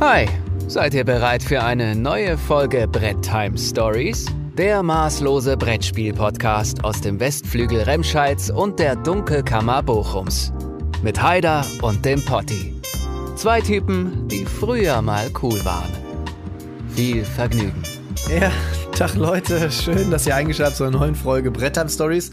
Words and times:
Hi, 0.00 0.26
seid 0.66 0.92
ihr 0.92 1.04
bereit 1.04 1.40
für 1.40 1.62
eine 1.62 1.94
neue 1.94 2.36
Folge 2.36 2.88
Brett 2.88 3.22
Time 3.22 3.56
Stories? 3.56 4.26
Der 4.58 4.82
maßlose 4.82 5.56
Brettspiel-Podcast 5.56 6.82
aus 6.82 7.00
dem 7.00 7.20
Westflügel 7.20 7.82
Remscheids 7.82 8.50
und 8.50 8.80
der 8.80 8.96
Dunkelkammer 8.96 9.84
Bochums. 9.84 10.52
Mit 11.02 11.22
Haider 11.22 11.64
und 11.80 12.04
dem 12.04 12.22
Potti. 12.24 12.74
Zwei 13.36 13.60
Typen, 13.60 14.26
die 14.26 14.44
früher 14.44 15.00
mal 15.00 15.30
cool 15.42 15.64
waren. 15.64 15.92
Viel 16.88 17.24
Vergnügen. 17.24 17.82
Ja, 18.28 18.50
Tag 18.96 19.14
Leute, 19.14 19.70
schön, 19.70 20.10
dass 20.10 20.26
ihr 20.26 20.34
eingeschaltet 20.34 20.76
zur 20.76 20.90
neuen 20.90 21.14
Folge 21.14 21.52
Brett 21.52 21.74
Time 21.74 21.88
Stories. 21.88 22.32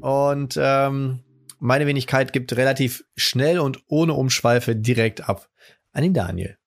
Und 0.00 0.58
ähm, 0.60 1.20
meine 1.58 1.86
Wenigkeit 1.86 2.34
gibt 2.34 2.54
relativ 2.56 3.04
schnell 3.16 3.58
und 3.58 3.82
ohne 3.86 4.12
Umschweife 4.12 4.76
direkt 4.76 5.26
ab 5.26 5.48
an 5.92 6.02
den 6.02 6.12
Daniel. 6.12 6.58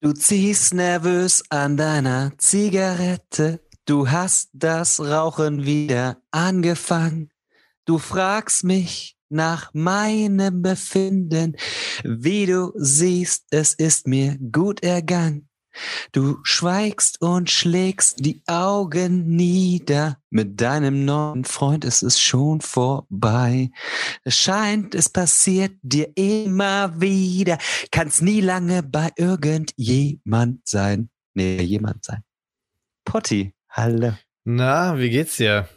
Du 0.00 0.12
ziehst 0.12 0.74
nervös 0.74 1.42
an 1.48 1.76
deiner 1.76 2.30
Zigarette. 2.38 3.60
Du 3.84 4.08
hast 4.08 4.48
das 4.52 5.00
Rauchen 5.00 5.64
wieder 5.64 6.22
angefangen. 6.30 7.30
Du 7.84 7.98
fragst 7.98 8.62
mich 8.62 9.18
nach 9.28 9.74
meinem 9.74 10.62
Befinden. 10.62 11.56
Wie 12.04 12.46
du 12.46 12.70
siehst, 12.76 13.46
es 13.50 13.74
ist 13.74 14.06
mir 14.06 14.38
gut 14.52 14.84
ergangen. 14.84 15.47
Du 16.12 16.38
schweigst 16.42 17.20
und 17.20 17.50
schlägst 17.50 18.24
die 18.24 18.42
Augen 18.46 19.28
nieder. 19.28 20.18
Mit 20.30 20.60
deinem 20.60 21.04
neuen 21.04 21.44
Freund 21.44 21.84
ist 21.84 22.02
es 22.02 22.20
schon 22.20 22.60
vorbei. 22.60 23.70
Es 24.24 24.36
scheint, 24.36 24.94
es 24.94 25.08
passiert 25.08 25.72
dir 25.82 26.08
immer 26.16 27.00
wieder. 27.00 27.58
Kannst 27.90 28.22
nie 28.22 28.40
lange 28.40 28.82
bei 28.82 29.10
irgendjemand 29.16 30.66
sein. 30.66 31.10
Nee, 31.34 31.62
jemand 31.62 32.04
sein. 32.04 32.22
Potti, 33.04 33.54
hallo. 33.70 34.12
Na, 34.44 34.98
wie 34.98 35.10
geht's 35.10 35.36
dir? 35.36 35.68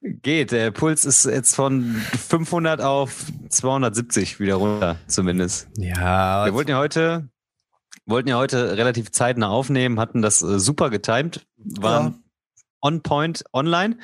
Geht, 0.00 0.52
der 0.52 0.70
Puls 0.70 1.04
ist 1.04 1.24
jetzt 1.24 1.54
von 1.54 1.96
500 2.28 2.80
auf 2.80 3.26
270 3.48 4.38
wieder 4.38 4.54
runter, 4.56 4.98
zumindest. 5.06 5.68
Ja. 5.76 6.44
Wir 6.44 6.54
wollten 6.54 6.70
ja 6.70 6.78
heute 6.78 7.28
wollten 8.06 8.28
ja 8.28 8.36
heute 8.36 8.76
relativ 8.76 9.10
zeitnah 9.10 9.48
aufnehmen, 9.48 10.00
hatten 10.00 10.22
das 10.22 10.42
äh, 10.42 10.58
super 10.58 10.90
getimed, 10.90 11.46
waren 11.56 12.06
ja. 12.06 12.18
on 12.80 13.02
point 13.02 13.44
online. 13.52 13.98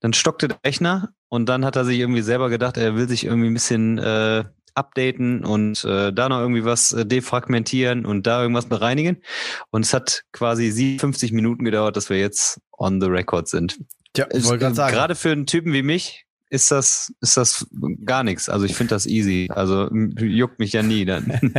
Dann 0.00 0.12
stockte 0.12 0.48
der 0.48 0.58
Rechner 0.64 1.10
und 1.28 1.48
dann 1.48 1.64
hat 1.64 1.76
er 1.76 1.84
sich 1.84 1.98
irgendwie 1.98 2.22
selber 2.22 2.50
gedacht, 2.50 2.76
er 2.76 2.96
will 2.96 3.08
sich 3.08 3.24
irgendwie 3.24 3.48
ein 3.48 3.54
bisschen 3.54 3.98
äh, 3.98 4.44
updaten 4.74 5.44
und 5.44 5.84
äh, 5.84 6.12
da 6.12 6.28
noch 6.28 6.40
irgendwie 6.40 6.64
was 6.64 6.92
äh, 6.92 7.06
defragmentieren 7.06 8.04
und 8.04 8.26
da 8.26 8.42
irgendwas 8.42 8.66
bereinigen. 8.66 9.22
Und 9.70 9.84
es 9.84 9.94
hat 9.94 10.24
quasi 10.32 10.70
57 10.70 11.32
Minuten 11.32 11.64
gedauert, 11.64 11.96
dass 11.96 12.10
wir 12.10 12.18
jetzt 12.18 12.60
on 12.72 13.00
the 13.00 13.06
record 13.06 13.48
sind. 13.48 13.78
Ja, 14.16 14.26
ich 14.32 14.44
wollte 14.44 14.60
gerade 14.60 14.74
sagen. 14.74 14.94
Gerade 14.94 15.14
für 15.14 15.30
einen 15.30 15.46
Typen 15.46 15.72
wie 15.72 15.82
mich 15.82 16.26
ist 16.54 16.70
das, 16.70 17.12
ist 17.20 17.36
das 17.36 17.66
gar 18.04 18.22
nichts. 18.22 18.48
Also 18.48 18.64
ich 18.64 18.76
finde 18.76 18.94
das 18.94 19.06
easy. 19.06 19.50
Also 19.52 19.90
juckt 19.92 20.60
mich 20.60 20.72
ja 20.72 20.84
nie 20.84 21.04
dann. 21.04 21.52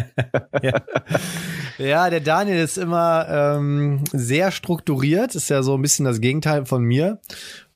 ja. 0.64 0.82
ja. 1.78 2.10
der 2.10 2.22
Daniel 2.22 2.64
ist 2.64 2.78
immer 2.78 3.28
ähm, 3.30 4.06
sehr 4.14 4.52
strukturiert, 4.52 5.36
ist 5.36 5.50
ja 5.50 5.64
so 5.64 5.76
ein 5.76 5.82
bisschen 5.82 6.06
das 6.06 6.22
Gegenteil 6.22 6.66
von 6.66 6.82
mir. 6.82 7.20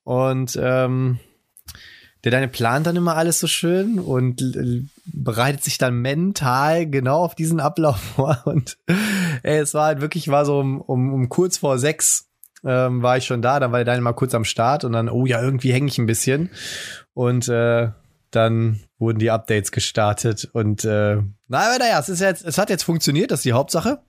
Und 0.04 0.58
ähm, 0.62 1.20
der 2.24 2.32
Daniel 2.32 2.50
plant 2.50 2.88
dann 2.88 2.96
immer 2.96 3.18
alles 3.18 3.42
so 3.42 3.48
schön 3.48 4.00
und 4.00 4.42
bereitet 5.06 5.64
sich 5.64 5.78
dann 5.78 6.02
mental 6.02 6.90
genau 6.90 7.20
auf 7.20 7.36
diesen 7.36 7.60
Ablauf 7.60 8.00
vor. 8.16 8.44
Und 8.46 8.78
ey, 9.44 9.60
es 9.60 9.74
war 9.74 9.88
halt 9.88 10.00
wirklich, 10.00 10.30
war 10.30 10.46
so 10.46 10.60
um, 10.60 10.80
um, 10.80 11.14
um 11.14 11.28
kurz 11.28 11.58
vor 11.58 11.80
sechs 11.80 12.29
ähm, 12.66 13.02
war 13.02 13.18
ich 13.18 13.26
schon 13.26 13.42
da, 13.42 13.60
dann 13.60 13.72
war 13.72 13.80
der 13.80 13.86
Daniel 13.86 14.04
mal 14.04 14.14
kurz 14.14 14.34
am 14.34 14.46
Start 14.46 14.84
und 14.84 14.92
dann, 14.94 15.10
oh 15.10 15.26
ja, 15.26 15.42
irgendwie 15.42 15.72
hänge 15.72 15.88
ich 15.88 15.98
ein 15.98 16.06
bisschen. 16.06 16.50
Und 17.14 17.48
äh, 17.50 17.90
dann 18.32 18.80
wurden 18.98 19.20
die 19.20 19.32
Updates 19.32 19.72
gestartet 19.72 20.50
und 20.54 20.86
äh, 20.86 21.18
na, 21.48 21.60
aber 21.60 21.80
naja, 21.80 22.00
es 22.00 22.10
ist 22.10 22.20
jetzt, 22.22 22.46
es 22.46 22.58
hat 22.58 22.70
jetzt 22.70 22.84
funktioniert, 22.84 23.32
das 23.32 23.40
ist 23.40 23.46
die 23.46 23.54
Hauptsache. 23.54 24.00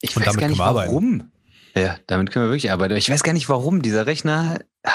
Ich 0.00 0.16
und 0.16 0.24
weiß 0.26 0.36
gar 0.36 0.48
nicht 0.48 0.58
warum. 0.58 1.32
Ja, 1.76 1.96
damit 2.06 2.30
können 2.30 2.46
wir 2.46 2.50
wirklich 2.50 2.70
arbeiten. 2.70 2.94
Ich 2.96 3.10
weiß 3.10 3.24
gar 3.24 3.32
nicht 3.32 3.48
warum 3.48 3.82
dieser 3.82 4.06
Rechner. 4.06 4.60
Ah, 4.84 4.90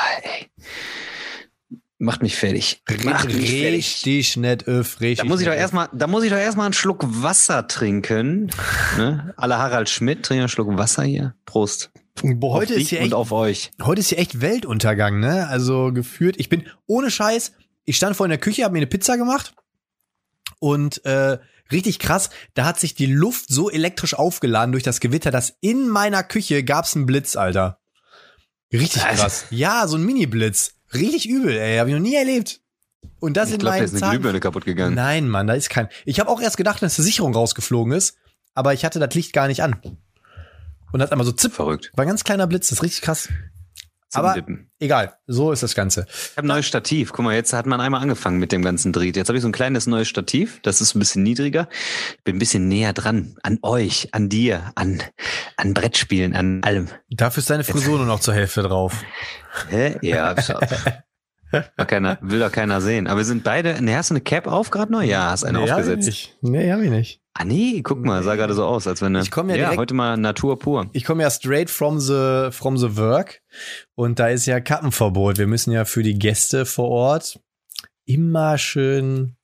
macht 1.98 2.22
mich 2.22 2.38
fertig. 2.38 2.82
Macht 3.04 3.28
mich 3.28 3.52
richtig 3.64 4.38
nett 4.38 4.68
öff, 4.68 5.02
richtig. 5.02 5.28
Da 5.28 5.30
muss 5.30 5.42
ich 5.42 5.48
doch 5.48 5.54
erstmal, 5.54 5.90
da 5.94 6.08
muss 6.08 6.24
ich 6.24 6.30
doch 6.30 6.38
erstmal 6.38 6.66
einen 6.66 6.74
Schluck 6.74 7.04
Wasser 7.06 7.68
trinken. 7.68 8.50
ne? 8.98 9.34
Alle 9.36 9.58
Harald 9.58 9.90
Schmidt 9.90 10.24
trinken 10.24 10.44
einen 10.44 10.50
Schluck 10.50 10.76
Wasser 10.78 11.04
hier. 11.04 11.36
Prost. 11.46 11.92
Boah, 12.24 12.56
heute 12.56 12.74
ist 12.74 12.90
hier 12.90 13.02
echt, 13.02 13.14
auf 13.14 13.32
euch. 13.32 13.72
Heute 13.82 14.02
ist 14.02 14.10
hier 14.10 14.20
echt 14.20 14.42
Weltuntergang, 14.42 15.20
ne? 15.20 15.48
Also 15.48 15.92
geführt. 15.94 16.36
Ich 16.38 16.50
bin 16.50 16.68
ohne 16.86 17.12
Scheiß. 17.12 17.54
Ich 17.86 17.98
stand 17.98 18.16
vor 18.16 18.26
in 18.26 18.32
der 18.32 18.40
Küche, 18.40 18.64
habe 18.64 18.74
mir 18.74 18.80
eine 18.80 18.88
Pizza 18.88 19.18
gemacht 19.18 19.54
und 20.60 21.04
äh, 21.06 21.40
richtig 21.72 22.00
krass. 22.00 22.30
Da 22.54 22.66
hat 22.66 22.80
sich 22.80 22.94
die 22.94 23.08
Luft 23.08 23.46
so 23.50 23.70
elektrisch 23.70 24.14
aufgeladen 24.14 24.72
durch 24.72 24.84
das 24.84 25.00
Gewitter, 25.00 25.32
dass 25.32 25.56
in 25.62 25.88
meiner 25.88 26.24
Küche 26.24 26.64
gab's 26.64 26.96
einen 26.96 27.06
Blitz, 27.06 27.36
Alter. 27.36 27.80
Richtig 28.72 29.02
krass. 29.02 29.22
Also, 29.22 29.46
ja, 29.50 29.88
so 29.88 29.98
ein 29.98 30.04
Mini-Blitz. 30.04 30.76
Richtig 30.94 31.28
übel, 31.28 31.58
ey. 31.58 31.78
Hab 31.78 31.88
ich 31.88 31.94
noch 31.94 32.00
nie 32.00 32.16
erlebt. 32.16 32.62
Und 33.20 33.38
das 33.38 33.50
ich 33.50 33.56
in 33.56 33.60
glaub, 33.60 33.74
meinen 33.74 33.80
da 33.80 33.98
ist 33.98 34.04
eine 34.04 34.12
Glühbirne 34.12 34.40
kaputt 34.40 34.66
gegangen. 34.66 34.96
Nein, 34.96 35.28
Mann, 35.28 35.48
da 35.48 35.54
ist 35.54 35.70
kein. 35.70 35.88
Ich 36.06 36.20
habe 36.20 36.30
auch 36.30 36.42
erst 36.42 36.58
gedacht, 36.58 36.82
dass 36.82 36.96
die 36.96 37.02
Sicherung 37.02 37.34
rausgeflogen 37.34 37.94
ist, 37.94 38.18
aber 38.54 38.74
ich 38.74 38.86
hatte 38.86 39.00
das 39.00 39.14
Licht 39.16 39.34
gar 39.34 39.48
nicht 39.48 39.64
an 39.64 39.80
und 40.92 41.02
hat 41.02 41.12
einmal 41.12 41.26
so 41.26 41.32
zipp. 41.32 41.54
Verrückt. 41.54 41.92
War 41.96 42.06
ein 42.06 42.08
ganz 42.08 42.24
kleiner 42.24 42.48
Blitz, 42.48 42.70
das 42.70 42.80
ist 42.80 42.84
richtig 42.84 43.02
krass. 43.02 43.30
Zum 44.10 44.26
Aber 44.26 44.34
Dippen. 44.34 44.72
egal, 44.80 45.14
so 45.28 45.52
ist 45.52 45.62
das 45.62 45.76
Ganze. 45.76 46.08
Ich 46.10 46.36
habe 46.36 46.48
ein 46.48 46.48
neues 46.48 46.66
Stativ. 46.66 47.12
Guck 47.14 47.24
mal, 47.26 47.36
jetzt 47.36 47.54
hat 47.54 47.68
man 47.68 47.80
einmal 47.80 48.02
angefangen 48.02 48.40
mit 48.40 48.52
dem 48.52 48.64
ganzen 48.64 48.92
Dritt. 48.92 49.16
Jetzt 49.16 49.28
habe 49.28 49.38
ich 49.38 49.44
so 49.44 49.48
ein 49.48 49.52
kleines 49.52 49.86
neues 49.86 50.08
Stativ, 50.08 50.60
das 50.64 50.82
ist 50.82 50.96
ein 50.96 51.00
bisschen 51.00 51.22
niedriger. 51.22 51.70
Ich 52.18 52.24
bin 52.24 52.38
ein 52.38 52.40
bisschen 52.40 52.68
näher 52.68 52.94
dran, 52.94 53.36
an 53.44 53.60
euch, 53.62 54.10
an 54.12 54.28
dir, 54.28 54.72
an, 54.74 55.04
an 55.58 55.76
Brettspielen, 55.76 56.36
an 56.36 56.64
allem. 56.64 56.88
Dafür 57.12 57.42
ist 57.42 57.52
deine 57.52 57.64
Frisur 57.64 57.98
nur 57.98 58.08
noch 58.08 58.20
zur 58.20 58.34
Hälfte 58.34 58.64
drauf. 58.64 58.96
Hä? 59.70 60.00
Ja. 60.02 60.34
Will, 61.52 61.86
keiner, 61.88 62.18
will 62.22 62.40
doch 62.40 62.52
keiner 62.52 62.82
sehen. 62.82 63.08
Aber 63.08 63.18
wir 63.18 63.26
sind 63.26 63.44
beide. 63.44 63.82
Ne, 63.82 63.96
hast 63.96 64.10
du 64.10 64.14
eine 64.14 64.22
Cap 64.22 64.48
auf 64.48 64.70
gerade 64.70 64.92
noch? 64.92 65.02
Ja, 65.02 65.32
hast 65.32 65.44
eine 65.44 65.60
nee, 65.60 65.72
aufgesetzt. 65.72 65.90
Hab 65.90 66.00
ich 66.00 66.06
nicht. 66.06 66.38
Nee, 66.42 66.72
hab 66.72 66.82
ich 66.82 66.90
nicht. 66.90 67.22
Ah 67.34 67.46
nee, 67.46 67.82
guck 67.82 68.04
mal, 68.04 68.22
sah 68.22 68.36
gerade 68.36 68.54
so 68.54 68.66
aus, 68.66 68.86
als 68.86 69.02
wenn 69.02 69.16
ich 69.16 69.32
komme 69.32 69.54
ja, 69.54 69.58
ja 69.58 69.64
direkt, 69.64 69.80
heute 69.80 69.94
mal 69.94 70.18
Natur 70.18 70.60
pur. 70.60 70.90
Ich 70.94 71.06
komme 71.06 71.24
ja 71.24 71.30
straight 71.30 71.70
from 71.70 72.00
the 72.00 72.50
from 72.52 72.78
the 72.78 72.98
work 72.98 73.42
und 73.96 74.20
da 74.20 74.28
ist 74.28 74.46
ja 74.46 74.60
Kappenverbot. 74.60 75.38
Wir 75.38 75.48
müssen 75.48 75.72
ja 75.72 75.86
für 75.86 76.04
die 76.04 76.20
Gäste 76.20 76.66
vor 76.66 76.90
Ort 76.90 77.40
immer 78.06 78.58
schön 78.58 79.38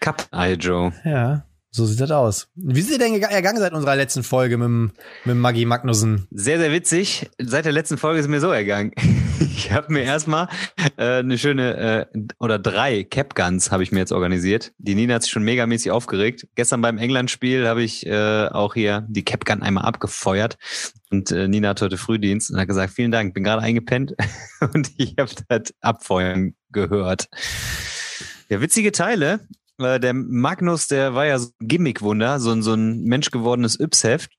Cup 0.00 0.28
Eye 0.32 0.54
Joe. 0.54 0.92
Ja. 1.04 1.47
So 1.70 1.84
sieht 1.84 2.00
das 2.00 2.10
aus. 2.10 2.48
Wie 2.54 2.80
sind 2.80 2.92
ihr 2.92 2.98
denn 2.98 3.22
ergangen 3.22 3.58
seit 3.58 3.74
unserer 3.74 3.94
letzten 3.94 4.22
Folge 4.22 4.56
mit, 4.56 4.92
mit 5.24 5.36
Maggie 5.36 5.66
Magnussen? 5.66 6.26
Sehr, 6.30 6.58
sehr 6.58 6.72
witzig. 6.72 7.30
Seit 7.38 7.66
der 7.66 7.72
letzten 7.72 7.98
Folge 7.98 8.20
ist 8.20 8.28
mir 8.28 8.40
so 8.40 8.50
ergangen. 8.50 8.92
Ich 9.40 9.72
habe 9.72 9.92
mir 9.92 10.02
erstmal 10.02 10.48
äh, 10.96 11.18
eine 11.18 11.36
schöne, 11.36 12.08
äh, 12.14 12.20
oder 12.38 12.58
drei 12.58 13.04
Capguns 13.04 13.70
habe 13.70 13.82
ich 13.82 13.92
mir 13.92 13.98
jetzt 13.98 14.12
organisiert. 14.12 14.72
Die 14.78 14.94
Nina 14.94 15.14
hat 15.14 15.22
sich 15.22 15.32
schon 15.32 15.44
megamäßig 15.44 15.90
aufgeregt. 15.92 16.46
Gestern 16.54 16.80
beim 16.80 16.98
England-Spiel 16.98 17.66
habe 17.66 17.82
ich 17.82 18.06
äh, 18.06 18.48
auch 18.48 18.74
hier 18.74 19.04
die 19.08 19.24
Capgun 19.24 19.62
einmal 19.62 19.84
abgefeuert. 19.84 20.58
Und 21.10 21.30
äh, 21.30 21.48
Nina 21.48 21.70
hat 21.70 21.82
heute 21.82 21.98
Frühdienst 21.98 22.50
und 22.50 22.58
hat 22.58 22.68
gesagt, 22.68 22.92
vielen 22.92 23.10
Dank, 23.10 23.34
bin 23.34 23.44
gerade 23.44 23.62
eingepennt 23.62 24.14
und 24.74 24.90
ich 24.96 25.14
habe 25.18 25.30
das 25.48 25.74
Abfeuern 25.80 26.54
gehört. 26.70 27.28
Ja, 28.48 28.60
witzige 28.60 28.92
Teile. 28.92 29.40
Äh, 29.78 30.00
der 30.00 30.14
Magnus, 30.14 30.88
der 30.88 31.14
war 31.14 31.26
ja 31.26 31.38
so 31.38 31.48
ein 31.60 31.68
Gimmickwunder, 31.68 32.40
so, 32.40 32.60
so 32.60 32.74
ein 32.74 33.02
menschgewordenes 33.04 33.78
Yps-Heft. 33.78 34.30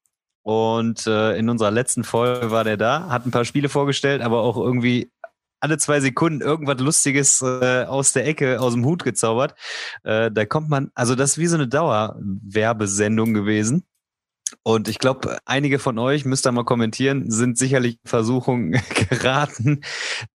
Und 0.44 1.06
äh, 1.06 1.38
in 1.38 1.50
unserer 1.50 1.72
letzten 1.72 2.04
Folge 2.04 2.50
war 2.50 2.64
der 2.64 2.78
da, 2.78 3.10
hat 3.10 3.26
ein 3.26 3.32
paar 3.32 3.46
Spiele 3.46 3.70
vorgestellt, 3.70 4.22
aber 4.22 4.42
auch 4.42 4.58
irgendwie 4.58 5.12
alle 5.60 5.78
zwei 5.78 6.00
Sekunden 6.00 6.42
irgendwas 6.42 6.80
Lustiges 6.80 7.42
äh, 7.42 7.84
aus 7.84 8.14
der 8.14 8.26
Ecke, 8.26 8.62
aus 8.62 8.74
dem 8.74 8.86
Hut 8.86 9.04
gezaubert. 9.04 9.56
Äh, 10.04 10.32
da 10.32 10.46
kommt 10.46 10.70
man, 10.70 10.92
also 10.96 11.16
das 11.16 11.32
ist 11.32 11.38
wie 11.38 11.48
so 11.48 11.56
eine 11.56 11.68
Dauerwerbesendung 11.68 13.34
gewesen. 13.34 13.84
Und 14.64 14.88
ich 14.90 15.00
glaube, 15.00 15.38
einige 15.46 15.80
von 15.80 15.98
euch, 15.98 16.26
müsst 16.26 16.46
ihr 16.46 16.52
mal 16.52 16.66
kommentieren, 16.66 17.32
sind 17.32 17.58
sicherlich 17.58 17.98
in 18.04 18.10
Versuchung 18.10 18.72
geraten, 19.10 19.82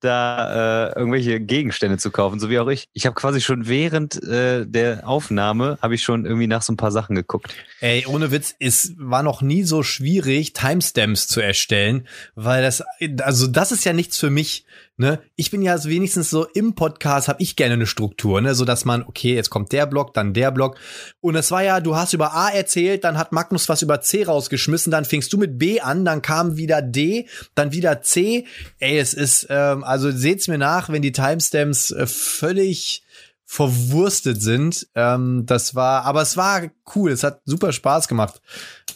da 0.00 0.88
äh, 0.88 0.99
irgendwelche 0.99 1.41
Gegenstände 1.41 1.99
zu 1.99 2.11
kaufen, 2.11 2.41
so 2.41 2.49
wie 2.49 2.59
auch 2.59 2.69
ich. 2.69 2.88
Ich 2.94 3.05
habe 3.06 3.15
quasi 3.15 3.41
schon 3.41 3.69
während 3.69 4.23
äh, 4.23 4.67
der 4.67 5.06
Aufnahme, 5.06 5.79
habe 5.82 5.94
ich 5.94 6.03
schon 6.03 6.25
irgendwie 6.25 6.47
nach 6.47 6.62
so 6.62 6.73
ein 6.73 6.79
paar 6.79 6.91
Sachen 6.91 7.15
geguckt. 7.15 7.55
Ey, 7.81 8.06
ohne 8.06 8.31
Witz, 8.31 8.55
es 8.59 8.94
war 8.97 9.23
noch 9.23 9.43
nie 9.43 9.62
so 9.62 9.82
schwierig, 9.82 10.55
Timestamps 10.55 11.29
zu 11.29 11.41
erstellen, 11.41 12.09
weil 12.35 12.62
das, 12.62 12.82
also 13.21 13.47
das 13.47 13.73
ist 13.73 13.85
ja 13.85 13.93
nichts 13.93 14.19
für 14.19 14.31
mich. 14.31 14.65
Ne, 14.96 15.20
ich 15.37 15.50
bin 15.50 15.62
ja 15.62 15.82
wenigstens 15.85 16.31
so 16.31 16.46
im 16.46 16.75
Podcast 16.75 17.29
habe 17.29 17.43
ich 17.43 17.56
gerne 17.56 17.75
eine 17.75 17.87
Struktur, 17.87 18.41
ne, 18.41 18.55
so 18.55 18.64
dass 18.64 18.85
man 18.85 19.02
okay, 19.02 19.35
jetzt 19.35 19.50
kommt 19.50 19.73
der 19.73 19.87
Block, 19.87 20.14
dann 20.14 20.35
der 20.35 20.50
Block 20.50 20.76
und 21.20 21.35
es 21.35 21.50
war 21.50 21.62
ja, 21.62 21.81
du 21.81 21.96
hast 21.96 22.12
über 22.12 22.35
A 22.35 22.49
erzählt, 22.50 23.05
dann 23.05 23.19
hat 23.19 23.32
Magnus 23.32 23.69
was 23.69 23.82
über 23.82 24.00
C 24.00 24.25
rausgeschmissen, 24.25 24.91
dann 24.91 25.05
fingst 25.05 25.32
du 25.32 25.38
mit 25.38 25.58
B 25.58 25.81
an, 25.81 26.05
dann 26.05 26.23
kam 26.23 26.56
wieder 26.56 26.82
D, 26.82 27.29
dann 27.55 27.73
wieder 27.73 28.02
C. 28.02 28.46
Ey, 28.79 28.99
es 28.99 29.14
ist 29.14 29.46
ähm, 29.50 29.85
also 29.85 30.11
seht's 30.11 30.49
mir 30.49 30.58
nach, 30.58 30.88
wenn 30.88 31.02
die 31.02 31.12
Timestamps 31.12 31.90
äh, 31.90 32.06
völlig 32.06 33.05
verwurstet 33.44 34.43
sind. 34.43 34.88
Ähm, 34.94 35.44
das 35.47 35.75
war, 35.75 36.05
aber 36.05 36.23
es 36.23 36.37
war 36.37 36.62
cool, 36.94 37.11
es 37.11 37.23
hat 37.23 37.40
super 37.44 37.73
Spaß 37.73 38.08
gemacht. 38.08 38.40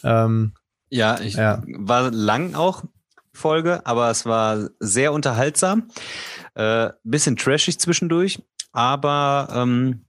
Ähm, 0.03 0.53
ja, 0.89 1.19
ich 1.19 1.35
ja. 1.35 1.61
war 1.67 2.11
lang 2.11 2.55
auch 2.55 2.83
Folge, 3.39 3.85
aber 3.85 4.09
es 4.11 4.25
war 4.25 4.69
sehr 4.79 5.13
unterhaltsam. 5.13 5.89
Äh, 6.55 6.89
bisschen 7.03 7.37
trashig 7.37 7.79
zwischendurch, 7.79 8.43
aber 8.71 9.49
ähm, 9.53 10.05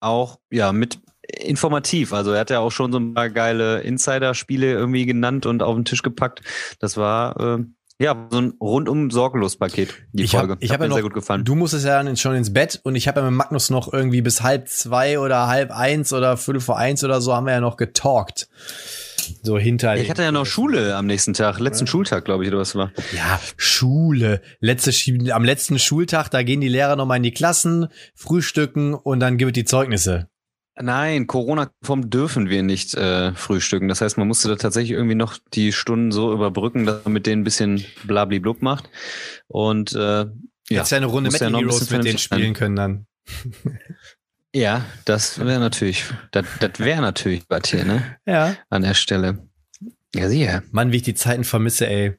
auch 0.00 0.38
ja 0.50 0.72
mit 0.72 0.98
informativ. 1.38 2.12
Also 2.12 2.32
er 2.32 2.40
hat 2.40 2.50
ja 2.50 2.60
auch 2.60 2.72
schon 2.72 2.92
so 2.92 2.98
ein 2.98 3.14
paar 3.14 3.30
geile 3.30 3.80
Insider-Spiele 3.80 4.72
irgendwie 4.72 5.06
genannt 5.06 5.46
und 5.46 5.62
auf 5.62 5.74
den 5.74 5.84
Tisch 5.84 6.02
gepackt. 6.02 6.42
Das 6.80 6.96
war 6.96 7.58
äh, 7.58 7.64
ja, 8.00 8.28
so 8.30 8.40
ein 8.40 8.54
rundum 8.60 9.10
sorglos 9.10 9.56
Paket, 9.56 9.94
die 10.12 10.24
ich 10.24 10.30
Folge. 10.30 10.54
Hab, 10.54 10.62
ich 10.62 10.72
habe 10.72 10.84
ja 10.84 10.88
noch, 10.88 10.96
sehr 10.96 11.02
gut 11.02 11.12
gefallen. 11.12 11.44
Du 11.44 11.54
musstest 11.54 11.84
ja 11.84 12.02
dann 12.02 12.16
schon 12.16 12.34
ins 12.34 12.50
Bett 12.50 12.80
und 12.82 12.96
ich 12.96 13.06
habe 13.06 13.20
ja 13.20 13.26
mit 13.26 13.36
Magnus 13.36 13.68
noch 13.68 13.92
irgendwie 13.92 14.22
bis 14.22 14.42
halb 14.42 14.68
zwei 14.68 15.18
oder 15.18 15.48
halb 15.48 15.70
eins 15.70 16.12
oder 16.14 16.38
viertel 16.38 16.60
vor 16.60 16.78
eins 16.78 17.04
oder 17.04 17.20
so 17.20 17.34
haben 17.34 17.44
wir 17.44 17.52
ja 17.52 17.60
noch 17.60 17.76
getalkt. 17.76 18.48
So 19.42 19.58
hinter. 19.58 19.96
Ich 19.96 20.10
hatte 20.10 20.22
ja 20.22 20.32
noch 20.32 20.46
Schule 20.46 20.96
am 20.96 21.06
nächsten 21.06 21.34
Tag, 21.34 21.58
letzten 21.58 21.86
ja. 21.86 21.90
Schultag, 21.90 22.24
glaube 22.24 22.44
ich, 22.44 22.50
oder 22.50 22.58
was 22.58 22.74
war. 22.74 22.92
Ja, 23.14 23.40
Schule. 23.56 24.42
Letzte, 24.60 24.92
am 25.32 25.44
letzten 25.44 25.78
Schultag, 25.78 26.28
da 26.30 26.42
gehen 26.42 26.60
die 26.60 26.68
Lehrer 26.68 26.96
nochmal 26.96 27.18
in 27.18 27.22
die 27.22 27.32
Klassen, 27.32 27.88
frühstücken 28.14 28.94
und 28.94 29.20
dann 29.20 29.38
gibt 29.38 29.50
es 29.50 29.54
die 29.54 29.64
Zeugnisse. 29.64 30.28
Nein, 30.82 31.26
Corona-konform 31.26 32.08
dürfen 32.08 32.48
wir 32.48 32.62
nicht 32.62 32.94
äh, 32.94 33.34
frühstücken. 33.34 33.88
Das 33.88 34.00
heißt, 34.00 34.16
man 34.16 34.28
musste 34.28 34.48
da 34.48 34.56
tatsächlich 34.56 34.92
irgendwie 34.92 35.14
noch 35.14 35.36
die 35.52 35.72
Stunden 35.72 36.10
so 36.10 36.32
überbrücken, 36.32 36.86
dass 36.86 37.04
man 37.04 37.12
mit 37.12 37.26
denen 37.26 37.42
ein 37.42 37.44
bisschen 37.44 37.84
blabli-blub 38.04 38.62
macht. 38.62 38.88
Und 39.46 39.92
äh, 39.94 40.26
ja, 40.70 40.78
Jetzt 40.78 40.90
ja 40.90 40.98
eine 40.98 41.06
Runde 41.06 41.30
Metal 41.30 41.52
ja 41.52 41.58
Heroes 41.58 41.90
mit 41.90 42.04
denen 42.04 42.18
spielen 42.18 42.54
können 42.54 42.76
dann. 42.76 43.06
ja, 44.54 44.84
das 45.04 45.38
wäre 45.38 45.60
natürlich, 45.60 46.04
das, 46.32 46.46
das 46.58 46.78
wäre 46.78 47.00
natürlich 47.00 47.44
was 47.48 47.68
hier, 47.68 47.84
ne? 47.84 48.16
Ja. 48.26 48.56
An 48.68 48.82
der 48.82 48.94
Stelle. 48.94 49.46
Ja, 50.14 50.28
sicher. 50.28 50.62
Mann, 50.72 50.92
wie 50.92 50.96
ich 50.96 51.02
die 51.02 51.14
Zeiten 51.14 51.44
vermisse, 51.44 51.86
ey. 51.86 52.16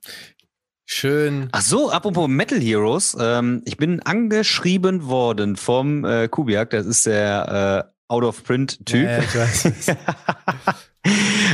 Schön. 0.86 1.50
Ach 1.51 1.62
so, 1.62 1.92
apropos 1.92 2.28
Metal 2.28 2.60
Heroes. 2.60 3.16
Ähm, 3.19 3.62
ich 3.66 3.78
bin 3.78 4.01
angeschrieben 4.01 5.07
worden 5.07 5.56
vom 5.56 6.04
äh, 6.06 6.28
Kubiak, 6.28 6.69
das 6.72 6.86
ist 6.86 7.06
der 7.06 7.88
äh, 7.88 7.92
Out-of-Print-Typ. 8.12 9.07
Ja, 9.07 9.48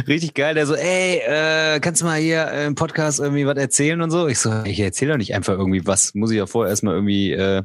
Richtig 0.07 0.33
geil, 0.35 0.55
der 0.55 0.65
so, 0.65 0.73
ey, 0.73 1.17
äh, 1.17 1.79
kannst 1.81 2.01
du 2.01 2.05
mal 2.05 2.17
hier 2.17 2.49
im 2.51 2.75
Podcast 2.75 3.19
irgendwie 3.19 3.45
was 3.45 3.57
erzählen 3.57 4.01
und 4.01 4.09
so? 4.09 4.27
Ich 4.27 4.39
so, 4.39 4.63
ich 4.63 4.79
erzähle 4.79 5.11
doch 5.11 5.17
nicht 5.17 5.35
einfach 5.35 5.57
irgendwie 5.57 5.85
was. 5.85 6.15
Muss 6.15 6.31
ich 6.31 6.37
ja 6.37 6.45
vorher 6.45 6.69
erstmal 6.69 6.95
irgendwie 6.95 7.33
äh, 7.33 7.63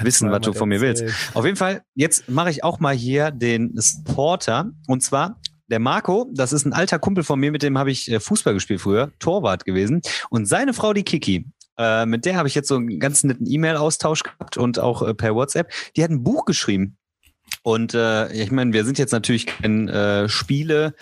wissen, 0.00 0.30
was 0.30 0.40
du 0.40 0.54
von 0.54 0.68
mir 0.68 0.80
willst. 0.80 1.04
Auf 1.34 1.44
jeden 1.44 1.56
Fall, 1.56 1.82
jetzt 1.94 2.28
mache 2.28 2.50
ich 2.50 2.64
auch 2.64 2.80
mal 2.80 2.94
hier 2.94 3.30
den 3.30 3.72
Supporter. 3.74 4.70
Und 4.86 5.02
zwar 5.02 5.40
der 5.68 5.78
Marco, 5.78 6.30
das 6.34 6.52
ist 6.52 6.64
ein 6.64 6.72
alter 6.72 6.98
Kumpel 6.98 7.22
von 7.22 7.38
mir, 7.38 7.52
mit 7.52 7.62
dem 7.62 7.78
habe 7.78 7.90
ich 7.90 8.10
äh, 8.10 8.20
Fußball 8.20 8.54
gespielt 8.54 8.80
früher, 8.80 9.12
Torwart 9.18 9.64
gewesen. 9.64 10.00
Und 10.30 10.46
seine 10.46 10.72
Frau, 10.72 10.94
die 10.94 11.04
Kiki, 11.04 11.46
äh, 11.78 12.06
mit 12.06 12.24
der 12.24 12.36
habe 12.36 12.48
ich 12.48 12.54
jetzt 12.54 12.68
so 12.68 12.76
einen 12.76 12.98
ganz 12.98 13.24
netten 13.24 13.46
E-Mail-Austausch 13.46 14.24
gehabt 14.24 14.56
und 14.56 14.78
auch 14.78 15.02
äh, 15.02 15.14
per 15.14 15.34
WhatsApp. 15.34 15.70
Die 15.96 16.02
hat 16.02 16.10
ein 16.10 16.22
Buch 16.22 16.44
geschrieben. 16.44 16.97
Und 17.62 17.94
äh, 17.94 18.32
ich 18.32 18.50
meine, 18.50 18.72
wir 18.72 18.84
sind 18.84 18.98
jetzt 18.98 19.12
natürlich 19.12 19.46
kein 19.46 19.88
äh, 19.88 20.28
Spiele 20.28 20.94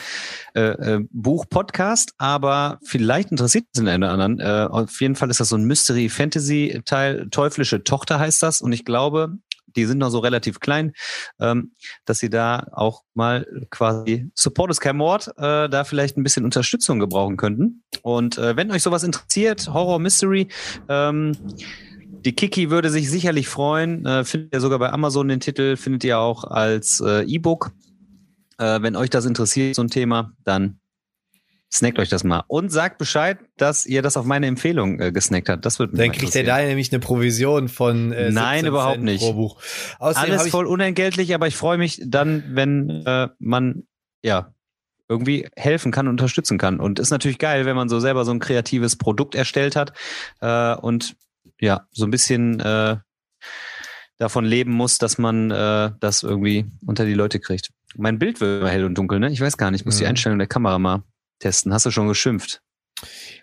äh, 0.55 0.61
äh, 0.61 1.01
Buch 1.11 1.47
Podcast, 1.49 2.13
aber 2.19 2.79
vielleicht 2.83 3.31
interessiert 3.31 3.67
es 3.73 3.79
den 3.79 3.89
einen 3.89 4.03
oder 4.03 4.13
anderen. 4.13 4.41
Äh, 4.41 4.69
auf 4.71 5.01
jeden 5.01 5.17
Fall 5.17 5.31
ist 5.31 5.41
das 5.41 5.51
so 5.51 5.57
ein 5.57 5.65
Mystery 5.65 6.09
Fantasy 6.09 6.81
Teil. 6.85 7.29
Teuflische 7.31 7.85
Tochter 7.85 8.19
heißt 8.19 8.43
das. 8.43 8.63
Und 8.63 8.73
ich 8.73 8.85
glaube, 8.85 9.39
die 9.77 9.85
sind 9.85 9.99
noch 9.99 10.11
so 10.11 10.19
relativ 10.19 10.61
klein, 10.61 10.93
ähm, 11.39 11.73
dass 12.05 12.19
sie 12.19 12.31
da 12.31 12.67
auch 12.73 13.03
mal 13.15 13.47
quasi 13.71 14.31
Support 14.35 14.71
ist 14.71 14.81
kein 14.81 14.97
Mord, 14.97 15.29
äh, 15.37 15.69
da 15.69 15.85
vielleicht 15.85 16.17
ein 16.17 16.23
bisschen 16.23 16.45
Unterstützung 16.45 16.99
gebrauchen 16.99 17.37
könnten. 17.37 17.83
Und 18.03 18.39
äh, 18.39 18.57
wenn 18.57 18.71
euch 18.71 18.83
sowas 18.83 19.05
interessiert, 19.05 19.69
Horror 19.73 19.99
Mystery, 19.99 20.49
ähm, 20.89 21.37
die 22.27 22.35
Kiki 22.35 22.71
würde 22.71 22.91
sich 22.91 23.09
sicherlich 23.09 23.49
freuen. 23.49 24.05
Äh, 24.05 24.25
findet 24.25 24.53
ihr 24.53 24.61
sogar 24.61 24.81
bei 24.81 24.93
Amazon 24.93 25.29
den 25.29 25.41
Titel, 25.41 25.77
findet 25.77 26.03
ihr 26.05 26.19
auch 26.19 26.45
als 26.45 27.01
äh, 27.01 27.23
E-Book. 27.23 27.71
Äh, 28.59 28.83
wenn 28.83 28.97
euch 28.97 29.11
das 29.11 29.27
interessiert, 29.27 29.77
so 29.77 29.83
ein 29.83 29.89
Thema, 29.89 30.33
dann 30.45 30.81
snackt 31.73 32.01
euch 32.01 32.09
das 32.09 32.25
mal. 32.25 32.43
Und 32.49 32.71
sagt 32.73 32.99
Bescheid, 32.99 33.39
dass 33.57 33.87
ihr 33.87 34.03
das 34.03 34.17
auf 34.17 34.25
meine 34.25 34.47
Empfehlung 34.47 34.99
äh, 34.99 35.13
gesnackt 35.13 35.49
habt. 35.49 35.65
Das 35.65 35.79
wird 35.79 35.97
Dann 35.97 36.11
kriegt 36.11 36.35
der 36.35 36.43
da 36.43 36.59
nämlich 36.59 36.93
eine 36.93 36.99
Provision 36.99 37.69
von 37.69 38.13
äh, 38.13 38.31
Nein, 38.33 38.67
überhaupt 38.67 38.95
Cent 38.95 39.05
nicht. 39.05 39.21
Pro 39.21 39.35
Buch. 39.35 39.61
Alles 40.01 40.49
voll 40.49 40.67
unentgeltlich, 40.67 41.33
aber 41.33 41.47
ich 41.47 41.57
freue 41.57 41.79
mich 41.79 42.03
dann, 42.05 42.43
wenn 42.49 42.91
äh, 43.07 43.29
man 43.39 43.85
ja 44.23 44.53
irgendwie 45.09 45.49
helfen 45.55 45.93
kann 45.93 46.09
und 46.09 46.15
unterstützen 46.15 46.59
kann. 46.59 46.81
Und 46.81 46.99
ist 46.99 47.11
natürlich 47.11 47.39
geil, 47.39 47.67
wenn 47.67 47.77
man 47.77 47.89
so 47.89 48.01
selber 48.01 48.25
so 48.25 48.33
ein 48.33 48.41
kreatives 48.41 48.97
Produkt 48.97 49.37
erstellt 49.37 49.77
hat 49.77 49.93
äh, 50.41 50.75
und 50.75 51.15
ja, 51.61 51.87
so 51.93 52.05
ein 52.05 52.11
bisschen 52.11 52.61
äh, 52.61 52.97
davon 54.19 54.45
leben 54.45 54.73
muss, 54.73 54.99
dass 54.99 55.19
man 55.19 55.51
äh, 55.51 55.93
das 56.01 56.23
irgendwie 56.23 56.67
unter 56.87 57.05
die 57.05 57.15
Leute 57.15 57.41
kriegt. 57.41 57.71
Mein 57.97 58.19
Bild 58.19 58.41
wird 58.41 58.61
immer 58.61 58.71
hell 58.71 58.85
und 58.85 58.97
dunkel, 58.97 59.21
ne? 59.21 59.31
Ich 59.31 59.41
weiß 59.41 59.57
gar 59.57 59.71
nicht, 59.71 59.83
ich 59.83 59.87
muss 59.87 59.97
mhm. 59.97 60.01
die 60.01 60.07
Einstellung 60.07 60.39
der 60.39 60.49
Kamera 60.49 60.79
mal 60.79 61.03
testen. 61.39 61.73
Hast 61.73 61.87
du 61.87 61.91
schon 61.91 62.09
geschimpft? 62.09 62.63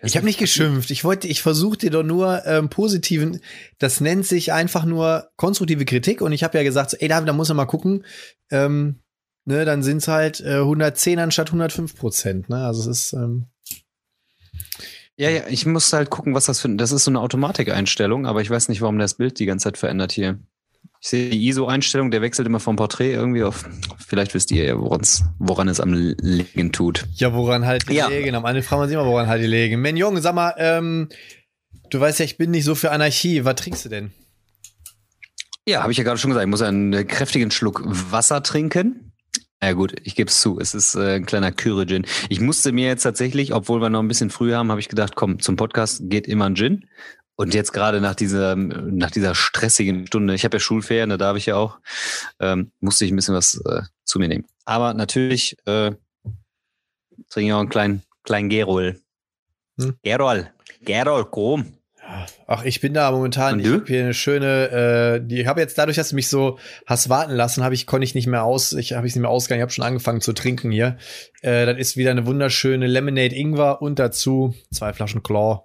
Ich 0.02 0.16
habe 0.16 0.26
nicht 0.26 0.38
geschimpft. 0.38 0.90
Ich 0.90 1.04
wollte, 1.04 1.28
ich 1.28 1.40
versuche 1.40 1.78
dir 1.78 1.90
doch 1.90 2.02
nur 2.02 2.44
ähm, 2.44 2.68
positiven. 2.68 3.40
Das 3.78 4.00
nennt 4.00 4.26
sich 4.26 4.52
einfach 4.52 4.84
nur 4.84 5.30
konstruktive 5.36 5.84
Kritik. 5.84 6.20
Und 6.20 6.32
ich 6.32 6.42
habe 6.42 6.58
ja 6.58 6.64
gesagt, 6.64 6.90
so, 6.90 6.96
ey 6.98 7.08
David, 7.08 7.28
da 7.28 7.32
muss 7.32 7.48
man 7.48 7.58
mal 7.58 7.66
gucken. 7.66 8.04
Ähm, 8.50 9.00
ne, 9.44 9.64
dann 9.64 9.82
sind's 9.82 10.08
halt 10.08 10.40
äh, 10.40 10.58
110 10.58 11.20
anstatt 11.20 11.48
105 11.48 11.96
Prozent. 11.96 12.48
Ne, 12.48 12.66
also 12.66 12.90
es 12.90 13.04
ist 13.04 13.12
ähm, 13.12 13.46
ja, 15.16 15.30
ja, 15.30 15.42
ich 15.48 15.64
muss 15.66 15.92
halt 15.92 16.10
gucken, 16.10 16.34
was 16.34 16.46
das 16.46 16.60
für 16.60 16.68
Das 16.70 16.92
ist 16.92 17.04
so 17.04 17.10
eine 17.10 17.20
Automatikeinstellung, 17.20 18.26
aber 18.26 18.40
ich 18.40 18.50
weiß 18.50 18.68
nicht, 18.68 18.80
warum 18.80 18.98
das 18.98 19.14
Bild 19.14 19.38
die 19.38 19.46
ganze 19.46 19.64
Zeit 19.64 19.78
verändert 19.78 20.12
hier. 20.12 20.38
Ich 21.00 21.08
sehe 21.10 21.30
die 21.30 21.46
ISO-Einstellung, 21.48 22.10
der 22.10 22.22
wechselt 22.22 22.48
immer 22.48 22.60
vom 22.60 22.76
Porträt 22.76 23.12
irgendwie 23.12 23.42
auf. 23.42 23.64
Vielleicht 23.98 24.32
wisst 24.34 24.50
ihr 24.50 24.64
ja, 24.64 24.74
woran 24.78 25.68
es 25.68 25.80
am 25.80 25.92
Legen 25.92 26.72
tut. 26.72 27.04
Ja, 27.14 27.34
woran 27.34 27.66
halt 27.66 27.88
die 27.90 27.94
ja. 27.94 28.08
Legen. 28.08 28.34
Am 28.34 28.44
Ende 28.46 28.62
fragen 28.62 28.80
wir 28.80 28.84
uns 28.84 28.92
immer, 28.92 29.04
woran 29.04 29.26
halt 29.26 29.42
die 29.42 29.46
Legen. 29.46 29.80
Men 29.82 29.98
Jung, 29.98 30.20
sag 30.20 30.34
mal, 30.34 30.54
ähm, 30.56 31.10
du 31.90 32.00
weißt 32.00 32.20
ja, 32.20 32.24
ich 32.24 32.38
bin 32.38 32.50
nicht 32.50 32.64
so 32.64 32.74
für 32.74 32.90
Anarchie. 32.90 33.44
Was 33.44 33.56
trinkst 33.56 33.84
du 33.84 33.88
denn? 33.90 34.12
Ja, 35.66 35.82
habe 35.82 35.92
ich 35.92 35.98
ja 35.98 36.04
gerade 36.04 36.18
schon 36.18 36.30
gesagt. 36.30 36.44
Ich 36.44 36.50
muss 36.50 36.62
einen 36.62 37.06
kräftigen 37.06 37.50
Schluck 37.50 37.82
Wasser 37.84 38.42
trinken. 38.42 39.12
Ja 39.64 39.72
gut, 39.72 39.94
ich 40.02 40.14
gebe 40.14 40.28
es 40.28 40.42
zu, 40.42 40.60
es 40.60 40.74
ist 40.74 40.94
äh, 40.94 41.16
ein 41.16 41.24
kleiner 41.24 41.50
Kyre-Gin. 41.50 42.04
Ich 42.28 42.38
musste 42.38 42.70
mir 42.70 42.86
jetzt 42.86 43.02
tatsächlich, 43.02 43.54
obwohl 43.54 43.80
wir 43.80 43.88
noch 43.88 44.00
ein 44.00 44.08
bisschen 44.08 44.28
früh 44.28 44.52
haben, 44.52 44.70
habe 44.70 44.78
ich 44.78 44.90
gedacht, 44.90 45.14
komm, 45.16 45.40
zum 45.40 45.56
Podcast 45.56 46.02
geht 46.04 46.28
immer 46.28 46.44
ein 46.44 46.54
Gin. 46.54 46.86
Und 47.34 47.54
jetzt 47.54 47.72
gerade 47.72 48.02
nach 48.02 48.14
dieser, 48.14 48.56
nach 48.56 49.10
dieser 49.10 49.34
stressigen 49.34 50.06
Stunde, 50.06 50.34
ich 50.34 50.44
habe 50.44 50.56
ja 50.56 50.60
Schulferien, 50.60 51.08
da 51.08 51.16
darf 51.16 51.38
ich 51.38 51.46
ja 51.46 51.56
auch, 51.56 51.78
ähm, 52.40 52.72
musste 52.80 53.06
ich 53.06 53.10
ein 53.10 53.16
bisschen 53.16 53.34
was 53.34 53.54
äh, 53.64 53.80
zu 54.04 54.18
mir 54.18 54.28
nehmen. 54.28 54.44
Aber 54.66 54.92
natürlich 54.92 55.56
äh, 55.64 55.92
trinke 57.30 57.46
ich 57.46 57.52
auch 57.54 57.60
einen 57.60 57.70
kleinen, 57.70 58.02
kleinen 58.22 58.50
Gerol. 58.50 59.00
Hm? 59.80 59.96
Gerol, 60.02 60.50
Gerol, 60.82 61.24
komm. 61.24 61.78
Ach, 62.46 62.64
ich 62.64 62.80
bin 62.80 62.94
da 62.94 63.10
momentan. 63.10 63.60
Ich 63.60 63.66
habe 63.66 63.84
hier 63.86 64.04
eine 64.04 64.14
schöne. 64.14 65.20
Äh, 65.20 65.26
die 65.26 65.46
habe 65.46 65.60
jetzt 65.60 65.78
dadurch, 65.78 65.96
dass 65.96 66.10
du 66.10 66.14
mich 66.14 66.28
so 66.28 66.58
hast 66.86 67.08
warten 67.08 67.32
lassen, 67.32 67.64
habe 67.64 67.74
ich 67.74 67.86
konnte 67.86 68.04
ich 68.04 68.14
nicht 68.14 68.26
mehr 68.26 68.44
aus. 68.44 68.72
Ich 68.72 68.92
habe 68.92 69.06
ich 69.06 69.14
nicht 69.14 69.22
mehr 69.22 69.30
ausgegangen. 69.30 69.60
Ich 69.60 69.62
habe 69.62 69.72
schon 69.72 69.84
angefangen 69.84 70.20
zu 70.20 70.32
trinken 70.32 70.70
hier. 70.70 70.96
Äh, 71.42 71.66
das 71.66 71.78
ist 71.78 71.96
wieder 71.96 72.10
eine 72.10 72.26
wunderschöne 72.26 72.86
Lemonade 72.86 73.34
Ingwer 73.34 73.82
und 73.82 73.98
dazu 73.98 74.54
zwei 74.70 74.92
Flaschen 74.92 75.22
Claw. 75.22 75.64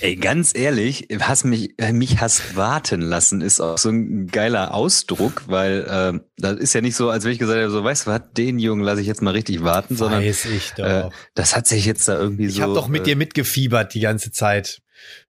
Ey, 0.00 0.16
ganz 0.16 0.54
ehrlich, 0.54 1.08
hast 1.20 1.44
mich, 1.44 1.78
äh, 1.78 1.92
mich 1.92 2.20
hast 2.20 2.56
warten 2.56 3.02
lassen, 3.02 3.42
ist 3.42 3.60
auch 3.60 3.76
so 3.76 3.90
ein 3.90 4.28
geiler 4.28 4.72
Ausdruck, 4.72 5.42
weil 5.46 5.84
äh, 5.88 6.20
das 6.38 6.56
ist 6.56 6.72
ja 6.72 6.80
nicht 6.80 6.96
so, 6.96 7.10
als 7.10 7.24
wenn 7.24 7.32
ich 7.32 7.38
gesagt 7.38 7.58
hätte, 7.58 7.70
so, 7.70 7.84
weißt 7.84 8.06
du 8.06 8.10
was, 8.10 8.22
den 8.34 8.58
Jungen 8.58 8.82
lasse 8.82 9.02
ich 9.02 9.06
jetzt 9.06 9.20
mal 9.20 9.32
richtig 9.32 9.62
warten, 9.62 9.96
sondern 9.96 10.24
Weiß 10.24 10.46
ich 10.46 10.72
doch. 10.72 10.84
Äh, 10.84 11.10
das 11.34 11.54
hat 11.54 11.66
sich 11.66 11.84
jetzt 11.84 12.08
da 12.08 12.18
irgendwie 12.18 12.46
ich 12.46 12.52
so. 12.52 12.58
Ich 12.58 12.62
habe 12.62 12.74
doch 12.74 12.88
mit 12.88 13.02
äh, 13.02 13.04
dir 13.04 13.16
mitgefiebert 13.16 13.92
die 13.92 14.00
ganze 14.00 14.32
Zeit. 14.32 14.80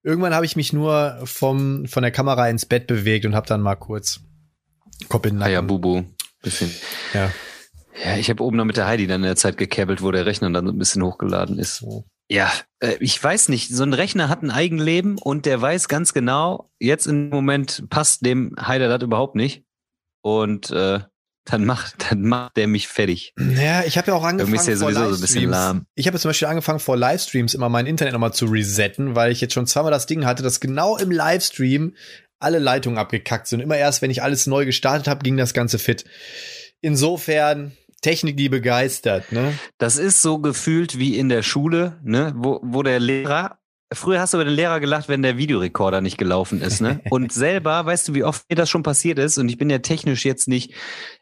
Irgendwann 0.03 0.33
habe 0.33 0.45
ich 0.45 0.55
mich 0.55 0.71
nur 0.71 1.19
vom 1.25 1.85
von 1.85 2.03
der 2.03 2.11
Kamera 2.11 2.47
ins 2.49 2.65
Bett 2.65 2.87
bewegt 2.87 3.25
und 3.25 3.35
habe 3.35 3.47
dann 3.47 3.61
mal 3.61 3.75
kurz 3.75 4.21
Kopf 5.09 5.25
in 5.25 5.33
den 5.33 5.39
Nacken. 5.39 5.51
Ah 5.51 5.53
ja, 5.53 5.61
Bubu. 5.61 6.03
Bisschen. 6.41 6.71
Ja. 7.13 7.31
Ja, 8.03 8.17
ich 8.17 8.29
habe 8.29 8.41
oben 8.43 8.57
noch 8.57 8.65
mit 8.65 8.77
der 8.77 8.87
Heidi 8.87 9.05
dann 9.05 9.21
in 9.21 9.27
der 9.27 9.35
Zeit 9.35 9.57
gekäbelt, 9.57 10.01
wo 10.01 10.11
der 10.11 10.25
Rechner 10.25 10.49
dann 10.49 10.65
so 10.65 10.71
ein 10.71 10.77
bisschen 10.77 11.03
hochgeladen 11.03 11.59
ist. 11.59 11.83
Ja, 12.31 12.49
äh, 12.79 12.95
ich 13.01 13.21
weiß 13.21 13.49
nicht. 13.49 13.69
So 13.69 13.83
ein 13.83 13.93
Rechner 13.93 14.29
hat 14.29 14.41
ein 14.41 14.51
Eigenleben 14.51 15.17
und 15.17 15.45
der 15.45 15.61
weiß 15.61 15.89
ganz 15.89 16.13
genau, 16.13 16.71
jetzt 16.79 17.05
im 17.05 17.29
Moment 17.29 17.89
passt 17.89 18.25
dem 18.25 18.55
Heider 18.57 18.87
das 18.87 19.03
überhaupt 19.03 19.35
nicht. 19.35 19.65
Und 20.23 20.71
äh, 20.71 20.99
dann 21.43 21.65
macht, 21.65 22.09
dann 22.09 22.21
macht 22.21 22.55
der 22.55 22.67
mich 22.67 22.87
fertig. 22.87 23.33
Ja, 23.37 23.83
ich 23.83 23.97
habe 23.97 24.07
ja 24.07 24.13
auch 24.13 24.23
angefangen. 24.23 24.55
Ist 24.55 24.67
ja 24.67 24.77
sowieso 24.77 25.09
so 25.09 25.15
ein 25.15 25.21
bisschen 25.21 25.49
lahm. 25.49 25.85
Ich 25.95 26.07
habe 26.07 26.17
zum 26.19 26.29
Beispiel 26.29 26.47
angefangen, 26.47 26.79
vor 26.79 26.95
Livestreams 26.95 27.53
immer 27.53 27.67
mein 27.67 27.85
Internet 27.85 28.13
nochmal 28.13 28.33
zu 28.33 28.45
resetten, 28.45 29.13
weil 29.13 29.33
ich 29.33 29.41
jetzt 29.41 29.53
schon 29.53 29.67
zweimal 29.67 29.91
das 29.91 30.05
Ding 30.05 30.25
hatte, 30.25 30.41
dass 30.41 30.61
genau 30.61 30.95
im 30.95 31.11
Livestream 31.11 31.95
alle 32.39 32.59
Leitungen 32.59 32.97
abgekackt 32.97 33.47
sind. 33.47 33.59
Immer 33.59 33.77
erst, 33.77 34.01
wenn 34.01 34.09
ich 34.09 34.23
alles 34.23 34.47
neu 34.47 34.65
gestartet 34.65 35.09
habe, 35.09 35.23
ging 35.23 35.35
das 35.35 35.53
Ganze 35.53 35.79
fit. 35.79 36.05
Insofern, 36.79 37.73
Technik, 38.01 38.37
die 38.37 38.49
begeistert, 38.49 39.31
ne? 39.31 39.57
Das 39.77 39.97
ist 39.97 40.21
so 40.21 40.39
gefühlt 40.39 40.97
wie 40.97 41.17
in 41.17 41.29
der 41.29 41.43
Schule, 41.43 41.99
ne? 42.03 42.33
Wo, 42.35 42.59
wo 42.63 42.83
der 42.83 42.99
Lehrer 42.99 43.61
Früher 43.93 44.21
hast 44.21 44.33
du 44.33 44.37
über 44.37 44.45
den 44.45 44.53
Lehrer 44.53 44.79
gelacht, 44.79 45.09
wenn 45.09 45.21
der 45.21 45.37
Videorekorder 45.37 45.99
nicht 45.99 46.17
gelaufen 46.17 46.61
ist, 46.61 46.79
ne? 46.79 47.01
Und 47.09 47.33
selber, 47.33 47.85
weißt 47.85 48.07
du, 48.07 48.13
wie 48.13 48.23
oft 48.23 48.49
mir 48.49 48.55
das 48.55 48.69
schon 48.69 48.83
passiert 48.83 49.19
ist? 49.19 49.37
Und 49.37 49.49
ich 49.49 49.57
bin 49.57 49.69
ja 49.69 49.79
technisch 49.79 50.23
jetzt 50.23 50.47
nicht, 50.47 50.73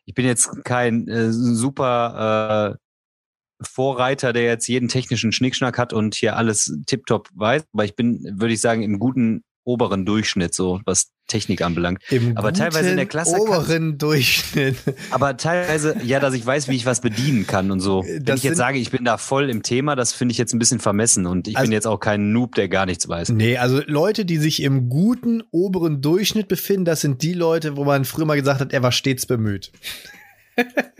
ich 0.05 0.13
bin 0.13 0.25
jetzt 0.25 0.63
kein 0.65 1.07
äh, 1.07 1.31
super 1.31 2.77
äh, 2.77 3.65
Vorreiter, 3.65 4.33
der 4.33 4.43
jetzt 4.43 4.67
jeden 4.67 4.87
technischen 4.87 5.31
Schnickschnack 5.31 5.79
hat 5.79 5.93
und 5.93 6.13
hier 6.13 6.37
alles 6.37 6.77
tiptop 6.85 7.29
weiß. 7.33 7.63
Aber 7.73 7.85
ich 7.85 7.95
bin, 7.95 8.23
würde 8.39 8.53
ich 8.53 8.61
sagen, 8.61 8.83
im 8.83 8.99
guten 8.99 9.43
oberen 9.65 10.05
Durchschnitt, 10.05 10.53
so 10.55 10.81
was 10.85 11.11
Technik 11.27 11.61
anbelangt. 11.61 12.01
Im 12.09 12.35
aber 12.37 12.53
teilweise 12.53 12.89
in 12.89 12.97
der 12.97 13.05
Klasse. 13.05 13.35
Oberen 13.37 13.99
Durchschnitt. 13.99 14.77
Aber 15.11 15.37
teilweise, 15.37 15.95
ja, 16.03 16.19
dass 16.19 16.33
ich 16.33 16.43
weiß, 16.43 16.69
wie 16.69 16.75
ich 16.75 16.87
was 16.87 17.01
bedienen 17.01 17.45
kann 17.45 17.69
und 17.69 17.79
so. 17.81 18.03
Wenn 18.03 18.23
Das 18.23 18.37
ich 18.37 18.43
jetzt 18.43 18.51
sind- 18.51 18.57
sage, 18.57 18.79
ich 18.79 18.89
bin 18.89 19.05
da 19.05 19.17
voll 19.17 19.49
im 19.49 19.61
Thema, 19.61 19.95
das 19.95 20.11
finde 20.11 20.31
ich 20.31 20.39
jetzt 20.39 20.53
ein 20.53 20.59
bisschen 20.59 20.79
vermessen 20.79 21.27
und 21.27 21.47
ich 21.47 21.55
Also- 21.57 21.65
bin 21.67 21.71
jetzt 21.73 21.85
auch 21.85 21.99
kein 21.99 22.31
Noob, 22.31 22.55
der 22.55 22.67
gar 22.67 22.87
nichts 22.87 23.07
weiß. 23.07 23.29
Nee, 23.29 23.57
also 23.57 23.81
Leute, 23.85 24.25
die 24.25 24.37
sich 24.37 24.63
im 24.63 24.89
guten 24.89 25.43
oberen 25.51 26.01
Durchschnitt 26.01 26.47
befinden, 26.47 26.85
das 26.85 27.01
sind 27.01 27.21
die 27.21 27.33
Leute, 27.33 27.77
wo 27.77 27.83
man 27.83 28.05
früher 28.05 28.25
mal 28.25 28.35
gesagt 28.39 28.61
hat, 28.61 28.73
er 28.73 28.81
war 28.81 28.91
stets 28.91 29.27
bemüht. 29.27 29.71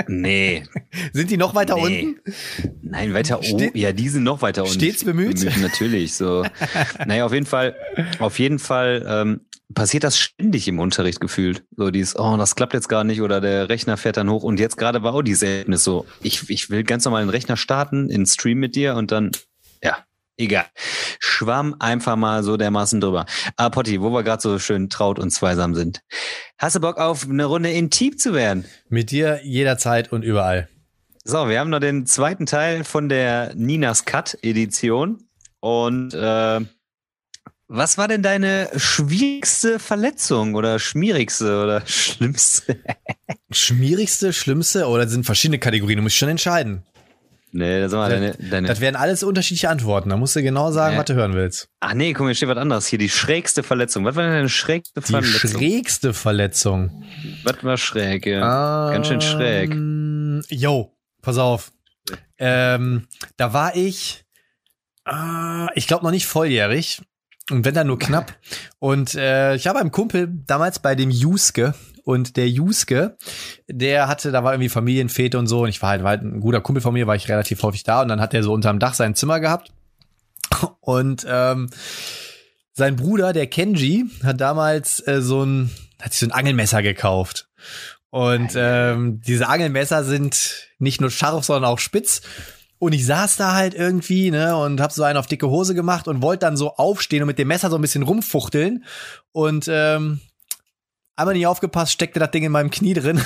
Nee, 0.07 0.63
Sind 1.13 1.29
die 1.29 1.37
noch 1.37 1.55
weiter 1.55 1.75
Nee. 1.75 2.05
unten? 2.05 2.21
nein, 2.81 3.13
weiter 3.13 3.39
oben. 3.41 3.71
Ja, 3.73 3.91
die 3.91 4.09
sind 4.09 4.23
noch 4.23 4.41
weiter 4.41 4.63
unten. 4.63 4.73
Stets 4.75 5.03
bemüht? 5.05 5.45
Natürlich, 5.61 6.13
so. 6.15 6.45
naja, 7.05 7.25
auf 7.25 7.33
jeden 7.33 7.45
Fall, 7.45 7.75
auf 8.19 8.39
jeden 8.39 8.59
Fall 8.59 9.05
ähm, 9.07 9.41
passiert 9.73 10.03
das 10.03 10.17
ständig 10.17 10.67
im 10.67 10.79
Unterricht 10.79 11.19
gefühlt. 11.19 11.63
So 11.77 11.91
dieses, 11.91 12.17
oh, 12.17 12.37
das 12.37 12.55
klappt 12.55 12.73
jetzt 12.73 12.89
gar 12.89 13.03
nicht 13.03 13.21
oder 13.21 13.39
der 13.41 13.69
Rechner 13.69 13.97
fährt 13.97 14.17
dann 14.17 14.29
hoch 14.29 14.43
und 14.43 14.59
jetzt 14.59 14.77
gerade 14.77 15.03
war 15.03 15.13
auch 15.13 15.21
dieses 15.21 15.43
Erlebnis 15.43 15.83
so, 15.83 16.05
ich, 16.21 16.49
ich 16.49 16.69
will 16.69 16.83
ganz 16.83 17.05
normal 17.05 17.23
den 17.23 17.29
Rechner 17.29 17.57
starten, 17.57 18.09
in 18.09 18.25
Stream 18.25 18.57
mit 18.59 18.75
dir 18.75 18.95
und 18.95 19.11
dann, 19.11 19.31
egal. 20.39 20.65
Schwamm 21.19 21.75
einfach 21.79 22.15
mal 22.15 22.43
so 22.43 22.57
dermaßen 22.57 23.01
drüber. 23.01 23.25
Ah, 23.57 23.69
Potti, 23.69 24.01
wo 24.01 24.09
wir 24.11 24.23
gerade 24.23 24.41
so 24.41 24.57
schön 24.57 24.89
traut 24.89 25.19
und 25.19 25.31
zweisam 25.31 25.75
sind. 25.75 26.01
Hast 26.57 26.75
du 26.75 26.79
Bock 26.79 26.97
auf 26.97 27.27
eine 27.29 27.45
Runde 27.45 27.71
intim 27.71 28.17
zu 28.17 28.33
werden? 28.33 28.65
Mit 28.89 29.11
dir 29.11 29.41
jederzeit 29.43 30.11
und 30.11 30.23
überall. 30.23 30.69
So, 31.23 31.47
wir 31.49 31.59
haben 31.59 31.69
noch 31.69 31.79
den 31.79 32.05
zweiten 32.05 32.45
Teil 32.45 32.83
von 32.83 33.09
der 33.09 33.53
Ninas 33.53 34.05
Cut 34.05 34.37
Edition. 34.41 35.23
Und 35.59 36.13
äh, 36.13 36.61
was 37.67 37.97
war 37.99 38.07
denn 38.07 38.23
deine 38.23 38.69
schwierigste 38.77 39.77
Verletzung 39.77 40.55
oder 40.55 40.79
schmierigste 40.79 41.61
oder 41.61 41.81
schlimmste? 41.85 42.79
Schmierigste, 43.51 44.33
schlimmste 44.33 44.87
oder 44.87 45.07
sind 45.07 45.25
verschiedene 45.25 45.59
Kategorien? 45.59 45.97
Du 45.97 46.03
musst 46.03 46.15
schon 46.15 46.29
entscheiden. 46.29 46.83
Nee, 47.51 47.87
sag 47.87 47.97
mal, 47.97 48.09
deine, 48.09 48.33
deine. 48.49 48.67
Das 48.67 48.79
wären 48.81 48.95
alles 48.95 49.23
unterschiedliche 49.23 49.69
Antworten. 49.69 50.09
Da 50.09 50.17
musst 50.17 50.35
du 50.35 50.41
genau 50.43 50.71
sagen, 50.71 50.93
Ja. 50.93 50.99
was 50.99 51.05
du 51.05 51.13
hören 51.15 51.33
willst. 51.33 51.69
Ach 51.79 51.93
nee, 51.93 52.13
guck 52.13 52.21
mal, 52.21 52.27
hier 52.29 52.35
steht 52.35 52.49
was 52.49 52.57
anderes. 52.57 52.87
Hier 52.87 52.99
die 52.99 53.09
schrägste 53.09 53.63
Verletzung. 53.63 54.05
Was 54.05 54.15
war 54.15 54.23
denn 54.23 54.33
deine 54.33 54.49
schrägste 54.49 55.01
Die 55.01 55.11
Verletzung? 55.11 55.49
schrägste 55.51 56.13
Verletzung. 56.13 57.03
was 57.43 57.63
war 57.63 57.77
schräg? 57.77 58.25
Ja. 58.25 58.91
Ganz 58.91 59.07
schön 59.07 59.21
schräg. 59.21 59.71
Ähm, 59.71 60.43
Jo, 60.49 60.95
pass 61.21 61.37
auf. 61.37 61.71
Ähm, 62.37 63.07
da 63.37 63.53
war 63.53 63.75
ich, 63.75 64.23
äh, 65.07 65.67
ich 65.75 65.87
glaube 65.87 66.03
noch 66.05 66.11
nicht 66.11 66.25
volljährig. 66.27 67.01
Und 67.51 67.65
wenn 67.65 67.73
dann 67.73 67.87
nur 67.87 67.97
knapp. 67.97 68.37
Und 68.77 69.15
äh, 69.15 69.55
ich 69.55 69.65
habe 69.67 69.79
einen 69.79 69.91
Kumpel 69.91 70.29
damals 70.45 70.79
bei 70.79 70.93
dem 70.95 71.09
Juske. 71.09 71.73
Und 72.09 72.37
der 72.37 72.49
Juske, 72.49 73.17
der 73.67 74.07
hatte, 74.07 74.31
da 74.31 74.43
war 74.43 74.53
irgendwie 74.53 74.69
Familienfete 74.69 75.37
und 75.37 75.45
so. 75.45 75.61
Und 75.61 75.69
ich 75.69 75.79
war 75.83 75.89
halt, 75.89 76.01
war 76.01 76.09
halt 76.09 76.23
ein 76.23 76.39
guter 76.39 76.59
Kumpel 76.59 76.81
von 76.81 76.91
mir, 76.91 77.05
war 77.05 77.15
ich 77.15 77.29
relativ 77.29 77.61
häufig 77.61 77.83
da. 77.83 78.01
Und 78.01 78.07
dann 78.07 78.19
hat 78.19 78.33
er 78.33 78.41
so 78.41 78.51
unterm 78.51 78.79
Dach 78.79 78.95
sein 78.95 79.13
Zimmer 79.13 79.39
gehabt. 79.39 79.71
Und 80.79 81.23
ähm, 81.29 81.69
sein 82.73 82.95
Bruder, 82.95 83.31
der 83.31 83.45
Kenji, 83.45 84.05
hat 84.23 84.41
damals 84.41 85.05
äh, 85.05 85.21
so 85.21 85.43
ein, 85.43 85.69
hat 86.01 86.13
sich 86.13 86.21
so 86.21 86.25
ein 86.25 86.31
Angelmesser 86.31 86.81
gekauft. 86.81 87.47
Und 88.09 88.53
ähm, 88.55 89.21
diese 89.21 89.47
Angelmesser 89.47 90.03
sind 90.03 90.67
nicht 90.79 91.01
nur 91.01 91.11
scharf, 91.11 91.45
sondern 91.45 91.69
auch 91.69 91.77
spitz. 91.77 92.23
Und 92.79 92.93
ich 92.93 93.05
saß 93.05 93.37
da 93.37 93.53
halt 93.53 93.75
irgendwie, 93.75 94.31
ne, 94.31 94.57
und 94.57 94.81
hab 94.81 94.91
so 94.91 95.03
einen 95.03 95.19
auf 95.19 95.27
dicke 95.27 95.47
Hose 95.47 95.75
gemacht 95.75 96.07
und 96.07 96.23
wollte 96.23 96.47
dann 96.47 96.57
so 96.57 96.73
aufstehen 96.73 97.21
und 97.21 97.27
mit 97.27 97.37
dem 97.37 97.49
Messer 97.49 97.69
so 97.69 97.75
ein 97.75 97.83
bisschen 97.83 98.01
rumfuchteln. 98.01 98.83
Und 99.31 99.67
ähm, 99.69 100.21
einmal 101.19 101.35
nicht 101.35 101.47
aufgepasst, 101.47 101.91
steckte 101.91 102.19
das 102.19 102.31
Ding 102.31 102.43
in 102.43 102.51
meinem 102.51 102.71
Knie 102.71 102.93
drin. 102.93 103.21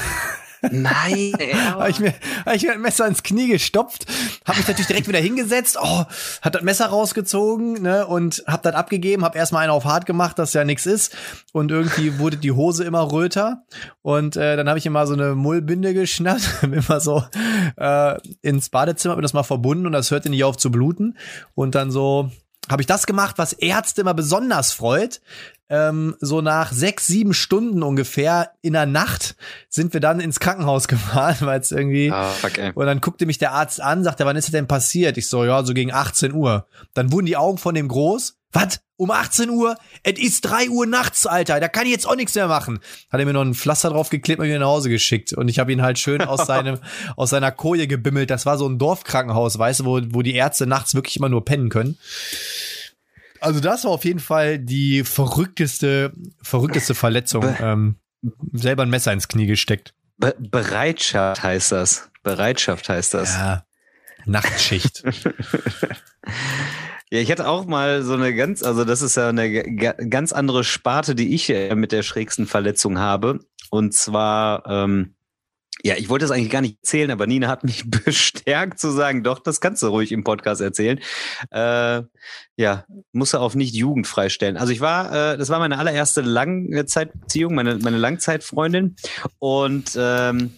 Nein, 0.72 1.34
Habe 1.74 1.90
ich, 1.90 2.00
mir, 2.00 2.14
hab 2.46 2.56
ich 2.56 2.64
mir 2.64 2.72
ein 2.72 2.82
Messer 2.82 3.06
ins 3.06 3.22
Knie 3.22 3.50
gestopft, 3.50 4.06
habe 4.46 4.58
mich 4.58 4.68
natürlich 4.68 4.88
direkt 4.88 5.08
wieder 5.10 5.20
hingesetzt, 5.20 5.78
oh, 5.82 6.06
hat 6.42 6.56
das 6.56 6.62
Messer 6.62 6.86
rausgezogen 6.86 7.82
ne, 7.82 8.08
und 8.08 8.44
hab 8.48 8.64
das 8.64 8.74
abgegeben, 8.74 9.26
hab 9.26 9.36
erstmal 9.36 9.64
einen 9.64 9.72
auf 9.72 9.84
hart 9.84 10.06
gemacht, 10.06 10.40
dass 10.40 10.54
ja 10.54 10.64
nichts 10.64 10.86
ist 10.86 11.16
und 11.52 11.70
irgendwie 11.70 12.18
wurde 12.18 12.38
die 12.38 12.54
Hose 12.54 12.86
immer 12.86 13.12
röter 13.12 13.66
und 14.02 14.38
äh, 14.38 14.56
dann 14.56 14.70
habe 14.70 14.80
ich 14.80 14.86
immer 14.86 15.06
so 15.06 15.14
eine 15.14 15.36
Mullbinde 15.36 15.94
geschnappt, 15.94 16.50
immer 16.64 17.02
so 17.02 17.24
äh, 17.76 18.18
ins 18.42 18.70
Badezimmer, 18.70 19.14
hab 19.14 19.18
mir 19.18 19.24
das 19.24 19.34
mal 19.34 19.44
verbunden 19.44 19.86
und 19.86 19.92
das 19.92 20.12
hörte 20.12 20.30
nicht 20.30 20.46
auf 20.46 20.56
zu 20.56 20.72
bluten 20.72 21.18
und 21.56 21.76
dann 21.76 21.92
so 21.92 22.32
habe 22.70 22.82
ich 22.82 22.88
das 22.88 23.06
gemacht, 23.06 23.38
was 23.38 23.52
Ärzte 23.52 24.02
immer 24.02 24.14
besonders 24.14 24.72
freut. 24.72 25.20
Ähm, 25.70 26.16
so 26.20 26.42
nach 26.42 26.72
sechs, 26.72 27.08
sieben 27.08 27.34
Stunden 27.34 27.84
ungefähr 27.84 28.52
in 28.62 28.74
der 28.74 28.86
Nacht 28.86 29.36
sind 29.70 29.94
wir 29.94 30.02
dann 30.02 30.20
ins 30.20 30.40
Krankenhaus 30.40 30.88
gefahren, 30.90 31.38
weil 31.42 31.60
es 31.60 31.72
irgendwie. 31.72 32.12
Ah, 32.12 32.30
fuck, 32.30 32.58
ey. 32.58 32.72
Und 32.74 32.86
dann 32.86 33.02
guckte 33.02 33.26
mich 33.26 33.38
der 33.38 33.54
Arzt 33.54 33.82
an, 33.82 34.04
sagte, 34.04 34.26
wann 34.26 34.36
ist 34.36 34.46
das 34.46 34.52
denn 34.52 34.68
passiert? 34.68 35.18
Ich 35.18 35.28
so, 35.28 35.46
ja, 35.46 35.64
so 35.64 35.74
gegen 35.74 35.92
18 35.92 36.34
Uhr. 36.34 36.68
Dann 36.94 37.12
wurden 37.12 37.26
die 37.26 37.38
Augen 37.38 37.58
von 37.58 37.76
dem 37.76 37.88
groß. 37.88 38.36
Was? 38.54 38.82
Um 38.98 39.10
18 39.10 39.50
Uhr? 39.50 39.76
Es 40.04 40.20
ist 40.20 40.42
3 40.42 40.70
Uhr 40.70 40.86
nachts, 40.86 41.26
Alter. 41.26 41.60
Da 41.60 41.68
kann 41.68 41.86
ich 41.86 41.92
jetzt 41.92 42.08
auch 42.08 42.16
nichts 42.16 42.36
mehr 42.36 42.48
machen. 42.48 42.80
Hat 43.10 43.20
er 43.20 43.26
mir 43.26 43.34
noch 43.34 43.42
ein 43.42 43.56
Pflaster 43.56 43.90
drauf 43.90 44.10
geklebt 44.12 44.40
und 44.40 44.48
mir 44.48 44.60
nach 44.60 44.68
Hause 44.68 44.90
geschickt. 44.90 45.34
Und 45.34 45.48
ich 45.48 45.58
habe 45.58 45.74
ihn 45.74 45.82
halt 45.82 45.98
schön 45.98 46.22
aus 46.22 46.46
seinem, 46.46 46.78
aus 47.18 47.32
seiner 47.32 47.52
Koje 47.52 47.88
gebimmelt. 47.88 48.30
Das 48.30 48.46
war 48.46 48.60
so 48.60 48.70
ein 48.70 48.78
Dorfkrankenhaus, 48.78 49.58
weißt 49.58 49.80
du, 49.82 49.86
wo, 49.86 50.00
wo 50.10 50.22
die 50.22 50.36
Ärzte 50.36 50.68
nachts 50.68 50.94
wirklich 50.94 51.18
immer 51.18 51.30
nur 51.30 51.44
pennen 51.44 51.70
können. 51.70 51.98
Also 53.44 53.60
das 53.60 53.84
war 53.84 53.92
auf 53.92 54.06
jeden 54.06 54.20
Fall 54.20 54.58
die 54.58 55.04
verrückteste, 55.04 56.14
verrückteste 56.42 56.96
Verletzung. 56.96 57.44
Ähm, 57.60 57.96
selber 58.54 58.84
ein 58.84 58.90
Messer 58.90 59.12
ins 59.12 59.28
Knie 59.28 59.46
gesteckt. 59.46 59.94
Be 60.18 60.36
Bereitschaft 60.40 61.44
heißt 61.44 61.72
das. 61.72 62.10
Bereitschaft 62.24 62.88
heißt 62.88 63.14
das. 63.14 63.36
Ja. 63.36 63.66
Nachtschicht. 64.26 65.04
Ja, 67.14 67.20
ich 67.20 67.30
hatte 67.30 67.48
auch 67.48 67.68
mal 67.68 68.02
so 68.02 68.14
eine 68.14 68.34
ganz, 68.34 68.64
also 68.64 68.86
das 68.86 69.04
ist 69.04 69.18
ja 69.18 69.30
eine 69.30 69.62
ganz 69.76 70.34
andere 70.34 70.64
Sparte, 70.64 71.14
die 71.14 71.36
ich 71.36 71.48
äh, 71.52 71.76
mit 71.76 71.92
der 71.92 72.02
schrägsten 72.02 72.48
Verletzung 72.48 72.98
habe. 72.98 73.38
Und 73.70 73.94
zwar, 73.94 74.66
ähm, 74.66 75.13
ja, 75.86 75.96
ich 75.98 76.08
wollte 76.08 76.24
das 76.24 76.32
eigentlich 76.32 76.50
gar 76.50 76.62
nicht 76.62 76.78
erzählen, 76.82 77.12
aber 77.12 77.28
Nina 77.28 77.50
hat 77.50 77.66
mich 77.66 77.84
bestärkt 78.06 78.80
zu 78.80 78.90
sagen, 78.92 79.24
doch, 79.24 79.40
das 79.40 79.60
kannst 79.60 79.84
du 79.84 79.88
ruhig 79.88 80.12
im 80.14 80.24
Podcast 80.24 80.62
erzählen. 80.62 81.00
Äh, 81.52 82.04
ja, 82.56 82.86
musste 83.12 83.42
auf 83.42 83.56
nicht 83.56 83.76
jugendfrei 83.76 84.30
stellen. 84.30 84.56
Also 84.56 84.72
ich 84.72 84.80
war, 84.80 85.34
äh, 85.34 85.38
das 85.38 85.50
war 85.50 85.60
meine 85.60 85.78
allererste 85.78 86.22
Langzeitbeziehung, 86.22 87.54
meine, 87.54 87.76
meine 87.78 87.98
Langzeitfreundin. 87.98 88.96
Und 89.40 89.98
ähm, 89.98 90.54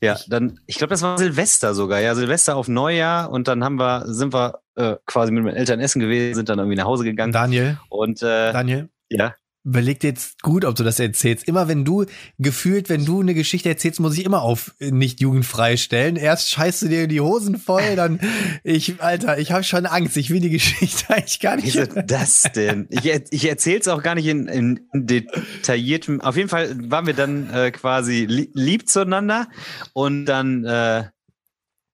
ja, 0.00 0.18
dann, 0.28 0.58
ich 0.66 0.76
glaube, 0.76 0.90
das 0.90 1.02
war 1.02 1.18
Silvester 1.18 1.74
sogar, 1.74 2.00
ja, 2.00 2.14
Silvester 2.14 2.56
auf 2.56 2.68
Neujahr 2.68 3.30
und 3.30 3.48
dann 3.48 3.64
haben 3.64 3.78
wir, 3.78 4.04
sind 4.06 4.32
wir 4.32 4.60
äh, 4.76 4.96
quasi 5.06 5.30
mit 5.32 5.44
meinen 5.44 5.56
Eltern 5.56 5.80
essen 5.80 6.00
gewesen, 6.00 6.34
sind 6.34 6.48
dann 6.48 6.58
irgendwie 6.58 6.76
nach 6.76 6.84
Hause 6.84 7.04
gegangen 7.04 7.32
Daniel, 7.32 7.78
und 7.88 8.22
äh, 8.22 8.52
Daniel, 8.52 8.88
ja, 9.08 9.34
überleg 9.64 9.98
dir 10.00 10.08
jetzt 10.08 10.42
gut, 10.42 10.64
ob 10.64 10.74
du 10.74 10.84
das 10.84 11.00
erzählst. 11.00 11.48
Immer 11.48 11.68
wenn 11.68 11.84
du 11.84 12.04
gefühlt, 12.38 12.90
wenn 12.90 13.04
du 13.06 13.20
eine 13.20 13.34
Geschichte 13.34 13.70
erzählst, 13.70 13.98
muss 13.98 14.16
ich 14.16 14.24
immer 14.24 14.42
auf 14.42 14.74
nicht 14.78 15.20
jugendfrei 15.20 15.78
stellen. 15.78 16.16
Erst 16.16 16.50
scheißt 16.50 16.82
du 16.82 16.88
dir 16.88 17.08
die 17.08 17.22
Hosen 17.22 17.58
voll, 17.58 17.96
dann 17.96 18.20
ich, 18.62 19.02
Alter, 19.02 19.38
ich 19.38 19.52
habe 19.52 19.64
schon 19.64 19.86
Angst. 19.86 20.16
Ich 20.18 20.30
will 20.30 20.40
die 20.40 20.50
Geschichte 20.50 21.08
eigentlich 21.14 21.40
gar 21.40 21.56
nicht. 21.56 21.74
Wie 21.74 21.78
ist 21.78 21.92
das 22.06 22.42
denn? 22.54 22.86
Ich, 22.90 23.06
ich 23.06 23.48
erzähle 23.48 23.80
es 23.80 23.88
auch 23.88 24.02
gar 24.02 24.14
nicht 24.14 24.26
in, 24.26 24.46
in 24.48 24.80
detailliertem. 24.92 26.20
Auf 26.20 26.36
jeden 26.36 26.50
Fall 26.50 26.76
waren 26.90 27.06
wir 27.06 27.14
dann 27.14 27.50
äh, 27.50 27.70
quasi 27.70 28.26
li 28.28 28.50
lieb 28.52 28.88
zueinander 28.88 29.48
und 29.94 30.26
dann 30.26 30.64
äh, 30.64 31.04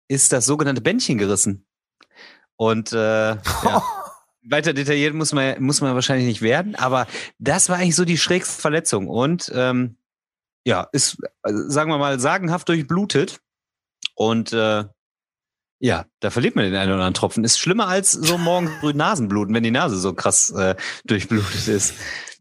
ist 0.08 0.32
das 0.32 0.44
sogenannte 0.44 0.80
Bändchen 0.80 1.18
gerissen. 1.18 1.66
Und 2.56 2.92
äh, 2.92 2.96
ja. 2.96 3.82
weiter 4.42 4.72
detailliert 4.72 5.14
muss 5.14 5.32
man, 5.32 5.62
muss 5.62 5.80
man 5.80 5.94
wahrscheinlich 5.94 6.26
nicht 6.26 6.42
werden, 6.42 6.74
aber 6.74 7.06
das 7.38 7.68
war 7.68 7.76
eigentlich 7.76 7.96
so 7.96 8.04
die 8.04 8.18
schrägste 8.18 8.60
Verletzung. 8.60 9.08
Und 9.08 9.50
ähm, 9.54 9.96
ja, 10.64 10.88
ist, 10.92 11.18
also, 11.42 11.68
sagen 11.68 11.90
wir 11.90 11.98
mal, 11.98 12.20
sagenhaft 12.20 12.68
durchblutet. 12.68 13.40
Und 14.14 14.52
äh, 14.52 14.84
ja, 15.78 16.04
da 16.20 16.30
verliert 16.30 16.56
man 16.56 16.66
den 16.66 16.74
einen 16.74 16.90
oder 16.90 17.00
anderen 17.00 17.14
Tropfen. 17.14 17.44
Ist 17.44 17.58
schlimmer 17.58 17.88
als 17.88 18.12
so 18.12 18.36
morgens 18.36 18.70
früh 18.80 18.92
Nasenbluten, 18.92 19.54
wenn 19.54 19.62
die 19.62 19.70
Nase 19.70 19.96
so 19.96 20.12
krass 20.12 20.50
äh, 20.50 20.76
durchblutet 21.04 21.68
ist. 21.68 21.94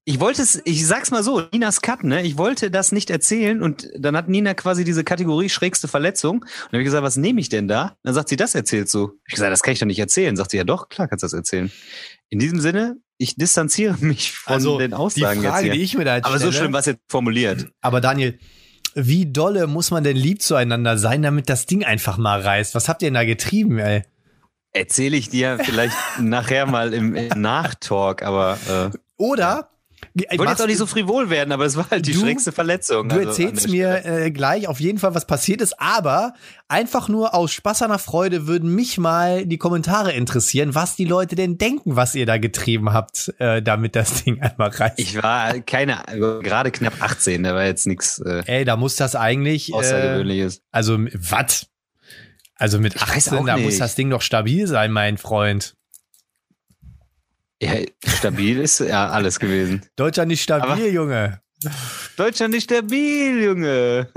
Ich 0.05 0.19
wollte 0.19 0.41
es, 0.41 0.61
ich 0.65 0.85
sag's 0.87 1.11
mal 1.11 1.23
so, 1.23 1.41
Ninas 1.51 1.81
Cut, 1.81 2.03
ne? 2.03 2.23
Ich 2.23 2.37
wollte 2.37 2.71
das 2.71 2.91
nicht 2.91 3.09
erzählen 3.09 3.61
und 3.61 3.89
dann 3.97 4.15
hat 4.17 4.27
Nina 4.27 4.53
quasi 4.55 4.83
diese 4.83 5.03
Kategorie 5.03 5.49
schrägste 5.49 5.87
Verletzung. 5.87 6.37
Und 6.41 6.45
dann 6.47 6.67
habe 6.73 6.79
ich 6.79 6.85
gesagt, 6.85 7.03
was 7.03 7.17
nehme 7.17 7.39
ich 7.41 7.49
denn 7.49 7.67
da? 7.67 7.95
Dann 8.03 8.13
sagt 8.13 8.29
sie, 8.29 8.35
das 8.35 8.55
erzählst 8.55 8.93
du. 8.93 9.11
Ich 9.27 9.35
gesagt, 9.35 9.51
das 9.51 9.61
kann 9.61 9.73
ich 9.73 9.79
doch 9.79 9.85
nicht 9.85 9.99
erzählen. 9.99 10.35
Sagt 10.35 10.51
sie, 10.51 10.57
ja 10.57 10.63
doch, 10.63 10.89
klar 10.89 11.07
kannst 11.07 11.23
du 11.23 11.25
das 11.25 11.33
erzählen. 11.33 11.71
In 12.29 12.39
diesem 12.39 12.59
Sinne, 12.59 12.97
ich 13.17 13.35
distanziere 13.35 13.97
mich 13.99 14.31
von 14.31 14.53
Also, 14.55 14.77
den 14.79 14.93
Aussagen 14.93 15.41
die 15.41 15.47
Frage, 15.47 15.57
jetzt 15.57 15.63
hier. 15.65 15.73
die 15.73 15.81
ich 15.83 15.97
mir 15.97 16.05
da 16.05 16.15
jetzt 16.15 16.25
Aber 16.25 16.39
so 16.39 16.45
stelle- 16.47 16.57
schlimm 16.57 16.73
was 16.73 16.85
jetzt 16.87 17.01
formuliert. 17.07 17.67
Aber 17.81 18.01
Daniel, 18.01 18.39
wie 18.95 19.31
dolle 19.31 19.67
muss 19.67 19.91
man 19.91 20.03
denn 20.03 20.15
lieb 20.17 20.41
zueinander 20.41 20.97
sein, 20.97 21.21
damit 21.21 21.49
das 21.49 21.65
Ding 21.67 21.83
einfach 21.83 22.17
mal 22.17 22.41
reißt? 22.41 22.73
Was 22.73 22.89
habt 22.89 23.01
ihr 23.03 23.07
denn 23.07 23.13
da 23.15 23.25
getrieben, 23.25 23.77
ey? 23.77 24.03
Erzähle 24.71 25.17
ich 25.17 25.29
dir 25.29 25.59
vielleicht 25.63 25.95
nachher 26.19 26.65
mal 26.65 26.93
im, 26.93 27.15
im 27.15 27.41
Nachtalk, 27.41 28.23
aber 28.23 28.57
äh, 28.69 28.97
Oder 29.17 29.69
ich 30.29 30.37
wollte 30.39 30.51
jetzt 30.51 30.61
auch 30.61 30.67
nicht 30.67 30.77
so 30.77 30.85
frivol 30.85 31.29
werden, 31.29 31.51
aber 31.51 31.65
es 31.65 31.75
war 31.77 31.89
halt 31.89 32.05
die 32.05 32.13
Du- 32.13 32.19
schrägste 32.19 32.51
Verletzung. 32.51 33.09
Du 33.09 33.15
also 33.15 33.29
erzählst 33.29 33.69
mir 33.69 34.05
äh, 34.05 34.31
gleich 34.31 34.67
auf 34.67 34.79
jeden 34.79 34.97
Fall, 34.99 35.15
was 35.15 35.25
passiert 35.25 35.61
ist, 35.61 35.79
aber 35.79 36.33
einfach 36.67 37.09
nur 37.09 37.33
aus 37.33 37.51
Spaß 37.51 37.81
an 37.83 37.89
der 37.89 37.99
Freude 37.99 38.47
würden 38.47 38.73
mich 38.75 38.97
mal 38.97 39.45
die 39.45 39.57
Kommentare 39.57 40.11
interessieren, 40.11 40.75
was 40.75 40.95
die 40.95 41.05
Leute 41.05 41.35
denn 41.35 41.57
denken, 41.57 41.95
was 41.95 42.15
ihr 42.15 42.25
da 42.25 42.37
getrieben 42.37 42.93
habt, 42.93 43.33
äh, 43.39 43.61
damit 43.61 43.95
das 43.95 44.23
Ding 44.23 44.41
einmal 44.41 44.69
reißt. 44.69 44.99
Ich 44.99 45.21
war 45.21 45.59
keine, 45.61 45.97
gerade 46.43 46.71
knapp 46.71 46.93
18, 47.01 47.43
da 47.43 47.55
war 47.55 47.65
jetzt 47.65 47.87
nichts 47.87 48.19
äh, 48.19 48.43
Ey, 48.45 48.65
da 48.65 48.75
muss 48.77 48.95
das 48.95 49.15
eigentlich, 49.15 49.69
äh, 49.71 49.75
Außergewöhnliches. 49.75 50.61
also 50.71 50.97
was? 51.13 51.67
Also 52.55 52.77
mit 52.79 52.95
Ich 52.95 53.01
weiß 53.01 53.27
18, 53.29 53.37
auch 53.39 53.45
da 53.45 53.57
muss 53.57 53.77
das 53.77 53.95
Ding 53.95 54.09
doch 54.09 54.21
stabil 54.21 54.67
sein, 54.67 54.91
mein 54.91 55.17
Freund. 55.17 55.75
Ja, 57.61 57.73
stabil 58.07 58.59
ist 58.59 58.79
ja 58.79 59.09
alles 59.09 59.39
gewesen. 59.39 59.81
Deutschland 59.95 60.29
nicht 60.29 60.41
stabil, 60.41 60.69
Aber- 60.71 60.87
Junge. 60.87 61.41
Deutschland 62.15 62.55
ist 62.55 62.63
stabil, 62.63 63.43
Junge. 63.43 64.07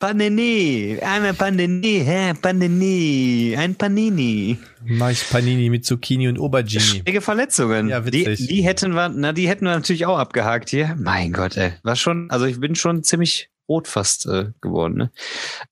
Panini, 0.00 0.98
einmal 1.00 1.34
Panini, 1.34 2.02
hä, 2.04 2.34
Panini, 2.34 3.54
ein 3.56 3.76
Panini. 3.76 4.58
Mach 4.84 5.10
ich 5.10 5.28
Panini 5.30 5.70
mit 5.70 5.84
Zucchini 5.86 6.26
und 6.26 6.40
Aubergine. 6.40 6.80
Schräge 6.80 7.20
Verletzungen. 7.20 7.88
Ja, 7.88 8.00
die, 8.00 8.26
witzig. 8.26 8.48
die 8.48 8.62
hätten 8.62 8.92
wir, 8.94 9.08
na, 9.08 9.32
die 9.32 9.48
hätten 9.48 9.66
wir 9.66 9.72
natürlich 9.74 10.06
auch 10.06 10.18
abgehakt 10.18 10.68
hier. 10.70 10.96
Mein 10.98 11.32
Gott, 11.32 11.56
ey. 11.56 11.74
War 11.84 11.94
schon, 11.94 12.28
also 12.28 12.46
ich 12.46 12.58
bin 12.58 12.74
schon 12.74 13.04
ziemlich 13.04 13.50
rot 13.68 13.86
fast 13.86 14.26
äh, 14.26 14.46
geworden, 14.60 14.96
ne? 14.96 15.10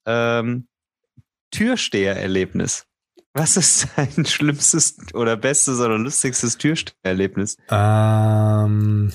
Ähm, 0.05 0.67
Türstehererlebnis. 1.51 2.85
Was 3.33 3.57
ist 3.57 3.87
dein 3.95 4.25
schlimmstes 4.25 4.97
oder 5.13 5.37
bestes 5.37 5.79
oder 5.79 5.97
lustigstes 5.97 6.57
Türstehererlebnis? 6.57 7.57
Ähm, 7.69 9.11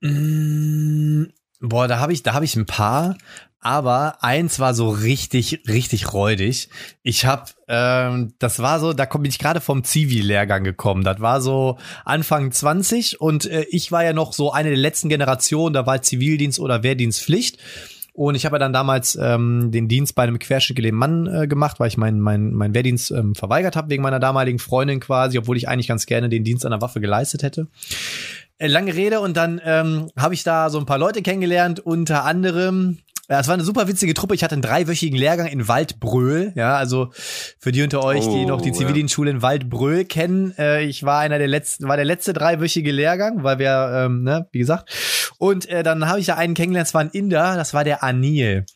mm, 0.00 1.24
boah, 1.60 1.88
da 1.88 1.98
habe 1.98 2.12
ich, 2.12 2.22
da 2.22 2.40
ich 2.40 2.56
ein 2.56 2.66
paar, 2.66 3.16
aber 3.64 4.24
eins 4.24 4.58
war 4.58 4.74
so 4.74 4.90
richtig, 4.90 5.62
richtig 5.68 6.12
räudig. 6.12 6.68
Ich 7.04 7.26
habe, 7.26 7.44
ähm, 7.68 8.34
das 8.40 8.58
war 8.58 8.80
so, 8.80 8.92
da 8.92 9.04
bin 9.04 9.30
ich 9.30 9.38
gerade 9.38 9.60
vom 9.60 9.84
Zivi-Lehrgang 9.84 10.64
gekommen. 10.64 11.04
Das 11.04 11.20
war 11.20 11.40
so 11.40 11.78
Anfang 12.04 12.50
20 12.50 13.20
und 13.20 13.46
äh, 13.46 13.64
ich 13.70 13.92
war 13.92 14.02
ja 14.02 14.12
noch 14.12 14.32
so 14.32 14.50
eine 14.50 14.70
der 14.70 14.78
letzten 14.78 15.08
Generationen, 15.08 15.74
da 15.74 15.86
war 15.86 16.02
Zivildienst 16.02 16.58
oder 16.58 16.82
Wehrdienstpflicht. 16.82 17.58
Und 18.14 18.34
ich 18.34 18.44
habe 18.44 18.56
ja 18.56 18.58
dann 18.58 18.74
damals 18.74 19.16
ähm, 19.20 19.70
den 19.70 19.88
Dienst 19.88 20.14
bei 20.14 20.22
einem 20.22 20.38
querschnittgelähmten 20.38 20.98
Mann 20.98 21.26
äh, 21.26 21.48
gemacht, 21.48 21.80
weil 21.80 21.88
ich 21.88 21.96
meinen 21.96 22.20
mein, 22.20 22.52
mein 22.52 22.74
Wehrdienst 22.74 23.10
ähm, 23.10 23.34
verweigert 23.34 23.74
habe 23.74 23.88
wegen 23.88 24.02
meiner 24.02 24.20
damaligen 24.20 24.58
Freundin 24.58 25.00
quasi, 25.00 25.38
obwohl 25.38 25.56
ich 25.56 25.68
eigentlich 25.68 25.88
ganz 25.88 26.04
gerne 26.04 26.28
den 26.28 26.44
Dienst 26.44 26.66
an 26.66 26.72
der 26.72 26.82
Waffe 26.82 27.00
geleistet 27.00 27.42
hätte. 27.42 27.68
Äh, 28.58 28.66
lange 28.66 28.94
Rede 28.94 29.20
und 29.20 29.36
dann 29.36 29.60
ähm, 29.64 30.10
habe 30.16 30.34
ich 30.34 30.44
da 30.44 30.68
so 30.68 30.78
ein 30.78 30.86
paar 30.86 30.98
Leute 30.98 31.22
kennengelernt, 31.22 31.80
unter 31.80 32.24
anderem 32.24 32.98
ja, 33.28 33.40
es 33.40 33.46
war 33.46 33.54
eine 33.54 33.64
super 33.64 33.86
witzige 33.88 34.14
Truppe. 34.14 34.34
Ich 34.34 34.42
hatte 34.42 34.54
einen 34.54 34.62
dreiwöchigen 34.62 35.16
Lehrgang 35.16 35.46
in 35.46 35.68
Waldbröl. 35.68 36.52
Ja, 36.56 36.76
also 36.76 37.10
für 37.58 37.70
die 37.70 37.82
unter 37.82 38.02
euch, 38.04 38.24
die 38.24 38.44
Oh, 38.44 38.48
noch 38.48 38.60
die 38.60 38.70
ja. 38.70 38.74
Zivildienstschule 38.74 39.30
in 39.30 39.42
Waldbröl 39.42 40.04
kennen, 40.04 40.54
äh, 40.58 40.82
ich 40.82 41.04
war 41.04 41.20
einer 41.20 41.38
der 41.38 41.48
letzten, 41.48 41.86
war 41.86 41.96
der 41.96 42.04
letzte 42.04 42.32
dreiwöchige 42.32 42.90
Lehrgang, 42.90 43.44
weil 43.44 43.58
wir, 43.58 44.04
ähm, 44.06 44.24
ne, 44.24 44.48
wie 44.50 44.58
gesagt. 44.58 44.90
Und 45.38 45.68
äh, 45.68 45.82
dann 45.82 46.08
habe 46.08 46.18
ich 46.20 46.26
da 46.26 46.34
einen 46.34 46.54
kennengelernt, 46.54 46.88
das 46.88 46.94
war 46.94 47.00
ein 47.00 47.10
Inder, 47.10 47.56
das 47.56 47.74
war 47.74 47.84
der 47.84 48.02
Anil. 48.02 48.66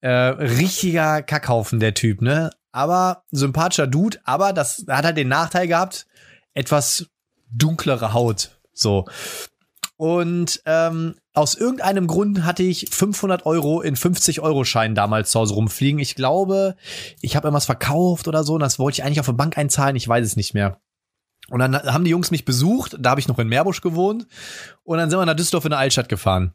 Äh, 0.00 0.10
richtiger 0.10 1.22
Kackhaufen, 1.22 1.80
der 1.80 1.94
Typ, 1.94 2.20
ne? 2.22 2.50
Aber 2.70 3.24
sympathischer 3.30 3.86
Dude, 3.86 4.18
aber 4.24 4.52
das 4.52 4.84
hat 4.88 5.06
halt 5.06 5.16
den 5.16 5.28
Nachteil 5.28 5.66
gehabt, 5.66 6.06
etwas 6.54 7.06
dunklere 7.50 8.12
Haut. 8.12 8.50
So. 8.74 9.06
Und 9.96 10.62
ähm, 10.66 11.16
aus 11.38 11.54
irgendeinem 11.54 12.06
Grund 12.06 12.44
hatte 12.44 12.62
ich 12.62 12.88
500 12.90 13.46
Euro 13.46 13.80
in 13.80 13.96
50 13.96 14.40
Euro 14.40 14.64
Scheinen 14.64 14.94
damals 14.94 15.30
zu 15.30 15.38
Hause 15.38 15.54
rumfliegen. 15.54 16.00
Ich 16.00 16.14
glaube, 16.14 16.76
ich 17.20 17.36
habe 17.36 17.46
irgendwas 17.46 17.66
verkauft 17.66 18.28
oder 18.28 18.44
so. 18.44 18.54
Und 18.54 18.60
das 18.60 18.78
wollte 18.78 18.96
ich 18.96 19.04
eigentlich 19.04 19.20
auf 19.20 19.28
eine 19.28 19.36
Bank 19.36 19.56
einzahlen. 19.56 19.96
Ich 19.96 20.08
weiß 20.08 20.26
es 20.26 20.36
nicht 20.36 20.54
mehr. 20.54 20.80
Und 21.48 21.60
dann 21.60 21.74
haben 21.74 22.04
die 22.04 22.10
Jungs 22.10 22.30
mich 22.30 22.44
besucht. 22.44 22.96
Da 22.98 23.10
habe 23.10 23.20
ich 23.20 23.28
noch 23.28 23.38
in 23.38 23.48
Meerbusch 23.48 23.80
gewohnt. 23.80 24.26
Und 24.82 24.98
dann 24.98 25.10
sind 25.10 25.18
wir 25.18 25.26
nach 25.26 25.36
Düsseldorf 25.36 25.64
in 25.64 25.70
der 25.70 25.78
Altstadt 25.78 26.08
gefahren. 26.08 26.52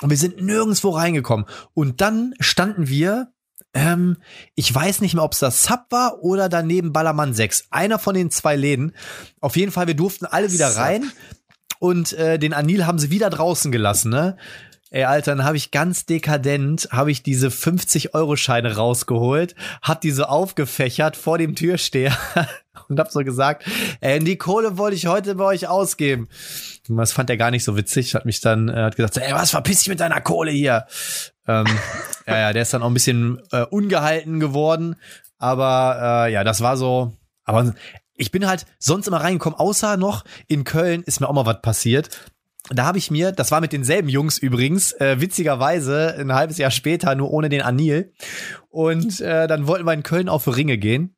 Und 0.00 0.10
wir 0.10 0.16
sind 0.16 0.42
nirgendwo 0.42 0.90
reingekommen. 0.90 1.46
Und 1.74 2.00
dann 2.00 2.34
standen 2.40 2.88
wir, 2.88 3.32
ähm, 3.74 4.16
ich 4.54 4.74
weiß 4.74 5.02
nicht 5.02 5.14
mehr, 5.14 5.24
ob 5.24 5.32
es 5.32 5.38
das 5.38 5.64
Sub 5.64 5.86
war 5.90 6.22
oder 6.22 6.48
daneben 6.48 6.92
Ballermann 6.92 7.34
6. 7.34 7.68
Einer 7.70 7.98
von 7.98 8.14
den 8.14 8.30
zwei 8.30 8.56
Läden. 8.56 8.94
Auf 9.40 9.56
jeden 9.56 9.72
Fall, 9.72 9.86
wir 9.86 9.94
durften 9.94 10.26
alle 10.26 10.52
wieder 10.52 10.74
rein. 10.76 11.12
Und 11.78 12.12
äh, 12.14 12.38
den 12.38 12.52
Anil 12.52 12.86
haben 12.86 12.98
sie 12.98 13.10
wieder 13.10 13.30
draußen 13.30 13.72
gelassen, 13.72 14.10
ne? 14.10 14.36
Ey, 14.90 15.02
Alter, 15.02 15.34
dann 15.34 15.44
habe 15.44 15.56
ich 15.56 15.72
ganz 15.72 16.06
dekadent, 16.06 16.88
habe 16.92 17.10
ich 17.10 17.24
diese 17.24 17.48
50-Euro-Scheine 17.48 18.76
rausgeholt, 18.76 19.56
hab 19.82 20.00
die 20.00 20.12
so 20.12 20.24
aufgefächert 20.24 21.16
vor 21.16 21.38
dem 21.38 21.56
Türsteher 21.56 22.16
und 22.88 23.00
hab 23.00 23.10
so 23.10 23.20
gesagt, 23.20 23.64
ey, 24.00 24.20
die 24.20 24.38
Kohle 24.38 24.78
wollte 24.78 24.96
ich 24.96 25.08
heute 25.08 25.34
bei 25.34 25.44
euch 25.44 25.66
ausgeben. 25.66 26.28
Das 26.88 27.12
fand 27.12 27.30
er 27.30 27.36
gar 27.36 27.50
nicht 27.50 27.64
so 27.64 27.76
witzig, 27.76 28.14
hat 28.14 28.26
mich 28.26 28.40
dann, 28.40 28.68
äh, 28.68 28.76
hat 28.84 28.96
gesagt, 28.96 29.18
ey, 29.18 29.34
was, 29.34 29.50
verpiss 29.50 29.80
dich 29.80 29.88
mit 29.88 29.98
deiner 29.98 30.20
Kohle 30.20 30.52
hier. 30.52 30.86
Ähm, 31.48 31.66
ja, 32.26 32.38
ja, 32.38 32.52
der 32.52 32.62
ist 32.62 32.72
dann 32.72 32.82
auch 32.82 32.88
ein 32.88 32.94
bisschen 32.94 33.42
äh, 33.50 33.62
ungehalten 33.62 34.38
geworden, 34.38 34.94
aber 35.38 36.26
äh, 36.26 36.32
ja, 36.32 36.44
das 36.44 36.60
war 36.60 36.76
so, 36.76 37.12
aber 37.44 37.74
ich 38.16 38.30
bin 38.30 38.46
halt 38.46 38.66
sonst 38.78 39.06
immer 39.06 39.20
reingekommen, 39.20 39.58
außer 39.58 39.96
noch 39.96 40.24
in 40.48 40.64
Köln 40.64 41.02
ist 41.02 41.20
mir 41.20 41.28
auch 41.28 41.34
mal 41.34 41.46
was 41.46 41.62
passiert. 41.62 42.08
Da 42.70 42.84
habe 42.84 42.98
ich 42.98 43.10
mir, 43.10 43.30
das 43.30 43.52
war 43.52 43.60
mit 43.60 43.72
denselben 43.72 44.08
Jungs 44.08 44.38
übrigens, 44.38 44.92
äh, 44.92 45.20
witzigerweise 45.20 46.16
ein 46.18 46.32
halbes 46.32 46.58
Jahr 46.58 46.72
später, 46.72 47.14
nur 47.14 47.30
ohne 47.30 47.48
den 47.48 47.62
Anil. 47.62 48.12
Und 48.70 49.20
äh, 49.20 49.46
dann 49.46 49.68
wollten 49.68 49.86
wir 49.86 49.92
in 49.92 50.02
Köln 50.02 50.28
auf 50.28 50.48
Ringe 50.48 50.76
gehen. 50.76 51.14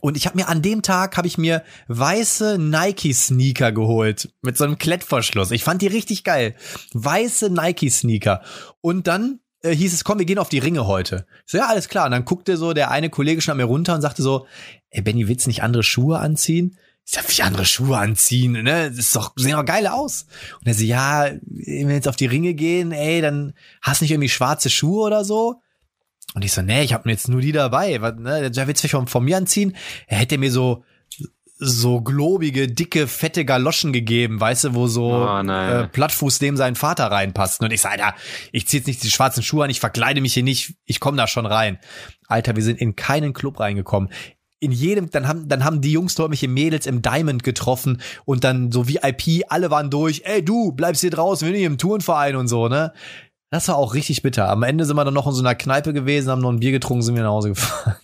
Und 0.00 0.16
ich 0.16 0.26
habe 0.26 0.36
mir 0.36 0.48
an 0.48 0.62
dem 0.62 0.82
Tag 0.82 1.16
habe 1.16 1.28
ich 1.28 1.38
mir 1.38 1.62
weiße 1.88 2.58
Nike 2.58 3.12
Sneaker 3.12 3.72
geholt 3.72 4.32
mit 4.42 4.56
so 4.56 4.64
einem 4.64 4.78
Klettverschluss. 4.78 5.50
Ich 5.50 5.64
fand 5.64 5.82
die 5.82 5.86
richtig 5.86 6.24
geil. 6.24 6.56
Weiße 6.94 7.50
Nike 7.50 7.90
Sneaker. 7.90 8.42
Und 8.80 9.06
dann 9.06 9.40
äh, 9.64 9.74
hieß 9.74 9.92
es, 9.92 10.04
komm, 10.04 10.18
wir 10.18 10.26
gehen 10.26 10.38
auf 10.38 10.48
die 10.48 10.58
Ringe 10.58 10.86
heute. 10.86 11.26
Ich 11.46 11.52
so, 11.52 11.58
ja, 11.58 11.66
alles 11.66 11.88
klar. 11.88 12.04
Und 12.06 12.12
dann 12.12 12.24
guckte 12.24 12.56
so 12.56 12.72
der 12.72 12.90
eine 12.90 13.10
Kollege 13.10 13.40
schon 13.40 13.52
an 13.52 13.58
mir 13.58 13.64
runter 13.64 13.94
und 13.94 14.02
sagte 14.02 14.22
so, 14.22 14.46
ey, 14.90 15.02
Benny, 15.02 15.26
willst 15.26 15.46
du 15.46 15.50
nicht 15.50 15.62
andere 15.62 15.82
Schuhe 15.82 16.18
anziehen? 16.18 16.76
Ich 17.06 17.12
sag, 17.12 17.28
wie 17.28 17.42
andere 17.42 17.66
Schuhe 17.66 17.98
anziehen, 17.98 18.52
ne? 18.52 18.88
Das 18.88 18.98
ist 18.98 19.14
doch, 19.14 19.32
sehen 19.36 19.52
doch 19.52 19.64
geil 19.64 19.86
aus. 19.86 20.26
Und 20.60 20.66
er 20.66 20.74
so, 20.74 20.84
ja, 20.84 21.30
wenn 21.42 21.88
wir 21.88 21.94
jetzt 21.94 22.08
auf 22.08 22.16
die 22.16 22.26
Ringe 22.26 22.54
gehen, 22.54 22.92
ey, 22.92 23.20
dann 23.20 23.52
hast 23.82 24.00
du 24.00 24.04
nicht 24.04 24.12
irgendwie 24.12 24.30
schwarze 24.30 24.70
Schuhe 24.70 25.04
oder 25.04 25.24
so? 25.24 25.60
Und 26.34 26.44
ich 26.44 26.52
so, 26.52 26.62
nee, 26.62 26.82
ich 26.82 26.94
habe 26.94 27.10
jetzt 27.10 27.28
nur 27.28 27.40
die 27.42 27.52
dabei. 27.52 28.00
Was, 28.00 28.14
ne? 28.16 28.50
Willst 28.66 28.82
du 28.82 28.86
mich 28.86 28.92
von, 28.92 29.06
von 29.06 29.24
mir 29.24 29.36
anziehen? 29.36 29.76
Er 30.06 30.18
hätte 30.18 30.38
mir 30.38 30.50
so 30.50 30.82
so 31.56 32.00
globige, 32.00 32.68
dicke, 32.68 33.06
fette 33.06 33.44
Galoschen 33.44 33.92
gegeben, 33.92 34.40
weißt 34.40 34.64
du, 34.64 34.74
wo 34.74 34.86
so 34.88 35.12
Oh, 35.12 35.38
äh, 35.40 35.86
Plattfuß 35.86 36.40
neben 36.40 36.56
seinen 36.56 36.74
Vater 36.74 37.06
reinpasst. 37.06 37.62
Und 37.62 37.72
ich 37.72 37.80
sag, 37.80 37.92
Alter, 37.92 38.14
ich 38.52 38.66
zieh 38.66 38.78
jetzt 38.78 38.86
nicht 38.86 39.02
die 39.02 39.10
schwarzen 39.10 39.42
Schuhe 39.42 39.64
an, 39.64 39.70
ich 39.70 39.80
verkleide 39.80 40.20
mich 40.20 40.34
hier 40.34 40.42
nicht, 40.42 40.74
ich 40.84 41.00
komme 41.00 41.16
da 41.16 41.26
schon 41.26 41.46
rein. 41.46 41.78
Alter, 42.26 42.56
wir 42.56 42.62
sind 42.62 42.80
in 42.80 42.96
keinen 42.96 43.32
Club 43.32 43.60
reingekommen. 43.60 44.10
In 44.58 44.72
jedem, 44.72 45.10
dann 45.10 45.28
haben, 45.28 45.48
dann 45.48 45.64
haben 45.64 45.80
die 45.80 45.92
Jungs 45.92 46.14
dort 46.14 46.30
mich 46.30 46.42
im 46.42 46.54
Mädels 46.54 46.86
im 46.86 47.02
Diamond 47.02 47.42
getroffen 47.44 48.00
und 48.24 48.44
dann 48.44 48.72
so 48.72 48.88
VIP, 48.88 49.44
alle 49.48 49.70
waren 49.70 49.90
durch, 49.90 50.22
ey 50.24 50.44
du, 50.44 50.72
bleibst 50.72 51.02
hier 51.02 51.10
draußen, 51.10 51.46
wir 51.46 51.52
sind 51.52 51.58
hier 51.58 51.66
im 51.66 51.78
Turnverein 51.78 52.36
und 52.36 52.48
so, 52.48 52.68
ne? 52.68 52.92
Das 53.50 53.68
war 53.68 53.76
auch 53.76 53.94
richtig 53.94 54.22
bitter. 54.22 54.48
Am 54.48 54.64
Ende 54.64 54.84
sind 54.84 54.96
wir 54.96 55.04
dann 55.04 55.14
noch 55.14 55.28
in 55.28 55.32
so 55.32 55.40
einer 55.40 55.54
Kneipe 55.54 55.92
gewesen, 55.92 56.30
haben 56.30 56.40
noch 56.40 56.50
ein 56.50 56.58
Bier 56.58 56.72
getrunken, 56.72 57.02
sind 57.02 57.14
wir 57.14 57.22
nach 57.22 57.30
Hause 57.30 57.50
gefahren. 57.50 57.96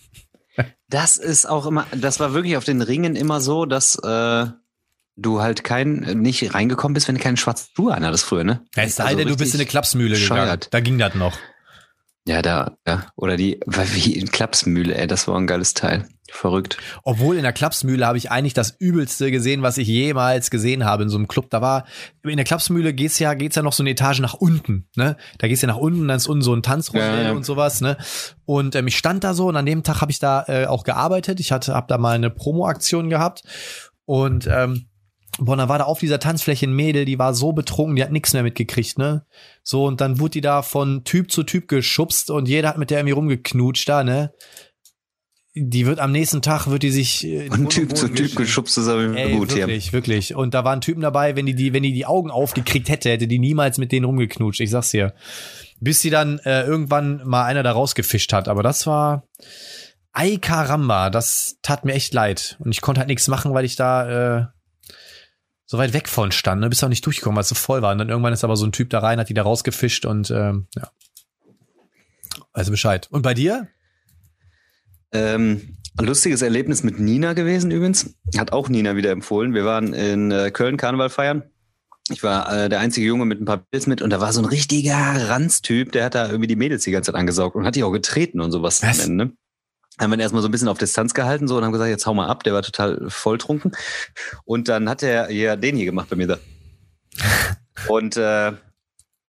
Das 0.91 1.15
ist 1.15 1.47
auch 1.47 1.65
immer, 1.65 1.87
das 1.95 2.19
war 2.19 2.33
wirklich 2.33 2.57
auf 2.57 2.65
den 2.65 2.81
Ringen 2.81 3.15
immer 3.15 3.39
so, 3.39 3.65
dass 3.65 3.95
äh, 3.95 4.45
du 5.15 5.41
halt 5.41 5.63
kein, 5.63 5.99
nicht 6.21 6.53
reingekommen 6.53 6.93
bist, 6.93 7.07
wenn 7.07 7.15
du 7.15 7.21
keine 7.21 7.37
schwarze 7.37 7.67
Schuhe 7.73 7.95
anhattest 7.95 8.25
früher, 8.25 8.43
ne? 8.43 8.65
Ja, 8.75 8.83
es 8.83 8.97
sei 8.97 9.05
also 9.05 9.17
denn, 9.17 9.27
du 9.29 9.37
bist 9.37 9.53
in 9.53 9.61
eine 9.61 9.67
Klapsmühle 9.67 10.19
gegangen. 10.19 10.41
bescheuert. 10.41 10.67
Da 10.71 10.81
ging 10.81 10.97
das 10.97 11.15
noch. 11.15 11.37
Ja, 12.27 12.41
da, 12.41 12.77
ja. 12.85 13.07
Oder 13.15 13.37
die, 13.37 13.61
wie 13.65 14.17
in 14.17 14.31
Klapsmühle, 14.31 14.93
ey, 14.95 15.07
das 15.07 15.29
war 15.29 15.37
ein 15.37 15.47
geiles 15.47 15.73
Teil. 15.73 16.09
Verrückt. 16.33 16.77
Obwohl 17.03 17.35
in 17.35 17.43
der 17.43 17.51
Klapsmühle 17.51 18.07
habe 18.07 18.17
ich 18.17 18.31
eigentlich 18.31 18.53
das 18.53 18.71
Übelste 18.79 19.31
gesehen, 19.31 19.61
was 19.63 19.77
ich 19.77 19.87
jemals 19.87 20.49
gesehen 20.49 20.85
habe 20.85 21.03
in 21.03 21.09
so 21.09 21.17
einem 21.17 21.27
Club. 21.27 21.49
Da 21.49 21.61
war, 21.61 21.85
in 22.23 22.37
der 22.37 22.45
Klapsmühle 22.45 22.93
geht's 22.93 23.19
ja, 23.19 23.33
geht's 23.33 23.57
ja 23.57 23.61
noch 23.61 23.73
so 23.73 23.83
eine 23.83 23.91
Etage 23.91 24.19
nach 24.19 24.33
unten, 24.33 24.87
ne? 24.95 25.17
Da 25.39 25.47
geht's 25.47 25.61
ja 25.61 25.67
nach 25.67 25.77
unten, 25.77 26.07
dann 26.07 26.17
ist 26.17 26.27
unten 26.27 26.41
so 26.41 26.53
ein 26.53 26.63
Tanzrondell 26.63 27.23
Ja, 27.23 27.29
ja. 27.29 27.31
und 27.33 27.45
sowas, 27.45 27.81
ne? 27.81 27.97
Und 28.45 28.75
ähm, 28.75 28.87
ich 28.87 28.97
stand 28.97 29.23
da 29.23 29.33
so 29.33 29.47
und 29.47 29.57
an 29.57 29.65
dem 29.65 29.83
Tag 29.83 30.01
habe 30.01 30.11
ich 30.11 30.19
da 30.19 30.45
äh, 30.47 30.67
auch 30.67 30.83
gearbeitet. 30.85 31.39
Ich 31.41 31.51
hatte, 31.51 31.73
hab 31.73 31.89
da 31.89 31.97
mal 31.97 32.15
eine 32.15 32.29
Promo-Aktion 32.29 33.09
gehabt 33.09 33.43
und 34.05 34.47
ähm, 34.47 34.87
Boah, 35.39 35.55
dann 35.55 35.69
war 35.69 35.79
da 35.79 35.85
auf 35.85 35.99
dieser 35.99 36.19
Tanzfläche 36.19 36.67
ein 36.67 36.73
Mädel, 36.73 37.05
die 37.05 37.17
war 37.17 37.33
so 37.33 37.53
betrunken, 37.53 37.95
die 37.95 38.03
hat 38.03 38.11
nichts 38.11 38.33
mehr 38.33 38.43
mitgekriegt, 38.43 38.97
ne? 38.97 39.25
So, 39.63 39.85
und 39.85 40.01
dann 40.01 40.19
wurde 40.19 40.31
die 40.31 40.41
da 40.41 40.61
von 40.61 41.05
Typ 41.05 41.31
zu 41.31 41.43
Typ 41.43 41.69
geschubst 41.69 42.29
und 42.29 42.49
jeder 42.49 42.67
hat 42.67 42.77
mit 42.77 42.89
der 42.89 42.99
irgendwie 42.99 43.13
rumgeknutscht 43.13 43.87
da, 43.87 44.03
ne? 44.03 44.33
Die 45.53 45.85
wird 45.85 45.99
am 45.99 46.13
nächsten 46.13 46.41
Tag, 46.41 46.67
wird 46.67 46.81
die 46.81 46.91
sich 46.91 47.25
äh, 47.25 47.49
Grund 47.49 47.71
Typ 47.71 47.97
zu 47.97 48.07
Typ 48.07 48.37
geschubst 48.37 48.77
aber 48.77 49.17
Ey, 49.17 49.35
gut, 49.35 49.51
ja. 49.51 49.67
wirklich, 49.67 49.91
wirklich. 49.91 50.33
Und 50.33 50.53
da 50.53 50.63
waren 50.63 50.79
Typen 50.79 51.01
dabei, 51.01 51.35
wenn 51.35 51.45
die, 51.45 51.55
die, 51.55 51.73
wenn 51.73 51.83
die 51.83 51.91
die 51.91 52.05
Augen 52.05 52.31
aufgekriegt 52.31 52.87
hätte, 52.87 53.09
hätte 53.09 53.27
die 53.27 53.39
niemals 53.39 53.77
mit 53.77 53.91
denen 53.91 54.05
rumgeknutscht. 54.05 54.61
Ich 54.61 54.69
sag's 54.69 54.91
dir. 54.91 55.13
Bis 55.81 55.99
sie 55.99 56.09
dann 56.09 56.39
äh, 56.39 56.63
irgendwann 56.63 57.21
mal 57.25 57.43
einer 57.43 57.63
da 57.63 57.73
rausgefischt 57.73 58.31
hat. 58.31 58.47
Aber 58.47 58.63
das 58.63 58.87
war, 58.87 59.27
Ay 60.13 60.37
Caramba, 60.37 61.09
das 61.09 61.57
tat 61.61 61.83
mir 61.83 61.93
echt 61.93 62.13
leid. 62.13 62.57
Und 62.59 62.71
ich 62.71 62.79
konnte 62.79 62.99
halt 62.99 63.09
nichts 63.09 63.27
machen, 63.27 63.53
weil 63.53 63.65
ich 63.65 63.75
da 63.75 64.39
äh, 64.39 64.45
so 65.65 65.77
weit 65.77 65.93
weg 65.93 66.07
von 66.07 66.31
stand. 66.31 66.61
Ne? 66.61 66.69
Bist 66.69 66.83
auch 66.83 66.89
nicht 66.89 67.05
durchgekommen, 67.05 67.35
weil 67.35 67.43
es 67.43 67.49
so 67.49 67.55
voll 67.55 67.81
war. 67.81 67.91
Und 67.91 67.97
dann 67.97 68.09
irgendwann 68.09 68.33
ist 68.33 68.43
aber 68.43 68.55
so 68.55 68.65
ein 68.65 68.71
Typ 68.71 68.89
da 68.89 68.99
rein, 68.99 69.19
hat 69.19 69.29
die 69.29 69.33
da 69.33 69.43
rausgefischt 69.43 70.05
und 70.05 70.31
ähm, 70.31 70.67
ja. 70.75 70.91
Also 72.53 72.71
Bescheid. 72.71 73.07
Und 73.11 73.21
bei 73.21 73.33
dir? 73.33 73.67
Ähm, 75.13 75.77
ein 75.97 76.05
lustiges 76.05 76.41
Erlebnis 76.41 76.83
mit 76.83 76.99
Nina 76.99 77.33
gewesen 77.33 77.71
übrigens. 77.71 78.15
Hat 78.37 78.53
auch 78.53 78.69
Nina 78.69 78.95
wieder 78.95 79.11
empfohlen. 79.11 79.53
Wir 79.53 79.65
waren 79.65 79.93
in 79.93 80.31
äh, 80.31 80.51
Köln 80.51 80.77
Karneval 80.77 81.09
feiern. 81.09 81.43
Ich 82.09 82.23
war 82.23 82.51
äh, 82.51 82.69
der 82.69 82.79
einzige 82.79 83.07
Junge 83.07 83.25
mit 83.25 83.41
ein 83.41 83.45
paar 83.45 83.57
Pilz 83.57 83.87
mit 83.87 84.01
und 84.01 84.09
da 84.09 84.19
war 84.19 84.33
so 84.33 84.41
ein 84.41 84.45
richtiger 84.45 85.29
Ranztyp, 85.29 85.91
der 85.91 86.05
hat 86.05 86.15
da 86.15 86.27
irgendwie 86.27 86.47
die 86.47 86.55
Mädels 86.55 86.83
die 86.83 86.91
ganze 86.91 87.11
Zeit 87.11 87.19
angesaugt 87.19 87.55
und 87.55 87.65
hat 87.65 87.75
die 87.75 87.83
auch 87.83 87.91
getreten 87.91 88.41
und 88.41 88.51
sowas 88.51 88.81
Was? 88.81 88.99
am 88.99 89.11
Ende. 89.11 89.33
Haben 89.99 90.11
wir 90.11 90.17
ihn 90.17 90.21
erstmal 90.21 90.41
so 90.41 90.47
ein 90.47 90.51
bisschen 90.51 90.67
auf 90.67 90.77
Distanz 90.77 91.13
gehalten 91.13 91.47
so 91.47 91.57
und 91.57 91.63
haben 91.63 91.71
gesagt, 91.71 91.89
jetzt 91.89 92.05
hau 92.05 92.13
mal 92.13 92.27
ab, 92.27 92.43
der 92.43 92.53
war 92.53 92.63
total 92.63 93.05
volltrunken. 93.09 93.71
Und 94.45 94.67
dann 94.67 94.89
hat 94.89 95.03
er 95.03 95.29
ja 95.31 95.55
den 95.55 95.75
hier 95.75 95.85
gemacht 95.85 96.09
bei 96.09 96.15
mir 96.15 96.27
da. 96.27 96.37
Und 97.87 98.17
äh, 98.17 98.49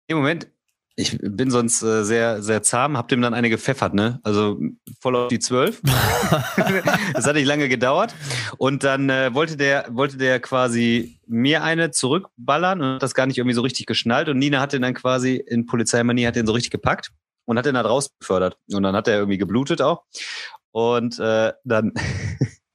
im 0.07 0.16
Moment, 0.16 0.49
ich 0.95 1.19
bin 1.21 1.51
sonst 1.51 1.83
äh, 1.83 2.05
sehr, 2.05 2.43
sehr 2.43 2.63
zahm, 2.63 2.97
hab 2.99 3.09
dem 3.09 3.23
dann 3.23 3.33
eine 3.33 3.49
gepfeffert, 3.49 3.95
ne? 3.95 4.21
Also 4.25 4.61
voll 5.01 5.17
auf 5.17 5.29
die 5.29 5.39
zwölf. 5.39 5.81
das 7.15 7.27
hat 7.27 7.35
nicht 7.35 7.47
lange 7.47 7.69
gedauert. 7.69 8.15
Und 8.59 8.85
dann 8.85 9.09
äh, 9.09 9.33
wollte 9.35 9.57
der, 9.57 9.87
wollte 9.91 10.19
der 10.19 10.39
quasi 10.41 11.19
mir 11.27 11.63
eine 11.63 11.93
zurückballern 11.93 12.83
und 12.83 12.95
hat 12.95 13.03
das 13.03 13.15
gar 13.15 13.27
nicht 13.27 13.39
irgendwie 13.39 13.55
so 13.55 13.63
richtig 13.63 13.87
geschnallt. 13.87 14.29
Und 14.29 14.39
Nina 14.39 14.61
hat 14.61 14.75
den 14.75 14.83
dann 14.83 14.95
quasi 14.95 15.37
in 15.37 15.65
Polizeimanie, 15.65 16.27
hat 16.27 16.37
den 16.37 16.47
so 16.47 16.53
richtig 16.53 16.73
gepackt 16.73 17.11
und 17.47 17.57
hat 17.57 17.65
den 17.65 17.75
da 17.75 17.81
raus 17.81 18.11
befördert. 18.11 18.59
Und 18.71 18.83
dann 18.83 18.95
hat 18.95 19.09
er 19.09 19.17
irgendwie 19.17 19.39
geblutet 19.39 19.81
auch. 19.81 20.05
Und 20.73 21.19
äh, 21.19 21.53
dann 21.65 21.93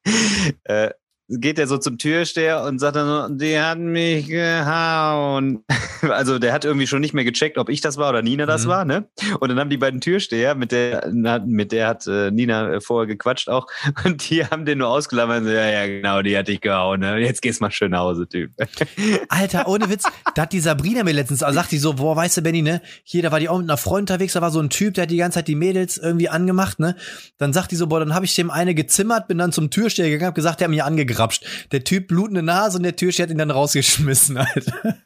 äh, 0.64 0.90
geht 1.30 1.60
er 1.60 1.68
so 1.68 1.78
zum 1.78 1.98
Türsteher 1.98 2.64
und 2.64 2.80
sagt 2.80 2.96
dann 2.96 3.30
so, 3.30 3.36
die 3.36 3.60
hat 3.60 3.80
mich 3.80 4.28
gehauen. 4.28 5.64
Also 6.12 6.38
der 6.38 6.54
hat 6.54 6.64
irgendwie 6.64 6.86
schon 6.86 7.02
nicht 7.02 7.16
mehr 7.16 7.24
gecheckt, 7.24 7.58
ob 7.58 7.70
ich 7.70 7.82
das 7.82 7.98
war 7.98 8.10
oder 8.10 8.22
Nina 8.22 8.46
das 8.46 8.66
Mhm. 8.66 8.70
war, 8.70 8.86
ne? 8.86 9.08
Und 9.40 9.50
dann 9.50 9.60
haben 9.60 9.72
die 9.72 9.78
beiden 9.78 10.00
Türsteher, 10.00 10.54
mit 10.54 10.72
der, 10.72 11.10
mit 11.44 11.72
der 11.72 11.88
hat 11.88 12.06
äh, 12.06 12.30
Nina 12.30 12.74
äh, 12.74 12.82
vorher 12.82 13.08
gequatscht 13.08 13.50
auch, 13.50 13.66
und 14.06 14.30
die 14.30 14.46
haben 14.46 14.66
den 14.66 14.78
nur 14.78 14.90
ausgelammert. 14.90 15.44
So, 15.44 15.50
ja, 15.50 15.68
ja, 15.68 15.88
genau, 15.88 16.22
die 16.22 16.38
hat 16.38 16.50
dich 16.50 16.62
gehauen, 16.62 17.00
ne? 17.00 17.18
Jetzt 17.18 17.42
gehst 17.42 17.62
mal 17.62 17.72
schön 17.72 17.92
nach 17.92 18.02
Hause, 18.02 18.28
Typ. 18.30 18.52
Alter, 19.30 19.68
ohne 19.68 19.90
Witz, 19.90 20.04
da 20.36 20.44
hat 20.44 20.54
die 20.54 20.60
Sabrina 20.60 21.04
mir 21.04 21.14
letztens, 21.14 21.42
also 21.42 21.56
sagt 21.56 21.72
die 21.72 21.80
so, 21.80 21.94
boah, 21.94 22.16
weißt 22.16 22.38
du, 22.38 22.42
Benny, 22.44 22.62
ne, 22.62 22.80
hier, 23.04 23.24
da 23.24 23.32
war 23.32 23.40
die 23.40 23.50
auch 23.50 23.58
mit 23.58 23.68
einer 23.68 23.78
Freundin 23.78 24.04
unterwegs, 24.14 24.34
da 24.34 24.42
war 24.42 24.52
so 24.52 24.60
ein 24.60 24.70
Typ, 24.70 24.94
der 24.94 25.04
hat 25.04 25.12
die 25.12 25.18
ganze 25.18 25.40
Zeit 25.40 25.48
die 25.48 25.56
Mädels 25.56 25.98
irgendwie 25.98 26.30
angemacht, 26.30 26.80
ne, 26.80 26.96
dann 27.40 27.54
sagt 27.54 27.72
die 27.72 27.76
so, 27.76 27.88
boah, 27.88 28.00
dann 28.00 28.14
habe 28.14 28.26
ich 28.26 28.36
dem 28.36 28.52
eine 28.52 28.76
gezimmert, 28.76 29.28
bin 29.28 29.40
dann 29.40 29.52
zum 29.52 29.72
Türsteher 29.72 30.10
gegangen, 30.10 30.28
hab 30.28 30.36
gesagt, 30.36 30.60
der 30.60 30.66
hat 30.66 30.70
mich 30.72 30.84
angegrapscht. 31.18 31.46
Der 31.72 31.84
Typ 31.84 32.08
blutende 32.08 32.44
Nase 32.44 32.78
und 32.78 32.84
der 32.84 32.96
Türsteher 32.96 33.24
hat 33.26 33.32
ihn 33.32 33.38
dann 33.38 33.52
rausgeschmissen, 33.52 34.38
Alter. 34.38 34.98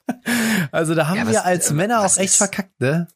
Also 0.71 0.95
da 0.95 1.08
haben 1.08 1.17
Ja, 1.17 1.28
wir 1.28 1.36
was- 1.36 1.43
als 1.45 1.71
äh, 1.71 1.74
Männer 1.74 2.00
auch 2.02 2.06
echt 2.17 2.19
ist- 2.19 2.38
verkackt, 2.38 2.80
ne? 2.80 3.08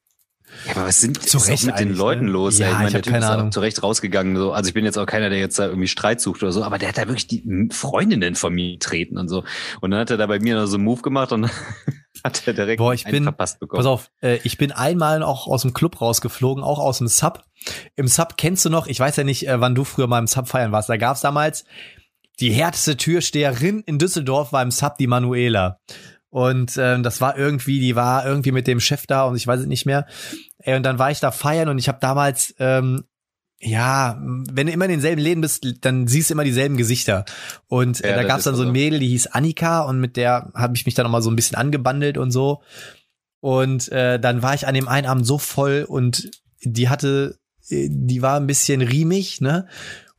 Ja, 0.68 0.76
aber 0.76 0.86
was 0.88 1.02
sind 1.02 1.22
Zu 1.22 1.40
Recht 1.40 1.66
mit 1.66 1.76
den 1.80 1.88
eigentlich, 1.88 1.98
Leuten 1.98 2.26
ne? 2.26 2.32
los? 2.32 2.60
Ja, 2.60 2.68
ey? 2.68 2.72
ich 2.72 2.78
meine, 2.78 2.86
hab 2.86 2.92
der 2.94 3.02
Typ 3.02 3.14
keine 3.14 3.26
ist 3.26 3.32
Ahnung. 3.32 3.52
zu 3.52 3.60
Recht 3.60 3.82
rausgegangen. 3.84 4.38
So. 4.38 4.54
Also 4.54 4.68
ich 4.70 4.74
bin 4.74 4.86
jetzt 4.86 4.98
auch 4.98 5.06
keiner, 5.08 5.30
der 5.30 5.40
jetzt 5.40 5.60
da 5.60 5.66
irgendwie 5.66 5.88
Streit 5.88 6.22
sucht 6.22 6.44
oder 6.44 6.52
so, 6.54 6.64
aber 6.64 6.78
der 6.78 6.88
hat 6.90 6.98
da 6.98 7.08
wirklich 7.08 7.28
die 7.28 7.44
Freundinnen 7.74 8.36
von 8.36 8.54
mir 8.54 8.74
getreten 8.74 9.18
und 9.18 9.28
so. 9.28 9.44
Und 9.82 9.92
dann 9.92 10.00
hat 10.00 10.12
er 10.12 10.18
da 10.18 10.28
bei 10.28 10.40
mir 10.40 10.56
noch 10.56 10.68
so 10.68 10.76
einen 10.76 10.86
Move 10.86 11.02
gemacht 11.02 11.32
und 11.34 11.50
hat 12.24 12.44
er 12.48 12.54
direkt 12.54 12.78
Boah, 12.78 12.94
ich 12.94 13.06
einen 13.06 13.12
bin- 13.12 13.24
verpasst 13.24 13.60
bekommen. 13.60 13.80
Pass 13.80 13.88
auf, 13.88 14.12
äh, 14.22 14.38
ich 14.44 14.58
bin 14.58 14.72
einmal 14.72 15.24
auch 15.24 15.48
aus 15.48 15.64
dem 15.64 15.74
Club 15.74 16.00
rausgeflogen, 16.00 16.64
auch 16.64 16.80
aus 16.80 17.00
dem 17.00 17.08
Sub. 17.08 17.44
Im 17.96 18.08
Sub 18.08 18.38
kennst 18.38 18.64
du 18.64 18.70
noch, 18.70 18.88
ich 18.88 19.00
weiß 19.00 19.16
ja 19.18 19.24
nicht, 19.26 19.48
äh, 19.48 19.60
wann 19.60 19.76
du 19.76 19.84
früher 19.84 20.08
mal 20.08 20.20
im 20.20 20.28
Sub 20.28 20.48
feiern 20.48 20.72
warst, 20.72 20.88
da 20.90 20.96
gab's 20.96 21.22
damals 21.22 21.66
die 22.40 22.52
härteste 22.52 22.98
Türsteherin 22.98 23.82
in 23.86 23.98
Düsseldorf 23.98 24.52
war 24.52 24.62
im 24.62 24.72
Sub 24.72 24.98
die 24.98 25.08
Manuela. 25.08 25.80
Und 26.30 26.76
ähm, 26.78 27.02
das 27.02 27.22
war 27.22 27.38
irgendwie, 27.38 27.80
die 27.80 27.96
war 27.96 28.26
irgendwie 28.26 28.52
mit 28.52 28.68
dem 28.68 28.82
Chef 28.82 29.08
da 29.08 29.24
und 29.24 29.38
ich 29.38 29.48
weiß 29.48 29.62
es 29.62 29.68
nicht 29.68 29.86
mehr. 29.86 30.06
Ey, 30.58 30.76
und 30.76 30.84
dann 30.84 31.00
war 31.00 31.10
ich 31.12 31.22
da 31.22 31.32
feiern 31.32 31.70
und 31.70 31.78
ich 31.78 31.88
habe 31.88 32.00
damals, 32.02 32.54
ähm, 32.60 33.06
ja, 33.62 34.22
wenn 34.22 34.68
du 34.68 34.74
immer 34.74 34.86
in 34.86 34.92
denselben 34.92 35.22
Läden 35.22 35.40
bist, 35.40 35.66
dann 35.82 36.08
siehst 36.08 36.30
du 36.30 36.34
immer 36.34 36.44
dieselben 36.44 36.76
Gesichter. 36.76 37.24
Und 37.68 38.04
äh, 38.04 38.10
Ja, 38.10 38.16
da 38.18 38.24
gab's 38.24 38.44
dann 38.44 38.56
so 38.56 38.64
ein. 38.64 38.74
Mädel, 38.74 39.00
die 39.00 39.08
hieß 39.08 39.28
Annika 39.28 39.84
und 39.84 40.00
mit 40.02 40.18
der 40.18 40.52
habe 40.54 40.76
ich 40.76 40.86
mich 40.86 40.94
dann 40.94 41.06
noch 41.06 41.12
mal 41.12 41.22
so 41.22 41.32
ein 41.32 41.38
bisschen 41.38 41.58
angebandelt 41.58 42.18
und 42.18 42.32
so. 42.32 42.62
Und 43.40 43.90
äh, 43.94 44.20
dann 44.20 44.42
war 44.42 44.56
ich 44.56 44.68
an 44.68 44.76
dem 44.76 44.90
einen 44.90 45.08
Abend 45.08 45.26
so 45.26 45.38
voll 45.38 45.86
und 45.88 46.32
die 46.62 46.90
hatte, 46.90 47.40
äh, 47.70 47.88
die 47.90 48.22
war 48.22 48.38
ein 48.38 48.48
bisschen 48.48 48.82
riemig, 48.82 49.40
ne? 49.40 49.68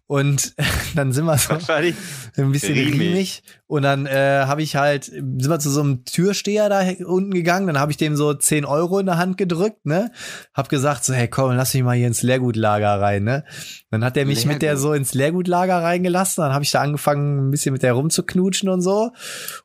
Und 0.07 0.55
dann 0.95 1.12
sind 1.12 1.25
wir 1.25 1.37
so 1.38 2.42
ein 2.42 2.53
bisschen 2.53 2.75
Riemig. 2.75 3.42
Und 3.68 3.83
dann 3.83 4.07
äh, 4.07 4.44
habe 4.46 4.62
ich 4.62 4.76
halt, 4.76 5.05
sind 5.07 5.48
wir 5.48 5.59
zu 5.59 5.70
so 5.70 5.81
einem 5.81 6.05
Türsteher 6.05 6.68
da 6.68 6.83
unten 7.05 7.33
gegangen, 7.33 7.66
dann 7.66 7.81
habe 7.81 7.90
ich 7.90 7.96
dem 7.96 8.14
so 8.14 8.33
10 8.33 8.64
Euro 8.64 9.00
in 9.00 9.07
der 9.07 9.18
Hand 9.18 9.38
gedrückt, 9.38 9.85
ne? 9.87 10.12
Hab 10.55 10.68
gesagt, 10.68 11.05
so, 11.05 11.12
hey 11.12 11.26
komm, 11.26 11.57
lass 11.57 11.74
mich 11.74 11.83
mal 11.83 11.96
hier 11.96 12.07
ins 12.07 12.22
Leergutlager 12.22 13.00
rein, 13.00 13.24
ne? 13.24 13.44
Dann 13.90 14.05
hat 14.05 14.16
er 14.16 14.24
mich 14.24 14.46
mit 14.46 14.62
der 14.62 14.74
Leergut. 14.74 14.83
so 14.83 14.92
ins 14.92 15.14
Leergutlager 15.14 15.83
reingelassen, 15.83 16.42
dann 16.42 16.52
habe 16.52 16.62
ich 16.62 16.70
da 16.70 16.81
angefangen, 16.81 17.48
ein 17.48 17.50
bisschen 17.50 17.72
mit 17.72 17.83
der 17.83 17.94
rumzuknutschen 17.94 18.68
und 18.68 18.83
so. 18.83 19.11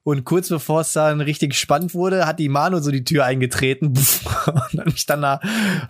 Und 0.01 0.25
kurz 0.25 0.49
bevor 0.49 0.81
es 0.81 0.93
dann 0.93 1.21
richtig 1.21 1.53
spannend 1.53 1.93
wurde, 1.93 2.25
hat 2.25 2.39
die 2.39 2.49
Manu 2.49 2.79
so 2.79 2.89
die 2.89 3.03
Tür 3.03 3.25
eingetreten 3.25 3.93
puff, 3.93 4.47
und 4.73 4.79
hat 4.79 4.85
mich 4.87 5.05
dann 5.05 5.21
da, 5.21 5.41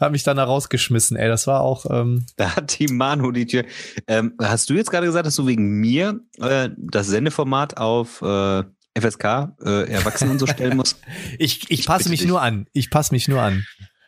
hat 0.01 0.11
mich 0.11 0.23
dann 0.23 0.35
da 0.35 0.43
rausgeschmissen, 0.43 1.15
ey. 1.15 1.29
Das 1.29 1.47
war 1.47 1.61
auch, 1.61 1.85
ähm, 1.89 2.25
Da 2.35 2.57
hat 2.57 2.77
die 2.77 2.87
Manu 2.87 3.31
die 3.31 3.45
Tür. 3.45 3.63
Ähm, 4.07 4.33
hast 4.37 4.69
du 4.69 4.73
jetzt 4.73 4.91
gerade 4.91 5.05
gesagt, 5.05 5.25
dass 5.25 5.37
du 5.37 5.47
wegen 5.47 5.79
mir 5.79 6.19
äh, 6.41 6.69
das 6.77 7.07
Sendeformat 7.07 7.77
auf 7.77 8.00
äh, 8.21 8.63
FSK 8.99 9.23
äh, 9.63 9.89
Erwachsenen 9.91 10.31
und 10.31 10.39
so 10.39 10.47
stellen 10.47 10.77
musst? 10.77 10.97
ich, 11.39 11.63
ich 11.69 11.79
Ich 11.81 11.85
passe 11.85 12.09
mich 12.09 12.19
dich. 12.21 12.27
nur 12.29 12.41
an. 12.41 12.67
Ich 12.73 12.89
passe 12.89 13.13
mich 13.13 13.27
nur 13.27 13.41
an. 13.41 13.65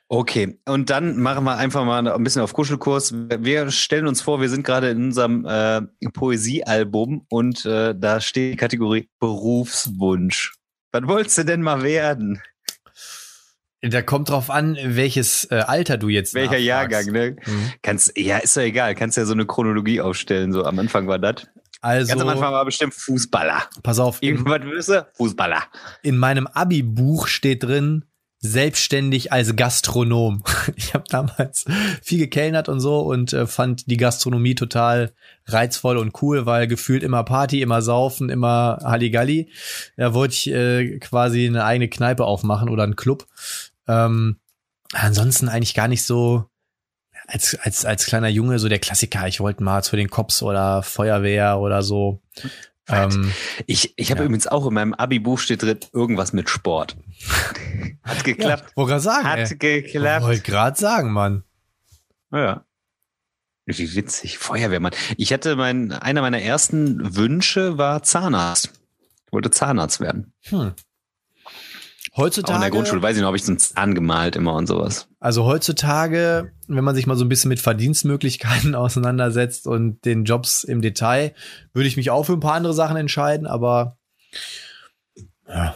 Okay, 0.10 0.60
und 0.66 0.90
dann 0.92 1.18
machen 1.18 1.44
wir 1.44 1.58
einfach 1.58 1.86
mal 1.86 2.08
ein 2.08 2.24
bisschen 2.24 2.42
auf 2.44 2.54
Kuschelkurs. 2.54 3.16
Wir 3.40 3.72
stellen 3.72 4.06
uns 4.06 4.22
vor, 4.22 4.42
wir 4.42 4.50
sind 4.50 4.64
gerade 4.64 4.90
in 4.92 5.06
unserem 5.06 5.46
äh, 5.46 5.82
Poesiealbum 6.14 7.26
und 7.30 7.66
äh, 7.66 7.96
da 7.98 8.22
steht 8.22 8.54
die 8.54 8.58
Kategorie 8.58 9.10
Berufswunsch. 9.20 10.54
Was 10.92 11.08
wolltest 11.08 11.38
du 11.40 11.46
denn 11.46 11.62
mal 11.64 11.82
werden? 11.82 12.42
Da 13.82 14.02
kommt 14.02 14.30
drauf 14.30 14.50
an, 14.50 14.78
welches 14.82 15.46
äh, 15.52 15.56
Alter 15.56 15.98
du 15.98 16.08
jetzt 16.08 16.34
Welcher 16.36 16.52
nachfragst. 16.52 16.66
Jahrgang, 16.68 17.06
ne? 17.12 17.36
Mhm. 17.46 17.72
Kannst, 17.82 18.18
ja, 18.18 18.38
ist 18.38 18.56
doch 18.56 18.62
egal. 18.62 18.96
Kannst 18.96 19.18
ja 19.18 19.26
so 19.26 19.34
eine 19.34 19.46
Chronologie 19.46 20.00
aufstellen. 20.00 20.54
So 20.54 20.64
am 20.64 20.80
Anfang 20.80 21.08
war 21.08 21.20
das. 21.20 21.48
Also, 21.84 22.08
Ganz 22.10 22.22
am 22.22 22.30
Anfang 22.30 22.54
war 22.54 22.64
bestimmt 22.64 22.94
Fußballer. 22.94 23.64
pass 23.84 24.00
auf, 24.00 24.24
Irgendwas 24.24 24.86
du? 24.86 25.06
Fußballer. 25.16 25.64
in 26.02 26.18
meinem 26.18 26.48
Abi-Buch 26.48 27.28
steht 27.28 27.64
drin, 27.64 28.06
selbstständig 28.40 29.32
als 29.34 29.56
Gastronom. 29.56 30.44
Ich 30.76 30.94
habe 30.94 31.04
damals 31.10 31.66
viel 32.02 32.20
gekellnert 32.20 32.70
und 32.70 32.80
so 32.80 33.00
und 33.00 33.34
äh, 33.34 33.48
fand 33.48 33.90
die 33.92 33.98
Gastronomie 33.98 34.56
total 34.56 35.12
reizvoll 35.46 35.98
und 35.98 36.22
cool, 36.22 36.46
weil 36.46 36.68
gefühlt 36.68 37.04
immer 37.04 37.24
Party, 37.24 37.62
immer 37.62 37.82
Saufen, 37.82 38.30
immer 38.30 38.80
Halligalli. 38.82 39.50
Da 39.98 40.14
wollte 40.14 40.34
ich 40.36 40.50
äh, 40.52 41.00
quasi 41.00 41.46
eine 41.46 41.66
eigene 41.66 41.90
Kneipe 41.90 42.24
aufmachen 42.24 42.70
oder 42.70 42.84
einen 42.84 42.96
Club. 42.96 43.28
Ähm, 43.90 44.38
ansonsten 44.94 45.50
eigentlich 45.50 45.74
gar 45.74 45.90
nicht 45.90 46.04
so, 46.04 46.46
als, 47.28 47.58
als, 47.62 47.86
als 47.86 48.06
kleiner 48.06 48.28
Junge 48.28 48.60
so 48.60 48.70
der 48.70 48.80
Klassiker, 48.80 49.28
ich 49.28 49.40
wollte 49.40 49.64
mal 49.64 49.84
zu 49.84 49.96
den 49.96 50.10
Cops 50.10 50.44
oder 50.44 50.84
Feuerwehr 50.84 51.60
oder 51.60 51.82
so. 51.82 52.22
Ähm, 52.90 53.32
ich 53.66 53.94
ich 53.98 54.12
habe 54.12 54.20
ja. 54.20 54.26
übrigens 54.26 54.48
auch 54.48 54.68
in 54.68 54.74
meinem 54.74 54.94
Abi-Buch 54.94 55.40
steht 55.40 55.62
drin 55.62 55.80
irgendwas 55.94 56.34
mit 56.34 56.50
Sport. 56.50 56.98
Hat 58.04 58.24
geklappt. 58.24 58.66
Ja, 58.70 58.76
wollte 58.76 59.00
sagen. 59.00 59.26
Hat 59.26 59.52
ey. 59.52 59.58
geklappt. 59.58 60.26
Wollte 60.26 60.42
gerade 60.42 60.78
sagen, 60.78 61.12
Mann. 61.12 61.44
Ja. 62.32 62.66
Wie 63.66 63.96
witzig, 63.96 64.38
Feuerwehrmann. 64.40 64.92
Ich 65.16 65.32
hatte 65.32 65.56
mein, 65.56 65.94
einer 65.94 66.20
meiner 66.20 66.42
ersten 66.42 67.16
Wünsche 67.16 67.78
war 67.78 68.04
Zahnarzt. 68.04 68.74
Ich 69.26 69.32
wollte 69.32 69.52
Zahnarzt 69.52 70.02
werden. 70.02 70.34
Hm. 70.42 70.74
Heutzutage. 72.16 72.54
Auch 72.54 72.56
in 72.58 72.62
der 72.62 72.70
Grundschule 72.70 73.02
weiß 73.02 73.16
ich 73.16 73.22
noch, 73.22 73.28
habe 73.28 73.38
ich 73.38 73.44
so 73.44 73.52
einen 73.52 73.60
Zahn 73.60 73.96
gemalt 73.96 74.36
immer 74.36 74.54
und 74.54 74.68
sowas. 74.68 75.08
Also 75.20 75.46
heutzutage, 75.46 76.52
wenn 76.68 76.84
man 76.84 76.94
sich 76.94 77.08
mal 77.08 77.18
so 77.18 77.26
ein 77.26 77.30
bisschen 77.30 77.50
mit 77.50 77.60
Verdienstmöglichkeiten 77.60 78.76
auseinandersetzt 78.76 79.66
und 79.68 80.06
den 80.06 80.24
Jobs 80.26 80.64
im 80.64 80.82
Detail, 80.82 81.34
würde 81.74 81.88
ich 81.88 81.98
mich 81.98 82.12
auch 82.12 82.24
für 82.24 82.34
ein 82.34 82.40
paar 82.40 82.54
andere 82.54 82.74
Sachen 82.74 82.98
entscheiden, 82.98 83.48
aber 83.48 83.98
ja. 85.48 85.76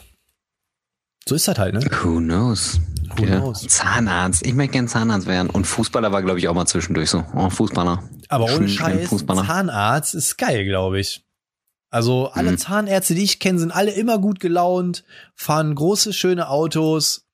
So 1.28 1.36
ist 1.36 1.48
das 1.48 1.58
halt, 1.58 1.74
ne? 1.74 1.82
Who 2.04 2.20
knows? 2.20 2.80
Who 3.18 3.26
ja. 3.26 3.40
knows? 3.40 3.62
Zahnarzt. 3.68 4.46
Ich 4.46 4.54
möchte 4.54 4.74
gerne 4.74 4.88
Zahnarzt 4.88 5.28
werden. 5.28 5.50
Und 5.50 5.68
Fußballer 5.68 6.12
war, 6.14 6.22
glaube 6.24 6.40
ich, 6.40 6.48
auch 6.48 6.54
mal 6.54 6.66
zwischendurch 6.66 7.10
so. 7.10 7.26
Oh, 7.36 7.50
Fußballer. 7.50 8.02
Aber 8.30 8.46
ohne 8.46 8.70
Scheiß, 8.70 9.10
Zahnarzt 9.26 10.16
ist 10.16 10.38
geil, 10.38 10.64
glaube 10.66 11.02
ich. 11.02 11.27
Also 11.90 12.30
alle 12.34 12.52
mhm. 12.52 12.58
Zahnärzte, 12.58 13.16
die 13.16 13.24
ich 13.24 13.40
kenne, 13.40 13.60
sind 13.60 13.72
alle 13.72 13.92
immer 13.92 14.20
gut 14.20 14.40
gelaunt, 14.40 15.04
fahren 15.36 15.74
große, 15.74 16.14
schöne 16.14 16.50
Autos. 16.50 17.26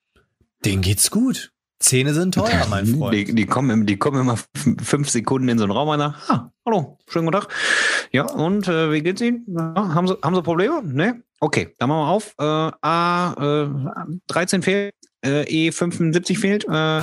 Denen 0.63 0.81
geht's 0.81 1.09
gut. 1.11 1.51
Zähne 1.79 2.13
sind 2.13 2.35
teuer, 2.35 2.65
mein 2.69 2.85
Freund. 2.85 3.13
Die, 3.13 3.35
die, 3.35 3.45
kommen, 3.45 3.85
die 3.85 3.97
kommen 3.97 4.21
immer 4.21 4.37
fünf 4.81 5.09
Sekunden 5.09 5.49
in 5.49 5.57
so 5.57 5.65
einen 5.65 5.73
Raum 5.73 5.89
und 5.89 5.99
sagen, 5.99 6.15
ah, 6.29 6.49
hallo, 6.65 6.97
schönen 7.07 7.25
guten 7.25 7.41
Tag. 7.41 7.49
Ja, 8.13 8.23
und 8.23 8.67
äh, 8.69 8.91
wie 8.91 9.01
geht's 9.01 9.21
Ihnen? 9.21 9.43
Ja, 9.47 9.93
haben, 9.93 10.07
Sie, 10.07 10.15
haben 10.23 10.33
Sie 10.33 10.41
Probleme? 10.41 10.81
Ne? 10.83 11.23
Okay, 11.41 11.73
dann 11.79 11.89
machen 11.89 11.99
wir 11.99 12.07
auf. 12.07 12.35
Äh, 12.39 12.71
A, 12.81 13.63
äh, 13.63 14.13
13 14.27 14.61
fehlt, 14.61 14.93
äh, 15.23 15.43
E75 15.43 16.37
fehlt, 16.39 16.65
äh, 16.69 17.01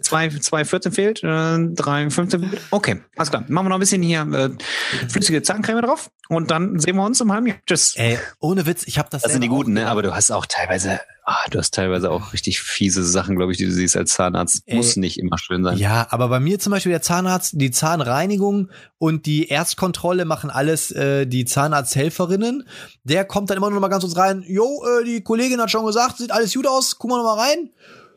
2, 0.00 0.28
214 0.38 0.92
fehlt, 0.92 1.22
äh, 1.22 1.58
315 1.74 2.40
fehlt. 2.40 2.62
Okay, 2.70 3.00
alles 3.16 3.30
klar. 3.30 3.44
Machen 3.48 3.66
wir 3.66 3.70
noch 3.70 3.76
ein 3.76 3.80
bisschen 3.80 4.02
hier 4.02 4.22
äh, 4.32 5.08
flüssige 5.10 5.42
Zahncreme 5.42 5.82
drauf 5.82 6.10
und 6.28 6.50
dann 6.50 6.78
sehen 6.78 6.96
wir 6.96 7.04
uns 7.04 7.20
im 7.20 7.32
halben 7.32 7.46
Jahr. 7.48 7.56
Tschüss. 7.66 7.94
Ey, 7.96 8.18
ohne 8.40 8.66
Witz, 8.66 8.84
ich 8.86 8.98
habe 8.98 9.08
das. 9.10 9.22
Das 9.22 9.32
sind 9.32 9.42
die 9.42 9.48
guten, 9.48 9.72
ne? 9.72 9.88
Aber 9.88 10.02
du 10.02 10.14
hast 10.14 10.30
auch 10.30 10.46
teilweise 10.46 11.00
Ah, 11.24 11.48
du 11.50 11.58
hast 11.58 11.72
teilweise 11.72 12.10
auch 12.10 12.32
richtig 12.32 12.60
fiese 12.60 13.04
Sachen, 13.04 13.36
glaube 13.36 13.52
ich, 13.52 13.58
die 13.58 13.66
du 13.66 13.70
siehst 13.70 13.96
als 13.96 14.14
Zahnarzt. 14.14 14.64
Ey, 14.66 14.76
Muss 14.76 14.96
nicht 14.96 15.20
immer 15.20 15.38
schön 15.38 15.62
sein. 15.62 15.78
Ja, 15.78 16.08
aber 16.10 16.28
bei 16.28 16.40
mir 16.40 16.58
zum 16.58 16.72
Beispiel 16.72 16.90
der 16.90 17.00
Zahnarzt, 17.02 17.52
die 17.54 17.70
Zahnreinigung 17.70 18.70
und 18.98 19.26
die 19.26 19.46
Erstkontrolle 19.46 20.24
machen 20.24 20.50
alles 20.50 20.90
äh, 20.90 21.26
die 21.26 21.44
Zahnarzthelferinnen. 21.44 22.66
Der 23.04 23.24
kommt 23.24 23.50
dann 23.50 23.56
immer 23.56 23.68
nur 23.68 23.76
noch 23.76 23.82
mal 23.82 23.88
ganz 23.88 24.02
kurz 24.02 24.16
rein. 24.16 24.42
Jo, 24.48 24.84
äh, 24.84 25.04
die 25.04 25.22
Kollegin 25.22 25.60
hat 25.60 25.70
schon 25.70 25.86
gesagt, 25.86 26.18
sieht 26.18 26.32
alles 26.32 26.54
gut 26.54 26.66
aus. 26.66 26.98
Gucken 26.98 27.16
wir 27.16 27.22
noch 27.22 27.36
mal 27.36 27.40
rein. 27.40 27.70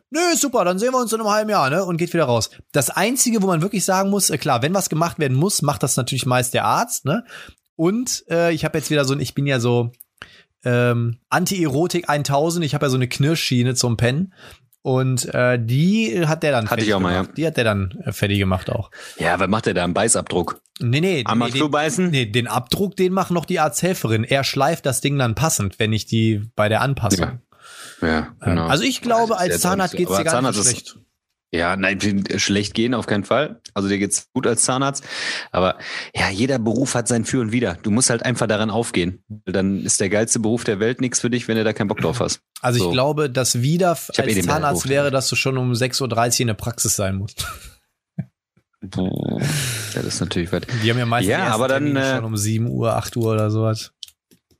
Nö, 0.09 0.19
super, 0.35 0.65
dann 0.65 0.79
sehen 0.79 0.91
wir 0.91 0.99
uns 0.99 1.13
in 1.13 1.19
einem 1.19 1.29
halben 1.29 1.49
Jahr, 1.51 1.69
ne? 1.69 1.85
Und 1.85 1.97
geht 1.97 2.13
wieder 2.13 2.25
raus. 2.25 2.49
Das 2.71 2.89
Einzige, 2.89 3.43
wo 3.43 3.47
man 3.47 3.61
wirklich 3.61 3.85
sagen 3.85 4.09
muss, 4.09 4.31
äh, 4.31 4.39
klar, 4.39 4.63
wenn 4.63 4.73
was 4.73 4.89
gemacht 4.89 5.19
werden 5.19 5.37
muss, 5.37 5.61
macht 5.61 5.83
das 5.83 5.95
natürlich 5.95 6.25
meist 6.25 6.55
der 6.55 6.65
Arzt, 6.65 7.05
ne? 7.05 7.23
Und 7.75 8.23
äh, 8.29 8.53
ich 8.53 8.65
habe 8.65 8.77
jetzt 8.77 8.89
wieder 8.89 9.05
so 9.05 9.13
ein, 9.13 9.19
ich 9.19 9.33
bin 9.33 9.45
ja 9.45 9.59
so, 9.59 9.91
ähm, 10.63 11.19
Anti-Erotik 11.29 12.09
1000. 12.09 12.65
Ich 12.65 12.73
habe 12.73 12.85
ja 12.85 12.89
so 12.89 12.97
eine 12.97 13.07
Knirschschiene 13.07 13.75
zum 13.75 13.97
Pennen. 13.97 14.33
Und 14.81 15.33
äh, 15.33 15.57
die 15.59 16.27
hat 16.27 16.43
der 16.43 16.51
dann 16.51 16.69
Hatte 16.69 16.83
ich 16.83 16.93
auch 16.93 16.99
mal, 16.99 17.13
gemacht. 17.13 17.29
Ja. 17.29 17.33
Die 17.35 17.47
hat 17.47 17.57
der 17.57 17.63
dann 17.63 17.91
äh, 18.03 18.11
fertig 18.11 18.37
gemacht 18.37 18.69
auch. 18.69 18.91
Ja, 19.17 19.39
was 19.39 19.47
macht 19.47 19.65
der 19.65 19.73
da? 19.73 19.83
Einen 19.83 19.95
Beißabdruck? 19.95 20.61
Nee, 20.79 21.01
nee. 21.01 21.23
Einmal 21.25 21.49
nee, 21.49 21.67
beißen? 21.67 22.11
Nee, 22.11 22.27
den 22.27 22.47
Abdruck, 22.47 22.95
den 22.95 23.11
macht 23.11 23.31
noch 23.31 23.45
die 23.45 23.59
Arzthelferin. 23.59 24.23
Er 24.23 24.43
schleift 24.43 24.85
das 24.85 25.01
Ding 25.01 25.17
dann 25.17 25.33
passend, 25.33 25.79
wenn 25.79 25.91
ich 25.91 26.05
die 26.05 26.43
bei 26.55 26.69
der 26.69 26.81
Anpassung. 26.81 27.39
Ja, 28.01 28.07
ja 28.07 28.35
genau. 28.41 28.67
Also 28.67 28.83
ich 28.83 29.01
glaube, 29.01 29.37
als 29.37 29.59
Zahnarzt 29.61 29.95
geht's 29.95 30.15
dir 30.15 30.23
gar 30.23 30.41
nicht 30.41 30.61
schlecht. 30.61 30.97
Ja, 31.51 31.77
nein, 31.77 31.99
schlecht 32.37 32.73
gehen 32.73 32.93
auf 32.93 33.05
keinen 33.05 33.23
Fall. 33.23 33.61
Also 33.73 33.87
dir 33.87 33.97
geht's 33.97 34.29
gut 34.33 34.45
als 34.45 34.63
Zahnarzt. 34.63 35.03
Aber 35.51 35.77
ja, 36.13 36.29
jeder 36.29 36.59
Beruf 36.59 36.95
hat 36.95 37.07
sein 37.07 37.23
Für 37.23 37.39
und 37.39 37.51
Wider. 37.51 37.77
Du 37.81 37.91
musst 37.91 38.09
halt 38.09 38.23
einfach 38.23 38.47
daran 38.47 38.69
aufgehen. 38.69 39.23
Dann 39.45 39.83
ist 39.85 40.01
der 40.01 40.09
geilste 40.09 40.39
Beruf 40.39 40.63
der 40.63 40.79
Welt 40.79 40.99
nichts 40.99 41.21
für 41.21 41.29
dich, 41.29 41.47
wenn 41.47 41.55
du 41.55 41.63
da 41.63 41.71
keinen 41.71 41.87
Bock 41.87 42.01
drauf 42.01 42.19
hast. 42.19 42.41
Also 42.61 42.79
so. 42.79 42.85
ich 42.85 42.93
glaube, 42.93 43.29
das 43.29 43.61
Wider 43.61 43.89
als 43.89 44.17
eh 44.17 44.41
Zahnarzt 44.41 44.89
wäre, 44.89 45.11
dass 45.11 45.29
du 45.29 45.35
schon 45.35 45.57
um 45.57 45.73
6.30 45.73 46.01
Uhr 46.01 46.39
in 46.39 46.47
der 46.47 46.53
Praxis 46.55 46.95
sein 46.95 47.15
musst. 47.15 47.45
Ja, 48.95 50.01
das 50.01 50.05
ist 50.05 50.19
natürlich 50.19 50.51
weit. 50.51 50.67
Die 50.83 50.91
haben 50.91 50.99
ja 50.99 51.07
meistens 51.07 51.31
ja, 51.31 51.47
aber 51.47 51.67
dann, 51.67 51.95
äh, 51.95 52.17
schon 52.17 52.25
um 52.25 52.37
7 52.37 52.67
Uhr, 52.67 52.95
8 52.95 53.17
Uhr 53.17 53.31
oder 53.31 53.49
sowas. 53.49 53.94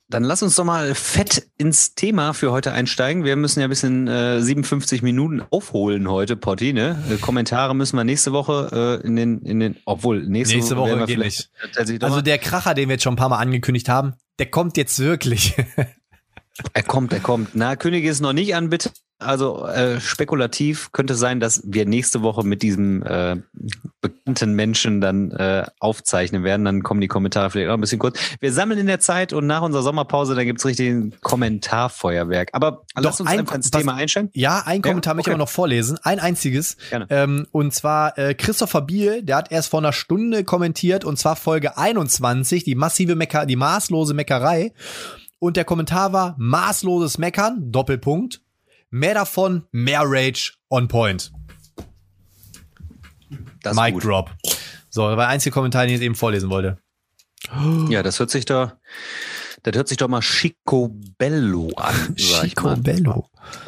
Dann 0.07 0.23
lass 0.23 0.43
uns 0.43 0.55
doch 0.55 0.65
mal 0.65 0.93
fett 0.93 1.47
ins 1.57 1.95
Thema 1.95 2.33
für 2.33 2.51
heute 2.51 2.71
einsteigen. 2.71 3.23
Wir 3.23 3.35
müssen 3.35 3.59
ja 3.59 3.65
ein 3.65 3.69
bisschen 3.69 4.07
äh, 4.07 4.39
57 4.39 5.01
Minuten 5.01 5.41
aufholen 5.49 6.09
heute, 6.09 6.35
Potti. 6.35 6.73
Ne? 6.73 7.03
Äh, 7.09 7.17
Kommentare 7.17 7.75
müssen 7.75 7.97
wir 7.97 8.03
nächste 8.03 8.31
Woche 8.31 9.01
äh, 9.03 9.07
in 9.07 9.15
den, 9.15 9.41
in 9.41 9.59
den, 9.59 9.77
obwohl 9.85 10.23
nächste, 10.23 10.55
nächste 10.55 10.77
Woche, 10.77 10.99
Woche 10.99 11.07
geht 11.07 11.17
nicht. 11.17 11.49
Also 12.01 12.21
der 12.21 12.37
Kracher, 12.37 12.75
den 12.75 12.87
wir 12.87 12.93
jetzt 12.93 13.03
schon 13.03 13.13
ein 13.13 13.17
paar 13.17 13.29
Mal 13.29 13.39
angekündigt 13.39 13.89
haben, 13.89 14.13
der 14.37 14.45
kommt 14.45 14.77
jetzt 14.77 14.99
wirklich. 14.99 15.55
er 16.73 16.83
kommt, 16.83 17.13
er 17.13 17.19
kommt. 17.19 17.49
Na, 17.53 17.75
König 17.75 18.05
ist 18.05 18.21
noch 18.21 18.33
nicht 18.33 18.55
an, 18.55 18.69
bitte. 18.69 18.91
Also 19.17 19.65
äh, 19.65 20.01
spekulativ 20.01 20.91
könnte 20.91 21.15
sein, 21.15 21.39
dass 21.39 21.61
wir 21.65 21.85
nächste 21.85 22.21
Woche 22.21 22.45
mit 22.45 22.61
diesem 22.61 23.01
äh, 23.03 23.37
bekannten 24.01 24.53
Menschen 24.53 24.99
dann 24.99 25.31
äh, 25.31 25.65
aufzeichnen 25.79 26.43
werden. 26.43 26.65
Dann 26.65 26.83
kommen 26.83 26.99
die 26.99 27.07
Kommentare 27.07 27.49
vielleicht 27.49 27.69
auch 27.69 27.75
ein 27.75 27.81
bisschen 27.81 27.99
kurz. 27.99 28.19
Wir 28.41 28.51
sammeln 28.51 28.77
in 28.77 28.87
der 28.87 28.99
Zeit 28.99 29.31
und 29.31 29.47
nach 29.47 29.61
unserer 29.61 29.83
Sommerpause, 29.83 30.35
dann 30.35 30.45
gibt's 30.45 30.65
richtig 30.65 30.89
ein 30.89 31.13
Kommentarfeuerwerk. 31.21 32.49
Aber 32.51 32.83
Doch, 32.93 33.03
lass 33.03 33.21
uns 33.21 33.29
ein, 33.29 33.39
einfach 33.39 33.55
ins 33.55 33.71
Thema 33.71 33.95
einsteigen. 33.95 34.31
Ja, 34.33 34.63
ein 34.65 34.81
Kommentar 34.81 35.13
ja? 35.13 35.15
möchte 35.15 35.29
ich 35.29 35.33
aber 35.33 35.43
noch 35.43 35.49
vorlesen. 35.49 35.97
Ein 36.03 36.19
einziges. 36.19 36.75
Gerne. 36.89 37.07
Ähm, 37.09 37.47
und 37.51 37.73
zwar 37.73 38.17
äh, 38.17 38.33
Christopher 38.33 38.81
Biel, 38.81 39.23
der 39.23 39.37
hat 39.37 39.51
erst 39.51 39.69
vor 39.69 39.79
einer 39.79 39.93
Stunde 39.93 40.43
kommentiert 40.43 41.05
und 41.05 41.17
zwar 41.17 41.37
Folge 41.37 41.77
21, 41.77 42.65
die 42.65 42.75
massive 42.75 43.15
Mecker, 43.15 43.45
die 43.45 43.55
maßlose 43.55 44.13
Meckerei. 44.13 44.73
Und 45.45 45.57
der 45.57 45.63
Kommentar 45.63 46.11
war 46.11 46.33
maßloses 46.39 47.19
Meckern, 47.19 47.71
Doppelpunkt 47.71 48.41
Mehr 48.89 49.13
davon, 49.13 49.67
mehr 49.71 50.01
Rage 50.03 50.53
on 50.71 50.87
point. 50.87 51.31
Das 53.61 53.75
Mic 53.75 53.91
gut. 53.91 54.05
Drop. 54.05 54.31
So, 54.89 55.07
das 55.07 55.17
war 55.17 55.17
der 55.17 55.27
einzige 55.27 55.53
Kommentar, 55.53 55.83
den 55.83 55.89
ich 55.89 55.99
jetzt 55.99 56.03
eben 56.03 56.15
vorlesen 56.15 56.49
wollte. 56.49 56.79
Ja, 57.89 58.01
das 58.01 58.17
hört 58.17 58.31
sich 58.31 58.45
doch, 58.45 58.71
das 59.61 59.75
hört 59.75 59.87
sich 59.87 59.97
doch 59.97 60.07
mal 60.07 60.21
Chico 60.21 60.89
Bello 61.19 61.69
an. 61.75 62.15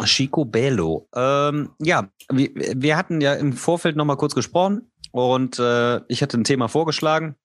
Chico 0.06 0.46
Bello. 0.46 1.08
Ähm, 1.14 1.70
ja, 1.80 2.10
wir, 2.32 2.50
wir 2.56 2.98
hatten 2.98 3.22
ja 3.22 3.36
im 3.36 3.54
Vorfeld 3.54 3.96
noch 3.98 4.06
mal 4.06 4.18
kurz 4.18 4.34
gesprochen 4.34 4.90
und 5.12 5.60
äh, 5.60 6.02
ich 6.08 6.24
hatte 6.24 6.40
ein 6.40 6.44
Thema 6.44 6.70
vorgeschlagen. 6.70 7.36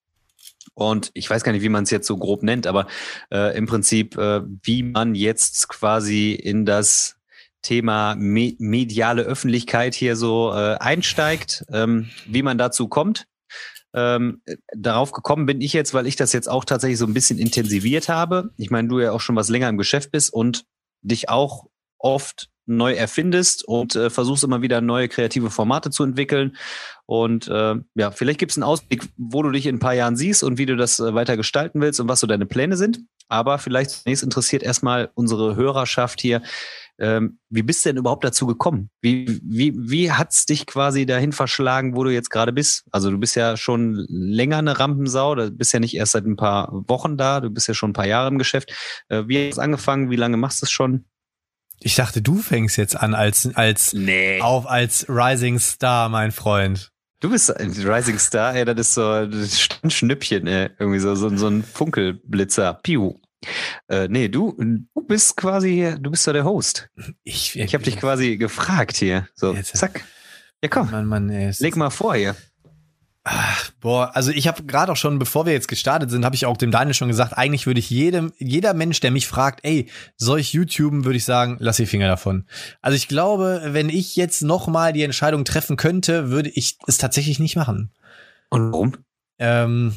Und 0.75 1.11
ich 1.15 1.29
weiß 1.29 1.45
gar 1.45 1.53
nicht, 1.53 1.63
wie 1.63 1.69
man 1.69 1.85
es 1.85 1.91
jetzt 1.91 2.07
so 2.07 2.17
grob 2.17 2.43
nennt, 2.43 2.67
aber 2.67 2.87
äh, 3.31 3.57
im 3.57 3.67
Prinzip, 3.67 4.17
äh, 4.17 4.41
wie 4.63 4.83
man 4.83 5.15
jetzt 5.15 5.69
quasi 5.69 6.33
in 6.33 6.65
das 6.65 7.17
Thema 7.63 8.15
me 8.17 8.55
mediale 8.59 9.23
Öffentlichkeit 9.23 9.95
hier 9.95 10.17
so 10.17 10.53
äh, 10.53 10.77
einsteigt, 10.77 11.65
ähm, 11.73 12.11
wie 12.27 12.43
man 12.43 12.59
dazu 12.59 12.89
kommt. 12.89 13.27
Ähm, 13.95 14.41
darauf 14.75 15.13
gekommen 15.13 15.47
bin 15.47 15.61
ich 15.61 15.75
jetzt, 15.75 15.93
weil 15.93 16.07
ich 16.07 16.17
das 16.17 16.33
jetzt 16.33 16.49
auch 16.49 16.65
tatsächlich 16.65 16.99
so 16.99 17.07
ein 17.07 17.15
bisschen 17.15 17.39
intensiviert 17.39 18.09
habe. 18.09 18.51
Ich 18.57 18.71
meine, 18.71 18.89
du 18.89 18.99
ja 19.01 19.13
auch 19.13 19.21
schon 19.21 19.37
was 19.37 19.51
länger 19.51 19.69
im 19.69 19.77
Geschäft 19.77 20.11
bist 20.11 20.33
und 20.33 20.65
dich 21.03 21.29
auch 21.29 21.67
oft 21.99 22.49
neu 22.67 22.93
erfindest 22.95 23.65
und 23.65 23.97
äh, 23.97 24.11
versuchst 24.11 24.45
immer 24.45 24.63
wieder 24.63 24.81
neue 24.81 25.09
kreative 25.09 25.51
Formate 25.51 25.91
zu 25.91 26.05
entwickeln. 26.05 26.57
Und 27.07 27.49
äh, 27.49 27.75
ja, 27.95 28.11
vielleicht 28.11 28.39
gibt 28.39 28.53
es 28.53 28.59
einen 28.59 28.65
Ausblick, 28.65 29.05
wo 29.17 29.43
du 29.43 29.51
dich 29.51 29.67
in 29.67 29.77
ein 29.77 29.81
paar 29.81 29.95
Jahren 29.95 30.17
siehst 30.17 30.45
und 30.45 30.59
wie 30.59 30.67
du 30.67 30.77
das 30.77 31.01
äh, 31.01 31.15
weiter 31.15 31.37
gestalten 31.37 31.81
willst 31.81 32.01
und 32.01 32.09
was 32.09 32.21
so 32.21 32.27
deine 32.27 32.47
Pläne 32.47 32.77
sind. 32.77 33.01
Aber 33.29 33.59
vielleicht 33.59 33.91
zunächst 33.91 34.23
interessiert 34.23 34.63
erstmal 34.63 35.11
unsere 35.15 35.57
Hörerschaft 35.57 36.21
hier, 36.21 36.43
ähm, 36.99 37.39
wie 37.49 37.63
bist 37.63 37.85
du 37.85 37.89
denn 37.89 37.97
überhaupt 37.97 38.25
dazu 38.25 38.47
gekommen? 38.47 38.91
Wie, 39.01 39.41
wie, 39.43 39.75
wie 39.77 40.13
hat's 40.13 40.47
dich 40.47 40.67
quasi 40.67 41.07
dahin 41.07 41.33
verschlagen, 41.33 41.97
wo 41.97 42.05
du 42.05 42.11
jetzt 42.11 42.31
gerade 42.31 42.53
bist? 42.53 42.85
Also 42.93 43.11
du 43.11 43.19
bist 43.19 43.35
ja 43.35 43.57
schon 43.57 44.07
länger 44.09 44.59
eine 44.59 44.79
Rampensau, 44.79 45.35
du 45.35 45.51
bist 45.51 45.73
ja 45.73 45.81
nicht 45.81 45.97
erst 45.97 46.13
seit 46.13 46.27
ein 46.27 46.37
paar 46.37 46.69
Wochen 46.89 47.17
da, 47.17 47.41
du 47.41 47.51
bist 47.51 47.67
ja 47.67 47.75
schon 47.75 47.91
ein 47.91 47.95
paar 47.95 48.07
Jahre 48.07 48.29
im 48.29 48.39
Geschäft. 48.39 48.73
Äh, 49.09 49.25
wie 49.27 49.49
hast 49.49 49.57
du 49.57 49.63
angefangen? 49.63 50.11
Wie 50.11 50.17
lange 50.17 50.37
machst 50.37 50.63
du 50.63 50.67
es 50.67 50.71
schon? 50.71 51.05
Ich 51.85 51.97
dachte, 51.97 52.23
du 52.23 52.39
fängst 52.39 52.77
jetzt 52.77 52.97
an 52.97 53.15
als, 53.15 53.49
als, 53.55 53.93
nee. 53.93 54.41
auf 54.41 54.67
als 54.67 55.07
Rising 55.09 55.59
Star, 55.59 56.09
mein 56.09 56.33
Freund. 56.33 56.91
Du 57.21 57.31
bist 57.31 57.57
ein 57.57 57.71
Rising 57.71 58.19
Star, 58.19 58.55
ey, 58.55 58.65
das 58.65 58.79
ist 58.79 58.95
so 58.95 59.11
ein 59.11 59.91
Schnüppchen, 59.91 60.47
ey. 60.47 60.71
irgendwie 60.79 60.99
so, 60.99 61.15
so, 61.15 61.35
so 61.37 61.49
ein 61.49 61.63
Funkelblitzer. 61.63 62.75
Piu. 62.83 63.21
Äh, 63.89 64.09
nee, 64.09 64.29
du, 64.29 64.57
du 64.57 65.07
bist 65.07 65.37
quasi 65.37 65.95
du 66.01 66.11
bist 66.11 66.27
ja 66.27 66.33
der 66.33 66.45
Host. 66.45 66.89
Ich, 67.25 67.59
ich 67.59 67.75
habe 67.75 67.85
dich 67.85 67.99
quasi 67.99 68.37
gefragt 68.37 68.97
hier. 68.97 69.29
So, 69.35 69.53
jetzt, 69.53 69.77
zack. 69.77 70.05
Ja, 70.63 70.69
komm. 70.69 70.91
Mann, 70.91 71.07
Mann, 71.07 71.31
ey, 71.31 71.53
leg 71.59 71.77
mal 71.77 71.91
vor 71.91 72.15
hier. 72.15 72.37
Ach, 73.25 73.71
boah, 73.81 74.11
also 74.17 74.33
ich 74.33 74.49
habe 74.49 74.65
gerade 74.65 74.91
auch 74.91 74.97
schon, 74.97 75.21
bevor 75.21 75.47
wir 75.47 75.53
jetzt 75.53 75.69
gestartet 75.69 76.11
sind, 76.11 76.25
habe 76.25 76.35
ich 76.35 76.45
auch 76.45 76.57
dem 76.57 76.73
Daniel 76.73 76.95
schon 76.95 77.07
gesagt, 77.07 77.39
eigentlich 77.39 77.67
würde 77.67 77.79
ich 77.79 77.89
jedem, 77.89 78.33
jeder 78.39 78.75
Mensch, 78.75 78.99
der 78.99 79.13
mich 79.13 79.29
fragt, 79.29 79.61
ey, 79.63 79.89
soll 80.17 80.41
ich 80.41 80.53
YouTuben, 80.53 81.05
würde 81.05 81.19
ich 81.19 81.25
sagen, 81.25 81.57
lass 81.61 81.77
die 81.77 81.87
Finger 81.87 82.09
davon. 82.09 82.47
Also 82.81 82.97
ich 82.97 83.07
glaube, 83.07 83.63
wenn 83.67 83.91
ich 83.91 84.17
jetzt 84.17 84.43
noch 84.43 84.67
mal 84.67 84.93
die 84.93 85.05
Entscheidung 85.05 85.45
treffen 85.45 85.77
könnte, 85.77 86.31
würde 86.31 86.51
ich 86.51 86.79
es 86.89 86.99
tatsächlich 86.99 87.39
nicht 87.39 87.55
machen. 87.55 87.93
Und 88.51 88.73
warum? 88.73 88.97
Ähm, 89.39 89.95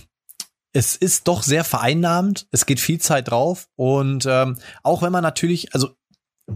es 0.71 0.95
ist 0.95 1.27
doch 1.27 1.41
sehr 1.41 1.63
vereinnahmend, 1.63 2.47
es 2.51 2.67
geht 2.67 2.79
viel 2.79 2.99
Zeit 2.99 3.29
drauf 3.29 3.69
und 3.75 4.27
ähm, 4.29 4.57
auch 4.83 5.01
wenn 5.01 5.11
man 5.11 5.23
natürlich, 5.23 5.73
also 5.73 5.95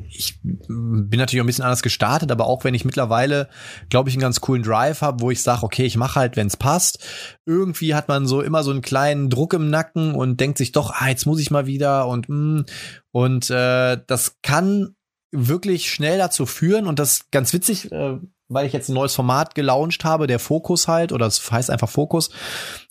ich 0.07 0.39
bin 0.41 1.09
natürlich 1.11 1.41
auch 1.41 1.45
ein 1.45 1.47
bisschen 1.47 1.63
anders 1.63 1.81
gestartet, 1.81 2.31
aber 2.31 2.45
auch 2.45 2.63
wenn 2.63 2.75
ich 2.75 2.85
mittlerweile, 2.85 3.49
glaube 3.89 4.09
ich, 4.09 4.15
einen 4.15 4.21
ganz 4.21 4.39
coolen 4.39 4.61
Drive 4.61 5.01
habe, 5.01 5.21
wo 5.21 5.31
ich 5.31 5.41
sage, 5.41 5.63
okay, 5.63 5.83
ich 5.83 5.97
mache 5.97 6.19
halt, 6.19 6.35
wenn 6.35 6.47
es 6.47 6.57
passt. 6.57 6.99
Irgendwie 7.45 7.95
hat 7.95 8.07
man 8.07 8.27
so 8.27 8.41
immer 8.41 8.63
so 8.63 8.71
einen 8.71 8.81
kleinen 8.81 9.29
Druck 9.29 9.53
im 9.53 9.69
Nacken 9.69 10.13
und 10.13 10.39
denkt 10.39 10.59
sich 10.59 10.71
doch, 10.71 10.91
ah, 10.91 11.09
jetzt 11.09 11.25
muss 11.25 11.39
ich 11.39 11.49
mal 11.49 11.65
wieder 11.65 12.07
und 12.07 12.29
mm, 12.29 12.65
und 13.11 13.49
äh, 13.49 13.97
das 14.05 14.37
kann 14.43 14.95
wirklich 15.31 15.91
schnell 15.91 16.17
dazu 16.17 16.45
führen 16.45 16.87
und 16.87 16.99
das 16.99 17.31
ganz 17.31 17.53
witzig, 17.53 17.91
äh, 17.91 18.17
weil 18.47 18.65
ich 18.65 18.73
jetzt 18.73 18.89
ein 18.89 18.95
neues 18.95 19.15
Format 19.15 19.55
gelauncht 19.55 20.03
habe, 20.03 20.27
der 20.27 20.39
Fokus 20.39 20.87
halt, 20.87 21.11
oder 21.11 21.27
es 21.27 21.51
heißt 21.51 21.69
einfach 21.69 21.89
Fokus. 21.89 22.29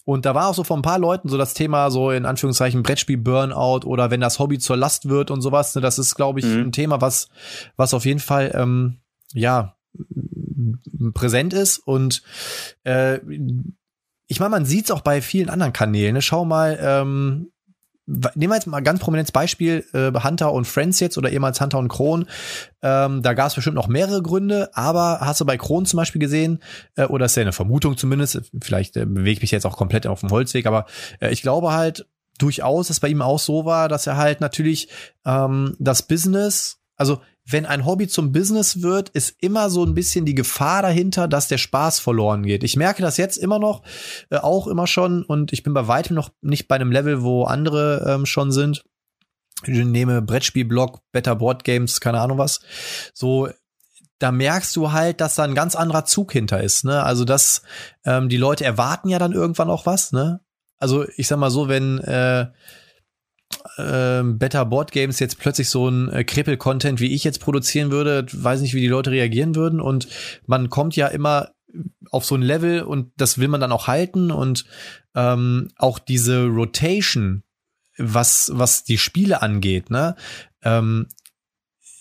Und 0.09 0.25
da 0.25 0.35
war 0.35 0.49
auch 0.49 0.55
so 0.55 0.65
von 0.65 0.79
ein 0.79 0.83
paar 0.83 0.99
Leuten 0.99 1.29
so 1.29 1.37
das 1.37 1.53
Thema 1.53 1.91
so 1.91 2.11
in 2.11 2.25
Anführungszeichen 2.25 2.83
Brettspiel 2.83 3.19
Burnout 3.19 3.87
oder 3.87 4.11
wenn 4.11 4.23
das 4.23 4.39
Hobby 4.39 4.59
zur 4.59 4.79
Last 4.79 5.11
wird 5.11 5.31
und 5.31 5.43
sowas. 5.43 5.75
Ne, 5.75 5.83
das 5.83 5.99
ist, 5.99 6.15
glaube 6.15 6.41
ich, 6.41 6.47
mhm. 6.47 6.63
ein 6.63 6.73
Thema, 6.73 7.03
was, 7.03 7.29
was 7.77 7.93
auf 7.93 8.07
jeden 8.07 8.19
Fall, 8.19 8.53
ähm, 8.55 9.01
ja, 9.35 9.77
präsent 11.13 11.53
ist 11.53 11.77
und 11.77 12.23
äh, 12.85 13.21
ich 14.29 14.41
meine, 14.41 14.49
man 14.49 14.65
sieht 14.65 14.87
es 14.87 14.91
auch 14.93 15.03
bei 15.03 15.21
vielen 15.21 15.51
anderen 15.51 15.75
Kanälen. 15.75 16.15
Ne? 16.15 16.23
Schau 16.23 16.47
mal, 16.47 16.79
ähm, 16.81 17.53
nehmen 18.09 18.51
wir 18.51 18.55
jetzt 18.55 18.67
mal 18.67 18.81
ganz 18.81 19.01
prominentes 19.01 19.33
Beispiel, 19.33 19.85
äh, 19.93 20.13
Hunter 20.19 20.53
und 20.53 20.67
Friends 20.67 20.99
jetzt 21.01 21.19
oder 21.19 21.31
ehemals 21.31 21.61
Hunter 21.61 21.79
und 21.79 21.89
Kron. 21.89 22.27
Ähm, 22.81 23.23
da 23.23 23.35
gab 23.35 23.49
es 23.49 23.55
bestimmt 23.55 23.77
noch 23.77 23.87
mehrere 23.87 24.23
Gründe, 24.23 24.71
aber 24.73 25.21
hast 25.21 25.41
du 25.41 25.45
bei 25.45 25.59
Kron 25.59 25.85
zum 25.85 25.99
Beispiel 25.99 26.21
gesehen, 26.21 26.61
äh, 26.97 27.05
oder 27.05 27.27
ist 27.27 27.37
ja 27.37 27.43
eine 27.43 27.53
Vermutung 27.53 27.97
zumindest, 27.97 28.41
vielleicht 28.63 28.97
äh, 28.97 29.05
bewege 29.05 29.33
ich 29.33 29.43
mich 29.43 29.51
jetzt 29.51 29.67
auch 29.67 29.77
komplett 29.77 30.07
auf 30.07 30.21
dem 30.21 30.31
Holzweg, 30.31 30.67
aber 30.67 30.87
äh, 31.21 31.31
ich 31.31 31.43
glaube 31.43 31.73
halt 31.73 32.07
durchaus, 32.39 32.89
dass 32.89 33.01
bei 33.01 33.09
ihm 33.09 33.21
auch 33.21 33.39
so 33.39 33.65
war, 33.65 33.89
dass 33.89 34.07
er 34.07 34.17
halt 34.17 34.41
natürlich 34.41 34.89
ähm, 35.27 35.77
das 35.79 36.03
Business, 36.03 36.79
also 36.97 37.21
wenn 37.51 37.65
ein 37.65 37.87
Hobby 37.87 38.09
zum 38.09 38.31
Business 38.33 38.83
wird, 38.83 39.09
ist 39.11 39.37
immer 39.41 39.71
so 39.71 39.85
ein 39.85 39.95
bisschen 39.95 40.27
die 40.27 40.35
Gefahr 40.35 40.83
dahinter, 40.83 41.29
dass 41.29 41.49
der 41.49 41.57
Spaß 41.57 41.99
verloren 41.99 42.43
geht. 42.43 42.63
Ich 42.63 42.77
merke 42.77 43.01
das 43.01 43.17
jetzt 43.17 43.39
immer 43.39 43.59
noch, 43.59 43.83
äh, 44.31 44.37
auch 44.37 44.67
immer 44.67 44.87
schon, 44.87 45.25
und 45.25 45.53
ich 45.53 45.63
bin 45.63 45.73
bei 45.73 45.89
weitem 45.89 46.15
noch 46.15 46.31
nicht 46.43 46.69
bei 46.69 46.75
einem 46.75 46.93
Level, 46.93 47.23
wo 47.23 47.45
andere 47.45 48.05
ähm, 48.07 48.27
schon 48.27 48.53
sind. 48.53 48.85
Ich 49.65 49.85
nehme 49.85 50.21
Brettspielblog, 50.21 51.01
Better 51.11 51.37
Board 51.37 51.65
Games, 51.65 52.01
keine 52.01 52.21
Ahnung 52.21 52.39
was. 52.39 52.61
So, 53.15 53.49
da 54.19 54.31
merkst 54.31 54.77
du 54.77 54.93
halt, 54.93 55.21
dass 55.21 55.37
da 55.37 55.45
ein 55.45 55.55
ganz 55.55 55.75
anderer 55.75 56.05
Zug 56.05 56.33
hinter 56.33 56.63
ist. 56.63 56.85
Ne? 56.85 57.03
Also, 57.03 57.25
dass 57.25 57.63
ähm, 58.05 58.29
die 58.29 58.37
Leute 58.37 58.65
erwarten 58.65 59.09
ja 59.09 59.19
dann 59.19 59.33
irgendwann 59.33 59.71
auch 59.71 59.87
was. 59.87 60.13
Ne? 60.13 60.41
Also, 60.77 61.07
ich 61.17 61.29
sag 61.29 61.39
mal 61.39 61.51
so, 61.51 61.69
wenn 61.69 61.99
äh, 61.99 62.47
äh, 63.79 64.23
Better 64.25 64.65
Board 64.65 64.93
Games 64.93 65.19
jetzt 65.21 65.39
plötzlich 65.39 65.69
so 65.69 65.89
ein 65.89 66.09
äh, 66.11 66.25
Krepel-Content 66.25 67.01
wie 67.01 67.15
ich 67.15 67.25
jetzt 67.25 67.41
produzieren 67.41 67.91
würde, 67.91 68.27
weiß 68.33 68.61
nicht, 68.61 68.75
wie 68.75 68.81
die 68.81 68.89
Leute 68.89 69.11
reagieren 69.11 69.55
würden. 69.55 69.81
Und 69.81 70.09
man 70.47 70.69
kommt 70.69 70.97
ja 70.97 71.07
immer 71.07 71.51
auf 72.11 72.25
so 72.25 72.35
ein 72.35 72.43
Level 72.43 72.83
und 72.83 73.13
das 73.17 73.39
will 73.39 73.49
man 73.49 73.61
dann 73.61 73.73
auch 73.73 73.87
halten 73.87 74.31
und 74.31 74.65
ähm, 75.15 75.69
auch 75.77 75.99
diese 75.99 76.47
Rotation, 76.47 77.43
was 77.99 78.51
was 78.55 78.85
die 78.85 78.99
Spiele 78.99 79.43
angeht, 79.43 79.91
ne, 79.91 80.17
ähm, 80.63 81.09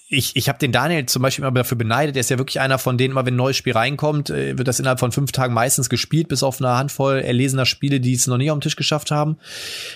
ich, 0.10 0.36
ich 0.36 0.48
habe 0.48 0.58
den 0.58 0.72
Daniel 0.72 1.06
zum 1.06 1.22
Beispiel 1.22 1.44
immer 1.44 1.52
dafür 1.52 1.78
beneidet. 1.78 2.16
Er 2.16 2.22
ist 2.22 2.30
ja 2.30 2.38
wirklich 2.38 2.62
einer 2.62 2.78
von 2.78 2.98
denen, 2.98 3.12
immer 3.12 3.26
wenn 3.26 3.34
ein 3.34 3.38
neues 3.38 3.58
Spiel 3.58 3.74
reinkommt, 3.74 4.30
äh, 4.30 4.58
wird 4.58 4.68
das 4.68 4.80
innerhalb 4.80 5.00
von 5.00 5.12
fünf 5.12 5.32
Tagen 5.32 5.54
meistens 5.54 5.90
gespielt, 5.90 6.30
bis 6.30 6.44
auf 6.44 6.62
eine 6.62 6.78
Handvoll 6.78 7.20
erlesener 7.20 7.66
Spiele, 7.66 8.00
die 8.00 8.14
es 8.14 8.28
noch 8.28 8.38
nie 8.38 8.50
auf 8.50 8.58
den 8.58 8.62
Tisch 8.62 8.78
geschafft 8.78 9.12
haben. 9.12 9.38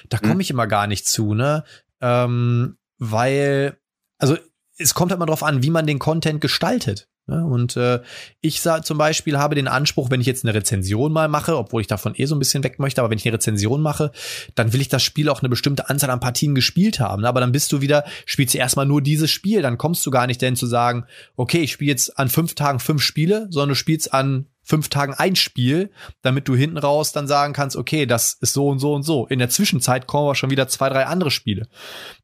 Da 0.09 0.17
komme 0.17 0.35
mhm. 0.35 0.39
ich 0.41 0.49
immer 0.49 0.67
gar 0.67 0.87
nicht 0.87 1.07
zu, 1.07 1.33
ne? 1.33 1.63
Ähm, 2.01 2.77
weil, 2.97 3.77
also 4.17 4.37
es 4.77 4.93
kommt 4.93 5.11
halt 5.11 5.19
mal 5.19 5.25
drauf 5.25 5.43
an, 5.43 5.63
wie 5.63 5.69
man 5.69 5.87
den 5.87 5.99
Content 5.99 6.41
gestaltet. 6.41 7.07
Ne? 7.31 7.45
Und 7.45 7.77
äh, 7.77 8.01
ich 8.41 8.61
sag, 8.61 8.85
zum 8.85 8.97
Beispiel 8.97 9.37
habe 9.37 9.55
den 9.55 9.69
Anspruch, 9.69 10.11
wenn 10.11 10.19
ich 10.19 10.27
jetzt 10.27 10.43
eine 10.43 10.53
Rezension 10.53 11.13
mal 11.13 11.29
mache, 11.29 11.57
obwohl 11.57 11.79
ich 11.79 11.87
davon 11.87 12.13
eh 12.15 12.25
so 12.25 12.35
ein 12.35 12.39
bisschen 12.39 12.63
weg 12.63 12.77
möchte, 12.77 13.01
aber 13.01 13.09
wenn 13.09 13.17
ich 13.17 13.25
eine 13.25 13.35
Rezension 13.35 13.81
mache, 13.81 14.11
dann 14.53 14.73
will 14.73 14.81
ich 14.81 14.89
das 14.89 15.01
Spiel 15.01 15.29
auch 15.29 15.39
eine 15.41 15.47
bestimmte 15.47 15.89
Anzahl 15.89 16.09
an 16.09 16.19
Partien 16.19 16.53
gespielt 16.55 16.99
haben. 16.99 17.21
Ne? 17.21 17.29
Aber 17.29 17.39
dann 17.39 17.53
bist 17.53 17.71
du 17.71 17.79
wieder, 17.79 18.03
spielst 18.25 18.53
du 18.53 18.57
erstmal 18.57 18.85
nur 18.85 19.01
dieses 19.01 19.31
Spiel, 19.31 19.61
dann 19.61 19.77
kommst 19.77 20.05
du 20.05 20.11
gar 20.11 20.27
nicht 20.27 20.41
denn 20.41 20.57
zu 20.57 20.65
sagen, 20.65 21.05
okay, 21.37 21.61
ich 21.61 21.71
spiele 21.71 21.91
jetzt 21.91 22.19
an 22.19 22.27
fünf 22.27 22.53
Tagen 22.53 22.79
fünf 22.79 23.01
Spiele, 23.01 23.47
sondern 23.49 23.69
du 23.69 23.75
spielst 23.75 24.13
an 24.13 24.47
fünf 24.61 24.89
Tagen 24.89 25.13
ein 25.13 25.37
Spiel, 25.37 25.89
damit 26.21 26.49
du 26.49 26.55
hinten 26.55 26.77
raus 26.77 27.13
dann 27.13 27.27
sagen 27.27 27.53
kannst, 27.53 27.77
okay, 27.77 28.05
das 28.05 28.33
ist 28.41 28.53
so 28.53 28.67
und 28.67 28.79
so 28.79 28.93
und 28.93 29.03
so. 29.03 29.25
In 29.27 29.39
der 29.39 29.49
Zwischenzeit 29.49 30.05
kommen 30.05 30.25
aber 30.25 30.35
schon 30.35 30.49
wieder 30.49 30.67
zwei, 30.67 30.89
drei 30.89 31.05
andere 31.05 31.31
Spiele. 31.31 31.67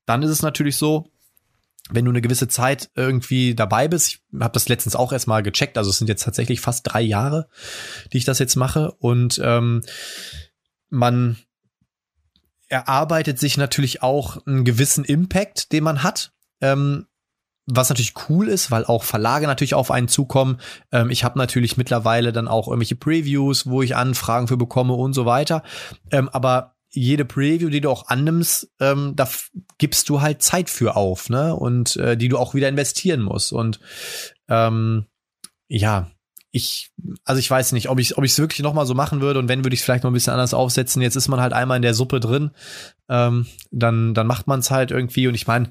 Dann 0.06 0.22
ist 0.22 0.32
es 0.32 0.42
natürlich 0.42 0.76
so, 0.76 1.10
wenn 1.92 2.06
du 2.06 2.12
eine 2.12 2.22
gewisse 2.22 2.48
Zeit 2.48 2.90
irgendwie 2.96 3.56
dabei 3.56 3.88
bist, 3.88 4.08
ich 4.08 4.22
habe 4.40 4.54
das 4.54 4.70
letztens 4.70 4.96
auch 4.96 5.12
erstmal 5.12 5.44
gecheckt, 5.44 5.78
also 5.78 5.90
es 5.90 5.98
sind 5.98 6.08
jetzt 6.08 6.24
tatsächlich 6.24 6.62
fast 6.62 6.92
drei 6.92 7.02
Jahre, 7.02 7.48
die 8.14 8.18
ich 8.18 8.26
das 8.26 8.40
jetzt 8.40 8.56
mache 8.56 8.92
und 9.00 9.40
ähm, 9.44 9.84
man 10.90 11.38
erarbeitet 12.70 13.40
sich 13.40 13.58
natürlich 13.58 14.04
auch 14.04 14.46
einen 14.46 14.66
gewissen 14.66 15.06
Impact, 15.06 15.72
den 15.72 15.84
man 15.84 16.04
hat. 16.04 16.34
Ähm, 16.62 17.06
was 17.70 17.90
natürlich 17.90 18.14
cool 18.30 18.48
ist, 18.48 18.72
weil 18.72 18.86
auch 18.86 19.04
Verlage 19.04 19.46
natürlich 19.46 19.74
auf 19.74 19.92
einen 19.92 20.08
zukommen. 20.08 20.60
Ähm, 20.92 21.10
ich 21.10 21.26
habe 21.26 21.38
natürlich 21.38 21.76
mittlerweile 21.76 22.32
dann 22.32 22.48
auch 22.48 22.68
irgendwelche 22.68 22.96
Previews, 22.96 23.68
wo 23.68 23.82
ich 23.82 23.96
Anfragen 23.96 24.48
für 24.48 24.56
bekomme 24.56 24.94
und 24.94 25.14
so 25.14 25.26
weiter. 25.26 25.64
Ähm, 26.10 26.30
aber 26.30 26.77
jede 26.90 27.26
Preview, 27.26 27.70
die 27.70 27.82
du 27.82 27.90
auch 27.90 28.08
annimmst, 28.08 28.72
ähm, 28.80 29.14
da 29.16 29.30
gibst 29.78 30.10
du 30.10 30.22
halt 30.22 30.42
Zeit 30.42 30.70
für 30.70 30.96
auf, 30.96 31.30
ne? 31.30 31.56
Und 31.56 31.96
äh, 31.98 32.18
die 32.18 32.30
du 32.30 32.38
auch 32.38 32.54
wieder 32.54 32.70
investieren 32.70 33.22
musst. 33.22 33.52
Und 33.52 33.80
ähm, 34.48 35.06
ja, 35.68 36.12
ich, 36.52 36.92
also 37.26 37.40
ich 37.40 37.50
weiß 37.50 37.74
nicht, 37.74 37.90
ob 37.90 38.00
ich 38.00 38.18
ob 38.18 38.24
ich 38.24 38.32
es 38.32 38.40
wirklich 38.40 38.62
noch 38.62 38.74
mal 38.74 38.86
so 38.86 38.94
machen 38.94 39.22
würde 39.22 39.40
und 39.40 39.50
wenn 39.50 39.64
würde 39.64 39.74
ich 39.74 39.82
es 39.82 39.86
vielleicht 39.86 40.04
noch 40.04 40.12
ein 40.12 40.14
bisschen 40.14 40.34
anders 40.34 40.54
aufsetzen. 40.54 41.02
Jetzt 41.02 41.16
ist 41.16 41.28
man 41.28 41.42
halt 41.42 41.54
einmal 41.54 41.76
in 41.76 41.82
der 41.82 41.94
Suppe 41.94 42.20
drin, 42.20 42.52
ähm, 43.10 43.46
dann 43.72 44.14
dann 44.14 44.28
macht 44.28 44.48
man 44.48 44.62
es 44.62 44.72
halt 44.72 44.92
irgendwie 44.92 45.28
und 45.28 45.36
ich 45.36 45.46
meine, 45.46 45.70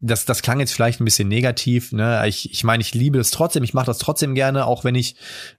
das, 0.00 0.24
das 0.24 0.42
klang 0.42 0.60
jetzt 0.60 0.72
vielleicht 0.72 1.00
ein 1.00 1.04
bisschen 1.04 1.28
negativ. 1.28 1.92
Ne? 1.92 2.22
Ich, 2.28 2.52
ich 2.52 2.62
meine, 2.62 2.80
ich 2.80 2.94
liebe 2.94 3.18
es 3.18 3.30
trotzdem, 3.30 3.64
ich 3.64 3.74
mache 3.74 3.86
das 3.86 3.98
trotzdem 3.98 4.34
gerne, 4.34 4.66
auch 4.66 4.84
wenn 4.84 4.94
ich 4.94 5.16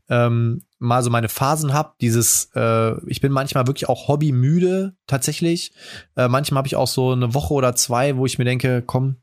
ähm, 0.10 0.63
mal 0.78 1.04
so 1.04 1.10
meine 1.10 1.28
Phasen 1.28 1.73
habe. 1.73 1.93
Dieses, 1.99 2.49
äh, 2.56 2.93
ich 3.08 3.19
bin 3.19 3.34
manchmal 3.34 3.67
wirklich 3.67 3.89
auch 3.89 4.08
hobbymüde 4.08 4.95
tatsächlich. 5.08 5.73
Äh, 6.15 6.30
manchmal 6.30 6.60
habe 6.60 6.67
ich 6.67 6.78
auch 6.78 6.88
so 6.88 7.12
eine 7.12 7.34
Woche 7.34 7.54
oder 7.54 7.75
zwei, 7.75 8.15
wo 8.15 8.25
ich 8.25 8.38
mir 8.38 8.45
denke, 8.45 8.82
komm, 8.86 9.17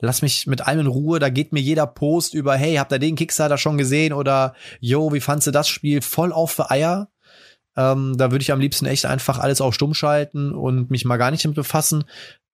lass 0.00 0.22
mich 0.22 0.48
mit 0.48 0.66
allem 0.66 0.80
in 0.80 0.86
Ruhe. 0.88 1.20
Da 1.20 1.28
geht 1.28 1.52
mir 1.52 1.60
jeder 1.60 1.86
Post 1.86 2.34
über, 2.34 2.56
hey, 2.56 2.76
habt 2.76 2.92
ihr 2.92 2.98
den 2.98 3.16
Kickstarter 3.16 3.58
schon 3.58 3.78
gesehen? 3.78 4.12
Oder, 4.12 4.54
yo, 4.80 5.12
wie 5.12 5.20
fandst 5.20 5.46
du 5.46 5.52
das 5.52 5.68
Spiel? 5.68 6.02
Voll 6.02 6.32
auf 6.32 6.50
für 6.50 6.70
Eier. 6.70 7.10
Ähm, 7.76 8.16
da 8.18 8.32
würde 8.32 8.42
ich 8.42 8.50
am 8.50 8.60
liebsten 8.60 8.86
echt 8.86 9.06
einfach 9.06 9.38
alles 9.38 9.60
auf 9.60 9.72
stumm 9.72 9.94
schalten 9.94 10.52
und 10.52 10.90
mich 10.90 11.04
mal 11.04 11.16
gar 11.16 11.30
nicht 11.30 11.44
damit 11.44 11.54
befassen. 11.54 12.02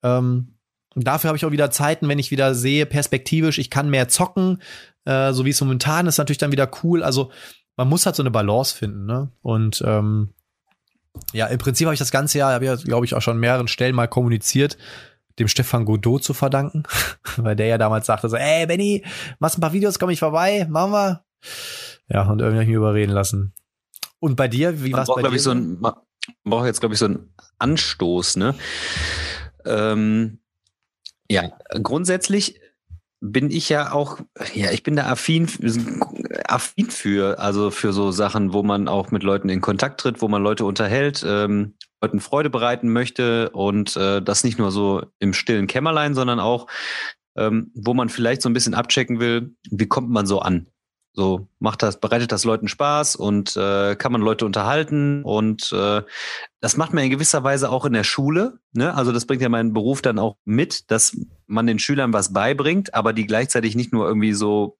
Ähm, 0.02 0.53
und 0.94 1.06
dafür 1.06 1.28
habe 1.28 1.36
ich 1.36 1.44
auch 1.44 1.50
wieder 1.50 1.70
Zeiten, 1.70 2.08
wenn 2.08 2.18
ich 2.18 2.30
wieder 2.30 2.54
sehe, 2.54 2.86
perspektivisch, 2.86 3.58
ich 3.58 3.70
kann 3.70 3.90
mehr 3.90 4.08
zocken, 4.08 4.62
äh, 5.04 5.32
so 5.32 5.44
wie 5.44 5.50
es 5.50 5.60
momentan 5.60 6.06
ist, 6.06 6.18
natürlich 6.18 6.38
dann 6.38 6.52
wieder 6.52 6.70
cool. 6.82 7.02
Also 7.02 7.30
man 7.76 7.88
muss 7.88 8.06
halt 8.06 8.16
so 8.16 8.22
eine 8.22 8.30
Balance 8.30 8.76
finden, 8.76 9.06
ne? 9.06 9.30
Und 9.42 9.82
ähm, 9.84 10.30
ja, 11.32 11.46
im 11.46 11.58
Prinzip 11.58 11.86
habe 11.86 11.94
ich 11.94 11.98
das 11.98 12.10
ganze 12.10 12.38
Jahr, 12.38 12.52
habe 12.52 12.64
ich 12.64 12.70
ja, 12.70 12.76
glaube 12.76 13.06
ich, 13.06 13.14
auch 13.14 13.22
schon 13.22 13.38
mehreren 13.38 13.68
Stellen 13.68 13.94
mal 13.94 14.08
kommuniziert, 14.08 14.76
dem 15.38 15.48
Stefan 15.48 15.84
Godot 15.84 16.22
zu 16.22 16.34
verdanken, 16.34 16.84
weil 17.36 17.56
der 17.56 17.66
ja 17.66 17.78
damals 17.78 18.06
sagte 18.06 18.28
so, 18.28 18.36
ey 18.36 18.66
Benny, 18.66 19.04
machst 19.38 19.58
ein 19.58 19.60
paar 19.60 19.72
Videos, 19.72 19.98
komm 19.98 20.10
ich 20.10 20.20
vorbei, 20.20 20.66
machen 20.68 20.92
wir. 20.92 21.24
Ja, 22.08 22.22
und 22.22 22.40
irgendwie 22.40 22.56
habe 22.56 22.62
ich 22.62 22.68
mich 22.68 22.76
überreden 22.76 23.12
lassen. 23.12 23.52
Und 24.20 24.36
bei 24.36 24.48
dir, 24.48 24.82
wie 24.84 24.92
war 24.92 25.02
es 25.02 25.08
bei 25.08 25.22
dir? 25.22 25.32
Ich, 25.32 25.42
so 25.42 25.50
ein, 25.50 25.80
man 25.80 25.94
braucht 26.44 26.66
jetzt, 26.66 26.80
glaube 26.80 26.94
ich, 26.94 26.98
so 26.98 27.06
einen 27.06 27.34
Anstoß, 27.58 28.36
ne? 28.36 28.54
Ähm, 29.64 30.38
ja, 31.30 31.50
grundsätzlich 31.82 32.60
bin 33.20 33.50
ich 33.50 33.70
ja 33.70 33.92
auch, 33.92 34.18
ja, 34.52 34.70
ich 34.70 34.82
bin 34.82 34.96
da 34.96 35.06
affin, 35.06 35.48
affin 36.46 36.90
für, 36.90 37.38
also 37.38 37.70
für 37.70 37.92
so 37.92 38.10
Sachen, 38.10 38.52
wo 38.52 38.62
man 38.62 38.86
auch 38.86 39.10
mit 39.10 39.22
Leuten 39.22 39.48
in 39.48 39.62
Kontakt 39.62 40.00
tritt, 40.00 40.20
wo 40.20 40.28
man 40.28 40.42
Leute 40.42 40.66
unterhält, 40.66 41.24
ähm, 41.26 41.74
Leuten 42.02 42.20
Freude 42.20 42.50
bereiten 42.50 42.92
möchte 42.92 43.48
und 43.50 43.96
äh, 43.96 44.20
das 44.20 44.44
nicht 44.44 44.58
nur 44.58 44.70
so 44.70 45.06
im 45.20 45.32
stillen 45.32 45.66
Kämmerlein, 45.66 46.14
sondern 46.14 46.38
auch, 46.38 46.66
ähm, 47.36 47.70
wo 47.74 47.94
man 47.94 48.10
vielleicht 48.10 48.42
so 48.42 48.50
ein 48.50 48.52
bisschen 48.52 48.74
abchecken 48.74 49.20
will, 49.20 49.54
wie 49.70 49.86
kommt 49.86 50.10
man 50.10 50.26
so 50.26 50.40
an. 50.40 50.66
So 51.16 51.46
macht 51.60 51.84
das, 51.84 52.00
bereitet 52.00 52.32
das 52.32 52.42
Leuten 52.44 52.66
Spaß 52.66 53.14
und 53.14 53.56
äh, 53.56 53.94
kann 53.94 54.10
man 54.10 54.20
Leute 54.20 54.44
unterhalten 54.44 55.22
und 55.22 55.70
äh, 55.72 56.02
das 56.60 56.76
macht 56.76 56.92
man 56.92 57.04
in 57.04 57.10
gewisser 57.10 57.44
Weise 57.44 57.70
auch 57.70 57.84
in 57.84 57.92
der 57.92 58.02
Schule. 58.02 58.58
Ne? 58.72 58.92
Also 58.92 59.12
das 59.12 59.24
bringt 59.24 59.40
ja 59.40 59.48
meinen 59.48 59.72
Beruf 59.72 60.02
dann 60.02 60.18
auch 60.18 60.36
mit, 60.44 60.90
dass 60.90 61.16
man 61.46 61.68
den 61.68 61.78
Schülern 61.78 62.12
was 62.12 62.32
beibringt, 62.32 62.94
aber 62.94 63.12
die 63.12 63.26
gleichzeitig 63.26 63.76
nicht 63.76 63.92
nur 63.92 64.08
irgendwie 64.08 64.32
so 64.32 64.76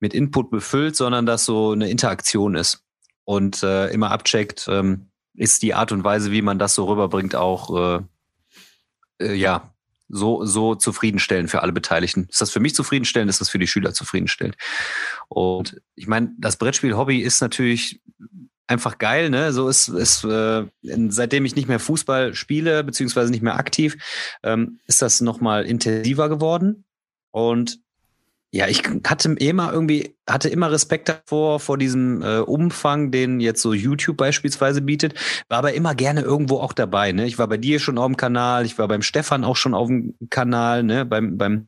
mit 0.00 0.12
Input 0.12 0.50
befüllt, 0.50 0.96
sondern 0.96 1.24
dass 1.24 1.46
so 1.46 1.72
eine 1.72 1.88
Interaktion 1.88 2.54
ist 2.54 2.84
und 3.24 3.62
äh, 3.62 3.88
immer 3.88 4.10
abcheckt, 4.10 4.68
ähm, 4.70 5.08
ist 5.32 5.62
die 5.62 5.72
Art 5.72 5.92
und 5.92 6.04
Weise, 6.04 6.30
wie 6.30 6.42
man 6.42 6.58
das 6.58 6.74
so 6.74 6.84
rüberbringt, 6.84 7.34
auch 7.34 7.98
äh, 7.98 8.02
äh, 9.18 9.34
ja 9.34 9.72
so, 10.08 10.44
so 10.44 10.74
zufriedenstellend 10.74 11.50
für 11.50 11.62
alle 11.62 11.72
Beteiligten. 11.72 12.26
Ist 12.30 12.40
das 12.40 12.50
für 12.50 12.60
mich 12.60 12.74
zufriedenstellend, 12.74 13.28
ist 13.30 13.40
das 13.40 13.50
für 13.50 13.58
die 13.58 13.66
Schüler 13.66 13.92
zufriedenstellend? 13.92 14.56
Und 15.28 15.80
ich 15.94 16.06
meine, 16.06 16.32
das 16.38 16.56
Brettspiel-Hobby 16.56 17.20
ist 17.20 17.40
natürlich 17.40 18.00
einfach 18.66 18.98
geil, 18.98 19.30
ne? 19.30 19.52
So 19.52 19.68
ist 19.68 19.88
es, 19.88 20.24
äh, 20.24 20.64
seitdem 20.82 21.44
ich 21.44 21.56
nicht 21.56 21.68
mehr 21.68 21.80
Fußball 21.80 22.34
spiele, 22.34 22.84
beziehungsweise 22.84 23.30
nicht 23.30 23.42
mehr 23.42 23.56
aktiv, 23.56 23.96
ähm, 24.42 24.78
ist 24.86 25.02
das 25.02 25.20
nochmal 25.20 25.64
intensiver 25.64 26.28
geworden. 26.28 26.84
Und 27.30 27.80
ja, 28.50 28.66
ich 28.66 28.82
hatte 29.06 29.30
immer 29.32 29.72
irgendwie, 29.72 30.16
hatte 30.26 30.48
immer 30.48 30.70
Respekt 30.70 31.10
davor, 31.10 31.60
vor 31.60 31.76
diesem 31.76 32.22
äh, 32.22 32.38
Umfang, 32.38 33.10
den 33.10 33.40
jetzt 33.40 33.60
so 33.60 33.74
YouTube 33.74 34.16
beispielsweise 34.16 34.80
bietet, 34.80 35.14
war 35.48 35.58
aber 35.58 35.74
immer 35.74 35.94
gerne 35.94 36.22
irgendwo 36.22 36.58
auch 36.58 36.72
dabei. 36.72 37.12
Ne? 37.12 37.26
Ich 37.26 37.38
war 37.38 37.46
bei 37.46 37.58
dir 37.58 37.78
schon 37.78 37.98
auf 37.98 38.06
dem 38.06 38.16
Kanal, 38.16 38.64
ich 38.64 38.78
war 38.78 38.88
beim 38.88 39.02
Stefan 39.02 39.44
auch 39.44 39.56
schon 39.56 39.74
auf 39.74 39.88
dem 39.88 40.14
Kanal, 40.30 40.82
ne? 40.82 41.04
beim, 41.04 41.36
beim 41.36 41.66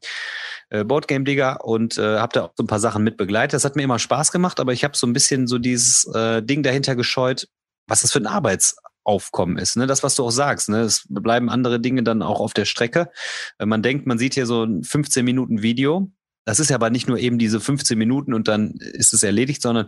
äh, 0.71 0.83
Boardgame 0.83 1.25
Digger 1.25 1.63
und 1.67 1.99
äh, 1.99 2.17
habe 2.19 2.33
da 2.33 2.45
auch 2.45 2.53
so 2.57 2.65
ein 2.65 2.69
paar 2.69 2.81
Sachen 2.81 3.05
mit 3.05 3.19
begleitet. 3.19 3.53
Das 3.53 3.67
hat 3.67 3.77
mir 3.77 3.83
immer 3.83 3.99
Spaß 3.99 4.33
gemacht, 4.33 4.59
aber 4.59 4.73
ich 4.73 4.83
habe 4.83 4.97
so 4.97 5.07
ein 5.07 5.13
bisschen 5.13 5.47
so 5.47 5.59
dieses 5.59 6.07
äh, 6.15 6.43
Ding 6.43 6.63
dahinter 6.63 6.97
gescheut, 6.97 7.47
was 7.89 8.01
das 8.01 8.13
für 8.13 8.21
ein 8.21 8.27
Arbeitsaufkommen 8.27 9.59
ist. 9.59 9.77
Ne? 9.77 9.87
Das, 9.87 10.03
was 10.03 10.15
du 10.15 10.25
auch 10.25 10.31
sagst. 10.31 10.71
Ne? 10.71 10.81
Es 10.81 11.05
bleiben 11.11 11.51
andere 11.51 11.79
Dinge 11.79 12.03
dann 12.03 12.23
auch 12.23 12.41
auf 12.41 12.55
der 12.55 12.65
Strecke. 12.65 13.11
Äh, 13.59 13.67
man 13.67 13.83
denkt, 13.83 14.07
man 14.07 14.17
sieht 14.17 14.33
hier 14.33 14.47
so 14.47 14.65
ein 14.65 14.83
15 14.83 15.27
Minuten 15.27 15.61
Video 15.61 16.11
das 16.45 16.61
ist 16.61 16.71
ja 16.71 16.77
aber 16.77 16.91
nicht 16.91 17.09
nur 17.09 17.19
eben 17.19 17.39
diese 17.39 17.61
15 17.61 17.99
Minuten 17.99 18.35
und 18.35 18.49
dann 18.49 18.73
ist 18.73 19.13
es 19.13 19.23
erledigt, 19.23 19.63
sondern 19.63 19.87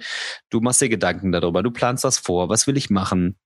du 0.50 0.60
machst 0.60 0.80
dir 0.80 0.88
Gedanken 0.88 1.32
darüber, 1.32 1.62
du 1.62 1.70
planst 1.70 2.04
das 2.04 2.18
vor, 2.18 2.48
was 2.48 2.66
will 2.66 2.76
ich 2.76 2.90
machen, 2.90 3.36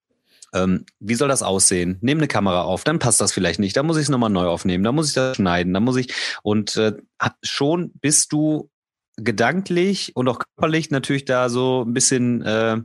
ähm, 0.54 0.84
wie 1.00 1.14
soll 1.14 1.28
das 1.28 1.42
aussehen? 1.42 1.98
Nehm 2.00 2.18
eine 2.18 2.28
Kamera 2.28 2.62
auf, 2.62 2.84
dann 2.84 2.98
passt 2.98 3.20
das 3.20 3.32
vielleicht 3.32 3.60
nicht, 3.60 3.76
dann 3.76 3.86
muss 3.86 3.96
ich 3.96 4.04
es 4.04 4.08
nochmal 4.08 4.30
neu 4.30 4.46
aufnehmen, 4.46 4.84
dann 4.84 4.94
muss 4.94 5.08
ich 5.08 5.14
das 5.14 5.36
schneiden, 5.36 5.74
dann 5.74 5.84
muss 5.84 5.96
ich 5.96 6.12
und 6.42 6.76
äh, 6.76 6.94
schon 7.42 7.92
bist 8.00 8.32
du 8.32 8.70
gedanklich 9.16 10.14
und 10.14 10.28
auch 10.28 10.38
körperlich 10.38 10.90
natürlich 10.90 11.24
da 11.24 11.48
so 11.48 11.84
ein 11.84 11.94
bisschen 11.94 12.42
äh, 12.42 12.80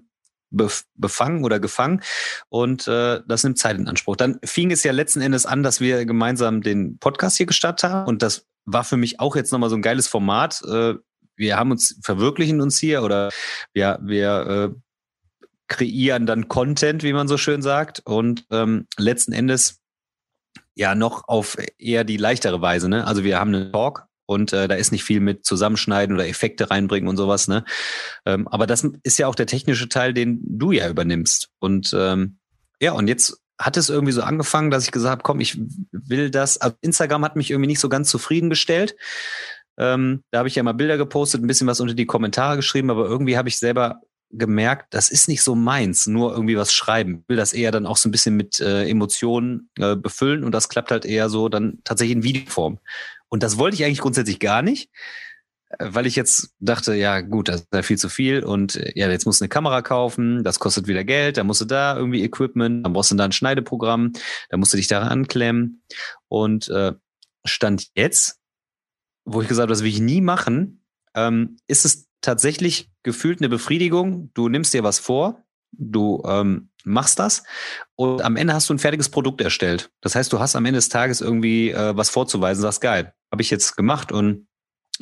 befangen 0.52 1.46
oder 1.46 1.60
gefangen 1.60 2.02
und 2.50 2.88
äh, 2.88 3.22
das 3.28 3.44
nimmt 3.44 3.58
Zeit 3.58 3.78
in 3.78 3.88
Anspruch. 3.88 4.18
Dann 4.18 4.40
fing 4.44 4.72
es 4.72 4.84
ja 4.84 4.92
letzten 4.92 5.22
Endes 5.22 5.46
an, 5.46 5.64
dass 5.64 5.80
wir 5.80 6.06
gemeinsam 6.06 6.62
den 6.62 6.98
Podcast 7.00 7.38
hier 7.38 7.46
gestartet 7.46 7.90
haben 7.90 8.08
und 8.08 8.22
das 8.22 8.48
war 8.66 8.84
für 8.84 8.98
mich 8.98 9.20
auch 9.20 9.36
jetzt 9.36 9.52
nochmal 9.52 9.70
so 9.70 9.76
ein 9.76 9.82
geiles 9.82 10.08
Format. 10.08 10.62
Äh, 10.64 10.96
wir 11.36 11.58
haben 11.58 11.72
uns, 11.72 12.00
verwirklichen 12.04 12.62
uns 12.62 12.78
hier 12.80 13.04
oder 13.04 13.30
wir, 13.74 14.00
wir 14.02 14.74
äh, 14.74 14.80
kreieren 15.68 16.26
dann 16.26 16.48
Content, 16.48 17.04
wie 17.04 17.14
man 17.14 17.28
so 17.28 17.38
schön 17.38 17.62
sagt. 17.62 18.02
Und 18.06 18.46
ähm, 18.52 18.88
letzten 18.98 19.34
Endes 19.34 19.80
ja 20.76 20.96
noch 20.96 21.28
auf 21.28 21.58
eher 21.78 22.04
die 22.04 22.18
leichtere 22.18 22.62
Weise. 22.62 22.90
Ne? 22.90 23.06
Also 23.06 23.24
wir 23.24 23.40
haben 23.40 23.54
einen 23.54 23.72
Talk 23.72 24.06
und 24.26 24.54
äh, 24.54 24.68
da 24.68 24.76
ist 24.76 24.92
nicht 24.92 25.04
viel 25.04 25.20
mit 25.20 25.46
Zusammenschneiden 25.46 26.16
oder 26.16 26.28
Effekte 26.28 26.70
reinbringen 26.70 27.10
und 27.10 27.18
sowas. 27.18 27.48
Ne? 27.48 27.66
Ähm, 28.26 28.48
aber 28.48 28.68
das 28.68 28.88
ist 29.04 29.18
ja 29.18 29.28
auch 29.28 29.36
der 29.36 29.48
technische 29.48 29.90
Teil, 29.90 30.14
den 30.14 30.42
du 30.44 30.72
ja 30.72 30.90
übernimmst. 30.90 31.50
Und 31.60 31.94
ähm, 31.98 32.38
ja, 32.82 32.94
und 32.94 33.08
jetzt 33.08 33.42
hat 33.62 33.78
es 33.78 33.90
irgendwie 33.90 34.12
so 34.12 34.24
angefangen, 34.24 34.72
dass 34.72 34.86
ich 34.86 34.92
gesagt 34.92 35.12
habe, 35.12 35.24
komm, 35.24 35.40
ich 35.40 35.60
will 35.92 36.30
das. 36.30 36.58
Also 36.58 36.76
Instagram 36.82 37.24
hat 37.24 37.36
mich 37.36 37.52
irgendwie 37.52 37.68
nicht 37.68 37.80
so 37.80 37.90
ganz 37.90 38.10
zufriedengestellt. 38.10 38.96
Ähm, 39.78 40.24
da 40.32 40.40
habe 40.40 40.50
ich 40.50 40.56
ja 40.56 40.64
mal 40.64 40.74
Bilder 40.74 40.98
gepostet, 40.98 41.42
ein 41.42 41.48
bisschen 41.48 41.68
was 41.68 41.80
unter 41.80 41.94
die 41.94 42.06
Kommentare 42.06 42.56
geschrieben, 42.56 42.90
aber 42.90 43.06
irgendwie 43.06 43.38
habe 43.38 43.50
ich 43.50 43.58
selber 43.58 44.02
gemerkt, 44.34 44.94
das 44.94 45.10
ist 45.10 45.28
nicht 45.28 45.44
so 45.44 45.56
meins, 45.56 46.08
nur 46.08 46.32
irgendwie 46.32 46.58
was 46.58 46.74
schreiben. 46.74 47.20
Ich 47.24 47.30
will 47.30 47.38
das 47.38 47.54
eher 47.54 47.72
dann 47.72 47.86
auch 47.86 47.98
so 47.98 48.08
ein 48.08 48.12
bisschen 48.12 48.36
mit 48.36 48.60
äh, 48.60 48.88
Emotionen 48.88 49.70
äh, 49.78 49.96
befüllen 49.96 50.44
und 50.44 50.54
das 50.54 50.70
klappt 50.70 50.92
halt 50.92 51.06
eher 51.06 51.30
so 51.30 51.50
dann 51.50 51.80
tatsächlich 51.84 52.16
in 52.16 52.24
Videoform. 52.24 52.80
Und 53.28 53.44
das 53.44 53.58
wollte 53.58 53.76
ich 53.76 53.84
eigentlich 53.84 54.00
grundsätzlich 54.00 54.40
gar 54.40 54.62
nicht 54.62 54.90
weil 55.80 56.06
ich 56.06 56.16
jetzt 56.16 56.54
dachte, 56.60 56.94
ja 56.94 57.22
gut, 57.22 57.48
das 57.48 57.62
ist 57.62 57.68
ja 57.74 57.84
viel 57.84 57.98
zu 57.98 58.10
viel 58.10 58.44
und 58.44 58.76
äh, 58.76 58.92
ja, 58.96 59.10
jetzt 59.10 59.26
musst 59.26 59.42
du 59.42 59.46
eine 59.46 59.50
Kamera 59.50 59.82
kaufen, 59.82 60.44
das 60.44 60.60
kostet 60.60 60.88
wieder 60.88 61.04
Geld, 61.04 61.38
dann 61.38 61.48
musst 61.48 61.62
du 61.62 61.66
da 61.66 61.96
irgendwie 61.96 62.24
Equipment, 62.24 62.86
dann 62.86 62.94
brauchst 62.94 63.12
du 63.12 63.16
da 63.16 63.26
ein 63.26 63.32
Schneideprogramm, 63.32 64.14
dann 64.50 64.60
musst 64.60 64.74
du 64.74 64.78
dich 64.78 64.88
daran 64.88 65.10
anklemmen 65.10 65.84
und 66.28 66.70
äh, 66.70 66.94
Stand 67.46 67.90
jetzt, 67.96 68.40
wo 69.26 69.42
ich 69.42 69.48
gesagt 69.48 69.64
habe, 69.64 69.74
das 69.74 69.82
will 69.82 69.90
ich 69.90 70.00
nie 70.00 70.22
machen, 70.22 70.84
ähm, 71.16 71.58
ist 71.68 71.86
es 71.86 72.08
tatsächlich 72.22 72.92
gefühlt 73.04 73.40
eine 73.40 73.50
Befriedigung. 73.50 74.32
Du 74.34 74.48
nimmst 74.48 74.74
dir 74.74 74.84
was 74.84 75.00
vor, 75.00 75.44
du 75.72 76.22
ähm, 76.26 76.70
machst 76.84 77.20
das 77.20 77.44
und 77.96 78.22
am 78.22 78.36
Ende 78.36 78.54
hast 78.54 78.70
du 78.70 78.74
ein 78.74 78.80
fertiges 78.80 79.10
Produkt 79.10 79.42
erstellt. 79.42 79.92
Das 80.02 80.16
heißt, 80.16 80.32
du 80.32 80.40
hast 80.40 80.56
am 80.56 80.66
Ende 80.66 80.78
des 80.78 80.90
Tages 80.90 81.22
irgendwie 81.22 81.72
äh, 81.72 81.96
was 81.96 82.10
vorzuweisen, 82.10 82.62
sagst 82.62 82.82
geil, 82.82 83.14
habe 83.32 83.42
ich 83.42 83.50
jetzt 83.50 83.76
gemacht 83.76 84.12
und 84.12 84.48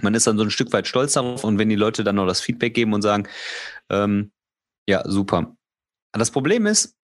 man 0.02 0.14
ist 0.14 0.28
dann 0.28 0.38
so 0.38 0.44
ein 0.44 0.52
Stück 0.52 0.72
weit 0.74 0.88
stolz 0.88 1.14
darauf 1.14 1.44
und 1.44 1.58
wenn 1.58 1.70
die 1.70 1.76
Leute 1.76 2.04
dann 2.04 2.16
noch 2.16 2.28
das 2.28 2.42
Feedback 2.42 2.74
geben 2.74 2.94
und 2.94 3.02
sagen, 3.02 3.28
ähm, 3.90 4.32
ja, 4.88 5.04
super. 5.06 5.56
Das 6.14 6.32
Problem 6.32 6.66
ist, 6.66 6.96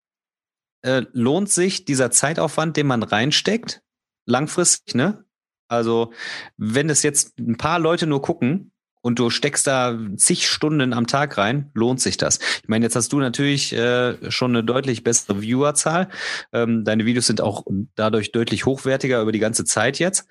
äh, 0.83 1.03
lohnt 1.13 1.51
sich 1.51 1.85
dieser 1.85 2.11
Zeitaufwand, 2.11 2.77
den 2.77 2.87
man 2.87 3.03
reinsteckt, 3.03 3.83
langfristig, 4.27 4.95
ne? 4.95 5.25
Also, 5.69 6.13
wenn 6.57 6.91
es 6.91 7.03
jetzt 7.03 7.39
ein 7.39 7.57
paar 7.57 7.79
Leute 7.79 8.07
nur 8.07 8.21
gucken 8.23 8.73
und 9.01 9.19
du 9.19 9.31
steckst 9.31 9.67
da 9.67 9.99
zig 10.17 10.47
Stunden 10.47 10.93
am 10.93 11.07
Tag 11.07 11.39
rein, 11.39 11.71
lohnt 11.75 12.01
sich 12.01 12.17
das. 12.17 12.39
Ich 12.63 12.69
meine, 12.69 12.85
jetzt 12.85 12.97
hast 12.97 13.13
du 13.13 13.19
natürlich 13.19 13.73
äh, 13.73 14.31
schon 14.31 14.53
eine 14.53 14.63
deutlich 14.63 15.05
bessere 15.05 15.41
Viewerzahl. 15.41 16.09
Ähm, 16.53 16.85
deine 16.85 17.07
Videos 17.07 17.27
sind 17.27 17.41
auch 17.41 17.65
dadurch 17.95 18.33
deutlich 18.33 18.67
hochwertiger 18.67 19.21
über 19.23 19.33
die 19.33 19.39
ganze 19.39 19.65
Zeit 19.65 19.99
jetzt. 19.99 20.27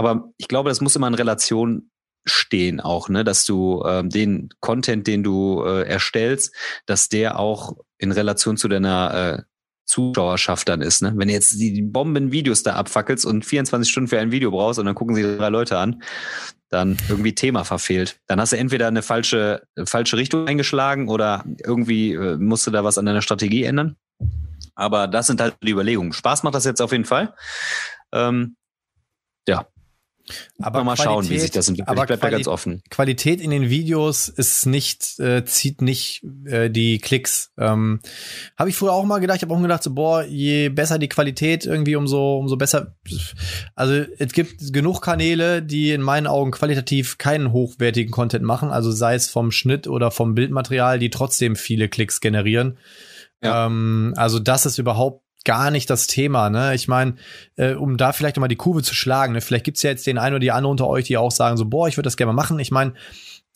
Aber 0.00 0.32
ich 0.38 0.48
glaube, 0.48 0.70
das 0.70 0.80
muss 0.80 0.96
immer 0.96 1.08
in 1.08 1.14
Relation 1.14 1.90
stehen 2.24 2.80
auch, 2.80 3.10
ne, 3.10 3.22
dass 3.22 3.44
du 3.44 3.84
ähm, 3.86 4.08
den 4.08 4.48
Content, 4.60 5.06
den 5.06 5.22
du 5.22 5.62
äh, 5.62 5.86
erstellst, 5.86 6.54
dass 6.86 7.10
der 7.10 7.38
auch 7.38 7.76
in 7.98 8.10
Relation 8.10 8.56
zu 8.56 8.66
deiner 8.68 9.36
äh, 9.38 9.42
Zuschauerschaft 9.84 10.70
dann 10.70 10.80
ist. 10.80 11.02
Ne? 11.02 11.12
Wenn 11.16 11.28
du 11.28 11.34
jetzt 11.34 11.60
die 11.60 11.82
Bomben-Videos 11.82 12.62
da 12.62 12.76
abfackelst 12.76 13.26
und 13.26 13.44
24 13.44 13.90
Stunden 13.90 14.08
für 14.08 14.18
ein 14.18 14.32
Video 14.32 14.50
brauchst 14.50 14.78
und 14.78 14.86
dann 14.86 14.94
gucken 14.94 15.14
sie 15.14 15.36
drei 15.36 15.50
Leute 15.50 15.76
an, 15.76 16.02
dann 16.70 16.96
irgendwie 17.10 17.34
Thema 17.34 17.64
verfehlt. 17.64 18.20
Dann 18.26 18.40
hast 18.40 18.54
du 18.54 18.56
entweder 18.56 18.88
eine 18.88 19.02
falsche, 19.02 19.64
falsche 19.84 20.16
Richtung 20.16 20.48
eingeschlagen 20.48 21.08
oder 21.08 21.44
irgendwie 21.62 22.14
äh, 22.14 22.38
musst 22.38 22.66
du 22.66 22.70
da 22.70 22.84
was 22.84 22.96
an 22.96 23.04
deiner 23.04 23.20
Strategie 23.20 23.64
ändern. 23.64 23.96
Aber 24.76 25.08
das 25.08 25.26
sind 25.26 25.42
halt 25.42 25.56
die 25.62 25.72
Überlegungen. 25.72 26.14
Spaß 26.14 26.42
macht 26.42 26.54
das 26.54 26.64
jetzt 26.64 26.80
auf 26.80 26.92
jeden 26.92 27.04
Fall. 27.04 27.34
Ähm, 28.12 28.56
ja, 29.46 29.66
aber 30.60 30.84
mal 30.84 30.96
schauen, 30.96 31.28
wie 31.28 31.38
sich 31.38 31.50
das 31.50 31.68
entwickelt. 31.68 31.88
Aber 31.88 32.02
ich 32.02 32.06
bleib 32.06 32.20
Quali 32.20 32.30
da 32.32 32.36
ganz 32.38 32.48
offen. 32.48 32.82
Qualität 32.90 33.40
in 33.40 33.50
den 33.50 33.70
Videos 33.70 34.28
ist 34.28 34.66
nicht, 34.66 35.18
äh, 35.18 35.44
zieht 35.44 35.82
nicht 35.82 36.24
äh, 36.44 36.70
die 36.70 36.98
Klicks. 36.98 37.52
Ähm, 37.58 38.00
habe 38.58 38.70
ich 38.70 38.76
früher 38.76 38.92
auch 38.92 39.04
mal 39.04 39.18
gedacht. 39.18 39.36
Ich 39.38 39.42
habe 39.42 39.54
auch 39.54 39.62
gedacht, 39.62 39.82
so, 39.82 39.94
boah, 39.94 40.24
je 40.24 40.68
besser 40.68 40.98
die 40.98 41.08
Qualität 41.08 41.66
irgendwie, 41.66 41.96
umso, 41.96 42.38
umso 42.38 42.56
besser. 42.56 42.96
Also 43.74 44.04
es 44.18 44.32
gibt 44.32 44.72
genug 44.72 45.00
Kanäle, 45.00 45.62
die 45.62 45.92
in 45.92 46.02
meinen 46.02 46.26
Augen 46.26 46.50
qualitativ 46.50 47.18
keinen 47.18 47.52
hochwertigen 47.52 48.10
Content 48.10 48.44
machen. 48.44 48.70
Also 48.70 48.90
sei 48.90 49.14
es 49.14 49.28
vom 49.28 49.50
Schnitt 49.50 49.86
oder 49.86 50.10
vom 50.10 50.34
Bildmaterial, 50.34 50.98
die 50.98 51.10
trotzdem 51.10 51.56
viele 51.56 51.88
Klicks 51.88 52.20
generieren. 52.20 52.78
Ja. 53.42 53.66
Ähm, 53.66 54.14
also 54.16 54.38
das 54.38 54.66
ist 54.66 54.78
überhaupt 54.78 55.24
gar 55.44 55.70
nicht 55.70 55.88
das 55.88 56.06
Thema. 56.06 56.50
Ne? 56.50 56.74
Ich 56.74 56.88
meine, 56.88 57.14
äh, 57.56 57.74
um 57.74 57.96
da 57.96 58.12
vielleicht 58.12 58.36
nochmal 58.36 58.48
die 58.48 58.56
Kurve 58.56 58.82
zu 58.82 58.94
schlagen, 58.94 59.32
ne? 59.32 59.40
vielleicht 59.40 59.64
gibt's 59.64 59.82
ja 59.82 59.90
jetzt 59.90 60.06
den 60.06 60.18
einen 60.18 60.34
oder 60.34 60.40
die 60.40 60.52
andere 60.52 60.70
unter 60.70 60.86
euch, 60.86 61.06
die 61.06 61.16
auch 61.16 61.30
sagen 61.30 61.56
so, 61.56 61.64
boah, 61.64 61.88
ich 61.88 61.96
würde 61.96 62.06
das 62.06 62.16
gerne 62.16 62.32
mal 62.32 62.42
machen. 62.42 62.58
Ich 62.58 62.70
meine, 62.70 62.94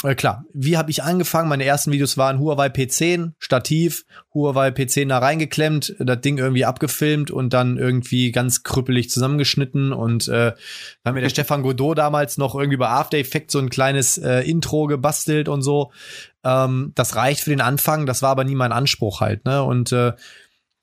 äh, 0.04 0.14
klar, 0.14 0.44
wie 0.52 0.76
habe 0.76 0.90
ich 0.90 1.02
angefangen? 1.02 1.48
Meine 1.48 1.64
ersten 1.64 1.90
Videos 1.90 2.18
waren 2.18 2.38
Huawei 2.38 2.66
P10, 2.66 3.32
Stativ, 3.38 4.04
Huawei 4.34 4.68
P10 4.68 5.08
da 5.08 5.18
reingeklemmt, 5.18 5.96
das 5.98 6.20
Ding 6.20 6.36
irgendwie 6.36 6.64
abgefilmt 6.64 7.30
und 7.30 7.54
dann 7.54 7.78
irgendwie 7.78 8.30
ganz 8.30 8.62
krüppelig 8.62 9.08
zusammengeschnitten 9.10 9.92
und 9.92 10.28
äh, 10.28 10.52
dann 10.52 10.56
hat 11.04 11.14
mir 11.14 11.20
der 11.22 11.30
Stefan 11.30 11.62
Godot 11.62 11.96
damals 11.96 12.36
noch 12.36 12.54
irgendwie 12.54 12.76
bei 12.76 12.88
After 12.88 13.16
Effects 13.16 13.52
so 13.52 13.58
ein 13.58 13.70
kleines 13.70 14.18
äh, 14.18 14.40
Intro 14.40 14.86
gebastelt 14.86 15.48
und 15.48 15.62
so. 15.62 15.90
Ähm, 16.44 16.92
das 16.94 17.16
reicht 17.16 17.40
für 17.40 17.50
den 17.50 17.62
Anfang, 17.62 18.04
das 18.04 18.20
war 18.20 18.30
aber 18.30 18.44
nie 18.44 18.54
mein 18.54 18.72
Anspruch 18.72 19.20
halt, 19.20 19.46
ne? 19.46 19.62
Und 19.62 19.92
äh, 19.92 20.12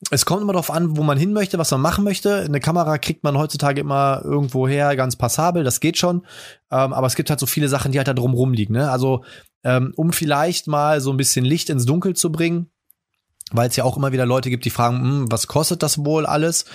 es 0.10 0.26
kommt 0.26 0.42
immer 0.42 0.54
darauf 0.54 0.72
an, 0.72 0.98
wo 0.98 1.04
man 1.04 1.18
hin 1.18 1.32
möchte, 1.32 1.60
was 1.60 1.70
man 1.72 1.82
machen 1.82 2.04
möchte. 2.04 2.42
Eine 2.42 2.60
Kamera 2.60 2.98
kriegt 2.98 3.24
man 3.24 3.38
heutzutage 3.38 3.82
immer 3.82 4.22
irgendwo 4.24 4.68
her, 4.68 4.96
ganz 4.96 5.16
passabel, 5.16 5.64
das 5.64 5.80
geht 5.80 5.98
schon. 5.98 6.26
Ähm, 6.72 6.94
aber 6.94 7.08
es 7.08 7.16
gibt 7.16 7.30
halt 7.30 7.40
so 7.40 7.46
viele 7.46 7.70
Sachen, 7.70 7.92
die 7.92 8.00
halt 8.00 8.08
da 8.08 8.14
drum 8.14 8.34
rumliegen. 8.34 8.76
Ne? 8.76 8.90
Also 8.90 9.24
ähm, 9.64 9.94
um 9.96 10.12
vielleicht 10.12 10.68
mal 10.68 11.02
so 11.02 11.12
ein 11.12 11.18
bisschen 11.18 11.46
Licht 11.46 11.70
ins 11.70 11.86
Dunkel 11.86 12.16
zu 12.16 12.32
bringen 12.32 12.72
weil 13.52 13.68
es 13.70 13.76
ja 13.76 13.84
auch 13.84 13.98
immer 13.98 14.12
wieder 14.12 14.26
Leute 14.26 14.50
gibt, 14.50 14.66
die 14.66 14.70
fragen, 14.70 15.02
hm, 15.02 15.32
was 15.32 15.48
kostet 15.48 15.84
das 15.84 16.06
wohl 16.06 16.26
alles? 16.26 16.66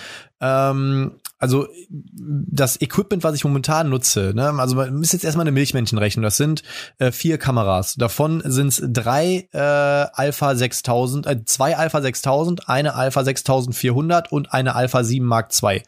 Ähm, 0.40 1.12
also 1.38 1.66
das 2.08 2.80
Equipment, 2.80 3.22
was 3.22 3.34
ich 3.34 3.44
momentan 3.44 3.90
nutze, 3.90 4.32
ne, 4.34 4.54
also 4.58 4.76
man 4.76 4.96
muss 4.96 5.12
jetzt 5.12 5.24
erstmal 5.24 5.44
eine 5.44 5.52
Milchmännchen 5.52 5.98
rechnen. 5.98 6.22
Das 6.22 6.38
sind 6.38 6.62
äh, 6.98 7.12
vier 7.12 7.36
Kameras. 7.36 7.94
Davon 7.96 8.42
sind 8.44 8.68
es 8.68 8.82
drei 8.82 9.48
äh, 9.52 9.58
Alpha 9.58 10.54
6000, 10.54 11.26
äh, 11.26 11.44
zwei 11.44 11.76
Alpha 11.76 12.00
6000, 12.00 12.68
eine 12.70 12.94
Alpha 12.94 13.22
6400 13.22 14.32
und 14.32 14.54
eine 14.54 14.74
Alpha 14.74 15.04
7 15.04 15.26
Mark 15.26 15.50
II. 15.62 15.82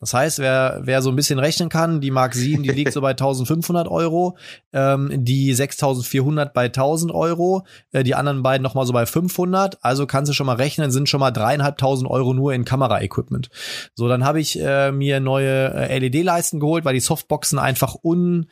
Das 0.00 0.12
heißt, 0.12 0.40
wer 0.40 0.80
wer 0.82 1.02
so 1.02 1.10
ein 1.10 1.16
bisschen 1.16 1.38
rechnen 1.38 1.68
kann, 1.68 2.00
die 2.00 2.10
Mark 2.10 2.34
7, 2.34 2.62
die 2.64 2.70
liegt 2.70 2.92
so 2.92 3.00
bei 3.00 3.10
1500 3.20 3.86
Euro, 3.86 4.36
ähm, 4.72 5.24
die 5.24 5.54
6400 5.54 6.52
bei 6.52 6.64
1000 6.64 7.12
Euro, 7.12 7.64
äh, 7.92 8.02
die 8.02 8.16
anderen 8.16 8.42
beiden 8.42 8.64
noch 8.64 8.74
mal 8.74 8.86
so 8.86 8.92
bei 8.92 9.06
500. 9.06 9.78
Also 9.82 10.06
kannst 10.06 10.30
du 10.30 10.32
schon 10.34 10.46
mal 10.46 10.56
rechnen, 10.56 10.90
sind 10.90 11.08
schon 11.08 11.20
mal 11.20 11.30
dreieinhalbtausend 11.30 12.10
Euro 12.10 12.34
nur 12.34 12.54
in 12.54 12.64
Kamera-Equipment. 12.64 13.50
So, 13.94 14.08
dann 14.08 14.24
habe 14.24 14.40
ich 14.40 14.58
äh, 14.58 14.79
mir 14.92 15.20
neue 15.20 15.72
äh, 15.74 15.98
LED-Leisten 15.98 16.60
geholt, 16.60 16.84
weil 16.84 16.94
die 16.94 17.00
Softboxen 17.00 17.58
einfach 17.58 17.96
un 18.02 18.46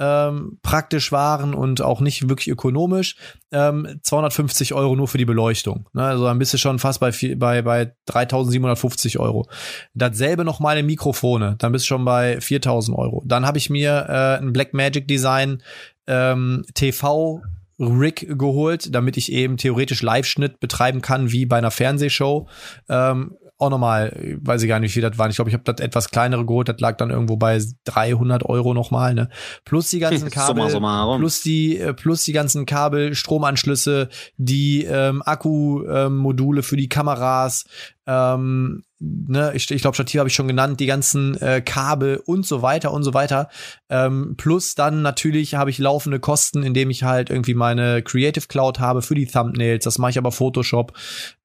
ähm, 0.00 0.58
praktisch 0.62 1.12
waren 1.12 1.52
und 1.52 1.82
auch 1.82 2.00
nicht 2.00 2.28
wirklich 2.28 2.48
ökonomisch. 2.48 3.16
Ähm, 3.52 4.00
250 4.02 4.72
Euro 4.72 4.96
nur 4.96 5.08
für 5.08 5.18
die 5.18 5.26
Beleuchtung. 5.26 5.88
Ne? 5.92 6.02
Also 6.02 6.24
dann 6.24 6.38
bist 6.38 6.54
du 6.54 6.58
schon 6.58 6.78
fast 6.78 7.00
bei, 7.00 7.12
bei, 7.36 7.60
bei 7.60 7.92
3750 8.06 9.18
Euro. 9.18 9.46
Dasselbe 9.92 10.44
noch 10.44 10.58
meine 10.58 10.82
Mikrofone. 10.82 11.56
Dann 11.58 11.72
bist 11.72 11.84
du 11.84 11.88
schon 11.88 12.06
bei 12.06 12.40
4000 12.40 12.96
Euro. 12.96 13.22
Dann 13.26 13.46
habe 13.46 13.58
ich 13.58 13.68
mir 13.68 14.06
äh, 14.08 14.42
ein 14.42 14.54
Blackmagic 14.54 15.06
Design 15.06 15.62
ähm, 16.06 16.64
TV 16.74 17.42
Rig 17.78 18.26
geholt, 18.38 18.94
damit 18.94 19.16
ich 19.16 19.32
eben 19.32 19.56
theoretisch 19.56 20.02
Live-Schnitt 20.02 20.60
betreiben 20.60 21.00
kann, 21.00 21.32
wie 21.32 21.46
bei 21.46 21.56
einer 21.56 21.70
Fernsehshow. 21.70 22.46
Ähm, 22.90 23.36
auch 23.60 23.70
nochmal, 23.70 24.38
weiß 24.40 24.62
ich 24.62 24.68
gar 24.68 24.80
nicht, 24.80 24.96
wie 24.96 25.00
das 25.00 25.18
war. 25.18 25.28
Ich 25.28 25.36
glaube, 25.36 25.50
ich 25.50 25.54
habe 25.54 25.64
das 25.64 25.80
etwas 25.84 26.10
kleinere 26.10 26.46
geholt, 26.46 26.68
das 26.68 26.80
lag 26.80 26.96
dann 26.96 27.10
irgendwo 27.10 27.36
bei 27.36 27.60
300 27.84 28.44
Euro 28.44 28.74
nochmal, 28.74 29.14
ne? 29.14 29.28
Plus 29.64 29.90
die 29.90 29.98
ganzen 29.98 30.30
Kabel, 30.30 30.70
Sommer, 30.70 31.04
Sommer 31.04 31.18
plus 31.18 31.42
die, 31.42 31.78
äh, 31.78 31.92
plus 31.92 32.24
die 32.24 32.32
ganzen 32.32 32.66
Kabel, 32.66 33.14
Stromanschlüsse, 33.14 34.08
die 34.36 34.84
ähm, 34.84 35.22
Akkumodule 35.24 36.60
ähm, 36.60 36.64
für 36.64 36.76
die 36.76 36.88
Kameras, 36.88 37.64
ähm, 38.06 38.82
ne, 38.98 39.52
ich, 39.54 39.70
ich 39.70 39.82
glaube, 39.82 39.94
Stativ 39.94 40.18
habe 40.18 40.28
ich 40.28 40.34
schon 40.34 40.48
genannt, 40.48 40.80
die 40.80 40.86
ganzen 40.86 41.40
äh, 41.40 41.60
Kabel 41.60 42.20
und 42.24 42.46
so 42.46 42.62
weiter 42.62 42.92
und 42.92 43.02
so 43.02 43.14
weiter. 43.14 43.48
Ähm, 43.90 44.34
plus 44.36 44.76
dann 44.76 45.02
natürlich 45.02 45.56
habe 45.56 45.70
ich 45.70 45.78
laufende 45.78 46.20
Kosten, 46.20 46.62
indem 46.62 46.90
ich 46.90 47.02
halt 47.02 47.28
irgendwie 47.28 47.54
meine 47.54 48.02
Creative 48.02 48.46
Cloud 48.46 48.78
habe 48.78 49.02
für 49.02 49.16
die 49.16 49.26
Thumbnails. 49.26 49.84
Das 49.84 49.98
mache 49.98 50.12
ich 50.12 50.18
aber 50.18 50.30
Photoshop. 50.30 50.92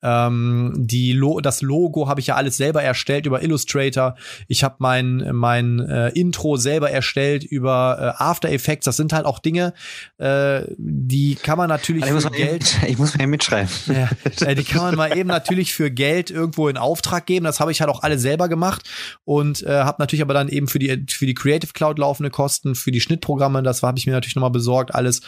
Ähm, 0.04 0.74
die 0.78 1.14
Lo 1.14 1.42
das 1.42 1.64
Logo 1.64 2.08
habe 2.08 2.20
ich 2.20 2.28
ja 2.28 2.36
alles 2.36 2.58
selber 2.58 2.84
erstellt 2.84 3.26
über 3.26 3.42
Illustrator. 3.42 4.16
Ich 4.48 4.64
habe 4.64 4.76
mein 4.78 5.28
mein 5.34 5.80
äh, 5.80 6.10
Intro 6.10 6.58
selber 6.58 6.92
erstellt 6.92 7.44
über 7.44 8.16
äh, 8.20 8.24
After 8.24 8.50
Effects. 8.52 8.86
Das 8.86 8.98
sind 8.98 9.14
halt 9.14 9.26
auch 9.26 9.40
Dinge, 9.40 9.74
äh, 10.20 10.62
die 10.78 11.36
kann 11.36 11.58
man 11.58 11.70
natürlich 11.70 12.04
also 12.04 12.30
für 12.30 12.36
Geld. 12.36 12.78
Eben, 12.84 12.88
ich 12.92 12.98
muss 13.00 13.18
mal 13.18 13.26
mitschreiben. 13.26 13.70
Ja, 13.88 14.10
äh, 14.46 14.54
die 14.54 14.64
kann 14.64 14.84
man 14.84 14.96
mal 14.96 15.18
eben 15.18 15.30
natürlich 15.30 15.74
für 15.74 15.90
Geld 15.90 16.30
irgendwo 16.30 16.68
in 16.68 16.78
Auftrag 16.78 17.26
geben. 17.26 17.46
Das 17.46 17.60
habe 17.60 17.72
ich 17.72 17.82
halt 17.82 17.90
auch 17.90 18.04
alle 18.04 18.20
selber 18.20 18.48
gemacht 18.48 18.88
und 19.24 19.64
äh, 19.64 19.72
habe 19.72 20.00
natürlich 20.00 20.22
aber 20.22 20.36
dann 20.36 20.50
eben 20.50 20.68
für 20.68 20.78
die 20.78 21.06
für 21.10 21.26
die 21.26 21.34
Creative 21.34 21.74
Cloud 21.74 21.98
laufende 21.98 22.30
Kosten, 22.36 22.76
für 22.76 22.92
die 22.92 23.00
Schnittprogramme, 23.00 23.64
das 23.64 23.82
habe 23.82 23.98
ich 23.98 24.06
mir 24.06 24.12
natürlich 24.12 24.36
nochmal 24.36 24.52
besorgt, 24.52 24.94
alles. 24.94 25.22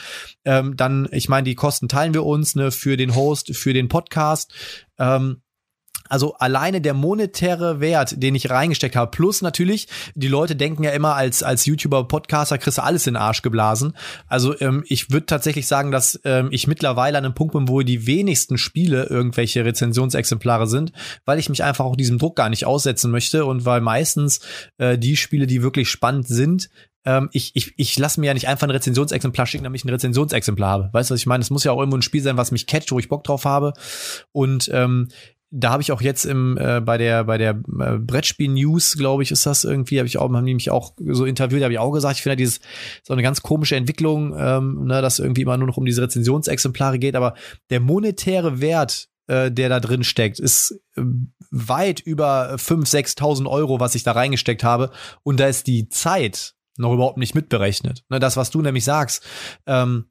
Ähm, 0.44 0.76
dann, 0.76 1.08
ich 1.12 1.30
meine, 1.30 1.46
die 1.46 1.56
Kosten 1.56 1.88
teilen 1.88 2.14
wir 2.14 2.26
uns 2.26 2.56
ne, 2.56 2.70
für 2.72 2.98
den 2.98 3.16
Host, 3.16 3.56
für 3.56 3.74
den 3.74 3.88
Podcast. 3.88 4.54
Ähm, 5.00 5.42
also 6.10 6.36
alleine 6.36 6.82
der 6.82 6.94
monetäre 6.94 7.80
Wert, 7.80 8.22
den 8.22 8.36
ich 8.36 8.50
reingesteckt 8.50 8.96
habe, 8.96 9.12
plus 9.12 9.42
natürlich, 9.42 9.88
die 10.16 10.28
Leute 10.28 10.56
denken 10.56 10.84
ja 10.84 10.92
immer, 10.92 11.16
als, 11.16 11.44
als 11.44 11.66
YouTuber, 11.66 12.08
Podcaster 12.08 12.58
kriegst 12.58 12.78
du 12.78 12.84
alles 12.84 13.08
in 13.08 13.14
den 13.14 13.22
Arsch 13.22 13.42
geblasen. 13.42 13.94
Also 14.28 14.60
ähm, 14.60 14.84
ich 14.88 15.12
würde 15.12 15.26
tatsächlich 15.26 15.68
sagen, 15.68 15.92
dass 15.92 16.20
ähm, 16.24 16.50
ich 16.52 16.68
mittlerweile 16.68 17.18
an 17.18 17.26
einem 17.26 17.34
Punkt 17.34 17.54
bin, 17.54 17.68
wo 17.68 17.82
die 17.82 18.08
wenigsten 18.08 18.58
Spiele 18.58 19.06
irgendwelche 19.06 19.66
Rezensionsexemplare 19.66 20.68
sind, 20.68 20.92
weil 21.26 21.40
ich 21.40 21.50
mich 21.50 21.64
einfach 21.64 21.86
auch 21.86 21.96
diesem 21.96 22.18
Druck 22.18 22.36
gar 22.36 22.50
nicht 22.50 22.66
aussetzen 22.66 23.12
möchte 23.12 23.46
und 23.46 23.66
weil 23.66 23.82
meistens 23.82 24.40
äh, 24.78 24.98
die 24.98 25.18
Spiele, 25.18 25.48
die 25.48 25.62
wirklich 25.62 25.90
spannend 25.90 26.28
sind, 26.28 26.70
ähm, 27.08 27.30
ich, 27.32 27.52
ich, 27.56 27.74
ich 27.78 27.98
lasse 27.98 28.20
mir 28.20 28.28
ja 28.28 28.34
nicht 28.34 28.50
einfach 28.50 28.68
ein 28.68 28.72
Rezensionsexemplar 28.72 29.48
schicken, 29.48 29.64
damit 29.64 29.80
ich 29.80 29.86
ein 29.86 29.90
Rezensionsexemplar 29.90 30.70
habe. 30.70 30.90
Weißt 30.92 31.10
du, 31.10 31.14
was 31.14 31.22
ich 31.22 31.26
meine? 31.26 31.42
Es 31.42 31.50
muss 31.50 31.64
ja 31.64 31.72
auch 31.72 31.80
irgendwo 31.80 31.98
ein 31.98 32.02
Spiel 32.02 32.22
sein, 32.22 32.36
was 32.36 32.52
mich 32.52 32.68
catcht, 32.68 32.92
wo 32.92 33.00
ich 33.00 33.08
Bock 33.08 33.24
drauf 33.24 33.46
habe. 33.46 33.72
Und 34.34 34.70
ähm, 34.74 35.08
da 35.50 35.72
habe 35.72 35.82
ich 35.82 35.94
auch 35.94 36.02
jetzt 36.02 36.26
im 36.26 36.58
äh, 36.58 36.82
bei 36.82 36.98
der 36.98 37.24
bei 37.24 37.38
der 37.38 37.52
äh, 37.52 37.98
Brettspiel 37.98 38.50
News, 38.50 38.98
glaube 38.98 39.24
ich, 39.24 39.32
ist 39.32 39.46
das 39.46 39.64
irgendwie, 39.64 40.00
habe 40.00 40.08
ich 40.08 40.18
auch 40.18 40.30
haben 40.30 40.46
die 40.46 40.54
mich 40.54 40.70
auch 40.70 40.92
so 40.98 41.24
interviewt, 41.24 41.64
habe 41.64 41.72
ich 41.72 41.80
auch 41.80 41.94
gesagt, 41.94 42.18
ich 42.18 42.24
finde 42.24 42.36
dieses 42.36 42.60
so 43.04 43.14
eine 43.14 43.24
ganz 43.24 43.42
komische 43.42 43.78
Entwicklung, 43.78 44.36
ähm, 44.38 44.84
ne, 44.84 45.02
dass 45.02 45.20
irgendwie 45.20 45.44
immer 45.44 45.56
nur 45.56 45.68
noch 45.68 45.78
um 45.78 45.86
diese 45.86 46.02
Rezensionsexemplare 46.02 47.00
geht, 47.00 47.16
aber 47.16 47.36
der 47.70 47.80
monetäre 47.80 48.60
Wert 48.60 49.08
äh, 49.28 49.50
der 49.52 49.70
da 49.70 49.80
drin 49.80 50.04
steckt, 50.04 50.40
ist 50.40 50.82
äh, 50.96 51.02
weit 51.52 52.02
über 52.02 52.56
5.000, 52.56 53.18
6.000 53.18 53.50
Euro, 53.50 53.80
was 53.80 53.96
ich 53.96 54.04
da 54.04 54.14
reingesteckt 54.14 54.64
habe. 54.64 54.92
Und 55.24 55.40
da 55.40 55.48
ist 55.48 55.68
die 55.68 55.90
Zeit 55.90 56.56
noch 56.78 56.94
überhaupt 56.94 57.18
nicht 57.18 57.36
mitberechnet. 57.36 58.04
Ne, 58.10 58.20
das, 58.20 58.38
was 58.38 58.50
du 58.50 58.62
nämlich 58.62 58.86
sagst, 58.86 59.26
ähm, 59.66 60.06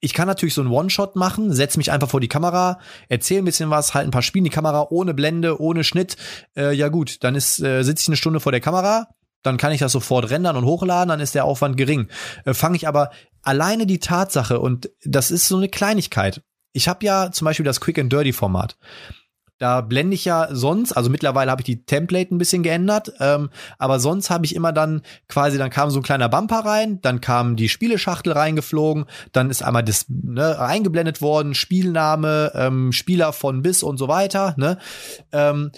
ich 0.00 0.12
kann 0.12 0.28
natürlich 0.28 0.54
so 0.54 0.60
einen 0.60 0.70
One-Shot 0.70 1.16
machen, 1.16 1.52
setze 1.52 1.78
mich 1.78 1.90
einfach 1.90 2.08
vor 2.08 2.20
die 2.20 2.28
Kamera, 2.28 2.78
erzähle 3.08 3.42
ein 3.42 3.46
bisschen 3.46 3.70
was, 3.70 3.94
halt 3.94 4.06
ein 4.06 4.10
paar 4.10 4.22
Spiele 4.22 4.40
in 4.40 4.44
die 4.44 4.50
Kamera, 4.50 4.86
ohne 4.90 5.14
Blende, 5.14 5.60
ohne 5.60 5.84
Schnitt. 5.84 6.16
Äh, 6.56 6.74
ja 6.74 6.88
gut, 6.88 7.24
dann 7.24 7.34
ist 7.34 7.60
äh, 7.60 7.82
sitze 7.82 8.02
ich 8.02 8.08
eine 8.08 8.16
Stunde 8.16 8.40
vor 8.40 8.52
der 8.52 8.60
Kamera, 8.60 9.08
dann 9.42 9.56
kann 9.56 9.72
ich 9.72 9.80
das 9.80 9.92
sofort 9.92 10.30
rendern 10.30 10.56
und 10.56 10.64
hochladen, 10.64 11.08
dann 11.08 11.20
ist 11.20 11.34
der 11.34 11.44
Aufwand 11.44 11.76
gering. 11.76 12.08
Äh, 12.44 12.52
Fange 12.52 12.76
ich 12.76 12.86
aber 12.86 13.10
alleine 13.42 13.86
die 13.86 14.00
Tatsache, 14.00 14.60
und 14.60 14.90
das 15.04 15.30
ist 15.30 15.48
so 15.48 15.56
eine 15.56 15.68
Kleinigkeit. 15.68 16.42
Ich 16.72 16.88
habe 16.88 17.04
ja 17.06 17.32
zum 17.32 17.46
Beispiel 17.46 17.64
das 17.64 17.80
Quick 17.80 17.98
and 17.98 18.12
Dirty 18.12 18.32
Format. 18.32 18.76
Da 19.58 19.80
blende 19.80 20.14
ich 20.14 20.24
ja 20.26 20.48
sonst, 20.50 20.92
also 20.92 21.08
mittlerweile 21.08 21.50
habe 21.50 21.62
ich 21.62 21.66
die 21.66 21.84
Template 21.84 22.34
ein 22.34 22.38
bisschen 22.38 22.62
geändert, 22.62 23.12
ähm, 23.20 23.48
aber 23.78 24.00
sonst 24.00 24.28
habe 24.28 24.44
ich 24.44 24.54
immer 24.54 24.72
dann 24.72 25.02
quasi, 25.28 25.56
dann 25.56 25.70
kam 25.70 25.90
so 25.90 26.00
ein 26.00 26.02
kleiner 26.02 26.28
Bumper 26.28 26.58
rein, 26.58 27.00
dann 27.00 27.22
kam 27.22 27.56
die 27.56 27.68
Spieleschachtel 27.70 28.32
reingeflogen, 28.32 29.06
dann 29.32 29.48
ist 29.48 29.62
einmal 29.62 29.82
das 29.82 30.06
ne, 30.08 30.58
eingeblendet 30.60 31.22
worden, 31.22 31.54
Spielname, 31.54 32.52
ähm, 32.54 32.92
Spieler 32.92 33.32
von 33.32 33.62
bis 33.62 33.82
und 33.82 33.96
so 33.96 34.08
weiter. 34.08 34.54
Ne? 34.58 34.78
Ähm, 35.32 35.70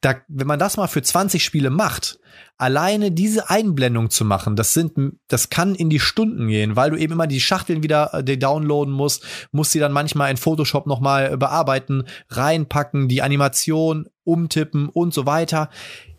da, 0.00 0.14
wenn 0.28 0.46
man 0.46 0.58
das 0.58 0.78
mal 0.78 0.86
für 0.86 1.02
20 1.02 1.44
Spiele 1.44 1.68
macht, 1.68 2.19
alleine 2.60 3.10
diese 3.10 3.48
Einblendung 3.48 4.10
zu 4.10 4.24
machen, 4.24 4.54
das 4.54 4.74
sind, 4.74 4.92
das 5.28 5.48
kann 5.48 5.74
in 5.74 5.88
die 5.88 6.00
Stunden 6.00 6.48
gehen, 6.48 6.76
weil 6.76 6.90
du 6.90 6.96
eben 6.96 7.14
immer 7.14 7.26
die 7.26 7.40
Schachteln 7.40 7.82
wieder 7.82 8.12
äh, 8.12 8.36
downloaden 8.36 8.92
musst, 8.92 9.24
musst 9.50 9.72
sie 9.72 9.78
dann 9.78 9.92
manchmal 9.92 10.30
in 10.30 10.36
Photoshop 10.36 10.86
nochmal 10.86 11.38
bearbeiten, 11.38 12.04
reinpacken, 12.28 13.08
die 13.08 13.22
Animation 13.22 14.08
umtippen 14.24 14.88
und 14.88 15.14
so 15.14 15.24
weiter. 15.26 15.70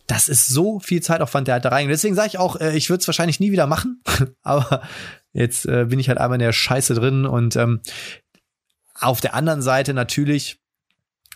Das 0.08 0.30
ist 0.30 0.48
so 0.48 0.80
viel 0.80 1.02
Zeitaufwand, 1.02 1.48
der 1.48 1.54
halt 1.54 1.66
da 1.66 1.70
rein. 1.70 1.88
Deswegen 1.88 2.16
sage 2.16 2.30
ich 2.30 2.40
auch, 2.40 2.60
äh, 2.60 2.76
ich 2.76 2.90
würde 2.90 3.02
es 3.02 3.08
wahrscheinlich 3.08 3.40
nie 3.40 3.52
wieder 3.52 3.68
machen, 3.68 4.02
aber 4.42 4.82
jetzt 5.34 5.66
äh, 5.68 5.86
bin 5.86 6.00
ich 6.00 6.10
halt 6.10 6.18
einmal 6.18 6.38
in 6.38 6.46
der 6.46 6.54
Scheiße 6.54 6.96
drin 6.96 7.26
und 7.26 7.56
ähm, 7.56 7.82
auf 9.00 9.22
der 9.22 9.36
anderen 9.36 9.62
Seite 9.62 9.94
natürlich 9.94 10.60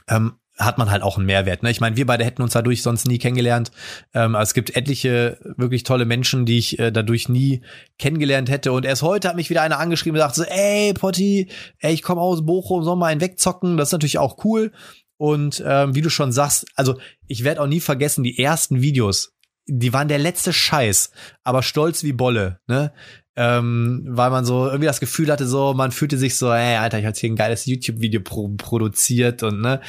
ähm, 0.08 0.34
hat 0.58 0.78
man 0.78 0.89
halt 0.89 1.03
auch 1.03 1.18
einen 1.18 1.26
Mehrwert. 1.26 1.64
Ne? 1.64 1.72
Ich 1.72 1.82
meine, 1.82 1.97
wir 1.97 2.06
beide 2.06 2.24
hätten 2.24 2.41
uns 2.41 2.53
dadurch 2.53 2.82
sonst 2.82 3.08
nie 3.08 3.18
kennengelernt. 3.18 3.72
Ähm, 4.14 4.36
es 4.36 4.53
gibt 4.53 4.76
etliche 4.76 5.38
wirklich 5.58 5.84
tolle 5.84 6.06
Menschen, 6.06 6.45
die 6.45 6.58
ich 6.58 6.80
äh, 6.80 6.91
dadurch 6.91 7.28
nie 7.28 7.62
kennengelernt 7.99 8.49
hätte. 8.49 8.72
Und 8.72 8.86
erst 8.86 9.01
heute 9.01 9.28
hat 9.28 9.36
mich 9.36 9.49
wieder 9.49 9.62
einer 9.62 9.80
angeschrieben 9.80 10.20
und 10.20 10.22
sagt 10.22 10.36
so, 10.36 10.43
ey, 10.43 10.93
Potti, 10.93 11.49
ey, 11.80 11.93
ich 11.93 12.03
komme 12.03 12.22
aus 12.22 12.45
Bochum, 12.45 12.84
soll 12.84 12.95
mal 12.95 13.08
einen 13.08 13.22
wegzocken. 13.22 13.78
Das 13.78 13.89
ist 13.89 13.93
natürlich 13.93 14.18
auch 14.18 14.43
cool. 14.45 14.72
Und 15.18 15.64
ähm, 15.66 15.95
wie 15.95 16.01
du 16.01 16.10
schon 16.10 16.32
sagst, 16.32 16.66
also 16.76 16.97
ich 17.28 17.43
werde 17.43 17.62
auch 17.62 17.68
nie 17.68 17.80
vergessen, 17.80 18.24
die 18.24 18.39
ersten 18.39 18.82
Videos, 18.82 19.34
die 19.66 19.93
waren 19.93 20.08
der 20.08 20.20
letzte 20.20 20.53
Scheiß, 20.53 21.12
aber 21.43 21.64
stolz 21.64 22.03
wie 22.03 22.14
Bolle, 22.14 22.60
ne? 22.68 22.91
ähm, 23.36 24.06
weil 24.08 24.30
man 24.30 24.45
so 24.45 24.66
irgendwie 24.66 24.86
das 24.86 24.99
Gefühl 24.99 25.32
hatte, 25.32 25.45
so 25.47 25.74
man 25.74 25.91
fühlte 25.91 26.18
sich 26.18 26.36
so, 26.36 26.51
ey, 26.51 26.78
Alter, 26.78 26.99
ich 26.99 27.06
habe 27.06 27.18
hier 27.18 27.30
ein 27.30 27.36
geiles 27.36 27.66
YouTube-Video 27.66 28.22
pro 28.22 28.49
produziert 28.58 29.43
und 29.43 29.62
ne, 29.62 29.82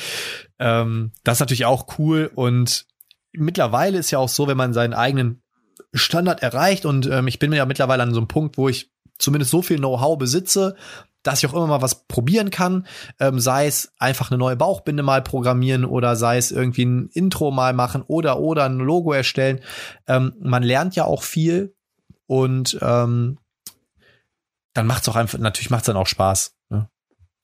ähm, 0.58 1.12
das 1.24 1.36
ist 1.36 1.40
natürlich 1.40 1.66
auch 1.66 1.98
cool 1.98 2.30
und 2.34 2.86
mittlerweile 3.32 3.98
ist 3.98 4.10
ja 4.10 4.18
auch 4.18 4.28
so, 4.28 4.46
wenn 4.46 4.56
man 4.56 4.72
seinen 4.72 4.94
eigenen 4.94 5.42
Standard 5.92 6.42
erreicht 6.42 6.84
und 6.86 7.06
ähm, 7.06 7.28
ich 7.28 7.38
bin 7.38 7.50
mir 7.50 7.56
ja 7.56 7.66
mittlerweile 7.66 8.02
an 8.02 8.12
so 8.12 8.20
einem 8.20 8.28
Punkt, 8.28 8.58
wo 8.58 8.68
ich 8.68 8.90
zumindest 9.18 9.50
so 9.50 9.62
viel 9.62 9.78
Know-how 9.78 10.18
besitze, 10.18 10.76
dass 11.22 11.42
ich 11.42 11.48
auch 11.48 11.54
immer 11.54 11.66
mal 11.66 11.82
was 11.82 12.06
probieren 12.06 12.50
kann, 12.50 12.86
ähm, 13.18 13.40
sei 13.40 13.66
es 13.66 13.92
einfach 13.98 14.30
eine 14.30 14.38
neue 14.38 14.56
Bauchbinde 14.56 15.02
mal 15.02 15.22
programmieren 15.22 15.84
oder 15.84 16.16
sei 16.16 16.38
es 16.38 16.52
irgendwie 16.52 16.84
ein 16.84 17.08
Intro 17.12 17.50
mal 17.50 17.72
machen 17.72 18.02
oder 18.06 18.38
oder 18.38 18.64
ein 18.64 18.78
Logo 18.78 19.12
erstellen. 19.12 19.60
Ähm, 20.06 20.34
man 20.38 20.62
lernt 20.62 20.94
ja 20.94 21.04
auch 21.04 21.22
viel 21.22 21.74
und 22.26 22.78
ähm, 22.80 23.38
dann 24.72 24.86
macht's 24.86 25.08
auch 25.08 25.16
einfach, 25.16 25.38
natürlich 25.38 25.70
macht's 25.70 25.86
dann 25.86 25.96
auch 25.96 26.06
Spaß. 26.06 26.55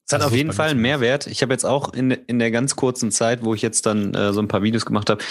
Es 0.07 0.13
hat 0.13 0.23
auf 0.23 0.33
jeden 0.33 0.53
Fall 0.53 0.71
einen 0.71 0.81
Mehrwert. 0.81 1.27
Ich 1.27 1.43
habe 1.43 1.53
jetzt 1.53 1.65
auch 1.65 1.93
in, 1.93 2.11
in 2.11 2.39
der 2.39 2.51
ganz 2.51 2.77
kurzen 2.77 3.11
Zeit, 3.11 3.45
wo 3.45 3.55
ich 3.55 3.63
jetzt 3.63 3.87
dann 3.87 4.15
äh, 4.15 4.33
so 4.33 4.41
ein 4.41 4.49
paar 4.49 4.63
Videos 4.63 4.85
gemacht 4.85 5.09
habe, 5.09 5.23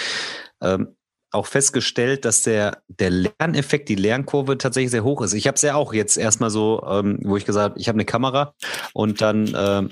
ähm, 0.61 0.95
auch 1.31 1.45
festgestellt, 1.45 2.25
dass 2.25 2.43
der, 2.43 2.81
der 2.87 3.09
Lerneffekt, 3.09 3.89
die 3.89 3.95
Lernkurve 3.95 4.57
tatsächlich 4.57 4.91
sehr 4.91 5.03
hoch 5.03 5.21
ist. 5.21 5.33
Ich 5.33 5.47
habe 5.47 5.55
es 5.55 5.61
ja 5.61 5.75
auch 5.75 5.93
jetzt 5.93 6.17
erstmal 6.17 6.49
so, 6.49 6.83
ähm, 6.87 7.19
wo 7.23 7.37
ich 7.37 7.45
gesagt 7.45 7.71
habe, 7.71 7.79
ich 7.79 7.87
habe 7.87 7.95
eine 7.95 8.05
Kamera 8.05 8.53
und 8.93 9.21
dann 9.21 9.53
ähm, 9.55 9.91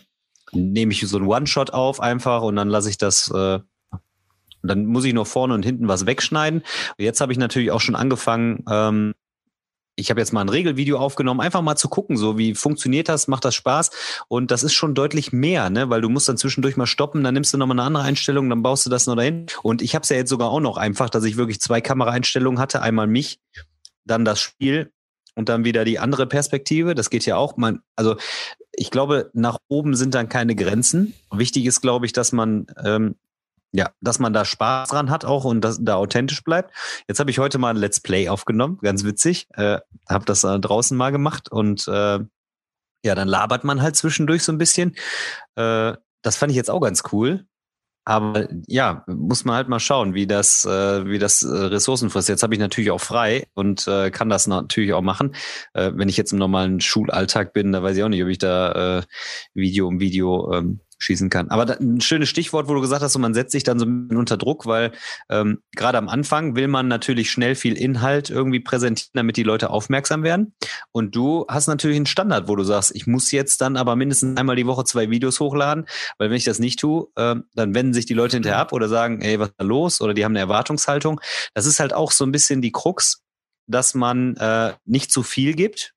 nehme 0.51 0.91
ich 0.91 1.07
so 1.07 1.17
einen 1.17 1.27
One-Shot 1.27 1.71
auf 1.71 2.01
einfach 2.01 2.41
und 2.41 2.55
dann 2.55 2.67
lasse 2.67 2.89
ich 2.89 2.97
das 2.97 3.31
äh, 3.31 3.59
dann 4.61 4.85
muss 4.85 5.05
ich 5.05 5.13
nur 5.13 5.25
vorne 5.25 5.53
und 5.53 5.63
hinten 5.63 5.87
was 5.87 6.05
wegschneiden. 6.05 6.59
Und 6.59 7.03
jetzt 7.03 7.21
habe 7.21 7.31
ich 7.31 7.37
natürlich 7.37 7.71
auch 7.71 7.79
schon 7.79 7.95
angefangen, 7.95 8.65
ähm, 8.69 9.13
ich 9.99 10.09
habe 10.09 10.19
jetzt 10.19 10.31
mal 10.31 10.41
ein 10.41 10.49
Regelvideo 10.49 10.97
aufgenommen, 10.97 11.41
einfach 11.41 11.61
mal 11.61 11.75
zu 11.75 11.89
gucken, 11.89 12.17
so 12.17 12.37
wie 12.37 12.55
funktioniert 12.55 13.09
das, 13.09 13.27
macht 13.27 13.45
das 13.45 13.55
Spaß? 13.55 13.91
Und 14.27 14.51
das 14.51 14.63
ist 14.63 14.73
schon 14.73 14.95
deutlich 14.95 15.31
mehr, 15.31 15.69
ne, 15.69 15.89
weil 15.89 16.01
du 16.01 16.09
musst 16.09 16.29
dann 16.29 16.37
zwischendurch 16.37 16.77
mal 16.77 16.87
stoppen, 16.87 17.23
dann 17.23 17.33
nimmst 17.33 17.53
du 17.53 17.57
nochmal 17.57 17.75
eine 17.75 17.85
andere 17.85 18.03
Einstellung, 18.03 18.49
dann 18.49 18.63
baust 18.63 18.85
du 18.85 18.89
das 18.89 19.05
noch 19.05 19.15
dahin. 19.15 19.47
Und 19.61 19.81
ich 19.81 19.95
habe 19.95 20.03
es 20.03 20.09
ja 20.09 20.17
jetzt 20.17 20.29
sogar 20.29 20.49
auch 20.49 20.61
noch 20.61 20.77
einfach, 20.77 21.09
dass 21.09 21.23
ich 21.23 21.37
wirklich 21.37 21.59
zwei 21.59 21.81
Kameraeinstellungen 21.81 22.59
hatte, 22.59 22.81
einmal 22.81 23.07
mich, 23.07 23.39
dann 24.05 24.25
das 24.25 24.39
Spiel 24.39 24.91
und 25.35 25.49
dann 25.49 25.63
wieder 25.63 25.85
die 25.85 25.99
andere 25.99 26.25
Perspektive, 26.25 26.95
das 26.95 27.09
geht 27.09 27.25
ja 27.25 27.37
auch, 27.37 27.57
man, 27.57 27.81
also 27.95 28.15
ich 28.71 28.91
glaube, 28.91 29.29
nach 29.33 29.57
oben 29.67 29.95
sind 29.95 30.15
dann 30.15 30.29
keine 30.29 30.55
Grenzen. 30.55 31.13
Wichtig 31.31 31.65
ist, 31.65 31.81
glaube 31.81 32.05
ich, 32.05 32.13
dass 32.13 32.31
man 32.31 32.67
ähm, 32.83 33.15
ja, 33.71 33.91
dass 34.01 34.19
man 34.19 34.33
da 34.33 34.45
Spaß 34.45 34.89
dran 34.89 35.09
hat 35.09 35.25
auch 35.25 35.45
und 35.45 35.61
dass 35.61 35.77
da 35.81 35.95
authentisch 35.95 36.43
bleibt. 36.43 36.73
Jetzt 37.07 37.19
habe 37.19 37.31
ich 37.31 37.39
heute 37.39 37.57
mal 37.57 37.69
ein 37.69 37.77
Let's 37.77 37.99
Play 37.99 38.29
aufgenommen, 38.29 38.79
ganz 38.81 39.03
witzig. 39.03 39.47
Äh, 39.53 39.79
habe 40.07 40.25
das 40.25 40.43
äh, 40.43 40.59
draußen 40.59 40.97
mal 40.97 41.11
gemacht 41.11 41.51
und 41.51 41.87
äh, 41.87 42.19
ja, 43.03 43.15
dann 43.15 43.27
labert 43.27 43.63
man 43.63 43.81
halt 43.81 43.95
zwischendurch 43.95 44.43
so 44.43 44.51
ein 44.51 44.57
bisschen. 44.57 44.95
Äh, 45.55 45.93
das 46.21 46.35
fand 46.35 46.51
ich 46.51 46.57
jetzt 46.57 46.69
auch 46.69 46.81
ganz 46.81 47.03
cool. 47.11 47.45
Aber 48.05 48.47
ja, 48.65 49.03
muss 49.05 49.45
man 49.45 49.55
halt 49.55 49.69
mal 49.69 49.79
schauen, 49.79 50.15
wie 50.15 50.25
das, 50.25 50.65
äh, 50.65 51.05
wie 51.05 51.19
das 51.19 51.43
äh, 51.43 51.47
Ressourcen 51.47 52.09
frisst. 52.09 52.27
Jetzt 52.27 52.41
habe 52.41 52.55
ich 52.55 52.59
natürlich 52.59 52.89
auch 52.89 53.01
frei 53.01 53.45
und 53.53 53.87
äh, 53.87 54.09
kann 54.09 54.29
das 54.29 54.47
natürlich 54.47 54.93
auch 54.93 55.03
machen. 55.03 55.35
Äh, 55.73 55.91
wenn 55.93 56.09
ich 56.09 56.17
jetzt 56.17 56.31
im 56.31 56.39
normalen 56.39 56.81
Schulalltag 56.81 57.53
bin, 57.53 57.71
da 57.71 57.83
weiß 57.83 57.97
ich 57.97 58.03
auch 58.03 58.09
nicht, 58.09 58.23
ob 58.23 58.29
ich 58.29 58.39
da 58.39 58.99
äh, 58.99 59.03
Video 59.53 59.87
um 59.87 59.99
Video 59.99 60.51
ähm, 60.53 60.79
schießen 60.99 61.29
kann. 61.29 61.49
Aber 61.49 61.65
da, 61.65 61.73
ein 61.75 62.01
schönes 62.01 62.29
Stichwort, 62.29 62.67
wo 62.67 62.73
du 62.73 62.81
gesagt 62.81 63.01
hast, 63.01 63.13
so 63.13 63.19
man 63.19 63.33
setzt 63.33 63.51
sich 63.51 63.63
dann 63.63 63.79
so 63.79 63.85
unter 63.85 64.37
Druck, 64.37 64.65
weil 64.65 64.91
ähm, 65.29 65.59
gerade 65.75 65.97
am 65.97 66.09
Anfang 66.09 66.55
will 66.55 66.67
man 66.67 66.87
natürlich 66.87 67.31
schnell 67.31 67.55
viel 67.55 67.77
Inhalt 67.77 68.29
irgendwie 68.29 68.59
präsentieren, 68.59 69.11
damit 69.13 69.37
die 69.37 69.43
Leute 69.43 69.69
aufmerksam 69.69 70.23
werden. 70.23 70.53
Und 70.91 71.15
du 71.15 71.45
hast 71.47 71.67
natürlich 71.67 71.97
einen 71.97 72.05
Standard, 72.05 72.47
wo 72.47 72.55
du 72.55 72.63
sagst, 72.63 72.95
ich 72.95 73.07
muss 73.07 73.31
jetzt 73.31 73.61
dann 73.61 73.77
aber 73.77 73.95
mindestens 73.95 74.37
einmal 74.37 74.55
die 74.55 74.67
Woche 74.67 74.83
zwei 74.83 75.09
Videos 75.09 75.39
hochladen, 75.39 75.85
weil 76.17 76.29
wenn 76.29 76.37
ich 76.37 76.43
das 76.43 76.59
nicht 76.59 76.79
tue, 76.79 77.07
äh, 77.15 77.35
dann 77.55 77.73
wenden 77.73 77.93
sich 77.93 78.05
die 78.05 78.13
Leute 78.13 78.35
hinterher 78.35 78.59
ab 78.59 78.73
oder 78.73 78.89
sagen, 78.89 79.21
ey, 79.21 79.39
was 79.39 79.49
ist 79.49 79.55
da 79.57 79.65
los? 79.65 80.01
Oder 80.01 80.13
die 80.13 80.25
haben 80.25 80.33
eine 80.33 80.39
Erwartungshaltung. 80.39 81.21
Das 81.53 81.65
ist 81.65 81.79
halt 81.79 81.93
auch 81.93 82.11
so 82.11 82.25
ein 82.25 82.31
bisschen 82.31 82.61
die 82.61 82.71
Krux, 82.71 83.23
dass 83.67 83.93
man 83.93 84.35
äh, 84.37 84.73
nicht 84.85 85.11
zu 85.11 85.23
viel 85.23 85.53
gibt, 85.53 85.93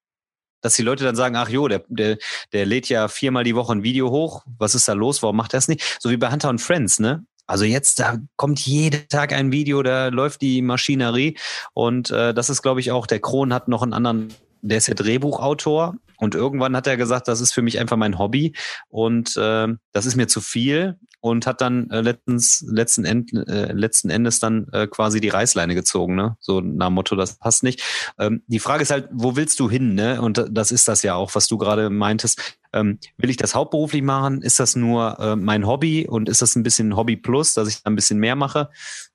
dass 0.63 0.75
die 0.75 0.83
Leute 0.83 1.05
dann 1.05 1.17
sagen, 1.17 1.37
ach 1.37 1.49
jo, 1.51 1.69
der, 1.69 1.85
der, 1.89 2.17
der 2.53 2.65
lädt 2.65 2.89
ja 2.89 3.09
viermal 3.09 3.45
die 3.45 3.55
Woche 3.55 3.73
ein 3.73 3.83
Video 3.83 4.11
hoch, 4.11 4.45
was 4.59 4.75
ist 4.75 4.89
da 4.89 4.95
los, 4.95 5.23
warum 5.23 5.37
macht 5.37 5.53
er 5.53 5.59
es 5.59 5.69
nicht? 5.69 5.99
So 6.01 6.11
wie 6.11 6.17
bei 6.17 6.31
Hunter 6.31 6.49
und 6.49 6.61
Friends, 6.61 6.99
ne? 6.99 7.27
Also 7.47 7.65
jetzt, 7.65 7.99
da 7.99 8.19
kommt 8.37 8.61
jeden 8.61 9.09
Tag 9.09 9.33
ein 9.33 9.53
Video, 9.53 9.83
da 9.83 10.09
läuft 10.09 10.41
die 10.41 10.63
Maschinerie. 10.63 11.37
Und 11.75 12.11
äh, 12.11 12.33
das 12.33 12.49
ist, 12.49 12.63
glaube 12.63 12.81
ich, 12.81 12.93
auch, 12.93 13.07
der 13.07 13.21
Kron 13.21 13.53
hat 13.53 13.69
noch 13.69 13.83
einen 13.83 13.93
anderen, 13.93 14.33
der 14.63 14.79
ist 14.79 14.87
ja 14.87 14.95
Drehbuchautor. 14.95 15.97
Und 16.17 16.35
irgendwann 16.37 16.77
hat 16.77 16.87
er 16.87 16.97
gesagt, 16.97 17.27
das 17.27 17.41
ist 17.41 17.53
für 17.53 17.63
mich 17.63 17.81
einfach 17.81 17.97
mein 17.97 18.19
Hobby. 18.19 18.55
Und 18.89 19.37
äh, 19.37 19.69
das 19.93 20.07
ist 20.07 20.17
mir 20.17 20.29
zu 20.29 20.41
viel 20.41 20.97
und 21.23 21.47
hat 21.47 21.61
dann 21.61 21.89
äh, 21.91 22.01
letztens, 22.01 22.65
letzten, 22.67 23.05
End, 23.05 23.33
äh, 23.33 23.73
letzten 23.73 24.11
Endes 24.11 24.41
dann 24.41 24.67
äh, 24.73 24.89
quasi 24.89 25.21
die 25.21 25.29
Reißleine 25.29 25.77
gezogen, 25.77 26.17
ne? 26.17 26.37
So 26.41 26.61
nach 26.61 26.89
dem 26.89 26.95
Motto, 26.95 27.15
das 27.15 27.39
passt 27.39 27.63
nicht. 27.63 27.81
Ähm, 28.19 28.43
die 28.49 28.59
Frage 28.59 28.83
ist 28.83 28.91
halt, 28.91 29.09
wo 29.13 29.37
willst 29.37 29.61
du 29.61 29.71
hin, 29.71 29.95
ne? 29.95 30.21
Und 30.21 30.45
das 30.51 30.73
ist 30.73 30.89
das 30.89 31.05
ja 31.05 31.15
auch, 31.15 31.37
was 31.37 31.47
du 31.47 31.59
gerade 31.59 31.91
meintest. 31.91 32.59
Ähm, 32.73 32.99
will 33.19 33.31
ich 33.31 33.37
das 33.37 33.55
hauptberuflich 33.55 34.03
machen? 34.03 34.43
Ist 34.43 34.59
das 34.59 34.75
nur 34.75 35.17
äh, 35.21 35.37
mein 35.37 35.65
Hobby 35.65 36.09
und 36.09 36.29
ist 36.29 36.43
das 36.43 36.57
ein 36.57 36.65
bisschen 36.65 36.97
Hobby 36.97 37.17
plus, 37.17 37.55
dass 37.55 37.69
ich 37.69 37.85
da 37.85 37.91
ein 37.91 37.97
bisschen 37.97 38.19
mehr 38.19 38.35
mache? 38.35 38.71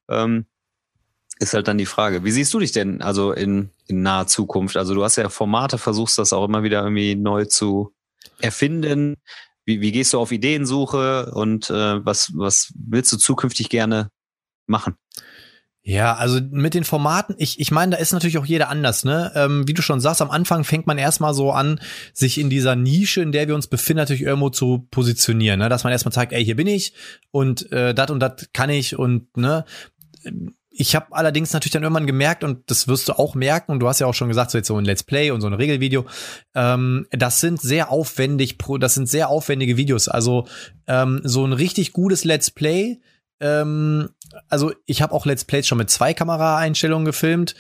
Ähm, 0.10 0.46
ist 1.40 1.54
halt 1.54 1.68
dann 1.68 1.78
die 1.78 1.86
Frage. 1.86 2.24
Wie 2.24 2.32
siehst 2.32 2.54
du 2.54 2.60
dich 2.60 2.72
denn 2.72 3.02
also 3.02 3.34
in, 3.34 3.70
in 3.88 4.02
naher 4.02 4.28
Zukunft? 4.28 4.78
Also 4.78 4.96
du 4.96 5.04
hast 5.04 5.18
ja 5.18 5.28
Formate, 5.28 5.78
versuchst 5.78 6.18
das 6.18 6.32
auch 6.32 6.46
immer 6.46 6.64
wieder 6.64 6.84
irgendwie 6.84 7.16
neu 7.16 7.44
zu 7.44 7.94
erfinden. 8.40 9.18
Wie, 9.68 9.82
wie 9.82 9.92
gehst 9.92 10.14
du 10.14 10.20
auf 10.20 10.32
Ideensuche 10.32 11.32
und 11.34 11.70
äh, 11.70 12.06
was, 12.06 12.32
was 12.34 12.74
willst 12.74 13.12
du 13.12 13.18
zukünftig 13.18 13.68
gerne 13.68 14.10
machen? 14.66 14.96
Ja, 15.84 16.16
also 16.16 16.40
mit 16.52 16.74
den 16.74 16.86
Formaten, 16.86 17.36
ich, 17.38 17.60
ich 17.60 17.72
meine, 17.72 17.92
da 17.92 17.98
ist 17.98 18.14
natürlich 18.14 18.38
auch 18.38 18.46
jeder 18.46 18.70
anders, 18.70 19.04
ne? 19.04 19.32
Ähm, 19.36 19.68
wie 19.68 19.74
du 19.74 19.82
schon 19.82 20.00
sagst, 20.00 20.22
am 20.22 20.32
Anfang 20.32 20.64
fängt 20.64 20.88
man 20.88 20.98
erstmal 20.98 21.34
so 21.34 21.52
an, 21.52 21.80
sich 22.14 22.38
in 22.40 22.50
dieser 22.50 22.76
Nische, 22.76 23.22
in 23.22 23.32
der 23.32 23.48
wir 23.48 23.56
uns 23.56 23.68
befinden, 23.68 24.00
natürlich 24.00 24.22
irgendwo 24.22 24.50
zu 24.50 24.88
positionieren, 24.90 25.60
ne? 25.60 25.70
Dass 25.70 25.84
man 25.84 25.92
erstmal 25.92 26.14
zeigt, 26.14 26.32
ey, 26.32 26.44
hier 26.44 26.56
bin 26.56 26.68
ich 26.68 26.94
und 27.32 27.72
äh, 27.72 27.94
dat 27.94 28.10
und 28.12 28.20
dat 28.20 28.54
kann 28.54 28.70
ich 28.70 28.98
und 28.98 29.36
ne 29.36 29.66
ich 30.80 30.96
habe 30.96 31.08
allerdings 31.12 31.54
natürlich 31.54 31.72
dann 31.72 31.84
irgendwann 31.84 32.08
gemerkt, 32.08 32.44
und 32.44 32.70
das 32.70 32.88
wirst 32.88 33.10
du 33.10 33.14
auch 33.14 33.36
merken, 33.36 33.72
und 33.72 33.80
du 33.80 33.88
hast 33.88 34.00
ja 34.00 34.08
auch 34.08 34.14
schon 34.14 34.28
gesagt, 34.28 34.52
so 34.52 34.58
jetzt 34.58 34.68
so 34.68 34.78
ein 34.78 34.86
Let's 34.86 35.04
Play 35.04 35.32
und 35.32 35.42
so 35.42 35.48
ein 35.48 35.54
Regelvideo, 35.54 36.06
ähm, 36.54 37.08
das 37.12 37.42
sind 37.42 37.60
sehr 37.60 37.92
aufwendig, 37.92 38.58
das 38.80 38.94
sind 38.94 39.10
sehr 39.10 39.30
aufwendige 39.30 39.78
Videos. 39.78 40.08
Also 40.08 40.48
ähm, 40.88 41.22
so 41.24 41.46
ein 41.46 41.54
richtig 41.54 41.94
gutes 41.94 42.24
Let's 42.24 42.52
Play, 42.52 43.00
ähm, 43.40 44.10
also 44.50 44.72
ich 44.86 45.02
habe 45.02 45.14
auch 45.14 45.26
Let's 45.26 45.46
Plays 45.46 45.68
schon 45.68 45.80
mit 45.80 45.90
zwei 45.90 46.14
Kameraeinstellungen 46.14 47.06
gefilmt. 47.06 47.56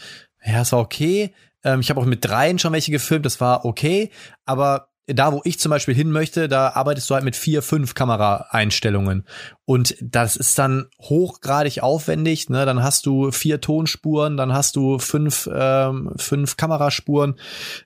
Ja, 0.45 0.59
das 0.59 0.71
war 0.71 0.79
okay. 0.79 1.33
Ähm, 1.63 1.79
ich 1.79 1.89
habe 1.89 1.99
auch 1.99 2.05
mit 2.05 2.23
dreien 2.23 2.59
schon 2.59 2.73
welche 2.73 2.91
gefilmt, 2.91 3.25
das 3.25 3.41
war 3.41 3.65
okay. 3.65 4.11
Aber 4.45 4.89
da, 5.07 5.31
wo 5.31 5.41
ich 5.45 5.57
zum 5.59 5.69
Beispiel 5.69 5.95
hin 5.95 6.11
möchte, 6.11 6.49
da 6.49 6.69
arbeitest 6.69 7.09
du 7.09 7.15
halt 7.15 7.23
mit 7.23 7.37
vier, 7.37 7.61
fünf 7.61 7.95
Kameraeinstellungen. 7.95 9.25
Und 9.63 9.95
das 10.01 10.35
ist 10.35 10.59
dann 10.59 10.87
hochgradig 11.01 11.81
aufwendig. 11.81 12.49
Ne? 12.49 12.65
Dann 12.65 12.83
hast 12.83 13.05
du 13.05 13.31
vier 13.31 13.61
Tonspuren, 13.61 14.35
dann 14.35 14.53
hast 14.53 14.75
du 14.75 14.99
fünf, 14.99 15.49
ähm, 15.53 16.11
fünf 16.17 16.57
Kameraspuren. 16.57 17.35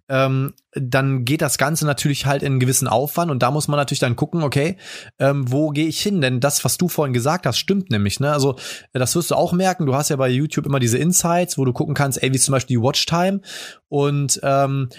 Ähm, 0.10 0.54
dann 0.74 1.26
geht 1.26 1.42
das 1.42 1.58
Ganze 1.58 1.86
natürlich 1.86 2.26
halt 2.26 2.42
in 2.44 2.54
einen 2.54 2.60
gewissen 2.60 2.88
Aufwand. 2.88 3.30
Und 3.30 3.44
da 3.44 3.52
muss 3.52 3.68
man 3.68 3.78
natürlich 3.78 4.00
dann 4.00 4.16
gucken, 4.16 4.42
okay, 4.42 4.78
ähm, 5.20 5.52
wo 5.52 5.70
gehe 5.70 5.88
ich 5.88 6.02
hin? 6.02 6.22
Denn 6.22 6.40
das, 6.40 6.64
was 6.66 6.78
du 6.78 6.88
vorhin 6.88 7.14
gesagt 7.14 7.46
hast, 7.46 7.60
stimmt 7.60 7.92
nämlich. 7.92 8.20
Ne? 8.20 8.32
Also 8.32 8.56
das 8.94 9.16
wirst 9.16 9.30
du 9.30 9.36
auch 9.36 9.54
merken. 9.54 9.86
Du 9.86 9.96
hast 9.96 10.10
ja 10.10 10.16
bei 10.16 10.30
YouTube 10.30 10.66
immer 10.66 10.80
diese 10.80 10.98
Insights, 10.98 11.58
wo 11.58 11.66
du 11.66 11.74
gucken 11.74 11.94
kannst, 11.94 12.22
ey, 12.22 12.34
wie 12.34 12.40
zum 12.40 12.54
Beispiel 12.54 12.78
die 12.78 12.84
Watchtime. 12.84 13.42
Und 13.90 14.40
ähm, 14.44 14.90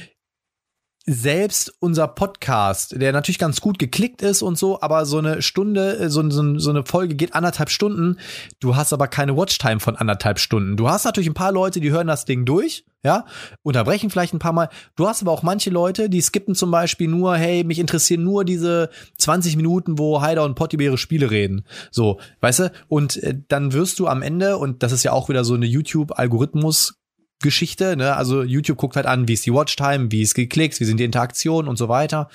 selbst 1.05 1.75
unser 1.81 2.07
Podcast, 2.07 3.01
der 3.01 3.13
natürlich 3.13 3.39
ganz 3.39 3.61
gut 3.61 3.79
geklickt 3.79 4.23
ist 4.23 4.43
und 4.43 4.57
so, 4.57 4.81
aber 4.81 5.05
so 5.05 5.19
eine 5.19 5.43
Stunde, 5.43 5.99
äh, 5.99 6.09
so, 6.09 6.29
so, 6.31 6.59
so, 6.59 6.71
eine 6.71 6.85
Folge 6.85 7.17
geht 7.17 7.35
anderthalb 7.35 7.71
Stunden. 7.71 8.19
Du 8.61 8.77
hast 8.77 8.93
aber 8.93 9.09
keine 9.09 9.37
Watchtime 9.37 9.81
von 9.81 9.97
anderthalb 9.97 10.39
Stunden. 10.39 10.77
Du 10.77 10.89
hast 10.89 11.05
natürlich 11.05 11.29
ein 11.29 11.35
paar 11.35 11.53
Leute, 11.53 11.81
die 11.81 11.91
hören 11.91 12.07
das 12.07 12.25
Ding 12.25 12.45
durch, 12.45 12.85
ja, 13.05 13.25
unterbrechen 13.63 14.11
vielleicht 14.11 14.33
ein 14.33 14.39
paar 14.39 14.53
Mal. 14.53 14.69
Du 14.95 15.09
hast 15.09 15.23
aber 15.23 15.33
auch 15.33 15.43
manche 15.43 15.71
Leute, 15.71 16.09
die 16.09 16.21
skippen 16.21 16.55
zum 16.55 16.71
Beispiel 16.71 17.09
nur, 17.09 17.37
hey, 17.37 17.65
mich 17.65 17.81
interessieren 17.81 18.23
nur 18.23 18.45
diese 18.45 18.91
20 19.19 19.57
Minuten, 19.57 19.99
wo 19.99 20.21
Heider 20.21 20.45
und 20.45 20.55
Potti 20.55 20.77
über 20.77 20.85
ihre 20.85 20.99
Spiele 20.99 21.31
reden. 21.31 21.65
So, 21.91 22.21
weißt 22.41 22.59
du? 22.61 22.73
Und 22.89 23.17
äh, 23.23 23.37
dann 23.49 23.73
wirst 23.73 23.99
du 23.99 24.07
am 24.07 24.23
Ende, 24.23 24.57
und 24.57 24.85
das 24.85 24.93
ist 24.93 25.03
ja 25.03 25.13
auch 25.13 25.29
wieder 25.29 25.45
so 25.45 25.55
eine 25.55 25.67
YouTube-Algorithmus- 25.67 26.95
Geschichte. 27.43 27.97
Ne? 27.97 28.17
Also 28.17 28.43
YouTube 28.43 28.79
guckt 28.79 28.97
halt 28.97 29.07
an, 29.07 29.29
wie 29.29 29.35
ist 29.35 29.47
die 29.47 29.53
Watchtime, 29.53 30.11
wie 30.11 30.23
ist 30.23 30.35
geklickt, 30.35 30.81
wie 30.81 30.85
sind 30.85 30.99
die 30.99 31.05
Interaktionen 31.05 31.69
und 31.69 31.77
so 31.77 31.89
weiter. 31.89 32.29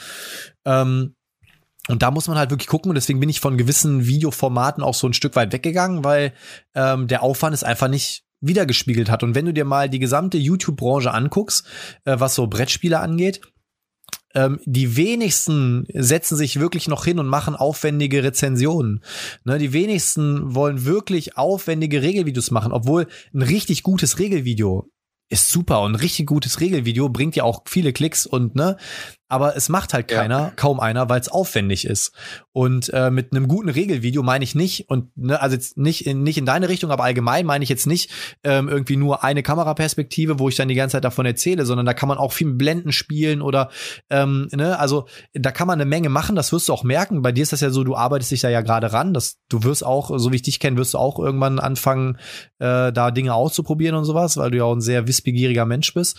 Ähm, 0.65 1.15
und 1.87 2.03
da 2.03 2.11
muss 2.11 2.27
man 2.27 2.37
halt 2.37 2.49
wirklich 2.49 2.67
gucken 2.67 2.89
und 2.89 2.95
deswegen 2.95 3.19
bin 3.19 3.29
ich 3.29 3.39
von 3.39 3.57
gewissen 3.57 4.05
Videoformaten 4.05 4.83
auch 4.83 4.93
so 4.93 5.07
ein 5.07 5.13
Stück 5.13 5.35
weit 5.35 5.53
weggegangen, 5.53 6.03
weil 6.03 6.33
ähm, 6.75 7.07
der 7.07 7.23
Aufwand 7.23 7.53
ist 7.53 7.63
einfach 7.63 7.87
nicht 7.87 8.23
wiedergespiegelt 8.41 9.09
hat. 9.09 9.23
Und 9.23 9.35
wenn 9.35 9.45
du 9.45 9.53
dir 9.53 9.65
mal 9.65 9.89
die 9.89 9.99
gesamte 9.99 10.37
YouTube-Branche 10.37 11.11
anguckst, 11.11 11.65
äh, 12.05 12.19
was 12.19 12.35
so 12.35 12.47
Brettspiele 12.47 12.99
angeht, 12.99 13.41
ähm, 14.35 14.59
die 14.65 14.97
wenigsten 14.97 15.85
setzen 15.93 16.35
sich 16.35 16.59
wirklich 16.59 16.87
noch 16.87 17.05
hin 17.05 17.19
und 17.19 17.27
machen 17.27 17.55
aufwendige 17.55 18.23
Rezensionen. 18.23 19.03
Ne, 19.45 19.57
die 19.57 19.73
wenigsten 19.73 20.53
wollen 20.53 20.85
wirklich 20.85 21.37
aufwendige 21.37 22.01
Regelvideos 22.01 22.51
machen, 22.51 22.71
obwohl 22.71 23.07
ein 23.33 23.41
richtig 23.41 23.83
gutes 23.83 24.19
Regelvideo 24.19 24.89
ist 25.29 25.49
super 25.49 25.81
und 25.81 25.95
richtig 25.95 26.27
gutes 26.27 26.59
Regelvideo 26.59 27.09
bringt 27.09 27.35
ja 27.35 27.43
auch 27.43 27.63
viele 27.65 27.93
Klicks 27.93 28.25
und 28.25 28.55
ne, 28.55 28.77
aber 29.29 29.55
es 29.55 29.69
macht 29.69 29.93
halt 29.93 30.07
keiner, 30.07 30.39
ja. 30.39 30.53
kaum 30.55 30.79
einer, 30.79 31.09
weil 31.09 31.19
es 31.19 31.29
aufwendig 31.29 31.85
ist. 31.85 32.13
Und 32.53 32.89
äh, 32.93 33.11
mit 33.11 33.31
einem 33.31 33.47
guten 33.47 33.69
Regelvideo 33.69 34.23
meine 34.23 34.43
ich 34.43 34.55
nicht, 34.55 34.89
und 34.89 35.15
ne, 35.17 35.41
also 35.41 35.55
jetzt 35.55 35.77
nicht 35.77 36.07
in, 36.07 36.23
nicht 36.23 36.37
in 36.37 36.45
deine 36.45 36.69
Richtung, 36.69 36.91
aber 36.91 37.03
allgemein 37.03 37.45
meine 37.45 37.63
ich 37.63 37.69
jetzt 37.69 37.87
nicht 37.87 38.09
ähm, 38.43 38.69
irgendwie 38.69 38.95
nur 38.95 39.23
eine 39.23 39.43
Kameraperspektive, 39.43 40.39
wo 40.39 40.49
ich 40.49 40.55
dann 40.55 40.69
die 40.69 40.75
ganze 40.75 40.93
Zeit 40.93 41.03
davon 41.03 41.25
erzähle, 41.25 41.65
sondern 41.65 41.85
da 41.85 41.93
kann 41.93 42.09
man 42.09 42.17
auch 42.17 42.31
viel 42.31 42.47
mit 42.47 42.57
Blenden 42.57 42.91
spielen 42.91 43.41
oder 43.41 43.69
ähm, 44.09 44.47
ne, 44.53 44.79
also 44.79 45.07
da 45.33 45.51
kann 45.51 45.67
man 45.67 45.79
eine 45.79 45.89
Menge 45.89 46.09
machen, 46.09 46.35
das 46.35 46.51
wirst 46.51 46.69
du 46.69 46.73
auch 46.73 46.83
merken. 46.83 47.21
Bei 47.21 47.31
dir 47.31 47.43
ist 47.43 47.51
das 47.51 47.61
ja 47.61 47.69
so, 47.69 47.83
du 47.83 47.95
arbeitest 47.95 48.31
dich 48.31 48.41
da 48.41 48.49
ja 48.49 48.61
gerade 48.61 48.93
ran, 48.93 49.13
dass 49.13 49.39
du 49.49 49.63
wirst 49.63 49.85
auch, 49.85 50.17
so 50.17 50.31
wie 50.31 50.37
ich 50.37 50.41
dich 50.41 50.59
kenne, 50.59 50.77
wirst 50.77 50.93
du 50.93 50.97
auch 50.97 51.19
irgendwann 51.19 51.59
anfangen, 51.59 52.17
äh, 52.59 52.91
da 52.91 53.11
Dinge 53.11 53.33
auszuprobieren 53.33 53.95
und 53.95 54.05
sowas, 54.05 54.37
weil 54.37 54.51
du 54.51 54.57
ja 54.57 54.63
auch 54.63 54.75
ein 54.75 54.81
sehr 54.81 55.07
wissbegieriger 55.07 55.65
Mensch 55.65 55.93
bist. 55.93 56.17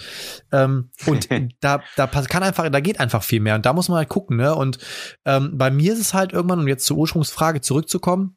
Ähm, 0.52 0.90
und 1.06 1.28
da, 1.60 1.80
da 1.96 2.06
kann 2.06 2.42
einfach, 2.42 2.68
da 2.68 2.80
geht 2.80 2.97
einfach 3.00 3.22
viel 3.22 3.40
mehr. 3.40 3.54
Und 3.54 3.66
da 3.66 3.72
muss 3.72 3.88
man 3.88 3.98
halt 3.98 4.08
gucken, 4.08 4.36
ne? 4.36 4.54
Und 4.54 4.78
ähm, 5.24 5.56
bei 5.56 5.70
mir 5.70 5.92
ist 5.92 6.00
es 6.00 6.14
halt 6.14 6.32
irgendwann, 6.32 6.60
um 6.60 6.68
jetzt 6.68 6.86
zur 6.86 6.96
Ursprungsfrage 6.98 7.60
zurückzukommen, 7.60 8.36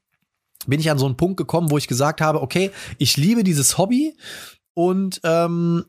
bin 0.68 0.80
ich 0.80 0.91
an 0.91 0.97
so 0.97 1.05
einen 1.05 1.18
Punkt 1.18 1.38
gekommen, 1.38 1.72
wo 1.72 1.78
ich 1.78 1.88
gesagt 1.88 2.22
habe, 2.22 2.41
okay, 2.41 2.72
ich 2.97 3.18
liebe 3.18 3.43
dieses 3.43 3.78
Hobby 3.78 4.16
und 4.74 5.20
ähm, 5.24 5.86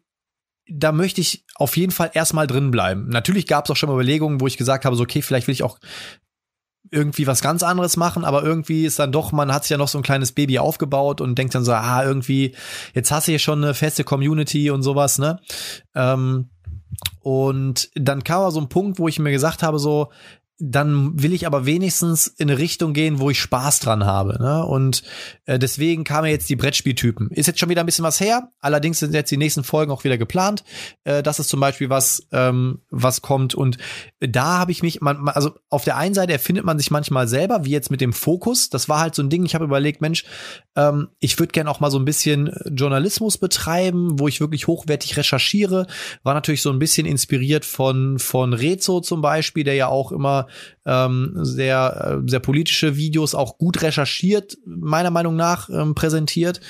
da 0.69 0.93
möchte 0.93 1.21
ich 1.21 1.45
auf 1.57 1.77
jeden 1.77 1.93
Fall 1.93 2.11
erstmal 2.15 2.47
drin 2.47 2.71
bleiben. 2.71 3.09
Natürlich 3.09 3.47
gab 3.47 3.65
es 3.65 3.71
auch 3.71 3.77
schon 3.77 3.89
mal 3.89 3.95
Überlegungen, 3.95 4.41
wo 4.41 4.47
ich 4.47 4.57
gesagt 4.57 4.85
habe, 4.85 4.97
so, 4.97 5.03
okay, 5.03 5.23
vielleicht 5.23 5.47
will 5.47 5.55
ich 5.55 5.63
auch 5.63 5.79
irgendwie 6.91 7.27
was 7.27 7.41
ganz 7.41 7.63
anderes 7.63 7.97
machen, 7.97 8.25
aber 8.25 8.43
irgendwie 8.43 8.85
ist 8.85 8.99
dann 8.99 9.13
doch, 9.13 9.33
man 9.33 9.53
hat 9.53 9.65
sich 9.65 9.71
ja 9.71 9.79
noch 9.79 9.89
so 9.89 9.99
ein 9.99 10.05
kleines 10.05 10.33
Baby 10.33 10.59
aufgebaut 10.59 11.21
und 11.21 11.37
denkt 11.37 11.55
dann 11.55 11.65
so, 11.65 11.73
ah, 11.73 12.05
irgendwie, 12.05 12.55
jetzt 12.95 13.11
hast 13.11 13.27
du 13.27 13.33
hier 13.33 13.39
schon 13.39 13.65
eine 13.65 13.75
feste 13.75 14.05
Community 14.05 14.71
und 14.71 14.83
sowas, 14.83 15.19
ne? 15.19 15.41
Ähm, 15.95 16.51
und 17.23 17.91
dann 17.95 18.25
kam 18.25 18.51
so 18.51 18.61
ein 18.61 18.69
Punkt, 18.69 18.99
wo 18.99 19.09
ich 19.09 19.19
mir 19.19 19.31
gesagt 19.31 19.63
habe, 19.63 19.79
so, 19.79 20.09
dann 20.65 21.21
will 21.21 21.33
ich 21.33 21.45
aber 21.45 21.67
wenigstens 21.67 22.29
in 22.29 22.49
eine 22.49 22.57
Richtung 22.61 22.93
gehen, 22.93 23.19
wo 23.19 23.31
ich 23.31 23.41
Spaß 23.41 23.81
dran 23.81 24.07
habe. 24.07 24.41
Ne? 24.41 24.65
Und 24.65 25.03
äh, 25.45 25.59
deswegen 25.59 26.05
kamen 26.05 26.29
jetzt 26.29 26.49
die 26.49 26.55
Brettspieltypen. 26.55 27.31
Ist 27.33 27.47
jetzt 27.47 27.59
schon 27.59 27.69
wieder 27.69 27.83
ein 27.83 27.87
bisschen 27.87 28.05
was 28.05 28.21
her. 28.21 28.53
Allerdings 28.61 29.01
sind 29.01 29.13
jetzt 29.13 29.33
die 29.33 29.37
nächsten 29.37 29.65
Folgen 29.65 29.91
auch 29.91 30.05
wieder 30.05 30.19
geplant. 30.19 30.63
Äh, 31.03 31.25
das 31.25 31.41
ist 31.41 31.49
zum 31.49 31.59
Beispiel 31.59 31.91
was, 31.91 32.29
ähm, 32.31 32.79
was 32.91 33.23
kommt. 33.23 33.57
Und 33.57 33.79
da 34.21 34.59
habe 34.59 34.71
ich 34.71 34.85
mich, 34.85 35.01
man, 35.01 35.29
also 35.31 35.51
auf 35.69 35.83
der 35.83 35.97
einen 35.97 36.15
Seite 36.15 36.33
erfindet 36.33 36.65
man 36.65 36.79
sich 36.79 36.93
manchmal 36.93 37.27
selber, 37.27 37.65
wie 37.65 37.71
jetzt 37.71 37.91
mit 37.91 38.01
dem 38.01 38.13
Fokus. 38.13 38.71
Das 38.71 38.89
war 38.89 39.01
halt 39.01 39.17
so 39.17 39.23
ein 39.25 39.31
Ding. 39.31 39.45
Ich 39.45 39.57
habe 39.57 39.65
überlegt, 39.65 40.01
Mensch, 40.01 40.25
ähm, 40.77 41.09
ich 41.19 41.41
würde 41.41 41.51
gerne 41.51 41.71
auch 41.71 41.81
mal 41.81 41.91
so 41.91 41.99
ein 41.99 42.05
bisschen 42.05 42.55
Journalismus 42.71 43.37
betreiben, 43.37 44.21
wo 44.21 44.29
ich 44.29 44.41
wirklich 44.41 44.69
hochwertig 44.69 45.17
recherchiere. 45.17 45.89
War 46.23 46.35
natürlich 46.35 46.63
so 46.63 46.71
ein 46.71 46.79
bisschen 46.79 47.05
inspiriert 47.05 47.65
von 47.65 48.21
von 48.21 48.53
Rezo 48.53 49.01
zum 49.01 49.23
Beispiel, 49.23 49.65
der 49.65 49.75
ja 49.75 49.89
auch 49.89 50.13
immer 50.13 50.47
ähm, 50.85 51.33
sehr, 51.43 52.21
äh, 52.25 52.31
sehr 52.31 52.41
politische 52.41 52.97
Videos 52.97 53.35
auch 53.35 53.59
gut 53.59 53.83
recherchiert, 53.83 54.57
meiner 54.65 55.11
Meinung 55.11 55.37
nach, 55.37 55.69
ähm, 55.71 55.95
präsentiert. 55.95 56.61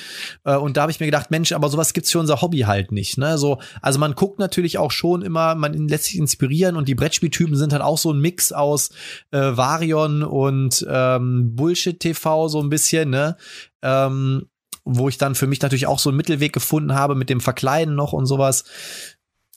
Äh, 0.45 0.57
und 0.57 0.77
da 0.77 0.83
habe 0.83 0.93
ich 0.93 1.01
mir 1.01 1.07
gedacht, 1.07 1.31
Mensch, 1.31 1.53
aber 1.53 1.69
sowas 1.69 1.93
gibt's 1.93 2.13
für 2.13 2.19
unser 2.19 2.43
Hobby 2.43 2.61
halt 2.61 2.93
nicht. 2.93 3.19
Ne? 3.19 3.39
So, 3.39 3.59
also 3.81 3.99
man 3.99 4.15
guckt 4.15 4.39
natürlich 4.39 4.79
auch 4.79 4.91
schon 4.91 5.23
immer, 5.23 5.55
man 5.55 5.89
lässt 5.89 6.05
sich 6.05 6.19
inspirieren 6.19 6.77
und 6.77 6.89
die 6.89 6.95
Brettspieltypen 6.95 7.57
sind 7.57 7.73
halt 7.73 7.83
auch 7.83 7.99
so 7.99 8.13
ein 8.13 8.21
Mix 8.21 8.53
aus 8.53 8.91
äh, 9.31 9.39
Varion 9.39 10.23
und 10.23 10.87
ähm, 10.89 11.55
Bullshit-TV 11.55 12.49
so 12.49 12.61
ein 12.61 12.71
bisschen, 12.71 13.11
ne? 13.11 13.37
Ähm, 13.83 14.47
wo 14.85 15.09
ich 15.09 15.19
dann 15.19 15.35
für 15.35 15.47
mich 15.47 15.61
natürlich 15.63 15.87
auch 15.87 15.99
so 15.99 16.11
einen 16.11 16.17
Mittelweg 16.17 16.53
gefunden 16.53 16.95
habe 16.95 17.15
mit 17.15 17.31
dem 17.31 17.41
Verkleiden 17.41 17.95
noch 17.95 18.13
und 18.13 18.27
sowas. 18.27 18.65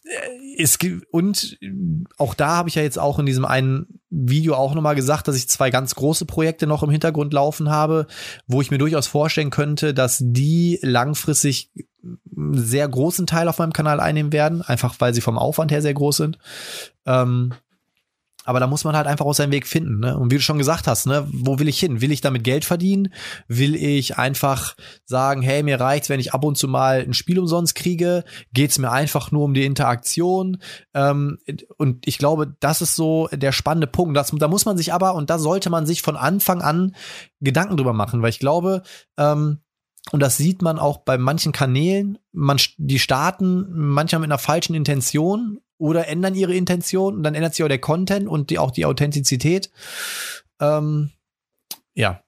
Äh, 0.05 0.61
es 0.61 0.77
und 1.11 1.57
auch 2.17 2.33
da 2.33 2.55
habe 2.55 2.69
ich 2.69 2.75
ja 2.75 2.83
jetzt 2.83 2.99
auch 2.99 3.19
in 3.19 3.25
diesem 3.25 3.45
einen 3.45 3.99
Video 4.09 4.55
auch 4.55 4.73
nochmal 4.73 4.95
gesagt, 4.95 5.27
dass 5.27 5.35
ich 5.35 5.49
zwei 5.49 5.69
ganz 5.69 5.95
große 5.95 6.25
Projekte 6.25 6.67
noch 6.67 6.83
im 6.83 6.89
Hintergrund 6.89 7.33
laufen 7.33 7.69
habe, 7.69 8.07
wo 8.47 8.61
ich 8.61 8.71
mir 8.71 8.77
durchaus 8.77 9.07
vorstellen 9.07 9.49
könnte, 9.49 9.93
dass 9.93 10.19
die 10.21 10.79
langfristig 10.81 11.71
einen 12.03 12.57
sehr 12.57 12.87
großen 12.87 13.27
Teil 13.27 13.47
auf 13.47 13.57
meinem 13.57 13.73
Kanal 13.73 13.99
einnehmen 13.99 14.31
werden, 14.31 14.61
einfach 14.61 14.95
weil 14.99 15.13
sie 15.13 15.21
vom 15.21 15.37
Aufwand 15.37 15.71
her 15.71 15.81
sehr 15.81 15.93
groß 15.93 16.17
sind. 16.17 16.37
Ähm, 17.05 17.53
aber 18.45 18.59
da 18.59 18.67
muss 18.67 18.83
man 18.83 18.95
halt 18.95 19.07
einfach 19.07 19.25
auch 19.25 19.33
seinen 19.33 19.51
Weg 19.51 19.67
finden. 19.67 19.99
Ne? 19.99 20.17
Und 20.17 20.31
wie 20.31 20.35
du 20.35 20.41
schon 20.41 20.59
gesagt 20.59 20.87
hast, 20.87 21.07
ne, 21.07 21.27
wo 21.31 21.59
will 21.59 21.67
ich 21.67 21.79
hin? 21.79 21.99
Will 21.99 22.11
ich 22.11 22.21
damit 22.21 22.43
Geld 22.43 22.63
verdienen? 22.63 23.11
Will 23.47 23.75
ich 23.75 24.17
einfach 24.17 24.75
sagen, 25.03 25.41
hey, 25.41 25.63
mir 25.63 25.79
reicht's, 25.79 26.09
wenn 26.09 26.19
ich 26.19 26.33
ab 26.33 26.43
und 26.43 26.57
zu 26.57 26.67
mal 26.67 27.01
ein 27.01 27.13
Spiel 27.13 27.39
umsonst 27.39 27.75
kriege? 27.75 28.23
Geht's 28.53 28.77
mir 28.77 28.91
einfach 28.91 29.31
nur 29.31 29.43
um 29.43 29.53
die 29.53 29.65
Interaktion? 29.65 30.57
Ähm, 30.93 31.39
und 31.77 32.07
ich 32.07 32.19
glaube, 32.19 32.55
das 32.59 32.81
ist 32.81 32.95
so 32.95 33.27
der 33.31 33.51
spannende 33.51 33.87
Punkt. 33.87 34.15
Das, 34.15 34.31
da 34.31 34.47
muss 34.47 34.65
man 34.65 34.77
sich 34.77 34.93
aber, 34.93 35.15
und 35.15 35.29
da 35.29 35.39
sollte 35.39 35.69
man 35.69 35.85
sich 35.85 36.03
von 36.03 36.15
Anfang 36.15 36.61
an 36.61 36.95
Gedanken 37.41 37.77
drüber 37.77 37.93
machen, 37.93 38.21
weil 38.21 38.29
ich 38.29 38.39
glaube, 38.39 38.83
ähm, 39.17 39.59
und 40.11 40.19
das 40.19 40.37
sieht 40.37 40.61
man 40.61 40.77
auch 40.77 40.99
bei 40.99 41.17
manchen 41.17 41.51
Kanälen. 41.51 42.19
Man, 42.31 42.59
die 42.77 42.99
starten 42.99 43.65
manchmal 43.71 44.21
mit 44.21 44.29
einer 44.29 44.37
falschen 44.37 44.75
Intention 44.75 45.59
oder 45.77 46.07
ändern 46.07 46.35
ihre 46.35 46.53
Intention 46.53 47.15
und 47.15 47.23
dann 47.23 47.35
ändert 47.35 47.55
sich 47.55 47.63
auch 47.63 47.69
der 47.69 47.79
Content 47.79 48.27
und 48.27 48.49
die, 48.49 48.59
auch 48.59 48.71
die 48.71 48.85
Authentizität. 48.85 49.71
Ähm, 50.59 51.11
ja, 51.93 52.21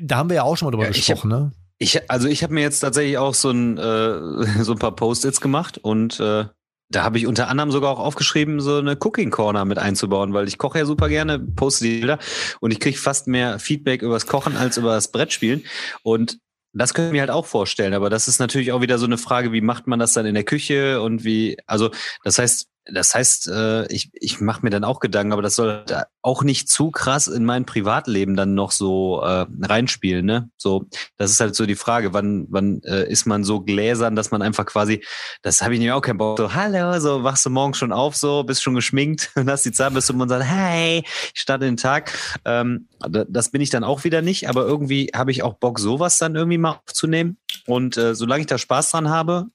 da 0.00 0.16
haben 0.16 0.30
wir 0.30 0.36
ja 0.36 0.42
auch 0.42 0.56
schon 0.56 0.66
mal 0.66 0.72
drüber 0.72 0.84
ja, 0.84 0.90
gesprochen, 0.90 1.32
hab, 1.32 1.40
ne? 1.40 1.52
Ich, 1.78 2.10
also 2.10 2.28
ich 2.28 2.42
habe 2.42 2.54
mir 2.54 2.62
jetzt 2.62 2.80
tatsächlich 2.80 3.18
auch 3.18 3.34
so 3.34 3.50
ein, 3.50 3.78
äh, 3.78 4.62
so 4.62 4.72
ein 4.72 4.78
paar 4.78 4.94
Post-its 4.94 5.40
gemacht 5.40 5.78
und 5.78 6.20
äh, 6.20 6.46
da 6.90 7.02
habe 7.02 7.18
ich 7.18 7.26
unter 7.26 7.48
anderem 7.48 7.72
sogar 7.72 7.90
auch 7.90 7.98
aufgeschrieben, 7.98 8.60
so 8.60 8.76
eine 8.76 8.96
Cooking 9.00 9.30
Corner 9.30 9.64
mit 9.64 9.78
einzubauen, 9.78 10.32
weil 10.32 10.46
ich 10.46 10.58
koche 10.58 10.78
ja 10.78 10.86
super 10.86 11.08
gerne, 11.08 11.38
poste 11.38 11.84
die 11.84 11.98
Bilder 12.00 12.18
und 12.60 12.70
ich 12.70 12.80
kriege 12.80 12.96
fast 12.96 13.26
mehr 13.26 13.58
Feedback 13.58 14.02
übers 14.02 14.26
Kochen 14.26 14.56
als 14.56 14.76
über 14.76 14.94
das 14.94 15.10
Brettspielen. 15.10 15.64
Und 16.02 16.38
das 16.72 16.92
können 16.92 17.12
wir 17.12 17.20
halt 17.20 17.30
auch 17.30 17.46
vorstellen, 17.46 17.94
aber 17.94 18.10
das 18.10 18.28
ist 18.28 18.38
natürlich 18.38 18.72
auch 18.72 18.80
wieder 18.80 18.98
so 18.98 19.06
eine 19.06 19.18
Frage, 19.18 19.52
wie 19.52 19.60
macht 19.60 19.86
man 19.86 19.98
das 19.98 20.12
dann 20.12 20.26
in 20.26 20.34
der 20.34 20.44
Küche 20.44 21.00
und 21.00 21.24
wie, 21.24 21.56
also 21.66 21.90
das 22.22 22.38
heißt, 22.38 22.66
das 22.86 23.14
heißt, 23.14 23.48
äh, 23.48 23.86
ich, 23.86 24.10
ich 24.12 24.40
mache 24.40 24.60
mir 24.62 24.70
dann 24.70 24.84
auch 24.84 25.00
Gedanken, 25.00 25.32
aber 25.32 25.42
das 25.42 25.54
soll 25.54 25.84
auch 26.22 26.42
nicht 26.42 26.68
zu 26.68 26.90
krass 26.90 27.28
in 27.28 27.44
mein 27.44 27.64
Privatleben 27.64 28.36
dann 28.36 28.54
noch 28.54 28.72
so 28.72 29.22
äh, 29.22 29.46
reinspielen. 29.62 30.26
Ne? 30.26 30.50
So, 30.56 30.86
das 31.16 31.30
ist 31.30 31.40
halt 31.40 31.54
so 31.54 31.64
die 31.64 31.76
Frage, 31.76 32.12
wann, 32.12 32.46
wann 32.50 32.82
äh, 32.82 33.10
ist 33.10 33.26
man 33.26 33.42
so 33.42 33.60
gläsern, 33.60 34.16
dass 34.16 34.30
man 34.30 34.42
einfach 34.42 34.66
quasi, 34.66 35.02
das 35.42 35.62
habe 35.62 35.74
ich 35.74 35.80
nämlich 35.80 35.94
auch 35.94 36.02
keinen 36.02 36.18
Bock. 36.18 36.38
So, 36.38 36.54
hallo, 36.54 36.98
so 37.00 37.24
wachst 37.24 37.46
du 37.46 37.50
morgens 37.50 37.78
schon 37.78 37.92
auf, 37.92 38.16
so 38.16 38.44
bist 38.44 38.62
schon 38.62 38.74
geschminkt 38.74 39.30
und 39.34 39.50
hast 39.50 39.64
die 39.64 39.72
Zeit 39.72 39.94
bis 39.94 40.06
du 40.06 40.20
und 40.20 40.28
sagst, 40.28 40.46
hey, 40.46 41.04
ich 41.34 41.40
starte 41.40 41.64
den 41.64 41.76
Tag. 41.76 42.12
Ähm, 42.44 42.88
das 43.00 43.50
bin 43.50 43.60
ich 43.60 43.70
dann 43.70 43.84
auch 43.84 44.04
wieder 44.04 44.22
nicht, 44.22 44.48
aber 44.48 44.66
irgendwie 44.66 45.10
habe 45.14 45.30
ich 45.30 45.42
auch 45.42 45.54
Bock, 45.54 45.78
sowas 45.78 46.18
dann 46.18 46.34
irgendwie 46.34 46.58
mal 46.58 46.80
aufzunehmen. 46.86 47.38
Und 47.66 47.96
äh, 47.96 48.14
solange 48.14 48.42
ich 48.42 48.46
da 48.46 48.58
Spaß 48.58 48.90
dran 48.90 49.08
habe, 49.08 49.46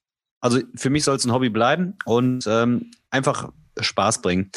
also 0.42 0.60
für 0.76 0.90
mich 0.90 1.04
soll 1.04 1.16
es 1.16 1.26
ein 1.26 1.34
Hobby 1.34 1.50
bleiben 1.50 1.98
und 2.06 2.46
ähm, 2.48 2.92
einfach 3.10 3.52
Spaß 3.80 4.22
bringen. 4.22 4.52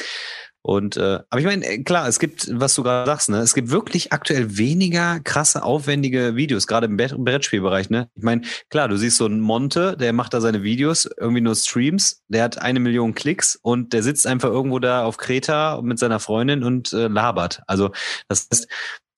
Und 0.64 0.96
äh, 0.96 1.18
aber 1.28 1.40
ich 1.40 1.44
meine, 1.44 1.66
äh, 1.66 1.82
klar, 1.82 2.06
es 2.06 2.20
gibt, 2.20 2.48
was 2.52 2.76
du 2.76 2.84
gerade 2.84 3.10
sagst, 3.10 3.28
ne, 3.28 3.38
es 3.38 3.54
gibt 3.54 3.70
wirklich 3.70 4.12
aktuell 4.12 4.56
weniger 4.58 5.18
krasse, 5.18 5.64
aufwendige 5.64 6.36
Videos, 6.36 6.68
gerade 6.68 6.86
im 6.86 6.96
Brettspielbereich, 6.96 7.90
ne? 7.90 8.08
Ich 8.14 8.22
meine, 8.22 8.42
klar, 8.70 8.86
du 8.86 8.96
siehst 8.96 9.16
so 9.16 9.24
einen 9.24 9.40
Monte, 9.40 9.96
der 9.96 10.12
macht 10.12 10.34
da 10.34 10.40
seine 10.40 10.62
Videos, 10.62 11.10
irgendwie 11.18 11.40
nur 11.40 11.56
Streams, 11.56 12.22
der 12.28 12.44
hat 12.44 12.62
eine 12.62 12.78
Million 12.78 13.14
Klicks 13.14 13.58
und 13.60 13.92
der 13.92 14.04
sitzt 14.04 14.24
einfach 14.24 14.50
irgendwo 14.50 14.78
da 14.78 15.04
auf 15.04 15.16
Kreta 15.16 15.82
mit 15.82 15.98
seiner 15.98 16.20
Freundin 16.20 16.62
und 16.62 16.92
äh, 16.92 17.08
labert. 17.08 17.62
Also 17.66 17.90
das 18.28 18.46
heißt, 18.52 18.68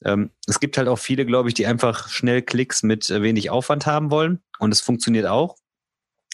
ähm, 0.07 0.31
es 0.47 0.61
gibt 0.61 0.79
halt 0.79 0.89
auch 0.89 0.99
viele, 0.99 1.27
glaube 1.27 1.51
ich, 1.51 1.55
die 1.55 1.67
einfach 1.67 2.09
schnell 2.09 2.41
Klicks 2.41 2.83
mit 2.83 3.11
äh, 3.11 3.21
wenig 3.21 3.51
Aufwand 3.51 3.87
haben 3.87 4.11
wollen. 4.11 4.41
Und 4.59 4.73
es 4.73 4.81
funktioniert 4.81 5.27
auch 5.27 5.57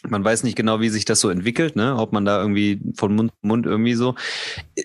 man 0.09 0.25
weiß 0.25 0.45
nicht 0.45 0.57
genau, 0.57 0.81
wie 0.81 0.89
sich 0.89 1.05
das 1.05 1.21
so 1.21 1.31
entwickelt, 1.31 1.77
ne? 1.77 1.97
ob 1.97 2.13
man 2.13 2.25
da 2.25 2.41
irgendwie 2.41 2.81
von 2.97 3.15
Mund 3.15 3.31
zu 3.33 3.47
Mund 3.47 3.67
irgendwie 3.67 3.95
so. 3.95 4.15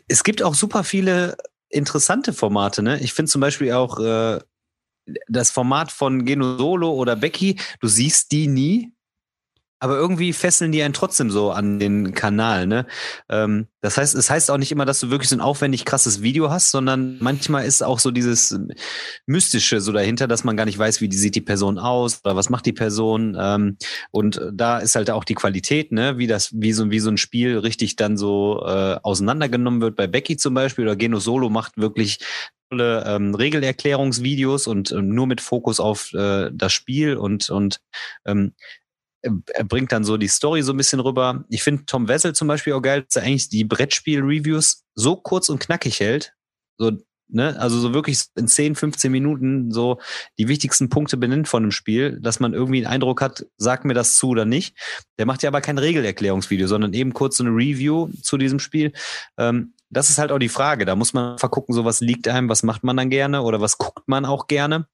Es 0.07 0.23
gibt 0.23 0.43
auch 0.43 0.55
super 0.55 0.83
viele 0.83 1.37
interessante 1.69 2.33
Formate. 2.33 2.83
Ne? 2.83 2.99
Ich 2.99 3.13
finde 3.13 3.31
zum 3.31 3.41
Beispiel 3.41 3.71
auch 3.73 3.99
äh, 3.99 4.39
das 5.27 5.51
Format 5.51 5.91
von 5.91 6.25
Geno 6.25 6.57
Solo 6.57 6.93
oder 6.93 7.15
Becky, 7.15 7.59
du 7.79 7.87
siehst 7.87 8.31
die 8.31 8.47
nie, 8.47 8.91
aber 9.79 9.97
irgendwie 9.97 10.33
fesseln 10.33 10.71
die 10.71 10.81
einen 10.81 10.93
trotzdem 10.93 11.29
so 11.29 11.51
an 11.51 11.79
den 11.79 12.13
Kanal, 12.13 12.65
ne? 12.65 12.85
Ähm, 13.29 13.67
das 13.81 13.97
heißt, 13.97 14.15
es 14.15 14.29
heißt 14.29 14.49
auch 14.49 14.57
nicht 14.57 14.71
immer, 14.71 14.85
dass 14.85 14.99
du 14.99 15.11
wirklich 15.11 15.29
so 15.29 15.35
ein 15.35 15.41
aufwendig 15.41 15.85
krasses 15.85 16.21
Video 16.21 16.49
hast, 16.49 16.71
sondern 16.71 17.17
manchmal 17.19 17.65
ist 17.65 17.83
auch 17.83 17.99
so 17.99 18.09
dieses 18.11 18.57
Mystische 19.27 19.81
so 19.81 19.91
dahinter, 19.91 20.27
dass 20.27 20.43
man 20.43 20.57
gar 20.57 20.65
nicht 20.65 20.79
weiß, 20.79 21.01
wie 21.01 21.09
die 21.09 21.17
sieht 21.17 21.35
die 21.35 21.41
Person 21.41 21.77
aus 21.77 22.21
oder 22.23 22.35
was 22.35 22.49
macht 22.49 22.65
die 22.65 22.73
Person. 22.73 23.37
Ähm, 23.39 23.77
und 24.11 24.41
da 24.51 24.79
ist 24.79 24.95
halt 24.95 25.11
auch 25.11 25.23
die 25.23 25.35
Qualität, 25.35 25.91
ne? 25.91 26.17
Wie 26.17 26.27
das, 26.27 26.49
wie 26.53 26.73
so, 26.73 26.89
wie 26.89 26.99
so 26.99 27.09
ein 27.09 27.17
Spiel 27.17 27.57
richtig 27.57 27.95
dann 27.95 28.17
so 28.17 28.63
äh, 28.65 28.97
auseinandergenommen 29.03 29.81
wird. 29.81 29.95
Bei 29.95 30.07
Becky 30.07 30.37
zum 30.37 30.53
Beispiel 30.53 30.85
oder 30.85 30.95
Geno 30.95 31.19
Solo 31.19 31.49
macht 31.49 31.77
wirklich 31.77 32.19
tolle 32.69 33.03
ähm, 33.05 33.35
Regelerklärungsvideos 33.35 34.67
und 34.67 34.91
ähm, 34.91 35.09
nur 35.09 35.27
mit 35.27 35.41
Fokus 35.41 35.79
auf 35.79 36.13
äh, 36.13 36.49
das 36.53 36.73
Spiel 36.73 37.17
und 37.17 37.49
und 37.49 37.81
ähm, 38.25 38.53
er 39.53 39.63
bringt 39.63 39.91
dann 39.91 40.03
so 40.03 40.17
die 40.17 40.27
Story 40.27 40.61
so 40.61 40.73
ein 40.73 40.77
bisschen 40.77 40.99
rüber. 40.99 41.43
Ich 41.49 41.63
finde 41.63 41.85
Tom 41.85 42.07
Wessel 42.07 42.33
zum 42.33 42.47
Beispiel 42.47 42.73
auch 42.73 42.81
geil, 42.81 43.03
dass 43.03 43.17
er 43.17 43.23
eigentlich 43.23 43.49
die 43.49 43.63
Brettspiel-Reviews 43.63 44.83
so 44.95 45.15
kurz 45.15 45.49
und 45.49 45.59
knackig 45.59 45.99
hält. 45.99 46.33
So, 46.77 46.91
ne, 47.27 47.59
also 47.59 47.79
so 47.79 47.93
wirklich 47.93 48.25
in 48.35 48.47
10, 48.47 48.75
15 48.75 49.11
Minuten 49.11 49.71
so 49.71 49.99
die 50.37 50.47
wichtigsten 50.47 50.89
Punkte 50.89 51.17
benennt 51.17 51.47
von 51.47 51.63
dem 51.63 51.71
Spiel, 51.71 52.19
dass 52.21 52.39
man 52.39 52.53
irgendwie 52.53 52.79
einen 52.79 52.93
Eindruck 52.93 53.21
hat, 53.21 53.45
sagt 53.57 53.85
mir 53.85 53.93
das 53.93 54.15
zu 54.17 54.29
oder 54.29 54.45
nicht. 54.45 54.77
Der 55.17 55.25
macht 55.25 55.43
ja 55.43 55.49
aber 55.49 55.61
kein 55.61 55.77
Regelerklärungsvideo, 55.77 56.67
sondern 56.67 56.93
eben 56.93 57.13
kurz 57.13 57.37
so 57.37 57.43
eine 57.43 57.55
Review 57.55 58.09
zu 58.21 58.37
diesem 58.37 58.59
Spiel. 58.59 58.93
Ähm, 59.37 59.73
das 59.89 60.09
ist 60.09 60.17
halt 60.17 60.31
auch 60.31 60.39
die 60.39 60.49
Frage. 60.49 60.85
Da 60.85 60.95
muss 60.95 61.13
man 61.13 61.37
vergucken, 61.37 61.73
so 61.73 61.85
was 61.85 62.01
liegt 62.01 62.27
einem, 62.27 62.49
was 62.49 62.63
macht 62.63 62.83
man 62.83 62.97
dann 62.97 63.09
gerne 63.09 63.41
oder 63.41 63.61
was 63.61 63.77
guckt 63.77 64.07
man 64.07 64.25
auch 64.25 64.47
gerne. 64.47 64.87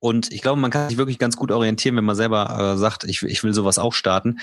Und 0.00 0.32
ich 0.32 0.42
glaube, 0.42 0.60
man 0.60 0.70
kann 0.70 0.88
sich 0.88 0.98
wirklich 0.98 1.18
ganz 1.18 1.36
gut 1.36 1.50
orientieren, 1.50 1.96
wenn 1.96 2.04
man 2.04 2.16
selber 2.16 2.74
äh, 2.74 2.78
sagt, 2.78 3.04
ich, 3.04 3.22
ich 3.22 3.42
will 3.42 3.54
sowas 3.54 3.78
auch 3.78 3.92
starten. 3.92 4.38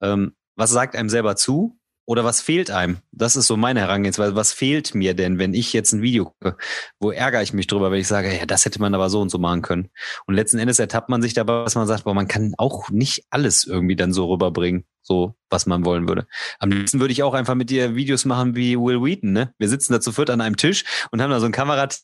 Ähm, 0.00 0.34
was 0.56 0.70
sagt 0.70 0.96
einem 0.96 1.08
selber 1.08 1.36
zu? 1.36 1.78
Oder 2.06 2.22
was 2.22 2.42
fehlt 2.42 2.70
einem? 2.70 2.98
Das 3.12 3.34
ist 3.34 3.46
so 3.46 3.56
meine 3.56 3.80
Herangehensweise. 3.80 4.36
Was 4.36 4.52
fehlt 4.52 4.94
mir 4.94 5.14
denn, 5.14 5.38
wenn 5.38 5.54
ich 5.54 5.72
jetzt 5.72 5.92
ein 5.92 6.02
Video 6.02 6.26
gucke? 6.26 6.58
Wo 7.00 7.10
ärgere 7.10 7.42
ich 7.42 7.54
mich 7.54 7.66
drüber, 7.66 7.90
wenn 7.90 8.00
ich 8.00 8.08
sage, 8.08 8.36
ja, 8.36 8.44
das 8.44 8.66
hätte 8.66 8.78
man 8.78 8.94
aber 8.94 9.08
so 9.08 9.22
und 9.22 9.30
so 9.30 9.38
machen 9.38 9.62
können. 9.62 9.88
Und 10.26 10.34
letzten 10.34 10.58
Endes 10.58 10.78
ertappt 10.78 11.08
man 11.08 11.22
sich 11.22 11.32
dabei, 11.32 11.64
dass 11.64 11.76
man 11.76 11.86
sagt, 11.86 12.04
boah, 12.04 12.12
man 12.12 12.28
kann 12.28 12.52
auch 12.58 12.90
nicht 12.90 13.24
alles 13.30 13.64
irgendwie 13.64 13.96
dann 13.96 14.12
so 14.12 14.30
rüberbringen, 14.30 14.84
so 15.00 15.34
was 15.48 15.64
man 15.64 15.86
wollen 15.86 16.06
würde. 16.06 16.26
Am 16.58 16.70
liebsten 16.70 17.00
würde 17.00 17.12
ich 17.12 17.22
auch 17.22 17.32
einfach 17.32 17.54
mit 17.54 17.70
dir 17.70 17.94
Videos 17.94 18.26
machen 18.26 18.54
wie 18.54 18.78
Will 18.78 19.02
Wheaton, 19.02 19.32
ne? 19.32 19.54
Wir 19.56 19.70
sitzen 19.70 19.94
da 19.94 20.00
zu 20.00 20.12
viert 20.12 20.28
an 20.28 20.42
einem 20.42 20.58
Tisch 20.58 20.84
und 21.10 21.22
haben 21.22 21.30
da 21.30 21.40
so 21.40 21.46
ein 21.46 21.52
Kamerateam 21.52 22.00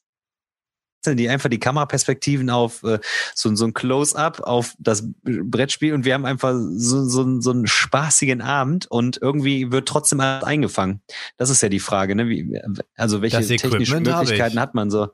die 1.06 1.28
einfach 1.28 1.48
die 1.48 1.58
Kameraperspektiven 1.58 2.50
auf 2.50 2.82
äh, 2.82 2.98
so, 3.34 3.54
so 3.54 3.64
ein 3.64 3.74
Close-up 3.74 4.40
auf 4.40 4.74
das 4.78 5.04
Brettspiel 5.22 5.94
und 5.94 6.04
wir 6.04 6.14
haben 6.14 6.26
einfach 6.26 6.54
so, 6.54 7.04
so, 7.04 7.40
so 7.40 7.50
einen 7.50 7.66
spaßigen 7.66 8.40
Abend 8.40 8.90
und 8.90 9.18
irgendwie 9.20 9.72
wird 9.72 9.88
trotzdem 9.88 10.20
alles 10.20 10.44
eingefangen. 10.44 11.00
Das 11.36 11.50
ist 11.50 11.62
ja 11.62 11.68
die 11.68 11.80
Frage, 11.80 12.14
ne? 12.14 12.28
Wie, 12.28 12.60
also 12.96 13.22
welche 13.22 13.44
technischen 13.46 14.02
Möglichkeiten 14.02 14.60
hat 14.60 14.74
man 14.74 14.90
so? 14.90 15.08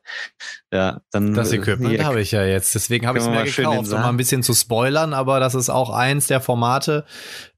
Ja, 0.73 1.01
dann 1.11 1.35
das 1.35 1.53
Equipment 1.53 2.03
habe 2.03 2.21
ich 2.21 2.33
ja 2.33 2.45
jetzt, 2.45 2.75
deswegen 2.75 3.07
habe 3.07 3.19
ich 3.19 3.25
es 3.25 3.31
mir 3.31 3.45
gekauft, 3.45 3.93
um 3.93 4.01
mal 4.01 4.09
ein 4.09 4.17
bisschen 4.17 4.43
zu 4.43 4.55
spoilern, 4.55 5.15
aber 5.15 5.41
das 5.41 5.55
ist 5.55 5.71
auch 5.71 5.91
eins 5.91 6.27
der 6.27 6.41
Formate, 6.41 7.05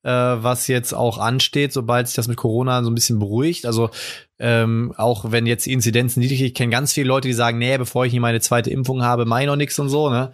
äh, 0.02 0.10
was 0.10 0.66
jetzt 0.68 0.92
auch 0.92 1.18
ansteht, 1.18 1.72
sobald 1.72 2.06
sich 2.06 2.16
das 2.16 2.28
mit 2.28 2.36
Corona 2.36 2.82
so 2.82 2.90
ein 2.90 2.94
bisschen 2.94 3.18
beruhigt. 3.18 3.66
Also 3.66 3.90
ähm, 4.38 4.94
auch 4.96 5.32
wenn 5.32 5.46
jetzt 5.46 5.66
die 5.66 5.72
Inzidenzen 5.72 6.20
niedrig, 6.20 6.42
ich 6.42 6.54
kenne 6.54 6.70
ganz 6.70 6.92
viele 6.92 7.08
Leute, 7.08 7.28
die 7.28 7.34
sagen, 7.34 7.58
nee, 7.58 7.76
bevor 7.76 8.06
ich 8.06 8.12
hier 8.12 8.20
meine 8.20 8.40
zweite 8.40 8.70
Impfung 8.70 9.02
habe, 9.02 9.24
mach 9.24 9.40
ich 9.40 9.46
noch 9.46 9.56
nichts 9.56 9.78
und 9.78 9.88
so, 9.88 10.10
ne? 10.10 10.32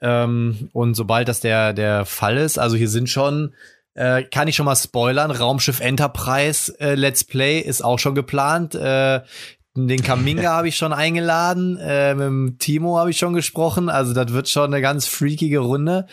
Ähm, 0.00 0.68
und 0.72 0.94
sobald 0.94 1.28
das 1.28 1.40
der, 1.40 1.72
der 1.72 2.04
Fall 2.04 2.36
ist, 2.36 2.58
also 2.58 2.76
hier 2.76 2.88
sind 2.88 3.08
schon, 3.08 3.54
äh, 3.94 4.22
kann 4.24 4.48
ich 4.48 4.56
schon 4.56 4.66
mal 4.66 4.76
spoilern, 4.76 5.30
Raumschiff 5.30 5.80
Enterprise 5.80 6.78
äh, 6.80 6.94
Let's 6.94 7.24
Play 7.24 7.60
ist 7.60 7.82
auch 7.82 7.98
schon 7.98 8.14
geplant. 8.14 8.74
Äh, 8.74 9.22
den 9.74 10.02
Kaminga 10.02 10.50
habe 10.56 10.68
ich 10.68 10.76
schon 10.76 10.92
eingeladen, 10.92 11.78
äh, 11.78 12.14
mit 12.14 12.26
dem 12.26 12.58
Timo 12.58 12.98
habe 12.98 13.10
ich 13.10 13.18
schon 13.18 13.32
gesprochen, 13.32 13.88
also 13.88 14.12
das 14.12 14.32
wird 14.32 14.48
schon 14.48 14.72
eine 14.72 14.82
ganz 14.82 15.06
freakige 15.06 15.60
Runde. 15.60 16.06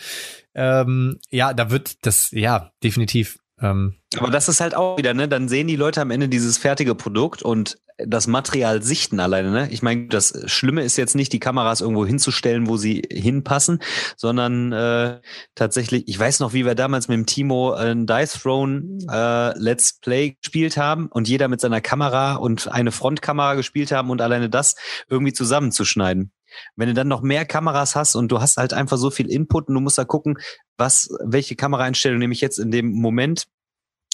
Ähm, 0.54 1.18
ja, 1.30 1.52
da 1.54 1.70
wird 1.70 2.06
das, 2.06 2.30
ja, 2.30 2.70
definitiv. 2.82 3.38
Ähm, 3.60 3.96
aber 4.16 4.30
das 4.30 4.48
ist 4.48 4.60
halt 4.60 4.74
auch 4.74 4.98
wieder, 4.98 5.14
ne? 5.14 5.28
Dann 5.28 5.48
sehen 5.48 5.68
die 5.68 5.76
Leute 5.76 6.00
am 6.00 6.10
Ende 6.10 6.28
dieses 6.28 6.58
fertige 6.58 6.94
Produkt 6.94 7.42
und 7.42 7.78
das 7.96 8.26
Material 8.26 8.82
sichten 8.82 9.20
alleine, 9.20 9.50
ne? 9.50 9.68
Ich 9.70 9.82
meine, 9.82 10.08
das 10.08 10.50
Schlimme 10.50 10.82
ist 10.82 10.96
jetzt 10.96 11.14
nicht, 11.14 11.32
die 11.32 11.38
Kameras 11.38 11.80
irgendwo 11.80 12.04
hinzustellen, 12.04 12.66
wo 12.66 12.76
sie 12.76 13.02
hinpassen, 13.10 13.80
sondern 14.16 14.72
äh, 14.72 15.20
tatsächlich, 15.54 16.08
ich 16.08 16.18
weiß 16.18 16.40
noch, 16.40 16.52
wie 16.52 16.66
wir 16.66 16.74
damals 16.74 17.06
mit 17.06 17.16
dem 17.16 17.26
Timo 17.26 17.72
ein 17.72 18.06
Dice 18.06 18.40
Throne 18.40 18.98
äh, 19.08 19.56
Let's 19.58 20.00
Play 20.00 20.36
gespielt 20.42 20.76
haben 20.76 21.06
und 21.06 21.28
jeder 21.28 21.46
mit 21.46 21.60
seiner 21.60 21.80
Kamera 21.80 22.34
und 22.34 22.66
eine 22.68 22.90
Frontkamera 22.90 23.54
gespielt 23.54 23.92
haben 23.92 24.10
und 24.10 24.20
alleine 24.20 24.50
das 24.50 24.74
irgendwie 25.08 25.32
zusammenzuschneiden. 25.32 26.32
Wenn 26.76 26.88
du 26.88 26.94
dann 26.94 27.08
noch 27.08 27.22
mehr 27.22 27.44
Kameras 27.44 27.96
hast 27.96 28.14
und 28.14 28.28
du 28.28 28.40
hast 28.40 28.56
halt 28.56 28.72
einfach 28.72 28.96
so 28.96 29.10
viel 29.10 29.30
Input 29.30 29.68
und 29.68 29.74
du 29.74 29.80
musst 29.80 29.98
da 29.98 30.04
gucken, 30.04 30.38
was, 30.76 31.08
welche 31.24 31.56
Kameraeinstellung 31.56 32.18
nehme 32.18 32.32
ich 32.32 32.40
jetzt 32.40 32.58
in 32.58 32.70
dem 32.70 32.92
Moment. 32.92 33.46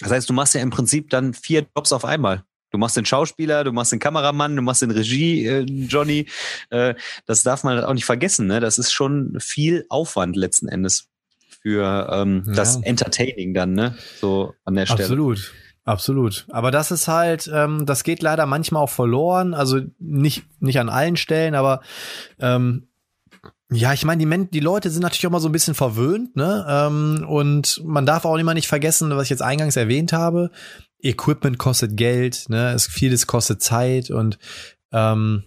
Das 0.01 0.11
heißt, 0.11 0.29
du 0.29 0.33
machst 0.33 0.55
ja 0.55 0.61
im 0.61 0.71
Prinzip 0.71 1.11
dann 1.11 1.35
vier 1.35 1.67
Jobs 1.77 1.93
auf 1.93 2.05
einmal. 2.05 2.45
Du 2.71 2.79
machst 2.79 2.97
den 2.97 3.05
Schauspieler, 3.05 3.65
du 3.65 3.73
machst 3.73 3.93
den 3.93 3.99
Kameramann, 3.99 4.55
du 4.55 4.63
machst 4.63 4.83
den 4.83 4.93
Regie, 4.93 5.45
äh, 5.45 5.61
Johnny. 5.63 6.27
Äh, 6.71 6.95
das 7.27 7.43
darf 7.43 7.65
man 7.65 7.83
auch 7.83 7.95
nicht 7.95 8.05
vergessen. 8.05 8.47
Ne? 8.47 8.61
Das 8.61 8.79
ist 8.79 8.93
schon 8.93 9.37
viel 9.41 9.85
Aufwand 9.89 10.37
letzten 10.37 10.69
Endes 10.69 11.09
für 11.63 12.09
ähm, 12.11 12.45
ja. 12.47 12.55
das 12.55 12.77
Entertaining 12.77 13.55
dann, 13.55 13.75
ne? 13.75 13.99
So 14.21 14.55
an 14.65 14.75
der 14.75 14.87
Stelle. 14.87 15.03
Absolut. 15.03 15.53
Absolut. 15.85 16.47
Aber 16.51 16.71
das 16.71 16.91
ist 16.91 17.09
halt, 17.09 17.51
ähm, 17.53 17.87
das 17.87 18.05
geht 18.05 18.23
leider 18.23 18.47
manchmal 18.47 18.83
auch 18.83 18.91
verloren. 18.91 19.55
Also 19.55 19.81
nicht, 19.99 20.45
nicht 20.61 20.79
an 20.79 20.89
allen 20.89 21.17
Stellen, 21.17 21.55
aber 21.55 21.81
ähm, 22.39 22.89
ja, 23.73 23.93
ich 23.93 24.05
meine, 24.05 24.19
die, 24.19 24.27
Men 24.27 24.51
die 24.51 24.61
Leute 24.61 24.91
sind 24.91 25.03
natürlich 25.03 25.27
auch 25.27 25.31
mal 25.31 25.41
so 25.41 25.49
ein 25.49 25.53
bisschen 25.53 25.75
verwöhnt, 25.75 26.35
ne? 26.35 26.67
Ähm, 26.69 27.25
und 27.29 27.81
man 27.85 28.05
darf 28.05 28.25
auch 28.25 28.37
immer 28.37 28.53
nicht 28.53 28.67
vergessen, 28.67 29.11
was 29.11 29.25
ich 29.25 29.31
jetzt 29.31 29.43
eingangs 29.43 29.77
erwähnt 29.77 30.13
habe. 30.13 30.51
Equipment 31.01 31.57
kostet 31.57 31.97
Geld, 31.97 32.47
ne? 32.49 32.73
Es, 32.73 32.89
vieles 32.89 33.29
kostet 33.29 33.63
Zeit 33.63 34.11
und 34.11 34.39
ähm, 34.93 35.45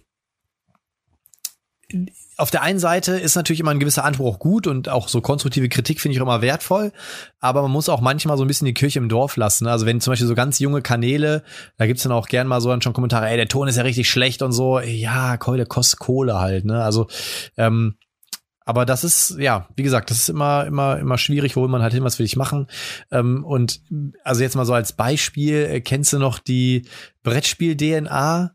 auf 2.36 2.50
der 2.50 2.62
einen 2.62 2.78
Seite 2.78 3.12
ist 3.12 3.36
natürlich 3.36 3.60
immer 3.60 3.70
ein 3.70 3.78
gewisser 3.78 4.04
Anspruch 4.04 4.38
gut 4.38 4.66
und 4.66 4.88
auch 4.88 5.08
so 5.08 5.20
konstruktive 5.20 5.68
Kritik 5.68 6.00
finde 6.00 6.14
ich 6.14 6.20
auch 6.20 6.26
immer 6.26 6.42
wertvoll, 6.42 6.92
aber 7.40 7.62
man 7.62 7.70
muss 7.70 7.88
auch 7.88 8.00
manchmal 8.00 8.36
so 8.36 8.44
ein 8.44 8.48
bisschen 8.48 8.66
die 8.66 8.74
Kirche 8.74 8.98
im 8.98 9.08
Dorf 9.08 9.36
lassen. 9.36 9.66
Also 9.66 9.86
wenn 9.86 10.00
zum 10.00 10.12
Beispiel 10.12 10.26
so 10.26 10.34
ganz 10.34 10.58
junge 10.58 10.82
Kanäle, 10.82 11.42
da 11.76 11.86
gibt's 11.86 12.02
dann 12.02 12.12
auch 12.12 12.26
gern 12.28 12.46
mal 12.46 12.60
so 12.60 12.70
dann 12.70 12.82
schon 12.82 12.92
Kommentare, 12.92 13.28
ey, 13.28 13.36
der 13.36 13.48
Ton 13.48 13.68
ist 13.68 13.76
ja 13.76 13.82
richtig 13.82 14.10
schlecht 14.10 14.42
und 14.42 14.52
so. 14.52 14.80
Ja, 14.80 15.36
Keule 15.36 15.66
kostet 15.66 16.00
Kohle 16.00 16.40
halt, 16.40 16.64
ne? 16.64 16.82
Also 16.82 17.06
ähm, 17.56 17.94
aber 18.66 18.86
das 18.86 19.04
ist, 19.04 19.36
ja, 19.38 19.68
wie 19.76 19.82
gesagt, 19.82 20.10
das 20.10 20.20
ist 20.20 20.30
immer, 20.30 20.64
immer, 20.64 20.98
immer 20.98 21.18
schwierig, 21.18 21.54
wo 21.54 21.68
man 21.68 21.82
halt 21.82 21.92
hin, 21.92 22.02
was 22.02 22.18
will 22.18 22.24
ich 22.24 22.36
machen. 22.36 22.66
Ähm, 23.10 23.44
und 23.44 23.82
also 24.24 24.42
jetzt 24.42 24.56
mal 24.56 24.64
so 24.64 24.72
als 24.72 24.94
Beispiel, 24.94 25.68
äh, 25.70 25.80
kennst 25.82 26.14
du 26.14 26.18
noch 26.18 26.38
die 26.38 26.88
Brettspiel-DNA? 27.24 28.54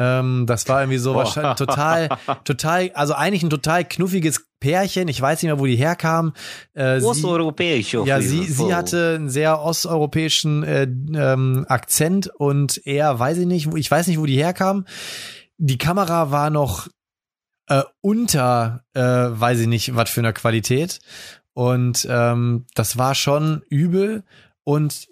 Ähm, 0.00 0.46
das 0.46 0.66
war 0.66 0.80
irgendwie 0.80 0.96
so 0.96 1.12
oh. 1.12 1.16
wahrscheinlich 1.16 1.56
total, 1.56 2.08
total, 2.44 2.90
also 2.94 3.12
eigentlich 3.12 3.42
ein 3.42 3.50
total 3.50 3.84
knuffiges 3.84 4.46
Pärchen. 4.58 5.08
Ich 5.08 5.20
weiß 5.20 5.42
nicht 5.42 5.50
mehr, 5.50 5.60
wo 5.60 5.66
die 5.66 5.76
herkamen. 5.76 6.32
Äh, 6.72 7.02
Osteuropäisch. 7.02 7.92
Ja, 7.92 8.22
sie, 8.22 8.44
sie 8.44 8.74
hatte 8.74 9.16
einen 9.16 9.28
sehr 9.28 9.60
osteuropäischen 9.60 10.62
äh, 10.62 10.84
ähm, 10.84 11.66
Akzent 11.68 12.28
und 12.28 12.80
er, 12.86 13.18
weiß 13.18 13.38
ich 13.38 13.46
nicht, 13.46 13.68
ich 13.74 13.90
weiß 13.90 14.06
nicht, 14.06 14.18
wo 14.18 14.24
die 14.24 14.38
herkamen. 14.38 14.86
Die 15.58 15.76
Kamera 15.76 16.30
war 16.30 16.48
noch 16.48 16.88
äh, 17.66 17.82
unter, 18.00 18.84
äh, 18.94 19.02
weiß 19.02 19.60
ich 19.60 19.66
nicht, 19.66 19.94
was 19.96 20.08
für 20.08 20.22
eine 20.22 20.32
Qualität. 20.32 21.00
Und 21.52 22.08
ähm, 22.08 22.64
das 22.74 22.96
war 22.96 23.14
schon 23.14 23.60
übel. 23.68 24.24
Und 24.64 25.09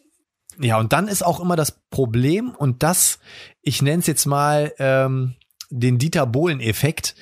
ja, 0.60 0.78
und 0.78 0.92
dann 0.92 1.08
ist 1.08 1.24
auch 1.24 1.40
immer 1.40 1.56
das 1.56 1.80
Problem, 1.90 2.50
und 2.50 2.82
das, 2.82 3.18
ich 3.62 3.82
nenne 3.82 4.00
es 4.00 4.06
jetzt 4.06 4.26
mal 4.26 4.72
ähm, 4.78 5.34
den 5.70 5.98
Dieter 5.98 6.26
Bohlen-Effekt. 6.26 7.14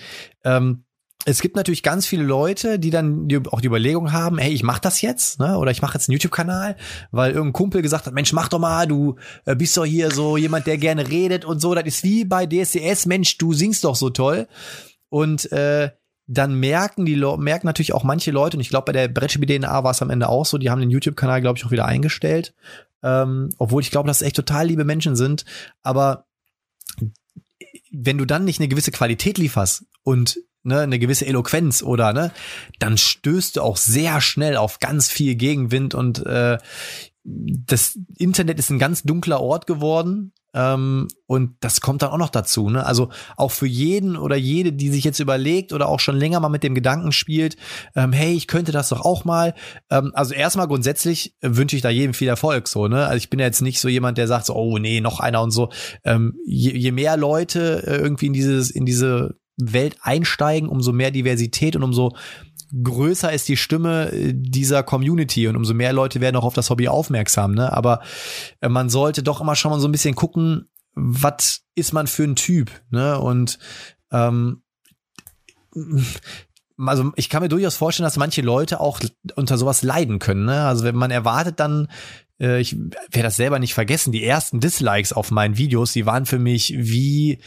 Ähm, 0.44 0.84
es 1.28 1.40
gibt 1.40 1.56
natürlich 1.56 1.82
ganz 1.82 2.06
viele 2.06 2.22
Leute, 2.22 2.78
die 2.78 2.90
dann 2.90 3.26
die, 3.26 3.40
auch 3.50 3.60
die 3.60 3.66
Überlegung 3.66 4.12
haben, 4.12 4.38
hey, 4.38 4.52
ich 4.52 4.62
mach 4.62 4.78
das 4.78 5.02
jetzt, 5.02 5.40
ne? 5.40 5.58
Oder 5.58 5.72
ich 5.72 5.82
mache 5.82 5.94
jetzt 5.94 6.08
einen 6.08 6.14
YouTube-Kanal, 6.14 6.76
weil 7.10 7.32
irgendein 7.32 7.52
Kumpel 7.52 7.82
gesagt 7.82 8.06
hat, 8.06 8.14
Mensch, 8.14 8.32
mach 8.32 8.48
doch 8.48 8.60
mal, 8.60 8.86
du 8.86 9.16
äh, 9.44 9.56
bist 9.56 9.76
doch 9.76 9.84
hier 9.84 10.12
so 10.12 10.36
jemand, 10.36 10.68
der 10.68 10.78
gerne 10.78 11.08
redet 11.08 11.44
und 11.44 11.60
so. 11.60 11.74
Das 11.74 11.84
ist 11.84 12.04
wie 12.04 12.24
bei 12.24 12.46
DSCS, 12.46 13.06
Mensch, 13.06 13.38
du 13.38 13.52
singst 13.52 13.82
doch 13.82 13.96
so 13.96 14.10
toll. 14.10 14.46
Und 15.08 15.50
äh, 15.50 15.90
dann 16.28 16.54
merken 16.54 17.04
die 17.04 17.14
Le 17.14 17.36
merken 17.38 17.66
natürlich 17.66 17.92
auch 17.92 18.04
manche 18.04 18.30
Leute, 18.30 18.56
und 18.56 18.60
ich 18.60 18.68
glaube, 18.68 18.86
bei 18.86 18.92
der 18.92 19.08
Brettspiel 19.08 19.46
DNA 19.46 19.82
war 19.82 19.90
es 19.90 20.02
am 20.02 20.10
Ende 20.10 20.28
auch 20.28 20.46
so, 20.46 20.58
die 20.58 20.70
haben 20.70 20.80
den 20.80 20.90
YouTube-Kanal, 20.90 21.40
glaube 21.40 21.58
ich, 21.58 21.64
auch 21.64 21.70
wieder 21.72 21.86
eingestellt. 21.86 22.54
Ähm, 23.02 23.50
obwohl 23.58 23.82
ich 23.82 23.90
glaube, 23.90 24.08
dass 24.08 24.20
es 24.20 24.26
echt 24.26 24.36
total 24.36 24.66
liebe 24.66 24.84
Menschen 24.84 25.16
sind. 25.16 25.44
Aber 25.82 26.26
wenn 27.90 28.18
du 28.18 28.24
dann 28.24 28.44
nicht 28.44 28.60
eine 28.60 28.68
gewisse 28.68 28.90
Qualität 28.90 29.38
lieferst 29.38 29.86
und 30.02 30.38
ne, 30.62 30.80
eine 30.80 30.98
gewisse 30.98 31.26
Eloquenz 31.26 31.82
oder 31.82 32.12
ne, 32.12 32.32
dann 32.78 32.98
stößt 32.98 33.56
du 33.56 33.62
auch 33.62 33.76
sehr 33.76 34.20
schnell 34.20 34.56
auf 34.56 34.80
ganz 34.80 35.08
viel 35.08 35.34
Gegenwind 35.34 35.94
und 35.94 36.24
äh, 36.26 36.58
das 37.26 37.98
Internet 38.16 38.58
ist 38.58 38.70
ein 38.70 38.78
ganz 38.78 39.02
dunkler 39.02 39.40
Ort 39.40 39.66
geworden 39.66 40.32
ähm, 40.54 41.08
und 41.26 41.56
das 41.60 41.80
kommt 41.80 42.02
dann 42.02 42.10
auch 42.10 42.18
noch 42.18 42.30
dazu. 42.30 42.70
Ne? 42.70 42.86
Also 42.86 43.10
auch 43.36 43.50
für 43.50 43.66
jeden 43.66 44.16
oder 44.16 44.36
jede, 44.36 44.72
die 44.72 44.90
sich 44.90 45.04
jetzt 45.04 45.18
überlegt 45.18 45.72
oder 45.72 45.88
auch 45.88 46.00
schon 46.00 46.16
länger 46.16 46.40
mal 46.40 46.48
mit 46.48 46.62
dem 46.62 46.74
Gedanken 46.74 47.12
spielt, 47.12 47.56
ähm, 47.94 48.12
hey, 48.12 48.32
ich 48.32 48.46
könnte 48.46 48.72
das 48.72 48.88
doch 48.88 49.04
auch 49.04 49.24
mal. 49.24 49.54
Ähm, 49.90 50.12
also 50.14 50.34
erstmal 50.34 50.68
grundsätzlich 50.68 51.34
wünsche 51.42 51.76
ich 51.76 51.82
da 51.82 51.90
jedem 51.90 52.14
viel 52.14 52.28
Erfolg. 52.28 52.68
So, 52.68 52.88
ne? 52.88 53.06
Also 53.06 53.18
ich 53.18 53.28
bin 53.28 53.38
ja 53.38 53.46
jetzt 53.46 53.60
nicht 53.60 53.80
so 53.80 53.88
jemand, 53.88 54.18
der 54.18 54.28
sagt 54.28 54.46
so, 54.46 54.54
oh 54.54 54.78
nee, 54.78 55.00
noch 55.00 55.20
einer 55.20 55.42
und 55.42 55.50
so. 55.50 55.70
Ähm, 56.04 56.38
je, 56.46 56.72
je 56.72 56.92
mehr 56.92 57.16
Leute 57.16 57.82
äh, 57.86 57.96
irgendwie 57.96 58.26
in 58.26 58.32
dieses 58.32 58.70
in 58.70 58.86
diese 58.86 59.36
Welt 59.58 59.96
einsteigen, 60.00 60.68
umso 60.68 60.92
mehr 60.92 61.10
Diversität 61.10 61.76
und 61.76 61.82
umso 61.82 62.14
größer 62.82 63.32
ist 63.32 63.48
die 63.48 63.56
Stimme 63.56 64.12
äh, 64.12 64.32
dieser 64.34 64.82
Community 64.82 65.48
und 65.48 65.56
umso 65.56 65.74
mehr 65.74 65.92
Leute 65.92 66.20
werden 66.20 66.36
auch 66.36 66.44
auf 66.44 66.54
das 66.54 66.70
Hobby 66.70 66.88
aufmerksam. 66.88 67.52
Ne? 67.52 67.72
Aber 67.72 68.00
äh, 68.60 68.68
man 68.68 68.88
sollte 68.88 69.22
doch 69.22 69.40
immer 69.40 69.56
schon 69.56 69.70
mal 69.70 69.80
so 69.80 69.88
ein 69.88 69.92
bisschen 69.92 70.14
gucken, 70.14 70.68
was 70.94 71.62
ist 71.74 71.92
man 71.92 72.06
für 72.06 72.24
ein 72.24 72.36
Typ. 72.36 72.70
Ne? 72.90 73.18
Und 73.20 73.58
ähm, 74.10 74.62
also 76.78 77.12
ich 77.16 77.28
kann 77.28 77.42
mir 77.42 77.48
durchaus 77.48 77.76
vorstellen, 77.76 78.06
dass 78.06 78.16
manche 78.16 78.42
Leute 78.42 78.80
auch 78.80 79.00
unter 79.34 79.58
sowas 79.58 79.82
leiden 79.82 80.18
können. 80.18 80.46
Ne? 80.46 80.64
Also 80.64 80.84
wenn 80.84 80.96
man 80.96 81.10
erwartet 81.10 81.60
dann, 81.60 81.88
äh, 82.40 82.60
ich 82.60 82.76
werde 82.76 83.22
das 83.22 83.36
selber 83.36 83.58
nicht 83.58 83.74
vergessen, 83.74 84.12
die 84.12 84.24
ersten 84.24 84.60
Dislikes 84.60 85.12
auf 85.12 85.30
meinen 85.30 85.58
Videos, 85.58 85.92
die 85.92 86.06
waren 86.06 86.26
für 86.26 86.38
mich 86.38 86.74
wie, 86.76 87.40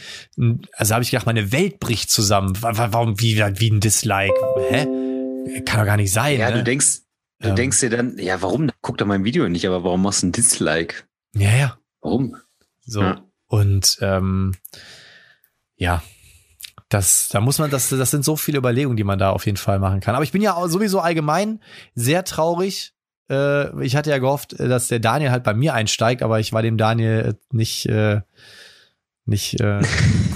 also 0.72 0.94
habe 0.94 1.04
ich 1.04 1.10
gedacht, 1.10 1.26
meine 1.26 1.52
Welt 1.52 1.80
bricht 1.80 2.10
zusammen. 2.10 2.56
Warum 2.60 3.20
wie, 3.20 3.36
wie 3.36 3.70
ein 3.70 3.80
Dislike? 3.80 4.34
Hä? 4.70 4.86
Kann 5.64 5.80
doch 5.80 5.86
gar 5.86 5.96
nicht 5.96 6.12
sein. 6.12 6.38
Ja, 6.38 6.50
ne? 6.50 6.58
du 6.58 6.64
denkst, 6.64 7.00
du 7.40 7.48
ähm, 7.48 7.56
denkst 7.56 7.80
dir 7.80 7.90
dann, 7.90 8.18
ja, 8.18 8.40
warum? 8.42 8.70
Guck 8.80 8.98
doch 8.98 9.06
mein 9.06 9.24
Video 9.24 9.48
nicht, 9.48 9.66
aber 9.66 9.84
warum 9.84 10.02
machst 10.02 10.22
du 10.22 10.28
ein 10.28 10.32
Dislike? 10.32 11.04
Ja, 11.34 11.54
ja. 11.56 11.78
Warum? 12.00 12.36
So. 12.82 13.02
Ja. 13.02 13.24
Und 13.46 13.98
ähm, 14.00 14.54
ja, 15.76 16.02
das, 16.88 17.28
da 17.28 17.40
muss 17.40 17.58
man, 17.58 17.70
das, 17.70 17.88
das 17.88 18.10
sind 18.10 18.24
so 18.24 18.36
viele 18.36 18.58
Überlegungen, 18.58 18.96
die 18.96 19.04
man 19.04 19.18
da 19.18 19.30
auf 19.30 19.46
jeden 19.46 19.56
Fall 19.56 19.78
machen 19.78 20.00
kann. 20.00 20.14
Aber 20.14 20.24
ich 20.24 20.32
bin 20.32 20.42
ja 20.42 20.56
sowieso 20.68 21.00
allgemein 21.00 21.60
sehr 21.94 22.24
traurig. 22.24 22.94
Äh, 23.30 23.84
ich 23.84 23.96
hatte 23.96 24.10
ja 24.10 24.18
gehofft, 24.18 24.58
dass 24.58 24.88
der 24.88 24.98
Daniel 24.98 25.30
halt 25.30 25.44
bei 25.44 25.54
mir 25.54 25.74
einsteigt, 25.74 26.22
aber 26.22 26.40
ich 26.40 26.52
war 26.52 26.62
dem 26.62 26.76
Daniel 26.76 27.38
nicht, 27.52 27.86
äh, 27.86 28.22
nicht 29.26 29.60
äh, 29.60 29.80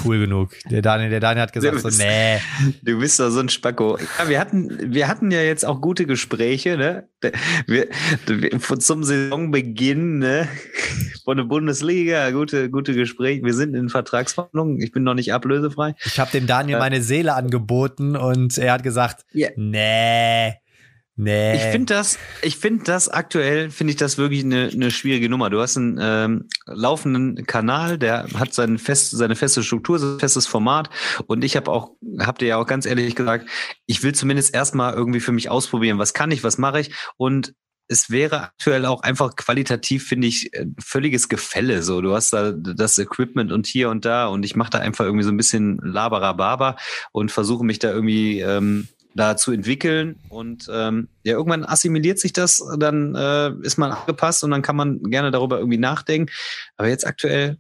cool 0.05 0.19
genug. 0.21 0.55
Der 0.71 0.83
Daniel, 0.83 1.11
der 1.11 1.21
Daniel 1.21 1.43
hat 1.43 1.53
gesagt 1.53 1.83
bist, 1.83 1.99
so, 1.99 2.03
nee. 2.03 2.39
Du 2.83 2.99
bist 2.99 3.19
doch 3.19 3.31
so 3.31 3.41
ein 3.41 3.49
Spacko. 3.49 3.99
Ja, 4.19 4.29
wir 4.29 4.39
hatten, 4.39 4.95
wir 4.95 5.09
hatten 5.09 5.31
ja 5.31 5.41
jetzt 5.41 5.65
auch 5.65 5.81
gute 5.81 6.07
Gespräche, 6.07 6.77
ne? 6.77 7.09
Wir, 7.67 7.89
wir, 8.27 8.61
zum 8.79 9.03
Saisonbeginn, 9.03 10.19
ne? 10.19 10.49
Von 11.25 11.39
der 11.39 11.45
Bundesliga, 11.45 12.31
gute, 12.31 12.71
gute 12.71 12.95
Gespräche. 12.95 13.43
Wir 13.43 13.55
sind 13.55 13.75
in 13.75 13.89
Vertragsverhandlungen. 13.89 14.81
Ich 14.81 14.93
bin 14.93 15.03
noch 15.03 15.15
nicht 15.15 15.33
ablösefrei. 15.33 15.95
Ich 16.05 16.21
habe 16.21 16.31
dem 16.31 16.47
Daniel 16.47 16.79
meine 16.79 17.03
Seele 17.03 17.35
angeboten 17.35 18.17
und 18.17 18.59
er 18.59 18.75
hat 18.75 18.83
gesagt, 18.83 19.25
yeah. 19.35 19.51
nee. 19.57 20.64
Nee. 21.17 21.55
Ich 21.55 21.63
finde 21.63 21.95
das, 21.95 22.19
ich 22.43 22.57
finde 22.57 22.85
das 22.85 23.09
aktuell, 23.09 23.71
finde 23.71 23.93
ich 23.93 23.97
das 23.97 24.19
wirklich 24.19 24.43
eine, 24.43 24.71
eine 24.73 24.91
schwierige 24.91 25.29
Nummer. 25.29 25.49
Du 25.49 25.61
hast 25.61 25.77
einen 25.77 25.99
ähm, 26.01 26.49
laufenden 26.67 27.47
Kanal, 27.47 27.99
der 27.99 28.27
hat 28.35 28.53
seinen 28.53 28.79
fest, 28.79 29.13
seine 29.13 29.37
feste 29.37 29.63
Struktur, 29.63 30.01
sein 30.01 30.19
festes 30.19 30.49
Format. 30.49 30.91
Und 31.27 31.45
ich 31.45 31.55
habe 31.55 31.71
auch, 31.71 31.93
habt 32.19 32.43
ihr 32.43 32.49
ja 32.49 32.57
auch 32.57 32.67
ganz 32.67 32.85
ehrlich 32.85 33.15
gesagt, 33.15 33.49
ich 33.87 34.03
will 34.03 34.13
zumindest 34.13 34.55
erstmal 34.55 34.95
irgendwie 34.95 35.21
für 35.21 35.31
mich 35.31 35.51
ausprobieren, 35.51 35.99
was 35.99 36.15
kann 36.15 36.33
ich, 36.33 36.43
was 36.43 36.59
mache 36.59 36.81
ich. 36.81 36.93
Und 37.17 37.55
es 37.87 38.11
wäre 38.11 38.43
aktuell 38.43 38.85
auch 38.87 39.03
einfach 39.03 39.37
qualitativ, 39.37 40.09
finde 40.09 40.27
ich, 40.27 40.53
äh, 40.55 40.67
völliges 40.83 41.29
Gefälle. 41.29 41.85
So, 41.85 42.01
du 42.01 42.15
hast 42.15 42.33
da 42.33 42.51
das 42.51 42.99
Equipment 42.99 43.53
und 43.53 43.69
hier 43.69 43.91
und 43.91 44.05
da 44.05 44.27
und 44.27 44.45
ich 44.45 44.57
mache 44.57 44.71
da 44.71 44.79
einfach 44.79 45.05
irgendwie 45.05 45.25
so 45.25 45.31
ein 45.31 45.37
bisschen 45.37 45.79
Laberababa 45.79 46.77
und 47.13 47.31
versuche 47.31 47.65
mich 47.65 47.79
da 47.79 47.93
irgendwie 47.93 48.41
ähm, 48.41 48.89
da 49.15 49.37
zu 49.37 49.53
entwickeln. 49.53 50.17
Und 50.29 50.69
ähm, 50.71 51.09
ja, 51.23 51.35
irgendwann 51.35 51.65
assimiliert 51.65 52.19
sich 52.19 52.33
das, 52.33 52.63
dann 52.79 53.15
äh, 53.15 53.53
ist 53.63 53.79
man 53.79 53.93
angepasst 53.93 54.45
und 54.45 54.51
dann 54.51 54.63
kann 54.63 54.77
man 54.77 55.03
gerne 55.05 55.31
darüber 55.31 55.59
irgendwie 55.59 55.79
nachdenken. 55.79 56.33
Aber 56.77 56.89
jetzt 56.89 57.07
aktuell, 57.07 57.59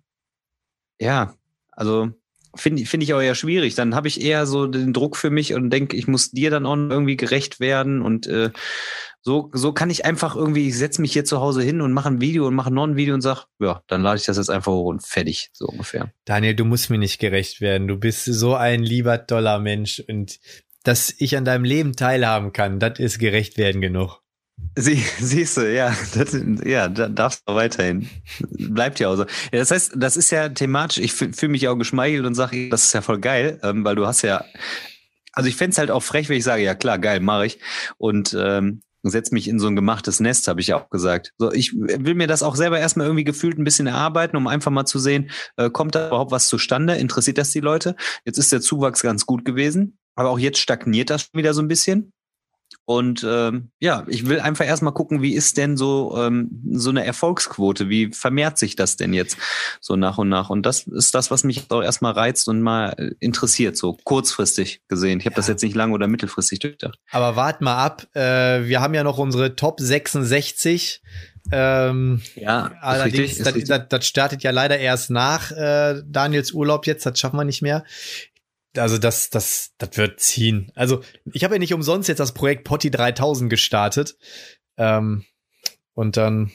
ja, 1.00 1.34
also 1.72 2.10
finde 2.56 2.84
find 2.84 3.02
ich 3.02 3.14
auch 3.14 3.20
eher 3.20 3.34
schwierig. 3.34 3.74
Dann 3.74 3.94
habe 3.94 4.08
ich 4.08 4.20
eher 4.20 4.46
so 4.46 4.66
den 4.66 4.92
Druck 4.92 5.16
für 5.16 5.30
mich 5.30 5.54
und 5.54 5.70
denke, 5.70 5.96
ich 5.96 6.06
muss 6.06 6.30
dir 6.30 6.50
dann 6.50 6.66
auch 6.66 6.76
irgendwie 6.76 7.16
gerecht 7.16 7.60
werden. 7.60 8.02
Und 8.02 8.26
äh, 8.26 8.50
so, 9.22 9.50
so 9.52 9.72
kann 9.72 9.90
ich 9.90 10.04
einfach 10.04 10.36
irgendwie, 10.36 10.68
ich 10.68 10.76
setze 10.76 11.00
mich 11.00 11.12
hier 11.12 11.24
zu 11.24 11.40
Hause 11.40 11.62
hin 11.62 11.80
und 11.80 11.92
mache 11.92 12.08
ein 12.08 12.20
Video 12.20 12.46
und 12.46 12.54
mache 12.54 12.72
noch 12.72 12.86
ein 12.86 12.96
Video 12.96 13.14
und 13.14 13.22
sag, 13.22 13.46
ja, 13.58 13.82
dann 13.86 14.02
lade 14.02 14.18
ich 14.18 14.26
das 14.26 14.36
jetzt 14.36 14.50
einfach 14.50 14.72
hoch 14.72 14.86
und 14.86 15.04
fertig, 15.04 15.50
so 15.52 15.66
ungefähr. 15.66 16.12
Daniel, 16.24 16.54
du 16.54 16.64
musst 16.64 16.90
mir 16.90 16.98
nicht 16.98 17.18
gerecht 17.18 17.60
werden. 17.60 17.88
Du 17.88 17.96
bist 17.96 18.24
so 18.24 18.54
ein 18.54 18.82
lieber, 18.82 19.26
toller 19.26 19.58
Mensch 19.58 20.02
und 20.06 20.38
dass 20.84 21.12
ich 21.18 21.36
an 21.36 21.44
deinem 21.44 21.64
Leben 21.64 21.96
teilhaben 21.96 22.52
kann, 22.52 22.78
das 22.78 22.98
ist 22.98 23.18
gerecht 23.18 23.58
werden 23.58 23.80
genug. 23.80 24.20
Sie, 24.76 25.02
siehst 25.18 25.56
du, 25.56 25.72
ja, 25.72 25.94
das, 26.14 26.36
ja, 26.64 26.88
da 26.88 27.08
darfst 27.08 27.42
du 27.46 27.54
weiterhin. 27.54 28.08
Bleibt 28.50 29.00
ja 29.00 29.08
auch 29.08 29.16
so. 29.16 29.24
Ja, 29.24 29.58
das 29.58 29.70
heißt, 29.70 29.92
das 29.96 30.16
ist 30.16 30.30
ja 30.30 30.48
thematisch, 30.48 30.98
ich 30.98 31.12
fühle 31.12 31.50
mich 31.50 31.66
auch 31.68 31.76
geschmeichelt 31.76 32.24
und 32.24 32.34
sage, 32.34 32.68
das 32.68 32.84
ist 32.84 32.92
ja 32.92 33.02
voll 33.02 33.18
geil, 33.18 33.58
ähm, 33.62 33.84
weil 33.84 33.96
du 33.96 34.06
hast 34.06 34.22
ja, 34.22 34.44
also 35.32 35.48
ich 35.48 35.56
fände 35.56 35.76
halt 35.76 35.90
auch 35.90 36.02
frech, 36.02 36.28
wenn 36.28 36.38
ich 36.38 36.44
sage, 36.44 36.62
ja 36.62 36.74
klar, 36.74 36.98
geil, 36.98 37.20
mache 37.20 37.46
ich. 37.46 37.58
Und 37.98 38.36
ähm, 38.38 38.82
setz 39.02 39.32
mich 39.32 39.48
in 39.48 39.58
so 39.58 39.66
ein 39.66 39.76
gemachtes 39.76 40.20
Nest, 40.20 40.48
habe 40.48 40.60
ich 40.60 40.68
ja 40.68 40.76
auch 40.76 40.88
gesagt. 40.90 41.32
So, 41.38 41.52
ich 41.52 41.74
will 41.74 42.14
mir 42.14 42.26
das 42.26 42.42
auch 42.42 42.56
selber 42.56 42.78
erstmal 42.78 43.06
irgendwie 43.06 43.24
gefühlt 43.24 43.58
ein 43.58 43.64
bisschen 43.64 43.86
erarbeiten, 43.86 44.36
um 44.36 44.46
einfach 44.46 44.70
mal 44.70 44.86
zu 44.86 44.98
sehen, 44.98 45.30
äh, 45.56 45.70
kommt 45.70 45.94
da 45.94 46.08
überhaupt 46.08 46.30
was 46.30 46.48
zustande? 46.48 46.94
Interessiert 46.94 47.38
das 47.38 47.50
die 47.50 47.60
Leute? 47.60 47.96
Jetzt 48.24 48.38
ist 48.38 48.52
der 48.52 48.60
Zuwachs 48.60 49.02
ganz 49.02 49.26
gut 49.26 49.44
gewesen. 49.44 49.98
Aber 50.14 50.30
auch 50.30 50.38
jetzt 50.38 50.58
stagniert 50.58 51.10
das 51.10 51.32
wieder 51.32 51.54
so 51.54 51.62
ein 51.62 51.68
bisschen. 51.68 52.12
Und 52.86 53.24
ähm, 53.26 53.70
ja, 53.80 54.04
ich 54.08 54.28
will 54.28 54.40
einfach 54.40 54.66
erstmal 54.66 54.92
gucken, 54.92 55.22
wie 55.22 55.34
ist 55.34 55.56
denn 55.56 55.76
so 55.76 56.16
ähm, 56.18 56.50
so 56.72 56.90
eine 56.90 57.04
Erfolgsquote? 57.04 57.88
Wie 57.88 58.12
vermehrt 58.12 58.58
sich 58.58 58.76
das 58.76 58.96
denn 58.96 59.14
jetzt 59.14 59.38
so 59.80 59.96
nach 59.96 60.18
und 60.18 60.28
nach? 60.28 60.50
Und 60.50 60.66
das 60.66 60.86
ist 60.86 61.14
das, 61.14 61.30
was 61.30 61.44
mich 61.44 61.70
auch 61.70 61.82
erstmal 61.82 62.12
reizt 62.12 62.46
und 62.48 62.60
mal 62.60 63.14
interessiert, 63.20 63.76
so 63.76 63.96
kurzfristig 64.04 64.82
gesehen. 64.88 65.18
Ich 65.18 65.26
habe 65.26 65.34
ja. 65.34 65.38
das 65.38 65.48
jetzt 65.48 65.62
nicht 65.62 65.74
lang 65.74 65.92
oder 65.92 66.08
mittelfristig 66.08 66.58
durchdacht. 66.58 66.98
Aber 67.10 67.36
wart 67.36 67.62
mal 67.62 67.82
ab, 67.82 68.06
äh, 68.14 68.66
wir 68.66 68.80
haben 68.80 68.94
ja 68.94 69.04
noch 69.04 69.18
unsere 69.18 69.56
Top 69.56 69.80
66. 69.80 71.00
Ähm, 71.52 72.22
ja, 72.34 72.72
allerdings, 72.80 73.38
richtig, 73.38 73.44
das, 73.44 73.78
das, 73.80 73.88
das, 73.88 74.06
startet 74.06 74.42
ja 74.42 74.50
leider 74.50 74.78
erst 74.78 75.10
nach 75.10 75.50
äh, 75.52 76.02
Daniels 76.06 76.52
Urlaub 76.52 76.86
jetzt, 76.86 77.04
das 77.04 77.18
schaffen 77.18 77.38
wir 77.38 77.44
nicht 77.44 77.60
mehr 77.60 77.84
also 78.76 78.98
das, 78.98 79.30
das, 79.30 79.72
das 79.78 79.96
wird 79.96 80.20
ziehen. 80.20 80.70
Also 80.74 81.00
ich 81.32 81.44
habe 81.44 81.54
ja 81.54 81.58
nicht 81.58 81.74
umsonst 81.74 82.08
jetzt 82.08 82.18
das 82.18 82.34
Projekt 82.34 82.64
Potti 82.64 82.90
3000 82.90 83.50
gestartet. 83.50 84.16
Ähm, 84.76 85.24
und 85.94 86.16
dann, 86.16 86.50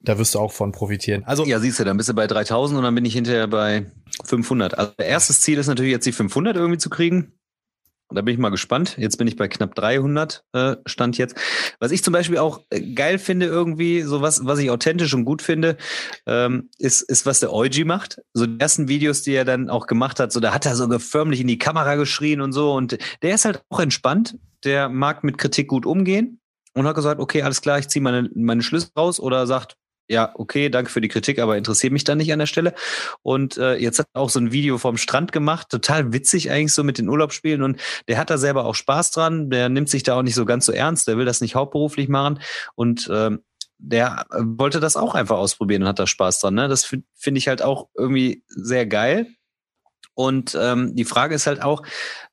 da 0.00 0.18
wirst 0.18 0.34
du 0.34 0.40
auch 0.40 0.52
von 0.52 0.72
profitieren. 0.72 1.22
Also 1.24 1.44
ja, 1.44 1.60
siehst 1.60 1.78
du, 1.78 1.84
dann 1.84 1.96
bist 1.96 2.08
du 2.08 2.14
bei 2.14 2.26
3000 2.26 2.78
und 2.78 2.84
dann 2.84 2.94
bin 2.94 3.04
ich 3.04 3.14
hinterher 3.14 3.46
bei 3.46 3.86
500. 4.24 4.76
Also 4.76 4.92
erstes 4.98 5.40
Ziel 5.40 5.58
ist 5.58 5.68
natürlich 5.68 5.92
jetzt 5.92 6.06
die 6.06 6.12
500 6.12 6.56
irgendwie 6.56 6.78
zu 6.78 6.90
kriegen. 6.90 7.32
Da 8.12 8.22
bin 8.22 8.34
ich 8.34 8.38
mal 8.38 8.50
gespannt. 8.50 8.96
Jetzt 8.98 9.16
bin 9.16 9.26
ich 9.26 9.36
bei 9.36 9.48
knapp 9.48 9.74
300 9.74 10.44
äh, 10.52 10.76
Stand 10.86 11.18
jetzt. 11.18 11.36
Was 11.80 11.92
ich 11.92 12.02
zum 12.04 12.12
Beispiel 12.12 12.38
auch 12.38 12.60
äh, 12.70 12.80
geil 12.80 13.18
finde 13.18 13.46
irgendwie, 13.46 14.02
so 14.02 14.22
was, 14.22 14.44
was 14.44 14.58
ich 14.58 14.70
authentisch 14.70 15.14
und 15.14 15.24
gut 15.24 15.42
finde, 15.42 15.76
ähm, 16.26 16.70
ist, 16.78 17.02
ist, 17.02 17.26
was 17.26 17.40
der 17.40 17.52
Euji 17.52 17.84
macht. 17.84 18.20
So 18.34 18.46
die 18.46 18.60
ersten 18.60 18.88
Videos, 18.88 19.22
die 19.22 19.32
er 19.32 19.44
dann 19.44 19.70
auch 19.70 19.86
gemacht 19.86 20.20
hat, 20.20 20.32
so 20.32 20.40
da 20.40 20.54
hat 20.54 20.66
er 20.66 20.76
sogar 20.76 21.00
förmlich 21.00 21.40
in 21.40 21.48
die 21.48 21.58
Kamera 21.58 21.94
geschrien 21.96 22.40
und 22.40 22.52
so. 22.52 22.72
Und 22.72 22.98
der 23.22 23.34
ist 23.34 23.44
halt 23.44 23.62
auch 23.68 23.80
entspannt. 23.80 24.36
Der 24.64 24.88
mag 24.88 25.24
mit 25.24 25.38
Kritik 25.38 25.68
gut 25.68 25.86
umgehen 25.86 26.40
und 26.74 26.86
hat 26.86 26.94
gesagt, 26.94 27.20
okay, 27.20 27.42
alles 27.42 27.60
klar, 27.60 27.78
ich 27.78 27.88
ziehe 27.88 28.02
meine, 28.02 28.30
meine 28.34 28.62
Schlüsse 28.62 28.90
raus 28.96 29.20
oder 29.20 29.46
sagt, 29.46 29.76
ja, 30.12 30.30
okay, 30.34 30.68
danke 30.68 30.90
für 30.90 31.00
die 31.00 31.08
Kritik, 31.08 31.38
aber 31.38 31.56
interessiert 31.56 31.92
mich 31.92 32.04
dann 32.04 32.18
nicht 32.18 32.32
an 32.32 32.38
der 32.38 32.46
Stelle. 32.46 32.74
Und 33.22 33.56
äh, 33.56 33.76
jetzt 33.76 33.98
hat 33.98 34.06
er 34.12 34.20
auch 34.20 34.30
so 34.30 34.38
ein 34.38 34.52
Video 34.52 34.76
vom 34.76 34.98
Strand 34.98 35.32
gemacht, 35.32 35.70
total 35.70 36.12
witzig 36.12 36.50
eigentlich 36.50 36.74
so 36.74 36.84
mit 36.84 36.98
den 36.98 37.08
Urlaubsspielen 37.08 37.62
und 37.62 37.80
der 38.08 38.18
hat 38.18 38.28
da 38.28 38.36
selber 38.36 38.66
auch 38.66 38.74
Spaß 38.74 39.10
dran, 39.10 39.48
der 39.48 39.70
nimmt 39.70 39.88
sich 39.88 40.02
da 40.02 40.18
auch 40.18 40.22
nicht 40.22 40.34
so 40.34 40.44
ganz 40.44 40.66
so 40.66 40.72
ernst, 40.72 41.08
der 41.08 41.16
will 41.16 41.24
das 41.24 41.40
nicht 41.40 41.54
hauptberuflich 41.54 42.08
machen 42.08 42.40
und 42.74 43.08
ähm, 43.10 43.40
der 43.78 44.26
wollte 44.30 44.80
das 44.80 44.96
auch 44.96 45.14
einfach 45.14 45.38
ausprobieren 45.38 45.82
und 45.82 45.88
hat 45.88 45.98
da 45.98 46.06
Spaß 46.06 46.40
dran. 46.40 46.54
Ne? 46.54 46.68
Das 46.68 46.84
finde 46.84 47.38
ich 47.38 47.48
halt 47.48 47.62
auch 47.62 47.88
irgendwie 47.96 48.44
sehr 48.46 48.86
geil. 48.86 49.26
Und 50.14 50.56
ähm, 50.60 50.94
die 50.94 51.06
Frage 51.06 51.34
ist 51.34 51.46
halt 51.46 51.62
auch, 51.62 51.82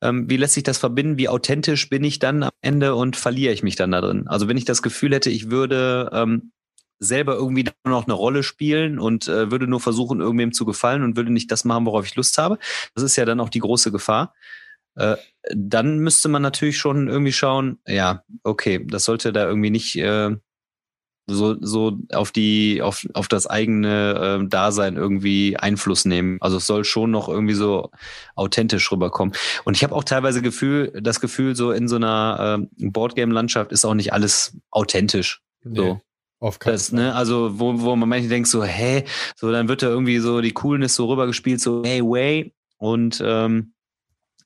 ähm, 0.02 0.30
wie 0.30 0.36
lässt 0.36 0.54
sich 0.56 0.64
das 0.64 0.78
verbinden? 0.78 1.18
Wie 1.18 1.30
authentisch 1.30 1.90
bin 1.90 2.04
ich 2.04 2.20
dann 2.20 2.44
am 2.44 2.52
Ende 2.62 2.94
und 2.94 3.16
verliere 3.16 3.54
ich 3.54 3.64
mich 3.64 3.78
dann 3.78 3.92
da 3.92 4.02
drin? 4.02 4.28
Also 4.28 4.50
wenn 4.50 4.58
ich 4.58 4.66
das 4.66 4.82
Gefühl 4.82 5.14
hätte, 5.14 5.30
ich 5.30 5.50
würde 5.50 6.10
ähm, 6.12 6.52
selber 7.00 7.36
irgendwie 7.36 7.64
nur 7.64 7.95
noch 7.95 8.06
eine 8.06 8.14
Rolle 8.14 8.43
spielen 8.43 9.00
und 9.00 9.28
äh, 9.28 9.52
würde 9.52 9.68
nur 9.68 9.80
versuchen, 9.80 10.22
irgendwem 10.22 10.52
zu 10.52 10.66
gefallen 10.66 11.04
und 11.04 11.16
würde 11.16 11.32
nicht 11.32 11.52
das 11.52 11.66
machen, 11.66 11.86
worauf 11.86 12.06
ich 12.06 12.16
Lust 12.16 12.38
habe. 12.38 12.60
Das 12.93 13.04
ist 13.04 13.16
ja 13.16 13.26
dann 13.26 13.39
auch 13.39 13.50
die 13.50 13.60
große 13.60 13.91
Gefahr. 13.91 14.34
Äh, 14.95 15.16
dann 15.56 16.00
müsste 16.00 16.30
man 16.30 16.41
natürlich 16.41 16.78
schon 16.78 17.08
irgendwie 17.08 17.32
schauen, 17.32 17.80
ja, 17.88 18.24
okay, 18.43 18.86
das 18.86 19.06
sollte 19.06 19.32
da 19.32 19.47
irgendwie 19.47 19.70
nicht 19.70 19.95
äh, 19.95 20.36
so, 21.30 21.56
so 21.62 21.97
auf 22.12 22.32
die, 22.32 22.82
auf, 22.82 23.06
auf 23.14 23.28
das 23.28 23.47
eigene 23.47 24.41
äh, 24.41 24.47
Dasein 24.47 24.97
irgendwie 24.97 25.58
Einfluss 25.58 26.06
nehmen. 26.06 26.38
Also 26.41 26.58
es 26.58 26.68
soll 26.68 26.84
schon 26.84 27.12
noch 27.12 27.30
irgendwie 27.30 27.54
so 27.54 27.91
authentisch 28.36 28.91
rüberkommen. 28.91 29.34
Und 29.64 29.78
ich 29.78 29.84
habe 29.84 29.95
auch 29.95 30.04
teilweise 30.04 30.41
Gefühl, 30.41 30.91
das 31.02 31.22
Gefühl, 31.22 31.56
so 31.56 31.72
in 31.72 31.88
so 31.88 31.95
einer 31.95 32.60
äh, 32.80 32.89
Boardgame-Landschaft 32.89 33.72
ist 33.72 33.86
auch 33.86 33.93
nicht 33.93 34.12
alles 34.12 34.58
authentisch. 34.72 35.41
Nee. 35.64 36.02
Auf 36.40 36.60
keinen 36.60 36.74
das, 36.74 36.92
ne, 36.92 37.14
also 37.14 37.60
wo, 37.60 37.82
wo 37.82 37.96
man 37.96 38.08
manchmal 38.08 38.30
denkt 38.30 38.48
so, 38.48 38.64
hä, 38.64 39.04
so 39.36 39.52
dann 39.52 39.68
wird 39.68 39.82
da 39.82 39.88
irgendwie 39.88 40.20
so 40.20 40.40
die 40.40 40.54
Coolness 40.54 40.96
so 40.96 41.08
rübergespielt, 41.08 41.60
so 41.60 41.84
hey 41.84 42.02
way 42.02 42.54
und 42.78 43.22
ähm, 43.26 43.74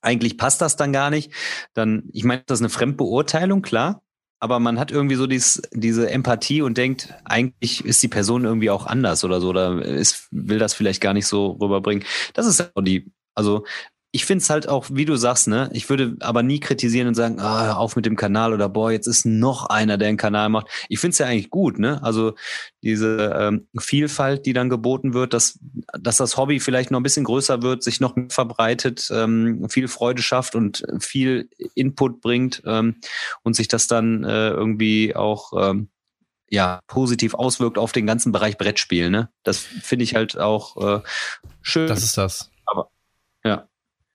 eigentlich 0.02 0.38
passt 0.38 0.62
das 0.62 0.76
dann 0.76 0.92
gar 0.92 1.10
nicht. 1.10 1.32
Dann, 1.74 2.04
ich 2.12 2.24
meine, 2.24 2.44
das 2.46 2.60
ist 2.60 2.64
eine 2.64 2.70
Fremdbeurteilung, 2.70 3.62
klar. 3.62 4.02
Aber 4.40 4.60
man 4.60 4.78
hat 4.78 4.92
irgendwie 4.92 5.16
so 5.16 5.26
dies, 5.26 5.62
diese 5.72 6.10
Empathie 6.10 6.62
und 6.62 6.78
denkt, 6.78 7.14
eigentlich 7.24 7.86
ist 7.86 8.04
die 8.04 8.10
Person 8.10 8.44
irgendwie 8.44 8.70
auch 8.70 8.86
anders 8.86 9.24
oder 9.24 9.40
so, 9.40 9.50
oder 9.50 9.82
ist, 9.82 10.28
will 10.32 10.60
das 10.60 10.74
vielleicht 10.74 11.00
gar 11.00 11.14
nicht 11.14 11.28
so 11.28 11.52
rüberbringen. 11.52 12.04
Das 12.34 12.46
ist 12.46 12.76
auch 12.76 12.82
die, 12.82 13.10
also 13.36 13.64
ich 14.16 14.26
finde 14.26 14.44
es 14.44 14.50
halt 14.52 14.70
auch, 14.70 14.86
wie 14.92 15.06
du 15.06 15.16
sagst, 15.16 15.48
ne, 15.48 15.72
ich 15.74 15.90
würde 15.90 16.16
aber 16.20 16.44
nie 16.44 16.60
kritisieren 16.60 17.08
und 17.08 17.16
sagen, 17.16 17.40
ah, 17.40 17.74
auf 17.74 17.96
mit 17.96 18.06
dem 18.06 18.16
Kanal 18.16 18.54
oder 18.54 18.70
boah, 18.70 18.92
jetzt 18.92 19.08
ist 19.08 19.26
noch 19.26 19.66
einer, 19.66 19.98
der 19.98 20.08
einen 20.08 20.18
Kanal 20.18 20.50
macht. 20.50 20.68
Ich 20.88 21.00
finde 21.00 21.14
es 21.14 21.18
ja 21.18 21.26
eigentlich 21.26 21.50
gut, 21.50 21.80
ne? 21.80 22.00
Also 22.04 22.36
diese 22.84 23.34
ähm, 23.36 23.68
Vielfalt, 23.76 24.46
die 24.46 24.54
dann 24.54 24.70
geboten 24.70 25.16
wird, 25.16 25.34
dass, 25.34 25.58
dass 26.00 26.18
das 26.18 26.38
Hobby 26.38 26.60
vielleicht 26.60 26.92
noch 26.92 27.00
ein 27.00 27.04
bisschen 27.04 27.26
größer 27.26 27.64
wird, 27.64 27.82
sich 27.82 28.00
noch 28.00 28.16
verbreitet, 28.30 29.10
ähm, 29.12 29.68
viel 29.68 29.88
Freude 29.88 30.22
schafft 30.22 30.54
und 30.54 30.86
viel 31.00 31.50
Input 31.74 32.22
bringt 32.22 32.62
ähm, 32.68 32.98
und 33.42 33.56
sich 33.56 33.68
das 33.68 33.88
dann 33.88 34.24
äh, 34.24 34.50
irgendwie 34.50 35.16
auch 35.16 35.54
ähm, 35.58 35.90
ja, 36.52 36.82
positiv 36.86 37.34
auswirkt 37.34 37.80
auf 37.80 37.94
den 37.94 38.06
ganzen 38.06 38.32
Bereich 38.32 38.60
Brettspiel, 38.60 39.10
ne? 39.10 39.30
Das 39.42 39.58
finde 39.58 40.04
ich 40.04 40.14
halt 40.14 40.38
auch 40.38 41.00
äh, 41.00 41.02
schön. 41.64 41.88
Das 41.88 42.04
ist 42.04 42.16
das. 42.16 42.52
Aber. 42.68 42.92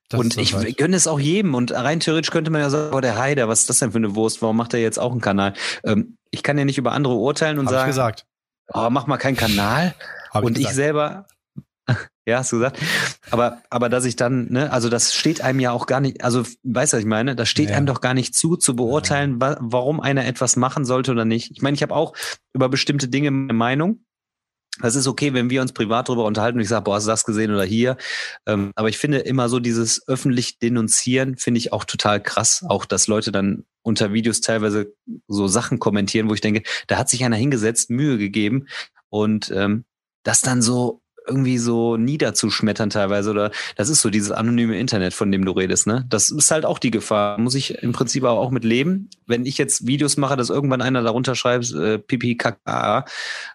Das 0.09 0.21
und 0.21 0.37
ich 0.39 0.51
soweit. 0.53 0.77
gönne 0.79 0.97
es 0.97 1.07
auch 1.07 1.21
jedem. 1.21 1.55
Und 1.55 1.73
rein 1.73 2.01
theoretisch 2.01 2.31
könnte 2.31 2.51
man 2.51 2.61
ja 2.63 2.71
sagen, 2.71 2.95
oh, 2.95 3.01
der 3.01 3.19
Heider, 3.19 3.49
was 3.49 3.61
ist 3.61 3.71
das 3.71 3.79
denn 3.81 3.93
für 3.93 3.99
eine 3.99 4.15
Wurst? 4.15 4.41
Warum 4.41 4.57
macht 4.57 4.73
er 4.75 4.81
jetzt 4.81 4.99
auch 4.99 5.13
einen 5.13 5.21
Kanal? 5.21 5.53
Ähm, 5.85 6.17
ich 6.31 6.43
kann 6.43 6.57
ja 6.59 6.65
nicht 6.65 6.79
über 6.79 6.93
andere 6.93 7.15
urteilen 7.15 7.59
und 7.59 7.67
Hab 7.67 7.73
ich 7.73 7.79
sagen, 7.79 7.89
gesagt. 7.91 8.27
oh, 8.73 8.89
mach 8.91 9.07
mal 9.07 9.19
keinen 9.19 9.37
Kanal. 9.37 9.95
Hab 10.31 10.45
und 10.45 10.53
ich, 10.53 10.59
gesagt. 10.65 10.77
selber, 10.77 11.27
ja, 12.27 12.39
hast 12.39 12.53
du 12.53 12.57
gesagt. 12.57 12.79
Aber, 13.31 13.59
aber 13.71 13.89
dass 13.89 14.05
ich 14.05 14.17
dann, 14.17 14.47
ne, 14.51 14.71
also 14.73 14.89
das 14.89 15.15
steht 15.15 15.41
einem 15.43 15.61
ja 15.61 15.73
auch 15.73 15.87
gar 15.87 16.01
nicht, 16.01 16.23
also 16.25 16.43
weißt 16.63 16.93
du, 16.93 16.97
was 16.97 17.01
ich 17.03 17.07
meine? 17.09 17.35
Das 17.37 17.49
steht 17.49 17.71
Ja. 17.71 17.77
einem 17.77 17.87
doch 17.87 18.01
gar 18.01 18.15
nicht 18.15 18.35
zu, 18.35 18.57
zu 18.57 18.77
beurteilen, 18.77 19.41
wa 19.41 19.57
warum 19.61 20.01
einer 20.01 20.27
etwas 20.27 20.57
machen 20.57 20.85
sollte 20.85 21.13
oder 21.13 21.25
nicht. 21.25 21.51
Ich 21.51 21.63
meine, 21.63 21.75
ich 21.75 21.83
habe 21.83 21.95
auch 21.95 22.15
über 22.55 22.69
bestimmte 22.69 23.09
Dinge 23.09 23.29
eine 23.29 23.53
Meinung. 23.53 24.05
Das 24.81 24.95
ist 24.95 25.07
okay, 25.07 25.35
wenn 25.35 25.51
wir 25.51 25.61
uns 25.63 25.73
privat 25.73 26.09
darüber 26.09 26.25
unterhalten 26.25 26.59
und 26.59 26.63
ich 26.63 26.69
sage, 26.69 26.85
boah, 26.85 26.97
hast 26.97 27.05
du 27.05 27.11
das 27.11 27.25
gesehen 27.25 27.53
oder 27.53 27.65
hier. 27.65 27.97
Ähm, 28.47 28.73
aber 28.75 28.89
ich 28.89 28.99
finde 28.99 29.19
immer 29.19 29.49
so 29.49 29.59
dieses 29.61 30.07
öffentlich 30.09 30.59
denunzieren, 30.59 31.37
finde 31.37 31.59
ich 31.59 31.73
auch 31.73 31.85
total 31.85 32.23
krass. 32.23 32.65
Auch, 32.69 32.85
dass 32.85 33.07
Leute 33.07 33.33
dann 33.33 33.65
unter 33.83 34.13
Videos 34.13 34.41
teilweise 34.41 34.95
so 35.27 35.49
Sachen 35.49 35.79
kommentieren, 35.79 36.29
wo 36.29 36.35
ich 36.35 36.41
denke, 36.41 36.63
da 36.87 36.99
hat 36.99 37.09
sich 37.09 37.25
einer 37.25 37.37
hingesetzt, 37.37 37.91
Mühe 37.91 38.19
gegeben 38.19 38.67
und 39.09 39.51
ähm, 39.51 39.85
das 40.23 40.43
dann 40.43 40.63
so 40.63 41.01
irgendwie 41.29 41.59
so 41.59 41.97
niederzuschmettern 41.97 42.91
teilweise 42.91 43.31
oder 43.31 43.51
das 43.77 43.89
ist 43.89 44.01
so 44.01 44.11
dieses 44.11 44.31
anonyme 44.31 44.79
Internet, 44.79 45.15
von 45.15 45.31
dem 45.31 45.45
du 45.45 45.53
redest, 45.53 45.87
ne? 45.87 46.05
Das 46.09 46.31
ist 46.31 46.51
halt 46.51 46.65
auch 46.65 46.79
die 46.79 46.91
Gefahr. 46.91 47.39
Muss 47.39 47.55
ich 47.55 47.83
im 47.83 47.93
Prinzip 47.93 48.25
aber 48.25 48.39
auch 48.39 48.51
mit 48.51 48.65
leben. 48.65 49.11
Wenn 49.27 49.47
ich 49.47 49.59
jetzt 49.59 49.87
Videos 49.87 50.17
mache, 50.17 50.37
dass 50.37 50.51
irgendwann 50.51 50.83
einer 50.83 51.03
darunter 51.03 51.35
schreibt, 51.35 51.73
äh, 51.73 51.99
pipi, 51.99 52.37
kaka 52.37 53.05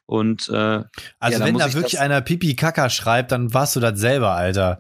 und 0.06 0.50
äh, 0.50 0.54
Also 0.54 1.40
Ja, 1.40 1.46
wenn 1.46 1.58
da 1.58 1.68
ich 1.68 1.74
wirklich 1.76 2.00
einer 2.00 2.22
Pipi 2.22 2.56
Kaka 2.56 2.90
schreibt, 2.90 3.32
dann 3.32 3.54
warst 3.54 3.76
du 3.76 3.80
das 3.80 4.00
selber, 4.00 4.32
Alter. 4.32 4.80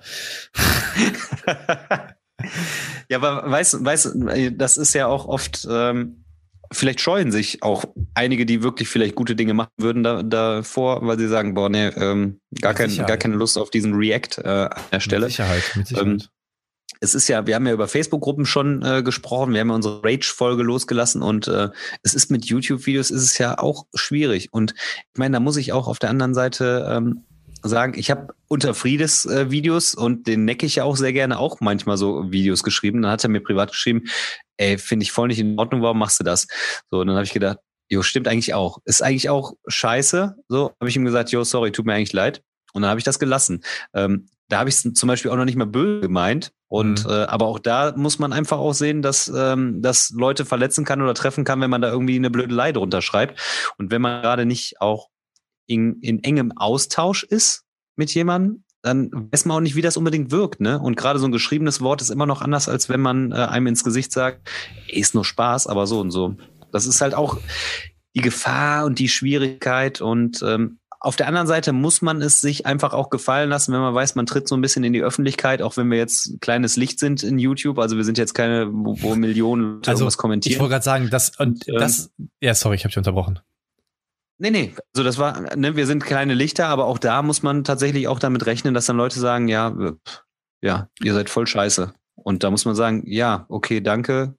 ja, 3.09 3.17
aber 3.17 3.49
weißt, 3.49 3.83
weißt, 3.83 4.15
das 4.53 4.77
ist 4.77 4.93
ja 4.93 5.07
auch 5.07 5.25
oft, 5.25 5.67
ähm, 5.69 6.22
vielleicht 6.73 7.01
scheuen 7.01 7.31
sich 7.31 7.63
auch 7.63 7.85
einige, 8.13 8.45
die 8.45 8.63
wirklich 8.63 8.89
vielleicht 8.89 9.15
gute 9.15 9.35
Dinge 9.35 9.53
machen 9.53 9.71
würden, 9.77 10.03
da, 10.03 10.23
davor, 10.23 11.05
weil 11.05 11.17
sie 11.17 11.27
sagen, 11.27 11.53
boah, 11.53 11.69
nee, 11.69 11.87
ähm, 11.87 12.39
gar, 12.59 12.73
kein, 12.73 12.95
gar 12.95 13.17
keine 13.17 13.35
Lust 13.35 13.57
auf 13.57 13.69
diesen 13.69 13.93
React 13.93 14.41
äh, 14.43 14.47
an 14.47 14.71
der 14.91 14.99
Stelle. 14.99 15.25
Mit 15.25 15.31
Sicherheit, 15.31 15.63
mit 15.75 15.87
Sicherheit. 15.87 16.07
Ähm, 16.07 16.21
es 16.99 17.13
ist 17.13 17.27
ja, 17.27 17.45
wir 17.45 17.55
haben 17.55 17.67
ja 17.67 17.73
über 17.73 17.87
Facebook-Gruppen 17.87 18.45
schon 18.45 18.81
äh, 18.81 19.03
gesprochen, 19.03 19.53
wir 19.53 19.59
haben 19.59 19.69
ja 19.69 19.75
unsere 19.75 20.03
Rage-Folge 20.03 20.63
losgelassen 20.63 21.21
und 21.21 21.47
äh, 21.47 21.69
es 22.01 22.13
ist 22.13 22.31
mit 22.31 22.45
YouTube-Videos 22.45 23.11
ist 23.11 23.23
es 23.23 23.37
ja 23.37 23.57
auch 23.57 23.85
schwierig. 23.93 24.49
Und 24.53 24.73
ich 24.73 25.17
meine, 25.17 25.33
da 25.33 25.39
muss 25.39 25.57
ich 25.57 25.73
auch 25.73 25.87
auf 25.87 25.99
der 25.99 26.09
anderen 26.09 26.33
Seite 26.33 26.87
ähm, 26.89 27.23
sagen, 27.61 27.97
ich 27.97 28.11
habe 28.11 28.33
unter 28.47 28.73
Friedes 28.73 29.25
äh, 29.25 29.49
Videos 29.49 29.95
und 29.95 30.27
den 30.27 30.45
necke 30.45 30.65
ich 30.65 30.75
ja 30.75 30.83
auch 30.83 30.95
sehr 30.95 31.13
gerne 31.13 31.39
auch 31.39 31.59
manchmal 31.59 31.97
so 31.97 32.31
Videos 32.31 32.63
geschrieben. 32.63 33.01
Dann 33.01 33.11
hat 33.11 33.23
er 33.23 33.29
mir 33.29 33.41
privat 33.41 33.71
geschrieben, 33.71 34.03
ey, 34.57 34.77
finde 34.77 35.03
ich 35.03 35.11
voll 35.11 35.27
nicht 35.27 35.39
in 35.39 35.57
Ordnung, 35.57 35.81
warum 35.81 35.99
machst 35.99 36.19
du 36.19 36.23
das? 36.23 36.47
So, 36.91 36.99
und 36.99 37.07
dann 37.07 37.15
habe 37.15 37.25
ich 37.25 37.33
gedacht, 37.33 37.59
jo, 37.89 38.01
stimmt 38.01 38.27
eigentlich 38.27 38.53
auch. 38.53 38.79
Ist 38.85 39.01
eigentlich 39.03 39.29
auch 39.29 39.53
scheiße. 39.67 40.35
So, 40.47 40.71
habe 40.79 40.89
ich 40.89 40.95
ihm 40.95 41.05
gesagt, 41.05 41.31
jo, 41.31 41.43
sorry, 41.43 41.71
tut 41.71 41.85
mir 41.85 41.93
eigentlich 41.93 42.13
leid. 42.13 42.41
Und 42.73 42.81
dann 42.81 42.89
habe 42.89 42.99
ich 42.99 43.03
das 43.03 43.19
gelassen. 43.19 43.63
Ähm, 43.93 44.27
da 44.49 44.59
habe 44.59 44.69
ich 44.69 44.75
es 44.75 44.93
zum 44.93 45.07
Beispiel 45.07 45.31
auch 45.31 45.35
noch 45.35 45.45
nicht 45.45 45.55
mal 45.57 45.65
böse 45.65 46.01
gemeint. 46.01 46.51
Und 46.67 47.05
Mhm. 47.05 47.11
äh, 47.11 47.23
aber 47.25 47.45
auch 47.45 47.59
da 47.59 47.93
muss 47.95 48.19
man 48.19 48.33
einfach 48.33 48.57
auch 48.57 48.73
sehen, 48.73 49.01
dass 49.01 49.31
ähm, 49.33 49.81
das 49.81 50.09
Leute 50.09 50.43
verletzen 50.45 50.85
kann 50.85 51.01
oder 51.01 51.13
treffen 51.13 51.43
kann, 51.43 51.61
wenn 51.61 51.69
man 51.69 51.81
da 51.81 51.91
irgendwie 51.91 52.15
eine 52.15 52.29
Blödelei 52.31 52.71
drunter 52.71 53.01
schreibt. 53.01 53.39
Und 53.77 53.91
wenn 53.91 54.01
man 54.01 54.21
gerade 54.23 54.45
nicht 54.45 54.81
auch 54.81 55.09
in, 55.67 55.99
in 56.01 56.23
engem 56.23 56.51
Austausch 56.57 57.23
ist 57.23 57.63
mit 57.95 58.13
jemandem, 58.13 58.63
dann 58.83 59.09
weiß 59.31 59.45
man 59.45 59.57
auch 59.57 59.61
nicht, 59.61 59.75
wie 59.75 59.81
das 59.81 59.97
unbedingt 59.97 60.29
wirkt, 60.31 60.59
ne? 60.61 60.79
Und 60.79 60.95
gerade 60.97 61.17
so 61.17 61.25
ein 61.25 61.31
geschriebenes 61.31 61.81
Wort 61.81 62.01
ist 62.01 62.09
immer 62.11 62.25
noch 62.27 62.41
anders, 62.41 62.69
als 62.69 62.89
wenn 62.89 63.01
man 63.01 63.31
äh, 63.31 63.35
einem 63.35 63.67
ins 63.67 63.83
Gesicht 63.83 64.11
sagt, 64.11 64.47
"Ey, 64.89 64.99
ist 64.99 65.15
nur 65.15 65.25
Spaß, 65.25 65.67
aber 65.67 65.87
so 65.87 65.99
und 65.99 66.11
so. 66.11 66.35
Das 66.71 66.85
ist 66.85 67.01
halt 67.01 67.15
auch 67.15 67.37
die 68.15 68.21
Gefahr 68.21 68.85
und 68.85 68.99
die 68.99 69.09
Schwierigkeit 69.09 70.01
und 70.01 70.43
ähm, 70.45 70.77
auf 70.99 71.17
der 71.17 71.27
anderen 71.27 71.47
Seite 71.47 71.73
muss 71.73 72.01
man 72.01 72.21
es 72.21 72.39
sich 72.39 72.65
einfach 72.65 72.93
auch 72.93 73.09
gefallen 73.09 73.49
lassen, 73.49 73.73
wenn 73.73 73.81
man 73.81 73.93
weiß, 73.93 74.15
man 74.15 74.25
tritt 74.25 74.47
so 74.47 74.55
ein 74.55 74.61
bisschen 74.61 74.85
in 74.85 74.93
die 74.93 75.01
Öffentlichkeit, 75.03 75.61
auch 75.61 75.75
wenn 75.75 75.91
wir 75.91 75.97
jetzt 75.97 76.27
ein 76.27 76.39
kleines 76.39 76.77
Licht 76.77 76.97
sind 76.97 77.23
in 77.23 77.37
YouTube. 77.39 77.77
Also 77.79 77.97
wir 77.97 78.05
sind 78.05 78.17
jetzt 78.17 78.33
keine, 78.33 78.69
wo, 78.71 78.95
wo 79.01 79.13
Millionen 79.15 79.75
Leute 79.75 79.91
Also, 79.91 80.03
irgendwas 80.03 80.13
Ich 80.13 80.17
kommentieren. 80.17 80.59
wollte 80.61 80.71
gerade 80.71 80.85
sagen, 80.85 81.09
das 81.09 81.31
und 81.37 81.47
Und, 81.47 81.67
ähm, 81.67 81.75
das. 81.77 82.09
Ja, 82.39 82.53
sorry, 82.53 82.75
ich 82.77 82.83
habe 82.85 82.89
dich 82.91 82.97
unterbrochen. 82.97 83.39
Nee, 84.43 84.51
nee, 84.51 84.75
also 84.93 85.05
das 85.05 85.17
war, 85.19 85.55
ne, 85.55 85.77
wir 85.77 85.87
sind 85.87 86.03
kleine 86.03 86.33
Lichter, 86.33 86.67
aber 86.67 86.83
auch 86.83 86.97
da 86.97 87.21
muss 87.21 87.43
man 87.43 87.63
tatsächlich 87.63 88.09
auch 88.09 88.19
damit 88.19 88.45
rechnen, 88.45 88.73
dass 88.73 88.87
dann 88.87 88.97
Leute 88.97 89.17
sagen, 89.17 89.47
ja, 89.47 89.73
ja, 90.61 90.89
ihr 91.01 91.13
seid 91.13 91.29
voll 91.29 91.47
scheiße. 91.47 91.93
Und 92.15 92.43
da 92.43 92.51
muss 92.51 92.65
man 92.65 92.75
sagen, 92.75 93.03
ja, 93.05 93.45
okay, 93.47 93.79
danke 93.79 94.35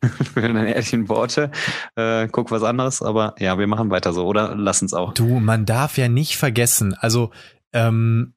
für 0.32 0.42
deine 0.42 0.72
ehrlichen 0.72 1.08
Worte. 1.08 1.50
Äh, 1.96 2.28
guck 2.28 2.52
was 2.52 2.62
anderes, 2.62 3.02
aber 3.02 3.34
ja, 3.40 3.58
wir 3.58 3.66
machen 3.66 3.90
weiter 3.90 4.12
so, 4.12 4.24
oder? 4.26 4.54
Lass 4.54 4.80
uns 4.80 4.94
auch. 4.94 5.12
Du, 5.12 5.40
man 5.40 5.66
darf 5.66 5.98
ja 5.98 6.06
nicht 6.06 6.36
vergessen, 6.36 6.94
also 6.94 7.32
ähm, 7.72 8.34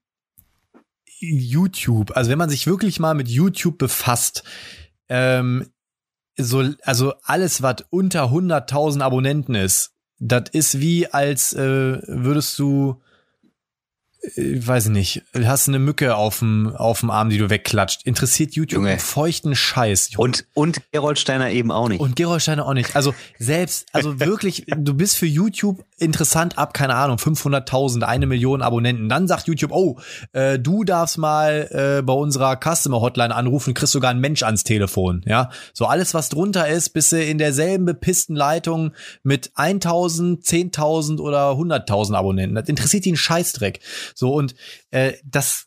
YouTube, 1.20 2.16
also 2.16 2.32
wenn 2.32 2.38
man 2.38 2.50
sich 2.50 2.66
wirklich 2.66 2.98
mal 2.98 3.14
mit 3.14 3.28
YouTube 3.28 3.78
befasst, 3.78 4.42
ähm, 5.08 5.70
so, 6.36 6.64
also 6.82 7.12
alles, 7.22 7.62
was 7.62 7.84
unter 7.90 8.24
100.000 8.24 9.02
Abonnenten 9.02 9.54
ist, 9.54 9.94
das 10.20 10.44
ist 10.52 10.80
wie, 10.80 11.08
als 11.08 11.54
äh, 11.54 11.98
würdest 12.06 12.58
du, 12.58 13.00
äh, 14.36 14.66
weiß 14.66 14.86
ich 14.86 14.92
nicht, 14.92 15.22
hast 15.34 15.66
eine 15.66 15.78
Mücke 15.78 16.14
auf 16.14 16.40
dem, 16.40 16.76
auf 16.76 17.00
dem 17.00 17.10
Arm, 17.10 17.30
die 17.30 17.38
du 17.38 17.48
wegklatscht. 17.48 18.06
Interessiert 18.06 18.54
YouTube 18.54 18.76
Junge. 18.76 18.90
einen 18.90 19.00
feuchten 19.00 19.56
Scheiß. 19.56 20.10
Und, 20.16 20.46
und 20.52 20.82
Gerold 20.92 21.18
Steiner 21.18 21.50
eben 21.50 21.72
auch 21.72 21.88
nicht. 21.88 22.00
Und 22.00 22.16
Gerold 22.16 22.42
Steiner 22.42 22.66
auch 22.66 22.74
nicht. 22.74 22.94
Also 22.94 23.14
selbst, 23.38 23.88
also 23.92 24.20
wirklich, 24.20 24.66
du 24.68 24.94
bist 24.94 25.16
für 25.16 25.26
YouTube 25.26 25.84
interessant 26.00 26.58
ab, 26.58 26.74
keine 26.74 26.94
Ahnung, 26.94 27.18
500.000, 27.18 28.02
eine 28.02 28.26
Million 28.26 28.62
Abonnenten. 28.62 29.08
Dann 29.08 29.28
sagt 29.28 29.46
YouTube, 29.46 29.70
oh, 29.72 29.98
äh, 30.32 30.58
du 30.58 30.84
darfst 30.84 31.18
mal 31.18 31.68
äh, 31.70 32.02
bei 32.02 32.12
unserer 32.12 32.56
Customer 32.56 33.00
Hotline 33.00 33.34
anrufen, 33.34 33.74
kriegst 33.74 33.92
sogar 33.92 34.10
einen 34.10 34.20
Mensch 34.20 34.42
ans 34.42 34.64
Telefon. 34.64 35.22
Ja, 35.26 35.50
so 35.74 35.86
alles, 35.86 36.14
was 36.14 36.28
drunter 36.30 36.68
ist, 36.68 36.90
bist 36.90 37.12
du 37.12 37.22
in 37.22 37.38
derselben 37.38 37.84
bepissten 37.84 38.34
Leitung 38.34 38.92
mit 39.22 39.52
1.000, 39.52 40.42
10.000 40.42 41.20
oder 41.20 41.52
100.000 41.52 42.14
Abonnenten. 42.14 42.54
Das 42.54 42.68
interessiert 42.68 43.06
ihn 43.06 43.16
Scheißdreck. 43.16 43.80
So 44.14 44.32
und 44.32 44.54
äh, 44.90 45.12
das, 45.24 45.66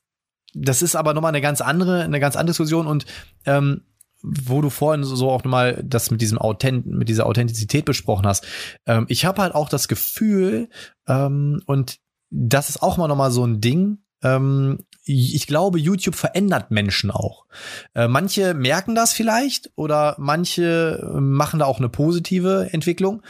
das 0.54 0.82
ist 0.82 0.96
aber 0.96 1.14
nochmal 1.14 1.30
eine 1.30 1.42
ganz 1.42 1.62
andere, 1.62 2.04
eine 2.04 2.20
ganz 2.20 2.36
andere 2.36 2.52
Diskussion 2.52 2.88
und 2.88 3.06
ähm, 3.46 3.82
wo 4.24 4.62
du 4.62 4.70
vorhin 4.70 5.04
so 5.04 5.30
auch 5.30 5.44
nochmal 5.44 5.84
das 5.86 6.10
mit 6.10 6.22
diesem 6.22 6.38
Authent 6.38 6.86
mit 6.86 7.10
dieser 7.10 7.26
Authentizität 7.26 7.86
besprochen 7.86 8.26
hast. 8.26 8.46
Ähm, 8.88 9.06
ich 9.10 9.26
habe 9.26 9.42
halt 9.42 9.54
auch 9.54 9.70
das 9.70 9.88
Gefühl, 9.88 10.70
ähm, 11.08 11.62
und 11.66 12.00
das 12.30 12.70
ist 12.70 12.82
auch 12.82 12.98
mal 12.98 13.08
nochmal 13.08 13.32
so 13.32 13.46
ein 13.46 13.62
Ding, 13.62 14.00
ähm, 14.24 14.80
ich 15.06 15.48
glaube, 15.48 15.80
YouTube 15.80 16.16
verändert 16.16 16.72
Menschen 16.72 17.12
auch. 17.12 17.46
Äh, 17.94 18.08
manche 18.08 18.54
merken 18.54 18.96
das 18.96 19.12
vielleicht 19.12 19.70
oder 19.76 20.16
manche 20.18 21.02
äh, 21.14 21.20
machen 21.20 21.60
da 21.60 21.66
auch 21.66 21.80
eine 21.80 21.90
positive 21.90 22.70
Entwicklung. 22.72 23.22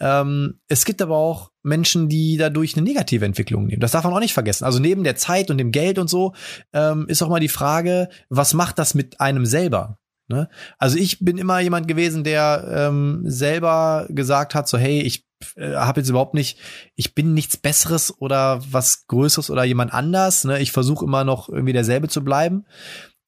Ähm, 0.00 0.58
es 0.66 0.84
gibt 0.84 1.00
aber 1.02 1.16
auch 1.16 1.52
Menschen, 1.62 2.08
die 2.08 2.36
dadurch 2.36 2.76
eine 2.76 2.82
negative 2.82 3.24
Entwicklung 3.24 3.66
nehmen. 3.66 3.80
Das 3.80 3.92
darf 3.92 4.02
man 4.02 4.12
auch 4.12 4.20
nicht 4.20 4.34
vergessen. 4.34 4.64
Also 4.64 4.80
neben 4.80 5.04
der 5.04 5.14
Zeit 5.14 5.50
und 5.50 5.58
dem 5.58 5.70
Geld 5.70 6.00
und 6.00 6.10
so 6.10 6.34
ähm, 6.72 7.06
ist 7.06 7.22
auch 7.22 7.28
mal 7.28 7.38
die 7.38 7.48
Frage, 7.48 8.08
was 8.28 8.52
macht 8.52 8.80
das 8.80 8.94
mit 8.94 9.20
einem 9.20 9.46
selber? 9.46 9.99
Ne? 10.30 10.48
Also 10.78 10.96
ich 10.96 11.18
bin 11.18 11.38
immer 11.38 11.58
jemand 11.58 11.88
gewesen, 11.88 12.22
der 12.22 12.64
ähm, 12.72 13.22
selber 13.24 14.06
gesagt 14.08 14.54
hat, 14.54 14.68
so 14.68 14.78
hey, 14.78 15.00
ich 15.00 15.26
äh, 15.56 15.74
habe 15.74 16.00
jetzt 16.00 16.08
überhaupt 16.08 16.34
nicht, 16.34 16.58
ich 16.94 17.14
bin 17.16 17.34
nichts 17.34 17.56
Besseres 17.56 18.14
oder 18.16 18.62
was 18.70 19.08
Größeres 19.08 19.50
oder 19.50 19.64
jemand 19.64 19.92
anders. 19.92 20.44
Ne? 20.44 20.60
Ich 20.60 20.70
versuche 20.70 21.04
immer 21.04 21.24
noch 21.24 21.48
irgendwie 21.48 21.72
derselbe 21.72 22.08
zu 22.08 22.22
bleiben. 22.22 22.64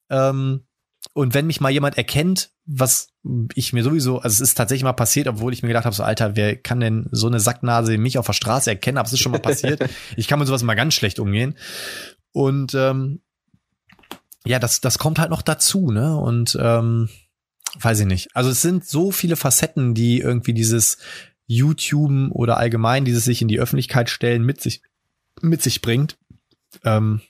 Ähm, 0.09 0.61
und 1.13 1.33
wenn 1.33 1.47
mich 1.47 1.59
mal 1.59 1.71
jemand 1.71 1.97
erkennt, 1.97 2.51
was 2.65 3.09
ich 3.53 3.73
mir 3.73 3.83
sowieso, 3.83 4.19
also 4.19 4.33
es 4.33 4.39
ist 4.39 4.55
tatsächlich 4.55 4.85
mal 4.85 4.93
passiert, 4.93 5.27
obwohl 5.27 5.51
ich 5.51 5.61
mir 5.61 5.67
gedacht 5.67 5.85
habe, 5.85 5.95
so 5.95 6.03
Alter, 6.03 6.37
wer 6.37 6.55
kann 6.55 6.79
denn 6.79 7.07
so 7.11 7.27
eine 7.27 7.41
Sacknase 7.41 7.97
mich 7.97 8.17
auf 8.17 8.25
der 8.25 8.33
Straße 8.33 8.69
erkennen? 8.69 8.97
Aber 8.97 9.07
es 9.07 9.13
ist 9.13 9.19
schon 9.19 9.33
mal 9.33 9.39
passiert. 9.39 9.81
ich 10.15 10.29
kann 10.29 10.39
mit 10.39 10.47
sowas 10.47 10.63
mal 10.63 10.75
ganz 10.75 10.93
schlecht 10.93 11.19
umgehen. 11.19 11.55
Und 12.31 12.73
ähm, 12.73 13.21
ja, 14.45 14.59
das, 14.59 14.81
das 14.81 14.99
kommt 14.99 15.19
halt 15.19 15.29
noch 15.29 15.41
dazu, 15.41 15.91
ne? 15.91 16.17
Und 16.17 16.57
ähm, 16.59 17.09
weiß 17.79 18.01
ich 18.01 18.05
nicht. 18.05 18.35
Also 18.35 18.49
es 18.49 18.61
sind 18.61 18.85
so 18.85 19.11
viele 19.11 19.35
Facetten, 19.35 19.93
die 19.93 20.19
irgendwie 20.19 20.53
dieses 20.53 20.97
YouTube 21.47 22.31
oder 22.31 22.57
allgemein 22.57 23.05
dieses 23.05 23.25
sich 23.25 23.41
in 23.41 23.47
die 23.47 23.59
Öffentlichkeit 23.59 24.09
stellen 24.09 24.43
mit 24.43 24.61
sich 24.61 24.81
mit 25.41 25.61
sich 25.61 25.81
bringt. 25.81 26.17
Ähm, 26.83 27.21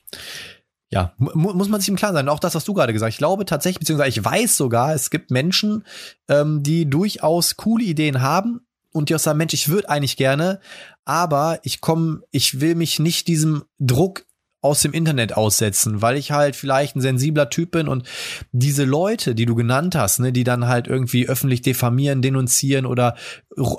ja, 0.90 1.12
mu 1.16 1.30
muss 1.34 1.68
man 1.68 1.80
sich 1.80 1.88
im 1.88 1.96
Klaren 1.96 2.14
sein. 2.14 2.28
Auch 2.28 2.38
das, 2.38 2.54
was 2.54 2.64
du 2.64 2.74
gerade 2.74 2.92
gesagt 2.92 3.10
hast. 3.10 3.14
Ich 3.14 3.18
glaube 3.18 3.44
tatsächlich, 3.44 3.80
beziehungsweise 3.80 4.10
ich 4.10 4.24
weiß 4.24 4.56
sogar, 4.56 4.94
es 4.94 5.10
gibt 5.10 5.30
Menschen, 5.30 5.84
ähm, 6.28 6.62
die 6.62 6.88
durchaus 6.88 7.56
coole 7.56 7.84
Ideen 7.84 8.20
haben 8.20 8.60
und 8.92 9.08
die 9.08 9.14
auch 9.14 9.20
sagen, 9.20 9.38
Mensch, 9.38 9.54
ich 9.54 9.68
würde 9.68 9.88
eigentlich 9.88 10.16
gerne, 10.16 10.60
aber 11.04 11.58
ich 11.64 11.80
komme, 11.80 12.22
ich 12.30 12.60
will 12.60 12.76
mich 12.76 13.00
nicht 13.00 13.26
diesem 13.26 13.64
Druck 13.80 14.24
aus 14.64 14.80
dem 14.80 14.92
Internet 14.92 15.36
aussetzen, 15.36 16.00
weil 16.00 16.16
ich 16.16 16.32
halt 16.32 16.56
vielleicht 16.56 16.96
ein 16.96 17.02
sensibler 17.02 17.50
Typ 17.50 17.72
bin 17.72 17.86
und 17.86 18.08
diese 18.50 18.84
Leute, 18.84 19.34
die 19.34 19.44
du 19.44 19.54
genannt 19.54 19.94
hast, 19.94 20.20
ne, 20.20 20.32
die 20.32 20.42
dann 20.42 20.66
halt 20.66 20.88
irgendwie 20.88 21.28
öffentlich 21.28 21.60
diffamieren, 21.60 22.22
denunzieren 22.22 22.86
oder 22.86 23.14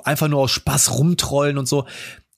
einfach 0.04 0.28
nur 0.28 0.40
aus 0.40 0.52
Spaß 0.52 0.96
rumtrollen 0.98 1.58
und 1.58 1.66
so, 1.66 1.86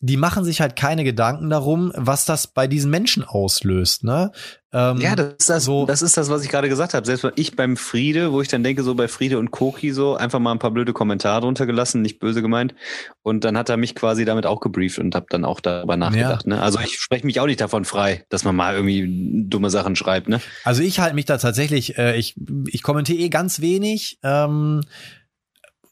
die 0.01 0.17
machen 0.17 0.45
sich 0.45 0.61
halt 0.61 0.77
keine 0.77 1.03
Gedanken 1.03 1.51
darum, 1.51 1.93
was 1.97 2.25
das 2.25 2.47
bei 2.47 2.69
diesen 2.69 2.91
Menschen 2.91 3.25
auslöst. 3.25 4.05
Ne? 4.05 4.31
Ähm, 4.73 5.01
ja, 5.01 5.17
das 5.17 5.35
ist 5.41 5.51
das, 5.51 5.65
so, 5.65 5.87
das 5.87 6.03
ist 6.03 6.17
das, 6.17 6.31
was 6.31 6.45
ich 6.45 6.51
gerade 6.51 6.69
gesagt 6.69 6.95
habe. 6.95 7.05
Selbst 7.05 7.27
ich 7.35 7.57
beim 7.57 7.77
Friede, 7.77 8.33
wo 8.33 8.41
ich 8.41 8.47
dann 8.47 8.63
denke, 8.63 8.85
so 8.85 8.95
bei 8.95 9.09
Friede 9.09 9.41
und 9.41 9.51
Koki 9.51 9.93
so, 9.93 10.15
einfach 10.15 10.39
mal 10.39 10.53
ein 10.53 10.61
paar 10.61 10.71
blöde 10.71 10.93
Kommentare 10.93 11.41
drunter 11.41 11.67
gelassen, 11.67 12.01
nicht 12.01 12.21
böse 12.21 12.43
gemeint. 12.43 12.77
Und 13.23 13.43
dann 13.45 13.59
hat 13.59 13.71
er 13.71 13.77
mich 13.77 13.97
quasi 13.97 14.25
damit 14.25 14.47
auch 14.47 14.61
gebrieft 14.61 15.01
und 15.01 15.17
habe 15.17 15.27
dann 15.31 15.45
auch 15.45 15.59
darüber 15.59 15.97
nachgedacht. 15.97 16.47
Ja. 16.47 16.55
Ne? 16.55 16.63
Also 16.63 16.79
ich 16.79 17.01
spreche 17.01 17.27
mich 17.27 17.41
auch 17.41 17.47
nicht 17.47 17.61
davon 17.61 17.85
frei, 17.85 18.25
dass 18.29 18.45
man 18.45 18.55
mal 18.55 18.75
irgendwie 18.77 19.45
dumme 19.49 19.71
Sachen 19.71 19.97
schreibt. 19.97 20.29
Ne? 20.29 20.41
Also 20.63 20.83
ich 20.83 21.01
halte 21.01 21.17
mich 21.17 21.25
da 21.25 21.39
tatsächlich, 21.39 21.99
äh, 21.99 22.17
ich, 22.17 22.37
ich 22.69 22.83
kommentiere 22.85 23.19
eh 23.19 23.31
ganz 23.31 23.61
wenig. 23.61 24.19
Ähm, 24.23 24.83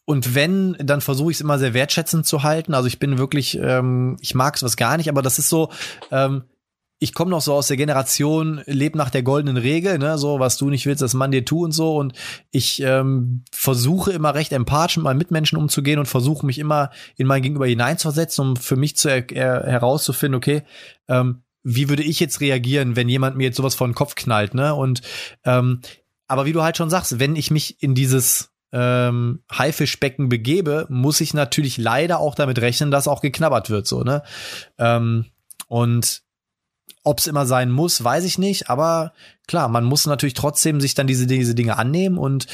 und 0.07 0.37
wenn, 0.37 0.77
dann 0.78 1.01
versuche 1.01 1.33
ich 1.33 1.37
es 1.37 1.41
immer 1.41 1.59
sehr 1.59 1.74
wertschätzend 1.74 2.27
zu 2.27 2.45
halten. 2.45 2.74
Also 2.74 2.87
ich 2.87 3.01
bin 3.01 3.19
wirklich, 3.19 3.59
ähm, 3.61 4.16
ich 4.20 4.35
mag 4.35 4.62
was 4.62 4.77
gar 4.77 4.97
nicht, 4.97 5.09
aber 5.09 5.20
das 5.20 5.39
ist 5.39 5.49
so, 5.49 5.70
ähm, 6.12 6.45
ich 6.99 7.12
komme 7.12 7.33
noch 7.33 7.43
so 7.43 7.53
aus 7.53 7.66
der 7.66 7.77
Generation, 7.77 8.62
leb 8.66 8.95
nach 8.95 9.11
der 9.11 9.24
goldenen 9.24 9.59
Regel, 9.59 9.99
ne, 9.99 10.16
so 10.16 10.39
was 10.39 10.57
du 10.57 10.70
nicht 10.70 10.87
willst, 10.87 11.03
das 11.03 11.12
man 11.12 11.33
dir 11.33 11.45
tu 11.45 11.65
und 11.65 11.73
so. 11.73 11.97
Und 11.97 12.15
ich 12.53 12.81
ähm, 12.83 13.43
versuche 13.51 14.12
immer 14.12 14.35
recht 14.35 14.53
empathisch 14.53 14.97
mit 14.97 15.05
meinen 15.05 15.19
Mitmenschen 15.19 15.59
umzugehen 15.59 15.99
und 15.99 16.07
versuche 16.07 16.47
mich 16.47 16.59
immer 16.59 16.91
in 17.16 17.27
mein 17.27 17.43
Gegenüber 17.43 17.66
hineinzuversetzen, 17.66 18.51
um 18.51 18.57
für 18.57 18.77
mich 18.77 18.97
zu 18.97 19.09
er 19.09 19.65
herauszufinden, 19.65 20.37
okay, 20.37 20.62
ähm, 21.09 21.43
wie 21.65 21.89
würde 21.89 22.05
ich 22.05 22.20
jetzt 22.20 22.41
reagieren, 22.41 22.95
wenn 22.95 23.09
jemand 23.09 23.37
mir 23.37 23.45
jetzt 23.45 23.57
sowas 23.57 23.74
vor 23.74 23.89
den 23.89 23.95
Kopf 23.95 24.15
knallt, 24.15 24.55
ne? 24.55 24.73
Und 24.73 25.03
ähm, 25.45 25.81
aber 26.28 26.47
wie 26.47 26.53
du 26.53 26.62
halt 26.62 26.77
schon 26.77 26.91
sagst, 26.91 27.19
wenn 27.19 27.37
ich 27.37 27.51
mich 27.51 27.83
in 27.83 27.95
dieses 27.95 28.56
ähm, 28.72 29.43
Haifischbecken 29.51 30.28
begebe, 30.28 30.86
muss 30.88 31.20
ich 31.20 31.34
natürlich 31.34 31.78
leider 31.78 32.18
auch 32.18 32.34
damit 32.34 32.60
rechnen, 32.60 32.90
dass 32.90 33.09
auch 33.09 33.20
geknabbert 33.20 33.70
wird, 33.70 33.86
so, 33.86 34.02
ne? 34.02 34.22
Ähm, 34.78 35.26
und 35.68 36.22
ob 37.02 37.20
es 37.20 37.26
immer 37.28 37.47
sein 37.47 37.70
muss, 37.70 38.02
weiß 38.02 38.24
ich 38.24 38.38
nicht, 38.38 38.68
aber 38.68 39.12
klar, 39.47 39.68
man 39.68 39.84
muss 39.84 40.06
natürlich 40.06 40.34
trotzdem 40.34 40.80
sich 40.80 40.94
dann 40.94 41.06
diese, 41.06 41.26
diese 41.26 41.55
Dinge 41.55 41.78
annehmen 41.78 42.18
und 42.18 42.47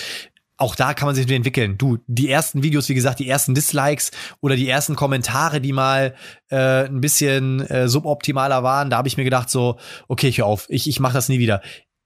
auch 0.58 0.76
da 0.76 0.94
kann 0.94 1.06
man 1.06 1.14
sich 1.14 1.28
entwickeln. 1.28 1.76
Du, 1.76 1.98
die 2.06 2.28
ersten 2.28 2.62
Videos, 2.62 2.88
wie 2.88 2.94
gesagt, 2.94 3.18
die 3.18 3.28
ersten 3.28 3.54
Dislikes 3.54 4.12
oder 4.40 4.54
die 4.54 4.68
ersten 4.68 4.94
Kommentare, 4.94 5.60
die 5.60 5.72
mal 5.72 6.14
äh, 6.50 6.84
ein 6.84 7.00
bisschen 7.00 7.60
äh, 7.62 7.88
suboptimaler 7.88 8.62
waren, 8.62 8.90
da 8.90 8.98
habe 8.98 9.08
ich 9.08 9.16
mir 9.16 9.24
gedacht 9.24 9.50
so, 9.50 9.78
okay, 10.06 10.28
ich 10.28 10.38
hör 10.38 10.46
auf, 10.46 10.66
ich, 10.68 10.88
ich 10.88 11.00
mache 11.00 11.14
das 11.14 11.28
nie 11.28 11.40
wieder 11.40 11.62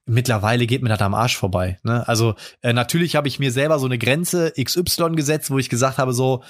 mittlerweile 0.07 0.67
geht 0.67 0.83
mir 0.83 0.89
das 0.89 1.01
am 1.01 1.15
Arsch 1.15 1.37
vorbei. 1.37 1.79
Ne? 1.83 2.07
Also 2.09 2.35
äh, 2.63 2.73
natürlich 2.73 3.17
habe 3.17 3.29
ich 3.29 3.39
mir 3.39 3.53
selber 3.53 3.79
so 3.79 3.87
eine 3.87 3.99
Grenze 3.99 4.53
XY 4.53 5.11
gesetzt, 5.17 5.51
wo 5.51 5.59
ich 5.59 5.69
gesagt 5.69 5.99
habe, 5.99 6.13
so, 6.13 6.43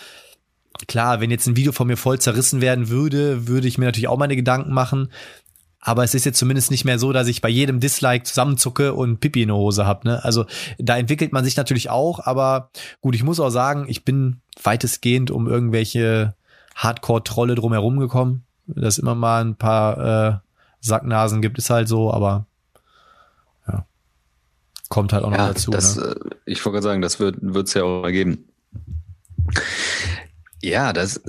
klar, 0.86 1.20
wenn 1.20 1.30
jetzt 1.30 1.46
ein 1.46 1.56
Video 1.56 1.72
von 1.72 1.86
mir 1.86 1.96
voll 1.96 2.20
zerrissen 2.20 2.60
werden 2.60 2.88
würde, 2.90 3.48
würde 3.48 3.66
ich 3.66 3.78
mir 3.78 3.86
natürlich 3.86 4.08
auch 4.08 4.18
meine 4.18 4.36
Gedanken 4.36 4.72
machen. 4.72 5.10
Aber 5.80 6.04
es 6.04 6.14
ist 6.14 6.26
jetzt 6.26 6.38
zumindest 6.38 6.70
nicht 6.70 6.84
mehr 6.84 6.98
so, 6.98 7.12
dass 7.12 7.28
ich 7.28 7.40
bei 7.40 7.48
jedem 7.48 7.80
Dislike 7.80 8.24
zusammenzucke 8.24 8.92
und 8.92 9.20
Pipi 9.20 9.42
in 9.42 9.48
der 9.48 9.56
Hose 9.56 9.86
hab. 9.86 10.04
Ne? 10.04 10.22
Also 10.24 10.44
da 10.78 10.98
entwickelt 10.98 11.32
man 11.32 11.44
sich 11.44 11.56
natürlich 11.56 11.90
auch, 11.90 12.20
aber 12.26 12.70
gut, 13.00 13.14
ich 13.14 13.22
muss 13.22 13.40
auch 13.40 13.50
sagen, 13.50 13.86
ich 13.88 14.04
bin 14.04 14.40
weitestgehend 14.62 15.30
um 15.30 15.46
irgendwelche 15.46 16.34
Hardcore-Trolle 16.74 17.54
drumherum 17.54 17.98
gekommen. 17.98 18.42
Dass 18.66 18.98
immer 18.98 19.14
mal 19.14 19.44
ein 19.44 19.54
paar 19.54 19.98
äh, 19.98 20.38
Sacknasen 20.80 21.40
gibt, 21.40 21.56
ist 21.56 21.70
halt 21.70 21.86
so, 21.86 22.12
aber 22.12 22.46
kommt 24.88 25.12
halt 25.12 25.24
auch 25.24 25.30
noch 25.30 25.38
ja, 25.38 25.48
dazu. 25.48 25.70
Das, 25.70 25.96
ne? 25.96 26.16
Äh, 26.20 26.34
ich 26.46 26.64
wollte 26.64 26.76
gerade 26.76 26.84
sagen, 26.84 27.02
das 27.02 27.20
wird 27.20 27.42
es 27.42 27.74
ja 27.74 27.82
auch 27.82 28.04
ergeben. 28.04 28.48
Ja, 30.62 30.92
das, 30.92 31.22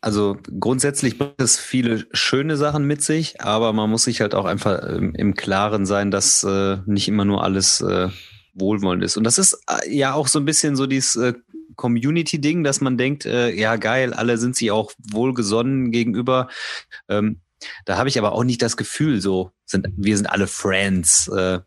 also 0.00 0.36
grundsätzlich 0.60 1.18
bringt 1.18 1.40
es 1.40 1.58
viele 1.58 2.06
schöne 2.12 2.56
Sachen 2.56 2.84
mit 2.86 3.02
sich, 3.02 3.40
aber 3.40 3.72
man 3.72 3.90
muss 3.90 4.04
sich 4.04 4.20
halt 4.20 4.34
auch 4.34 4.44
einfach 4.44 4.80
ähm, 4.88 5.14
im 5.14 5.34
Klaren 5.34 5.86
sein, 5.86 6.10
dass 6.10 6.44
äh, 6.44 6.78
nicht 6.86 7.08
immer 7.08 7.24
nur 7.24 7.42
alles 7.42 7.80
äh, 7.80 8.10
wohlwollend 8.54 9.02
ist. 9.02 9.16
Und 9.16 9.24
das 9.24 9.38
ist 9.38 9.58
äh, 9.68 9.94
ja 9.94 10.14
auch 10.14 10.28
so 10.28 10.38
ein 10.38 10.44
bisschen 10.44 10.76
so 10.76 10.86
dieses 10.86 11.16
äh, 11.16 11.34
Community-Ding, 11.76 12.64
dass 12.64 12.80
man 12.80 12.96
denkt, 12.96 13.26
äh, 13.26 13.50
ja 13.50 13.76
geil, 13.76 14.14
alle 14.14 14.38
sind 14.38 14.56
sich 14.56 14.70
auch 14.70 14.92
wohlgesonnen 15.10 15.90
gegenüber. 15.90 16.48
Ähm, 17.08 17.40
da 17.84 17.96
habe 17.96 18.08
ich 18.08 18.18
aber 18.18 18.32
auch 18.32 18.44
nicht 18.44 18.62
das 18.62 18.76
Gefühl, 18.76 19.20
so 19.20 19.50
sind 19.64 19.88
wir 19.96 20.16
sind 20.16 20.26
alle 20.26 20.46
Friends. 20.46 21.28
Äh, 21.28 21.60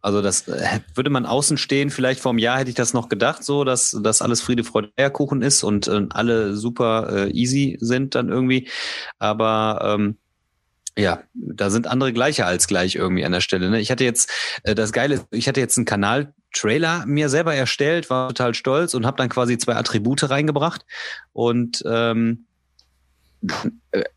also 0.00 0.22
das 0.22 0.48
äh, 0.48 0.80
würde 0.94 1.10
man 1.10 1.26
außen 1.26 1.56
stehen, 1.56 1.90
vielleicht 1.90 2.20
vor 2.20 2.30
einem 2.30 2.38
Jahr 2.38 2.58
hätte 2.58 2.70
ich 2.70 2.76
das 2.76 2.94
noch 2.94 3.08
gedacht, 3.08 3.44
so 3.44 3.64
dass 3.64 3.96
das 4.02 4.22
alles 4.22 4.40
Friede, 4.40 4.64
Freude, 4.64 4.90
Eierkuchen 4.96 5.42
ist 5.42 5.62
und 5.62 5.88
äh, 5.88 6.06
alle 6.10 6.56
super 6.56 7.08
äh, 7.10 7.30
easy 7.30 7.76
sind 7.80 8.14
dann 8.14 8.28
irgendwie. 8.28 8.68
Aber 9.18 9.80
ähm, 9.82 10.16
ja, 10.96 11.22
da 11.34 11.70
sind 11.70 11.86
andere 11.86 12.12
gleicher 12.12 12.46
als 12.46 12.66
gleich 12.66 12.96
irgendwie 12.96 13.24
an 13.24 13.30
der 13.30 13.40
Stelle. 13.40 13.70
Ne? 13.70 13.80
Ich 13.80 13.90
hatte 13.92 14.04
jetzt 14.04 14.30
äh, 14.64 14.74
das 14.74 14.92
Geile, 14.92 15.24
ich 15.30 15.46
hatte 15.46 15.60
jetzt 15.60 15.78
einen 15.78 15.86
Kanal 15.86 16.34
Trailer 16.52 17.04
mir 17.06 17.28
selber 17.28 17.54
erstellt, 17.54 18.10
war 18.10 18.28
total 18.28 18.54
stolz 18.54 18.94
und 18.94 19.06
habe 19.06 19.16
dann 19.16 19.28
quasi 19.28 19.58
zwei 19.58 19.76
Attribute 19.76 20.28
reingebracht 20.28 20.84
und 21.32 21.84
ähm, 21.86 22.46
äh, 22.46 22.47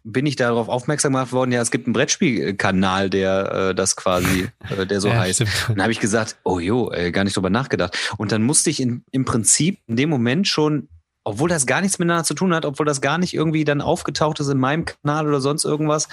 bin 0.03 0.25
ich 0.25 0.35
darauf 0.35 0.67
aufmerksam 0.67 1.13
gemacht 1.13 1.31
worden, 1.31 1.51
ja, 1.51 1.61
es 1.61 1.71
gibt 1.71 1.85
einen 1.85 1.93
Brettspielkanal, 1.93 3.09
der 3.09 3.69
äh, 3.69 3.75
das 3.75 3.95
quasi, 3.95 4.49
äh, 4.77 4.85
der 4.85 4.99
so 4.99 5.09
ja, 5.09 5.19
heißt. 5.19 5.47
Stimmt. 5.47 5.65
Dann 5.69 5.81
habe 5.81 5.91
ich 5.91 5.99
gesagt, 5.99 6.37
oh 6.43 6.59
jo, 6.59 6.91
äh, 6.91 7.11
gar 7.11 7.23
nicht 7.23 7.35
drüber 7.35 7.49
nachgedacht. 7.49 7.97
Und 8.17 8.31
dann 8.31 8.43
musste 8.43 8.69
ich 8.69 8.79
in, 8.79 9.03
im 9.11 9.25
Prinzip 9.25 9.79
in 9.87 9.95
dem 9.95 10.09
Moment 10.09 10.47
schon, 10.47 10.89
obwohl 11.23 11.49
das 11.49 11.65
gar 11.65 11.81
nichts 11.81 11.99
miteinander 11.99 12.23
zu 12.23 12.33
tun 12.33 12.53
hat, 12.53 12.65
obwohl 12.65 12.85
das 12.85 13.01
gar 13.01 13.17
nicht 13.17 13.33
irgendwie 13.33 13.63
dann 13.63 13.81
aufgetaucht 13.81 14.39
ist 14.39 14.47
in 14.47 14.57
meinem 14.57 14.85
Kanal 14.85 15.27
oder 15.27 15.39
sonst 15.39 15.65
irgendwas, 15.65 16.07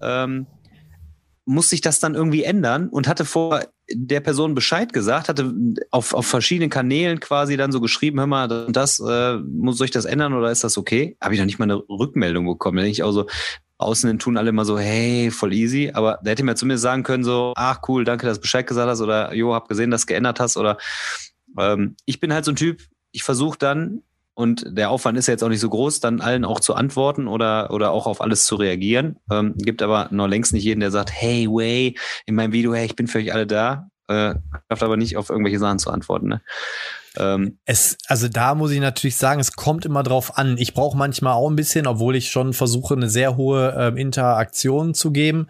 ähm, 0.00 0.46
musste 1.44 1.74
ich 1.74 1.80
das 1.80 1.98
dann 1.98 2.14
irgendwie 2.14 2.44
ändern 2.44 2.88
und 2.88 3.08
hatte 3.08 3.24
vor 3.24 3.62
der 3.94 4.20
Person 4.20 4.54
Bescheid 4.54 4.92
gesagt, 4.92 5.28
hatte 5.28 5.54
auf, 5.90 6.14
auf 6.14 6.26
verschiedenen 6.26 6.70
Kanälen 6.70 7.20
quasi 7.20 7.56
dann 7.56 7.72
so 7.72 7.80
geschrieben, 7.80 8.18
hör 8.18 8.26
mal, 8.26 8.66
das, 8.70 9.00
äh, 9.00 9.36
muss 9.38 9.80
ich 9.80 9.90
das 9.90 10.04
ändern 10.04 10.34
oder 10.34 10.50
ist 10.50 10.64
das 10.64 10.78
okay? 10.78 11.16
Habe 11.20 11.34
ich 11.34 11.40
noch 11.40 11.46
nicht 11.46 11.58
mal 11.58 11.64
eine 11.64 11.82
Rückmeldung 11.88 12.46
bekommen. 12.46 12.76
Da 12.76 12.82
denke 12.82 12.92
ich 12.92 13.02
auch 13.02 13.12
so, 13.12 13.26
außen 13.78 14.18
tun 14.18 14.36
alle 14.36 14.50
immer 14.50 14.64
so, 14.64 14.78
hey, 14.78 15.30
voll 15.30 15.52
easy. 15.52 15.90
Aber 15.92 16.18
der 16.22 16.32
hätte 16.32 16.44
mir 16.44 16.54
zumindest 16.54 16.82
sagen 16.82 17.02
können, 17.02 17.24
so, 17.24 17.52
ach 17.56 17.80
cool, 17.88 18.04
danke, 18.04 18.26
dass 18.26 18.38
du 18.38 18.42
Bescheid 18.42 18.66
gesagt 18.66 18.88
hast 18.88 19.00
oder 19.00 19.34
jo, 19.34 19.54
hab 19.54 19.68
gesehen, 19.68 19.90
dass 19.90 20.02
du 20.02 20.06
geändert 20.06 20.40
hast 20.40 20.56
oder 20.56 20.78
ähm, 21.58 21.96
ich 22.06 22.20
bin 22.20 22.32
halt 22.32 22.44
so 22.44 22.52
ein 22.52 22.56
Typ, 22.56 22.82
ich 23.12 23.22
versuche 23.22 23.58
dann 23.58 24.02
und 24.34 24.64
der 24.66 24.90
Aufwand 24.90 25.18
ist 25.18 25.26
ja 25.28 25.32
jetzt 25.32 25.44
auch 25.44 25.48
nicht 25.48 25.60
so 25.60 25.68
groß, 25.68 26.00
dann 26.00 26.20
allen 26.20 26.44
auch 26.44 26.60
zu 26.60 26.74
antworten 26.74 27.28
oder, 27.28 27.70
oder 27.70 27.90
auch 27.90 28.06
auf 28.06 28.20
alles 28.20 28.46
zu 28.46 28.56
reagieren. 28.56 29.16
Ähm, 29.30 29.54
gibt 29.56 29.82
aber 29.82 30.08
noch 30.10 30.26
längst 30.26 30.52
nicht 30.52 30.64
jeden, 30.64 30.80
der 30.80 30.90
sagt, 30.90 31.10
hey, 31.12 31.46
way, 31.48 31.96
in 32.24 32.34
meinem 32.34 32.52
Video, 32.52 32.74
hey, 32.74 32.86
ich 32.86 32.96
bin 32.96 33.08
für 33.08 33.18
euch 33.18 33.32
alle 33.32 33.46
da. 33.46 33.88
Äh, 34.08 34.34
schafft 34.68 34.82
aber 34.82 34.96
nicht 34.96 35.16
auf 35.16 35.30
irgendwelche 35.30 35.58
Sachen 35.58 35.78
zu 35.78 35.90
antworten. 35.90 36.28
Ne? 36.28 36.42
Ähm, 37.16 37.58
es, 37.66 37.98
also 38.06 38.28
da 38.28 38.54
muss 38.54 38.70
ich 38.70 38.80
natürlich 38.80 39.16
sagen, 39.16 39.40
es 39.40 39.52
kommt 39.52 39.84
immer 39.84 40.02
drauf 40.02 40.38
an. 40.38 40.56
Ich 40.58 40.72
brauche 40.72 40.96
manchmal 40.96 41.34
auch 41.34 41.50
ein 41.50 41.56
bisschen, 41.56 41.86
obwohl 41.86 42.16
ich 42.16 42.30
schon 42.30 42.52
versuche, 42.52 42.94
eine 42.94 43.10
sehr 43.10 43.36
hohe 43.36 43.74
ähm, 43.78 43.96
Interaktion 43.96 44.94
zu 44.94 45.12
geben. 45.12 45.48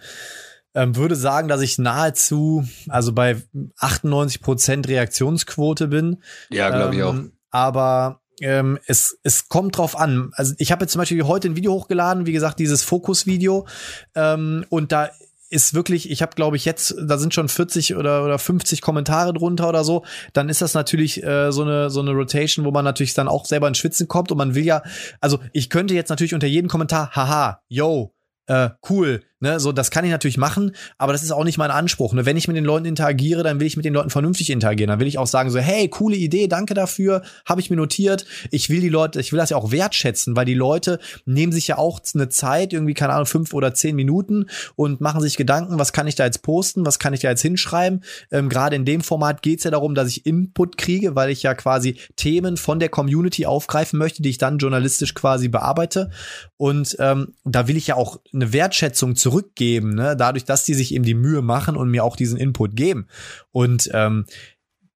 Ähm, 0.74 0.96
würde 0.96 1.16
sagen, 1.16 1.48
dass 1.48 1.60
ich 1.60 1.78
nahezu, 1.78 2.66
also 2.88 3.12
bei 3.12 3.42
98 3.78 4.40
Prozent 4.40 4.88
Reaktionsquote 4.88 5.88
bin. 5.88 6.22
Ja, 6.50 6.70
glaube 6.70 6.96
ich 6.96 7.02
auch. 7.02 7.12
Ähm, 7.12 7.32
aber 7.50 8.21
ähm, 8.40 8.78
es, 8.86 9.18
es 9.22 9.48
kommt 9.48 9.76
drauf 9.76 9.98
an. 9.98 10.30
Also 10.34 10.54
ich 10.58 10.72
habe 10.72 10.84
jetzt 10.84 10.92
zum 10.92 11.00
Beispiel 11.00 11.22
heute 11.24 11.48
ein 11.48 11.56
Video 11.56 11.72
hochgeladen, 11.72 12.26
wie 12.26 12.32
gesagt, 12.32 12.58
dieses 12.58 12.82
Fokus-Video. 12.82 13.66
Ähm, 14.14 14.64
und 14.68 14.92
da 14.92 15.10
ist 15.52 15.74
wirklich, 15.74 16.10
ich 16.10 16.22
habe 16.22 16.34
glaube 16.34 16.56
ich 16.56 16.64
jetzt, 16.64 16.94
da 16.98 17.18
sind 17.18 17.34
schon 17.34 17.48
40 17.48 17.94
oder, 17.96 18.24
oder 18.24 18.38
50 18.38 18.80
Kommentare 18.80 19.34
drunter 19.34 19.68
oder 19.68 19.84
so, 19.84 20.02
dann 20.32 20.48
ist 20.48 20.62
das 20.62 20.72
natürlich 20.72 21.22
äh, 21.22 21.52
so 21.52 21.62
eine 21.62 21.90
so 21.90 22.00
eine 22.00 22.12
Rotation, 22.12 22.64
wo 22.64 22.70
man 22.70 22.86
natürlich 22.86 23.12
dann 23.12 23.28
auch 23.28 23.44
selber 23.44 23.68
ins 23.68 23.76
Schwitzen 23.76 24.08
kommt 24.08 24.32
und 24.32 24.38
man 24.38 24.54
will 24.54 24.64
ja, 24.64 24.82
also 25.20 25.40
ich 25.52 25.68
könnte 25.68 25.92
jetzt 25.92 26.08
natürlich 26.08 26.32
unter 26.32 26.46
jedem 26.46 26.70
Kommentar, 26.70 27.10
haha, 27.14 27.60
yo, 27.68 28.14
äh, 28.46 28.70
cool, 28.88 29.22
Ne, 29.42 29.58
so, 29.58 29.72
das 29.72 29.90
kann 29.90 30.04
ich 30.04 30.12
natürlich 30.12 30.38
machen, 30.38 30.70
aber 30.98 31.12
das 31.12 31.24
ist 31.24 31.32
auch 31.32 31.42
nicht 31.42 31.58
mein 31.58 31.72
Anspruch. 31.72 32.12
Ne? 32.12 32.24
Wenn 32.24 32.36
ich 32.36 32.46
mit 32.46 32.56
den 32.56 32.64
Leuten 32.64 32.84
interagiere, 32.84 33.42
dann 33.42 33.58
will 33.58 33.66
ich 33.66 33.76
mit 33.76 33.84
den 33.84 33.92
Leuten 33.92 34.08
vernünftig 34.08 34.50
interagieren. 34.50 34.86
Dann 34.86 35.00
will 35.00 35.08
ich 35.08 35.18
auch 35.18 35.26
sagen 35.26 35.50
so, 35.50 35.58
hey, 35.58 35.88
coole 35.88 36.14
Idee, 36.14 36.46
danke 36.46 36.74
dafür, 36.74 37.22
habe 37.44 37.60
ich 37.60 37.68
mir 37.68 37.74
notiert. 37.74 38.24
Ich 38.52 38.70
will 38.70 38.80
die 38.80 38.88
Leute, 38.88 39.18
ich 39.18 39.32
will 39.32 39.38
das 39.38 39.50
ja 39.50 39.56
auch 39.56 39.72
wertschätzen, 39.72 40.36
weil 40.36 40.44
die 40.44 40.54
Leute 40.54 41.00
nehmen 41.24 41.50
sich 41.50 41.66
ja 41.66 41.76
auch 41.76 41.98
eine 42.14 42.28
Zeit, 42.28 42.72
irgendwie, 42.72 42.94
keine 42.94 43.14
Ahnung, 43.14 43.26
fünf 43.26 43.52
oder 43.52 43.74
zehn 43.74 43.96
Minuten 43.96 44.46
und 44.76 45.00
machen 45.00 45.20
sich 45.20 45.36
Gedanken, 45.36 45.76
was 45.76 45.92
kann 45.92 46.06
ich 46.06 46.14
da 46.14 46.24
jetzt 46.24 46.42
posten, 46.42 46.86
was 46.86 47.00
kann 47.00 47.12
ich 47.12 47.18
da 47.18 47.30
jetzt 47.30 47.42
hinschreiben. 47.42 48.04
Ähm, 48.30 48.48
Gerade 48.48 48.76
in 48.76 48.84
dem 48.84 49.00
Format 49.00 49.42
geht's 49.42 49.64
ja 49.64 49.72
darum, 49.72 49.96
dass 49.96 50.08
ich 50.08 50.24
Input 50.24 50.78
kriege, 50.78 51.16
weil 51.16 51.30
ich 51.30 51.42
ja 51.42 51.54
quasi 51.54 51.96
Themen 52.14 52.56
von 52.56 52.78
der 52.78 52.90
Community 52.90 53.44
aufgreifen 53.44 53.98
möchte, 53.98 54.22
die 54.22 54.30
ich 54.30 54.38
dann 54.38 54.58
journalistisch 54.58 55.14
quasi 55.14 55.48
bearbeite. 55.48 56.10
Und 56.58 56.94
ähm, 57.00 57.34
da 57.44 57.66
will 57.66 57.76
ich 57.76 57.88
ja 57.88 57.96
auch 57.96 58.20
eine 58.32 58.52
Wertschätzung 58.52 59.16
zurück 59.16 59.31
zurückgeben, 59.32 59.94
ne? 59.94 60.16
dadurch, 60.16 60.44
dass 60.44 60.64
die 60.64 60.74
sich 60.74 60.94
eben 60.94 61.04
die 61.04 61.14
Mühe 61.14 61.42
machen 61.42 61.76
und 61.76 61.90
mir 61.90 62.04
auch 62.04 62.16
diesen 62.16 62.38
Input 62.38 62.76
geben. 62.76 63.06
Und 63.50 63.90
ähm, 63.92 64.26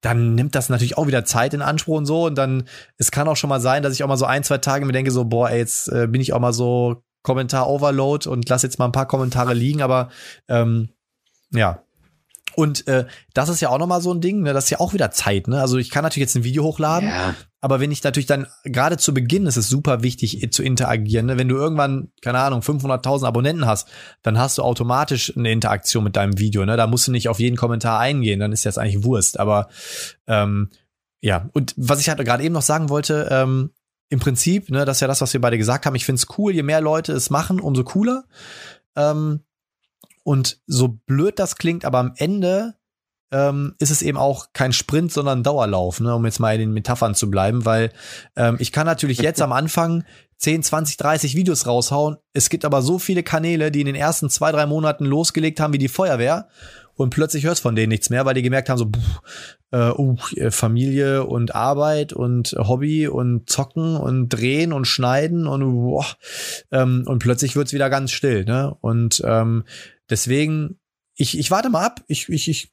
dann 0.01 0.35
nimmt 0.35 0.55
das 0.55 0.69
natürlich 0.69 0.99
auch 0.99 1.07
wieder 1.07 1.25
Zeit 1.25 1.55
in 1.55 1.63
Anspruch 1.63 1.97
und 1.97 2.07
so. 2.07 2.27
Und 2.27 2.37
dann, 2.37 2.65
es 2.99 3.11
kann 3.11 3.29
auch 3.29 3.37
schon 3.37 3.51
mal 3.51 3.61
sein, 3.61 3.83
dass 3.83 3.95
ich 3.95 4.05
auch 4.05 4.09
mal 4.09 4.17
so 4.17 4.27
ein, 4.27 4.45
zwei 4.45 4.59
Tage 4.59 4.85
mir 4.85 4.93
denke, 4.93 5.11
so, 5.11 5.25
boah, 5.25 5.51
ey, 5.51 5.59
jetzt 5.59 5.89
äh, 5.89 6.07
bin 6.07 6.21
ich 6.21 6.33
auch 6.33 6.41
mal 6.41 6.53
so 6.53 7.03
Kommentar-Overload 7.23 8.29
und 8.29 8.49
lass 8.49 8.63
jetzt 8.63 8.79
mal 8.79 8.85
ein 8.85 8.93
paar 8.93 9.09
Kommentare 9.09 9.55
liegen, 9.55 9.83
aber 9.83 10.11
ähm, 10.49 10.91
ja, 11.51 11.83
und 12.55 12.87
äh, 12.89 13.07
das 13.35 13.49
ist 13.49 13.61
ja 13.61 13.69
auch 13.69 13.79
nochmal 13.79 14.01
so 14.01 14.13
ein 14.13 14.21
Ding, 14.21 14.43
ne? 14.43 14.53
das 14.55 14.65
ist 14.65 14.71
ja 14.71 14.81
auch 14.81 14.95
wieder 14.95 15.11
Zeit. 15.11 15.47
Ne? 15.47 15.61
Also 15.61 15.77
ich 15.77 15.91
kann 15.91 16.05
natürlich 16.05 16.29
jetzt 16.29 16.37
ein 16.37 16.45
Video 16.45 16.65
hochladen, 16.65 17.09
ja. 17.09 17.35
Aber 17.67 17.81
wenn 17.81 17.91
ich 17.91 18.05
natürlich 18.05 18.27
dann, 18.29 18.47
gerade 18.63 18.97
zu 18.97 19.13
Beginn 19.13 19.45
ist 19.47 19.57
es 19.57 19.69
super 19.69 20.05
wichtig 20.05 20.53
zu 20.53 20.63
interagieren. 20.63 21.27
Ne? 21.27 21.37
Wenn 21.37 21.49
du 21.49 21.57
irgendwann, 21.57 22.13
keine 22.23 22.39
Ahnung, 22.39 22.61
500.000 22.61 23.27
Abonnenten 23.27 23.67
hast, 23.67 23.89
dann 24.23 24.39
hast 24.39 24.59
du 24.59 24.63
automatisch 24.63 25.37
eine 25.37 25.51
Interaktion 25.51 26.05
mit 26.05 26.15
deinem 26.15 26.39
Video. 26.39 26.65
Ne? 26.65 26.77
Da 26.77 26.87
musst 26.87 27.09
du 27.09 27.11
nicht 27.11 27.29
auf 27.29 27.41
jeden 27.41 27.57
Kommentar 27.57 27.99
eingehen, 27.99 28.39
dann 28.39 28.53
ist 28.53 28.65
das 28.67 28.79
eigentlich 28.79 29.03
Wurst. 29.03 29.41
Aber 29.41 29.67
ähm, 30.29 30.71
ja, 31.21 31.51
und 31.55 31.75
was 31.77 31.99
ich 31.99 32.09
halt 32.09 32.25
gerade 32.25 32.45
eben 32.45 32.55
noch 32.55 32.63
sagen 32.63 32.89
wollte, 32.89 33.27
ähm, 33.33 33.71
im 34.11 34.21
Prinzip, 34.21 34.71
ne, 34.71 34.85
das 34.85 34.99
ist 34.99 35.01
ja 35.01 35.09
das, 35.09 35.21
was 35.21 35.33
wir 35.33 35.41
beide 35.41 35.59
gesagt 35.59 35.87
haben, 35.87 35.97
ich 35.97 36.05
finde 36.05 36.21
es 36.21 36.39
cool, 36.39 36.55
je 36.55 36.63
mehr 36.63 36.81
Leute 36.81 37.15
es 37.15 37.31
machen, 37.31 37.59
umso 37.59 37.83
cooler. 37.83 38.27
Ähm, 38.95 39.41
und 40.23 40.61
so 40.69 40.87
blöd 40.87 41.41
das 41.41 41.57
klingt, 41.57 41.85
aber 41.85 41.99
am 41.99 42.13
Ende 42.15 42.77
ähm, 43.31 43.75
ist 43.79 43.91
es 43.91 44.03
eben 44.03 44.17
auch 44.17 44.49
kein 44.53 44.73
Sprint, 44.73 45.13
sondern 45.13 45.43
Dauerlauf, 45.43 46.01
ne, 46.01 46.15
um 46.15 46.25
jetzt 46.25 46.41
mal 46.41 46.55
in 46.55 46.61
den 46.61 46.73
Metaphern 46.73 47.15
zu 47.15 47.31
bleiben, 47.31 47.65
weil 47.65 47.91
ähm, 48.37 48.57
ich 48.59 48.73
kann 48.73 48.87
natürlich 48.87 49.19
jetzt 49.19 49.43
am 49.43 49.53
Anfang 49.53 50.05
10, 50.39 50.63
20, 50.63 50.97
30 50.99 51.35
Videos 51.35 51.67
raushauen. 51.67 52.17
Es 52.33 52.51
gibt 52.51 52.65
aber 52.65 52.83
so 52.83 52.99
viele 52.99 53.23
Kanäle, 53.23 53.71
die 53.71 53.81
in 53.81 53.87
den 53.87 53.95
ersten 53.95 54.31
zwei, 54.31 54.53
drei 54.53 54.67
Monaten 54.67 55.05
losgelegt 55.05 55.61
haben 55.61 55.73
wie 55.73 55.79
die 55.79 55.89
Feuerwehr 55.89 56.49
und 56.95 57.11
plötzlich 57.11 57.45
hörst 57.45 57.63
von 57.63 57.75
denen 57.75 57.91
nichts 57.91 58.11
mehr, 58.11 58.25
weil 58.25 58.35
die 58.35 58.43
gemerkt 58.43 58.69
haben, 58.69 58.79
so, 58.79 58.87
pff, 58.87 59.21
äh, 59.73 59.91
uh, 59.91 60.17
Familie 60.51 61.25
und 61.25 61.55
Arbeit 61.55 62.13
und 62.13 62.55
Hobby 62.59 63.09
und 63.09 63.51
Zocken 63.51 63.97
und 63.97 64.29
Drehen 64.29 64.73
und 64.73 64.87
Schneiden 64.87 65.47
und 65.47 65.61
boah, 65.73 66.07
ähm, 66.71 67.05
und 67.07 67.19
plötzlich 67.19 67.57
wird's 67.57 67.73
wieder 67.73 67.91
ganz 67.91 68.13
still, 68.13 68.45
ne? 68.45 68.77
Und 68.81 69.23
ähm, 69.27 69.65
Deswegen, 70.09 70.79
ich, 71.15 71.39
ich 71.39 71.51
warte 71.51 71.71
mal 71.71 71.85
ab. 71.85 72.05
Ich, 72.07 72.29
ich, 72.29 72.49
ich 72.49 72.73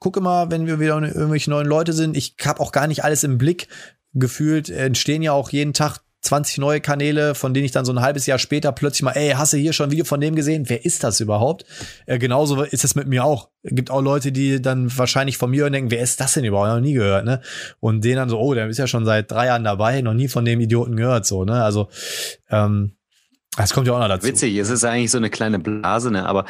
gucke 0.00 0.20
mal, 0.20 0.50
wenn 0.50 0.66
wir 0.66 0.80
wieder 0.80 1.00
irgendwelche 1.00 1.50
neuen 1.50 1.66
Leute 1.66 1.92
sind. 1.92 2.16
Ich 2.16 2.34
habe 2.44 2.60
auch 2.60 2.72
gar 2.72 2.86
nicht 2.86 3.04
alles 3.04 3.24
im 3.24 3.38
Blick. 3.38 3.68
Gefühlt 4.14 4.70
entstehen 4.70 5.22
ja 5.22 5.32
auch 5.32 5.50
jeden 5.50 5.74
Tag 5.74 6.00
20 6.20 6.58
neue 6.58 6.80
Kanäle, 6.80 7.34
von 7.34 7.54
denen 7.54 7.64
ich 7.64 7.72
dann 7.72 7.84
so 7.84 7.92
ein 7.92 8.00
halbes 8.00 8.26
Jahr 8.26 8.38
später 8.38 8.72
plötzlich 8.72 9.02
mal, 9.02 9.12
ey, 9.12 9.30
hast 9.30 9.52
du 9.52 9.56
hier 9.56 9.72
schon 9.72 9.88
ein 9.88 9.92
Video 9.92 10.04
von 10.04 10.20
dem 10.20 10.34
gesehen? 10.34 10.68
Wer 10.68 10.84
ist 10.84 11.04
das 11.04 11.20
überhaupt? 11.20 11.64
Äh, 12.06 12.18
genauso 12.18 12.62
ist 12.62 12.84
es 12.84 12.96
mit 12.96 13.06
mir 13.06 13.24
auch. 13.24 13.50
Gibt 13.62 13.90
auch 13.90 14.02
Leute, 14.02 14.32
die 14.32 14.60
dann 14.60 14.96
wahrscheinlich 14.96 15.38
von 15.38 15.50
mir 15.50 15.70
denken, 15.70 15.90
wer 15.90 16.00
ist 16.00 16.20
das 16.20 16.34
denn 16.34 16.44
überhaupt? 16.44 16.68
Noch 16.68 16.80
nie 16.80 16.94
gehört, 16.94 17.24
ne? 17.24 17.40
Und 17.78 18.04
denen 18.04 18.16
dann 18.16 18.28
so, 18.28 18.38
oh, 18.38 18.52
der 18.52 18.68
ist 18.68 18.78
ja 18.78 18.88
schon 18.88 19.04
seit 19.04 19.30
drei 19.30 19.46
Jahren 19.46 19.64
dabei, 19.64 20.00
noch 20.00 20.14
nie 20.14 20.28
von 20.28 20.44
dem 20.44 20.60
Idioten 20.60 20.96
gehört, 20.96 21.24
so, 21.24 21.44
ne? 21.44 21.62
Also, 21.62 21.88
ähm, 22.50 22.97
das 23.62 23.72
kommt 23.72 23.86
ja 23.86 23.94
auch 23.94 24.00
noch 24.00 24.08
dazu. 24.08 24.26
Witzig, 24.26 24.56
es 24.56 24.70
ist 24.70 24.84
eigentlich 24.84 25.10
so 25.10 25.18
eine 25.18 25.30
kleine 25.30 25.58
Blase, 25.58 26.10
ne? 26.10 26.26
Aber 26.26 26.44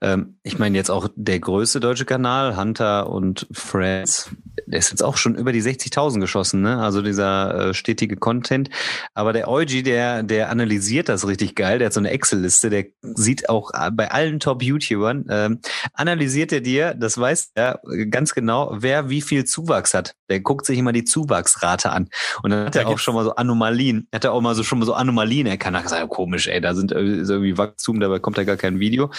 ähm, 0.00 0.36
ich 0.42 0.58
meine 0.58 0.76
jetzt 0.76 0.90
auch 0.90 1.08
der 1.14 1.38
größte 1.38 1.80
deutsche 1.80 2.04
Kanal, 2.04 2.56
Hunter 2.56 3.10
und 3.10 3.46
Friends, 3.52 4.30
der 4.66 4.78
ist 4.78 4.90
jetzt 4.90 5.02
auch 5.02 5.16
schon 5.16 5.34
über 5.34 5.52
die 5.52 5.62
60.000 5.62 6.20
geschossen, 6.20 6.62
ne? 6.62 6.78
Also 6.78 7.02
dieser 7.02 7.68
äh, 7.68 7.74
stetige 7.74 8.16
Content. 8.16 8.70
Aber 9.14 9.32
der 9.32 9.48
Eugi, 9.48 9.82
der, 9.82 10.22
der 10.22 10.50
analysiert 10.50 11.08
das 11.08 11.26
richtig 11.26 11.54
geil. 11.54 11.78
Der 11.78 11.86
hat 11.86 11.92
so 11.92 12.00
eine 12.00 12.10
Excel-Liste, 12.10 12.70
der 12.70 12.86
sieht 13.02 13.48
auch 13.48 13.70
bei 13.92 14.10
allen 14.10 14.40
Top-YouTubern, 14.40 15.26
ähm, 15.28 15.60
analysiert 15.92 16.52
er 16.52 16.60
dir, 16.60 16.94
das 16.94 17.18
weiß 17.18 17.52
er 17.54 17.80
ganz 18.10 18.34
genau, 18.34 18.74
wer 18.74 19.10
wie 19.10 19.20
viel 19.20 19.44
Zuwachs 19.44 19.94
hat. 19.94 20.14
Der 20.28 20.40
guckt 20.40 20.66
sich 20.66 20.78
immer 20.78 20.92
die 20.92 21.04
Zuwachsrate 21.04 21.90
an. 21.90 22.08
Und 22.42 22.50
dann 22.50 22.66
hat 22.66 22.76
er 22.76 22.88
auch 22.88 22.98
schon 22.98 23.14
mal 23.14 23.24
so 23.24 23.34
Anomalien, 23.34 24.08
hat 24.12 24.24
er 24.24 24.32
auch 24.32 24.40
mal 24.40 24.54
so 24.54 24.62
schon 24.62 24.78
mal 24.78 24.86
so 24.86 24.94
Anomalien 24.94 25.46
erkannt. 25.46 25.76
Er 25.76 25.78
hat 25.78 25.84
gesagt, 25.84 26.08
komisch, 26.08 26.48
ey, 26.48 26.60
da 26.60 26.74
sind 26.74 26.92
irgendwie 26.92 27.58
Wachstum, 27.58 28.00
dabei 28.00 28.18
kommt 28.18 28.38
da 28.38 28.44
gar 28.44 28.56
kein 28.56 28.80
Video. 28.80 29.10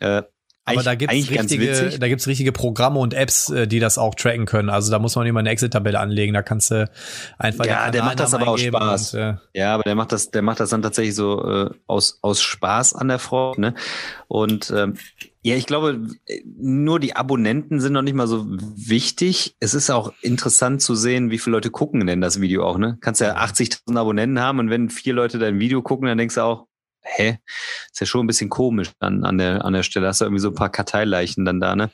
Äh, 0.00 0.22
aber 0.64 0.82
da 0.82 0.94
gibt's 0.94 1.14
richtige, 1.30 1.98
da 1.98 2.08
gibt's 2.08 2.26
richtige 2.26 2.52
Programme 2.52 2.98
und 2.98 3.12
Apps, 3.12 3.50
äh, 3.50 3.66
die 3.66 3.80
das 3.80 3.98
auch 3.98 4.14
tracken 4.14 4.46
können. 4.46 4.70
Also 4.70 4.90
da 4.90 4.98
muss 4.98 5.14
man 5.14 5.26
immer 5.26 5.40
eine 5.40 5.50
Excel-Tabelle 5.50 6.00
anlegen. 6.00 6.32
Da 6.32 6.42
kannst 6.42 6.70
du 6.70 6.90
einfach 7.38 7.66
ja, 7.66 7.90
der 7.90 8.02
macht 8.02 8.20
das 8.20 8.32
aber 8.32 8.48
aus 8.48 8.60
Spaß. 8.60 9.14
Und, 9.14 9.20
äh 9.20 9.34
ja, 9.52 9.74
aber 9.74 9.82
der 9.82 9.94
macht 9.94 10.12
das, 10.12 10.30
der 10.30 10.42
macht 10.42 10.60
das 10.60 10.70
dann 10.70 10.82
tatsächlich 10.82 11.14
so 11.14 11.44
äh, 11.48 11.70
aus 11.86 12.18
aus 12.22 12.42
Spaß 12.42 12.94
an 12.94 13.08
der 13.08 13.18
Freude. 13.18 13.60
Ne? 13.60 13.74
Und 14.26 14.72
ähm, 14.74 14.94
ja, 15.42 15.56
ich 15.56 15.66
glaube, 15.66 16.00
nur 16.56 16.98
die 16.98 17.16
Abonnenten 17.16 17.78
sind 17.78 17.92
noch 17.92 18.00
nicht 18.00 18.14
mal 18.14 18.26
so 18.26 18.46
wichtig. 18.48 19.56
Es 19.60 19.74
ist 19.74 19.90
auch 19.90 20.14
interessant 20.22 20.80
zu 20.80 20.94
sehen, 20.94 21.30
wie 21.30 21.38
viele 21.38 21.56
Leute 21.56 21.70
gucken 21.70 22.06
denn 22.06 22.22
das 22.22 22.40
Video 22.40 22.64
auch, 22.64 22.78
ne? 22.78 22.96
Kannst 23.02 23.20
ja 23.20 23.36
80.000 23.36 23.98
Abonnenten 23.98 24.40
haben 24.40 24.58
und 24.58 24.70
wenn 24.70 24.88
vier 24.88 25.12
Leute 25.12 25.38
dein 25.38 25.60
Video 25.60 25.82
gucken, 25.82 26.08
dann 26.08 26.16
denkst 26.16 26.36
du 26.36 26.40
auch, 26.40 26.66
hä? 27.04 27.38
Ist 27.90 28.00
ja 28.00 28.06
schon 28.06 28.24
ein 28.24 28.26
bisschen 28.26 28.50
komisch 28.50 28.90
dann 28.98 29.24
an 29.24 29.38
der, 29.38 29.64
an 29.64 29.72
der 29.72 29.82
Stelle. 29.82 30.08
Hast 30.08 30.20
du 30.20 30.24
irgendwie 30.24 30.40
so 30.40 30.48
ein 30.48 30.54
paar 30.54 30.70
Karteileichen 30.70 31.44
dann 31.44 31.60
da, 31.60 31.76
ne? 31.76 31.90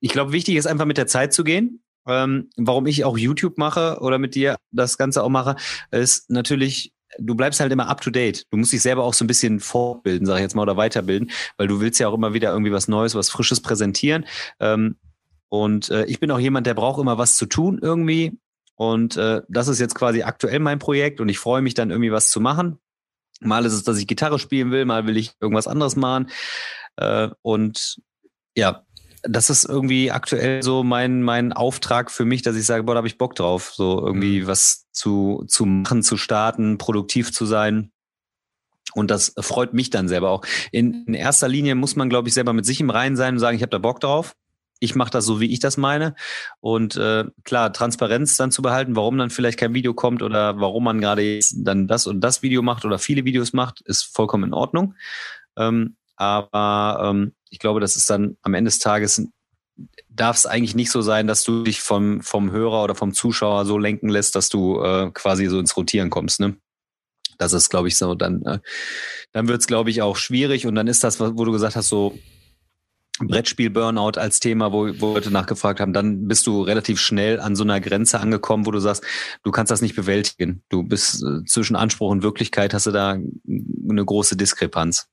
Ich 0.00 0.12
glaube, 0.12 0.32
wichtig 0.32 0.56
ist 0.56 0.66
einfach 0.66 0.84
mit 0.84 0.98
der 0.98 1.06
Zeit 1.06 1.32
zu 1.32 1.44
gehen. 1.44 1.82
Ähm, 2.06 2.50
warum 2.56 2.86
ich 2.86 3.04
auch 3.04 3.18
YouTube 3.18 3.58
mache 3.58 3.98
oder 4.00 4.18
mit 4.18 4.34
dir 4.34 4.56
das 4.70 4.98
Ganze 4.98 5.22
auch 5.22 5.28
mache, 5.28 5.56
ist 5.90 6.30
natürlich 6.30 6.92
du 7.18 7.34
bleibst 7.34 7.60
halt 7.60 7.72
immer 7.72 7.88
up 7.88 8.00
to 8.00 8.10
date. 8.10 8.44
Du 8.50 8.56
musst 8.56 8.72
dich 8.72 8.82
selber 8.82 9.04
auch 9.04 9.14
so 9.14 9.24
ein 9.24 9.28
bisschen 9.28 9.60
fortbilden, 9.60 10.26
sag 10.26 10.36
ich 10.36 10.42
jetzt 10.42 10.54
mal, 10.54 10.62
oder 10.62 10.76
weiterbilden, 10.76 11.30
weil 11.56 11.68
du 11.68 11.80
willst 11.80 11.98
ja 12.00 12.08
auch 12.08 12.14
immer 12.14 12.34
wieder 12.34 12.52
irgendwie 12.52 12.72
was 12.72 12.88
Neues, 12.88 13.14
was 13.14 13.30
Frisches 13.30 13.60
präsentieren. 13.60 14.26
Ähm, 14.60 14.96
und 15.48 15.90
äh, 15.90 16.04
ich 16.06 16.20
bin 16.20 16.30
auch 16.30 16.38
jemand, 16.38 16.66
der 16.66 16.74
braucht 16.74 17.00
immer 17.00 17.18
was 17.18 17.36
zu 17.36 17.46
tun 17.46 17.78
irgendwie. 17.80 18.38
Und 18.74 19.16
äh, 19.16 19.42
das 19.48 19.68
ist 19.68 19.80
jetzt 19.80 19.94
quasi 19.94 20.22
aktuell 20.22 20.58
mein 20.58 20.78
Projekt 20.78 21.20
und 21.20 21.28
ich 21.28 21.38
freue 21.38 21.62
mich 21.62 21.74
dann 21.74 21.90
irgendwie 21.90 22.12
was 22.12 22.30
zu 22.30 22.40
machen. 22.40 22.78
Mal 23.40 23.64
ist 23.64 23.72
es, 23.72 23.82
dass 23.82 23.98
ich 23.98 24.06
Gitarre 24.06 24.38
spielen 24.38 24.70
will, 24.70 24.84
mal 24.84 25.06
will 25.06 25.16
ich 25.16 25.32
irgendwas 25.40 25.68
anderes 25.68 25.96
machen. 25.96 26.30
Äh, 26.96 27.28
und 27.42 27.98
ja, 28.56 28.86
das 29.22 29.50
ist 29.50 29.64
irgendwie 29.64 30.10
aktuell 30.10 30.62
so 30.62 30.82
mein, 30.82 31.22
mein 31.22 31.52
Auftrag 31.52 32.10
für 32.10 32.24
mich, 32.24 32.42
dass 32.42 32.56
ich 32.56 32.64
sage, 32.64 32.84
boah, 32.84 32.94
da 32.94 32.98
habe 32.98 33.08
ich 33.08 33.18
Bock 33.18 33.34
drauf, 33.34 33.72
so 33.74 34.04
irgendwie 34.04 34.42
mhm. 34.42 34.46
was 34.46 34.86
zu, 34.92 35.44
zu 35.48 35.66
machen, 35.66 36.02
zu 36.02 36.16
starten, 36.16 36.78
produktiv 36.78 37.32
zu 37.32 37.44
sein. 37.44 37.90
Und 38.94 39.10
das 39.10 39.34
freut 39.38 39.74
mich 39.74 39.90
dann 39.90 40.08
selber 40.08 40.30
auch. 40.30 40.42
In, 40.72 41.04
in 41.06 41.14
erster 41.14 41.48
Linie 41.48 41.74
muss 41.74 41.96
man, 41.96 42.08
glaube 42.08 42.28
ich, 42.28 42.34
selber 42.34 42.52
mit 42.52 42.64
sich 42.64 42.80
im 42.80 42.88
Reinen 42.88 43.16
sein 43.16 43.34
und 43.34 43.40
sagen, 43.40 43.56
ich 43.56 43.62
habe 43.62 43.70
da 43.70 43.78
Bock 43.78 44.00
drauf. 44.00 44.34
Ich 44.78 44.94
mache 44.94 45.10
das 45.10 45.24
so, 45.24 45.40
wie 45.40 45.52
ich 45.52 45.60
das 45.60 45.76
meine. 45.76 46.14
Und 46.60 46.96
äh, 46.96 47.24
klar, 47.44 47.72
Transparenz 47.72 48.36
dann 48.36 48.50
zu 48.50 48.62
behalten, 48.62 48.96
warum 48.96 49.16
dann 49.18 49.30
vielleicht 49.30 49.58
kein 49.58 49.74
Video 49.74 49.94
kommt 49.94 50.22
oder 50.22 50.60
warum 50.60 50.84
man 50.84 51.00
gerade 51.00 51.40
dann 51.54 51.88
das 51.88 52.06
und 52.06 52.20
das 52.20 52.42
Video 52.42 52.62
macht 52.62 52.84
oder 52.84 52.98
viele 52.98 53.24
Videos 53.24 53.52
macht, 53.52 53.80
ist 53.82 54.02
vollkommen 54.02 54.44
in 54.44 54.54
Ordnung. 54.54 54.94
Ähm, 55.56 55.96
aber 56.16 57.10
ähm, 57.10 57.34
ich 57.50 57.58
glaube, 57.58 57.80
das 57.80 57.96
ist 57.96 58.10
dann 58.10 58.36
am 58.42 58.54
Ende 58.54 58.68
des 58.68 58.78
Tages 58.78 59.28
darf 60.08 60.36
es 60.36 60.46
eigentlich 60.46 60.74
nicht 60.74 60.90
so 60.90 61.02
sein, 61.02 61.26
dass 61.26 61.44
du 61.44 61.62
dich 61.62 61.80
vom, 61.80 62.22
vom 62.22 62.50
Hörer 62.50 62.84
oder 62.84 62.94
vom 62.94 63.12
Zuschauer 63.12 63.66
so 63.66 63.78
lenken 63.78 64.08
lässt, 64.08 64.34
dass 64.34 64.48
du 64.48 64.80
äh, 64.82 65.10
quasi 65.12 65.46
so 65.46 65.58
ins 65.58 65.76
Rotieren 65.76 66.10
kommst. 66.10 66.40
Ne? 66.40 66.56
Das 67.38 67.52
ist, 67.52 67.68
glaube 67.68 67.88
ich, 67.88 67.98
so. 67.98 68.14
Dann, 68.14 68.42
äh, 68.42 68.58
dann 69.32 69.48
wird 69.48 69.60
es, 69.60 69.66
glaube 69.66 69.90
ich, 69.90 70.02
auch 70.02 70.16
schwierig. 70.16 70.66
Und 70.66 70.74
dann 70.74 70.86
ist 70.86 71.04
das, 71.04 71.20
wo 71.20 71.44
du 71.44 71.52
gesagt 71.52 71.76
hast, 71.76 71.88
so 71.88 72.18
Brettspiel-Burnout 73.20 74.18
als 74.18 74.40
Thema, 74.40 74.72
wo, 74.72 74.88
wo 75.00 75.14
Leute 75.14 75.30
nachgefragt 75.30 75.80
haben, 75.80 75.92
dann 75.92 76.28
bist 76.28 76.46
du 76.46 76.62
relativ 76.62 77.00
schnell 77.00 77.40
an 77.40 77.56
so 77.56 77.64
einer 77.64 77.80
Grenze 77.80 78.20
angekommen, 78.20 78.66
wo 78.66 78.70
du 78.70 78.78
sagst, 78.78 79.04
du 79.42 79.50
kannst 79.50 79.70
das 79.70 79.80
nicht 79.80 79.96
bewältigen. 79.96 80.62
Du 80.68 80.82
bist 80.82 81.22
äh, 81.22 81.44
zwischen 81.44 81.76
Anspruch 81.76 82.10
und 82.10 82.22
Wirklichkeit 82.22 82.74
hast 82.74 82.86
du 82.86 82.90
da 82.90 83.12
eine 83.12 84.04
große 84.04 84.36
Diskrepanz. 84.36 85.08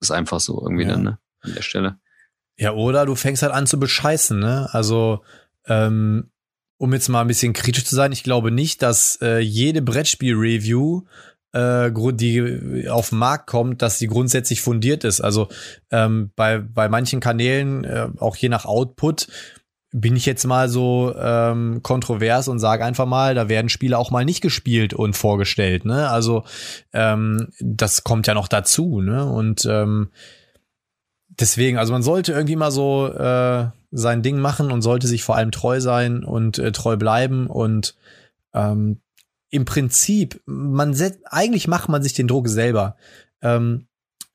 Das 0.00 0.10
ist 0.10 0.16
einfach 0.16 0.40
so 0.40 0.60
irgendwie 0.60 0.84
ja. 0.84 0.90
dann, 0.90 1.02
ne? 1.02 1.18
An 1.40 1.54
der 1.54 1.62
Stelle. 1.62 1.98
Ja, 2.58 2.72
oder 2.72 3.06
du 3.06 3.14
fängst 3.14 3.42
halt 3.42 3.52
an 3.52 3.66
zu 3.66 3.78
bescheißen, 3.78 4.38
ne? 4.38 4.68
Also, 4.72 5.22
ähm, 5.66 6.30
um 6.78 6.92
jetzt 6.92 7.08
mal 7.08 7.20
ein 7.20 7.28
bisschen 7.28 7.52
kritisch 7.52 7.84
zu 7.84 7.94
sein, 7.94 8.12
ich 8.12 8.22
glaube 8.22 8.50
nicht, 8.50 8.82
dass 8.82 9.18
äh, 9.22 9.38
jede 9.38 9.82
Brettspiel-Review 9.82 11.02
äh, 11.56 11.90
die 12.12 12.86
auf 12.88 13.10
den 13.10 13.18
Markt 13.18 13.46
kommt, 13.46 13.82
dass 13.82 13.98
die 13.98 14.06
grundsätzlich 14.06 14.60
fundiert 14.60 15.04
ist. 15.04 15.20
Also 15.20 15.48
ähm, 15.90 16.30
bei, 16.36 16.58
bei 16.58 16.88
manchen 16.88 17.20
Kanälen, 17.20 17.84
äh, 17.84 18.08
auch 18.18 18.36
je 18.36 18.48
nach 18.48 18.66
Output, 18.66 19.28
bin 19.92 20.14
ich 20.16 20.26
jetzt 20.26 20.44
mal 20.44 20.68
so 20.68 21.14
ähm, 21.18 21.80
kontrovers 21.82 22.48
und 22.48 22.58
sage 22.58 22.84
einfach 22.84 23.06
mal, 23.06 23.34
da 23.34 23.48
werden 23.48 23.70
Spiele 23.70 23.96
auch 23.96 24.10
mal 24.10 24.26
nicht 24.26 24.42
gespielt 24.42 24.92
und 24.92 25.16
vorgestellt. 25.16 25.86
Ne? 25.86 26.10
Also 26.10 26.44
ähm, 26.92 27.48
das 27.60 28.04
kommt 28.04 28.26
ja 28.26 28.34
noch 28.34 28.48
dazu. 28.48 29.00
Ne? 29.00 29.24
Und 29.24 29.64
ähm, 29.64 30.10
deswegen, 31.40 31.78
also 31.78 31.94
man 31.94 32.02
sollte 32.02 32.32
irgendwie 32.32 32.56
mal 32.56 32.70
so 32.70 33.06
äh, 33.06 33.68
sein 33.90 34.22
Ding 34.22 34.38
machen 34.38 34.70
und 34.70 34.82
sollte 34.82 35.06
sich 35.06 35.24
vor 35.24 35.36
allem 35.36 35.52
treu 35.52 35.80
sein 35.80 36.24
und 36.24 36.58
äh, 36.58 36.72
treu 36.72 36.98
bleiben 36.98 37.46
und 37.46 37.96
ähm, 38.52 39.00
im 39.50 39.64
Prinzip, 39.64 40.40
man 40.46 40.94
set, 40.94 41.20
eigentlich 41.24 41.68
macht 41.68 41.88
man 41.88 42.02
sich 42.02 42.14
den 42.14 42.28
Druck 42.28 42.48
selber. 42.48 42.96
Ähm, 43.42 43.86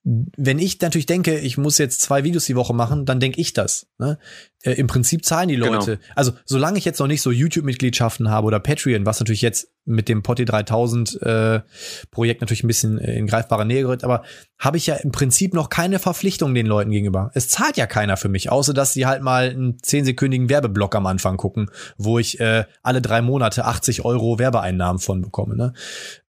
wenn 0.03 0.57
ich 0.57 0.81
natürlich 0.81 1.05
denke, 1.05 1.37
ich 1.37 1.59
muss 1.59 1.77
jetzt 1.77 2.01
zwei 2.01 2.23
Videos 2.23 2.45
die 2.45 2.55
Woche 2.55 2.73
machen, 2.73 3.05
dann 3.05 3.19
denke 3.19 3.39
ich 3.39 3.53
das. 3.53 3.85
Ne? 3.99 4.17
Äh, 4.63 4.71
Im 4.71 4.87
Prinzip 4.87 5.23
zahlen 5.23 5.49
die 5.49 5.57
genau. 5.57 5.73
Leute. 5.73 5.97
Genau. 5.97 6.13
Also 6.15 6.31
solange 6.45 6.79
ich 6.79 6.85
jetzt 6.85 6.99
noch 6.99 7.07
nicht 7.07 7.21
so 7.21 7.29
YouTube-Mitgliedschaften 7.29 8.29
habe 8.29 8.47
oder 8.47 8.59
Patreon, 8.59 9.05
was 9.05 9.19
natürlich 9.19 9.43
jetzt 9.43 9.67
mit 9.85 10.09
dem 10.09 10.23
Potti 10.23 10.45
3000 10.45 11.21
äh, 11.21 11.61
Projekt 12.09 12.41
natürlich 12.41 12.63
ein 12.63 12.67
bisschen 12.67 12.97
in 12.97 13.27
greifbare 13.27 13.65
Nähe 13.65 13.81
gerückt, 13.81 14.03
aber 14.03 14.23
habe 14.57 14.77
ich 14.77 14.87
ja 14.87 14.95
im 14.95 15.11
Prinzip 15.11 15.53
noch 15.53 15.69
keine 15.69 15.99
Verpflichtung 15.99 16.55
den 16.55 16.65
Leuten 16.65 16.89
gegenüber. 16.89 17.29
Es 17.35 17.47
zahlt 17.47 17.77
ja 17.77 17.85
keiner 17.85 18.17
für 18.17 18.29
mich, 18.29 18.51
außer 18.51 18.73
dass 18.73 18.93
sie 18.93 19.05
halt 19.05 19.21
mal 19.21 19.49
einen 19.49 19.77
zehnsekündigen 19.83 20.49
Werbeblock 20.49 20.95
am 20.95 21.05
Anfang 21.05 21.37
gucken, 21.37 21.69
wo 21.97 22.17
ich 22.17 22.39
äh, 22.39 22.65
alle 22.81 23.03
drei 23.03 23.21
Monate 23.21 23.65
80 23.65 24.03
Euro 24.03 24.39
Werbeeinnahmen 24.39 24.99
von 24.99 25.21
bekomme. 25.21 25.55
Ne? 25.55 25.73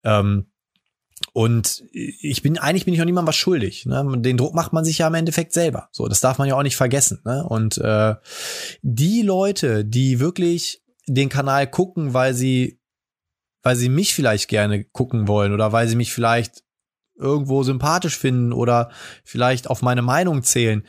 Ähm, 0.04 0.46
und 1.32 1.84
ich 1.92 2.42
bin, 2.42 2.58
eigentlich 2.58 2.84
bin 2.84 2.94
ich 2.94 3.00
auch 3.00 3.06
niemandem 3.06 3.28
was 3.28 3.36
schuldig. 3.36 3.86
Ne? 3.86 4.04
Den 4.18 4.36
Druck 4.36 4.54
macht 4.54 4.72
man 4.72 4.84
sich 4.84 4.98
ja 4.98 5.06
im 5.06 5.14
Endeffekt 5.14 5.52
selber. 5.52 5.88
So, 5.92 6.08
das 6.08 6.20
darf 6.20 6.38
man 6.38 6.48
ja 6.48 6.56
auch 6.56 6.62
nicht 6.62 6.76
vergessen. 6.76 7.20
Ne? 7.24 7.44
Und 7.44 7.78
äh, 7.78 8.14
die 8.82 9.22
Leute, 9.22 9.84
die 9.84 10.20
wirklich 10.20 10.82
den 11.06 11.28
Kanal 11.28 11.66
gucken, 11.68 12.14
weil 12.14 12.34
sie, 12.34 12.80
weil 13.62 13.76
sie 13.76 13.88
mich 13.88 14.14
vielleicht 14.14 14.48
gerne 14.48 14.84
gucken 14.84 15.28
wollen 15.28 15.52
oder 15.52 15.72
weil 15.72 15.88
sie 15.88 15.96
mich 15.96 16.12
vielleicht 16.12 16.64
irgendwo 17.16 17.62
sympathisch 17.62 18.18
finden 18.18 18.52
oder 18.52 18.90
vielleicht 19.24 19.68
auf 19.68 19.82
meine 19.82 20.02
Meinung 20.02 20.42
zählen, 20.42 20.84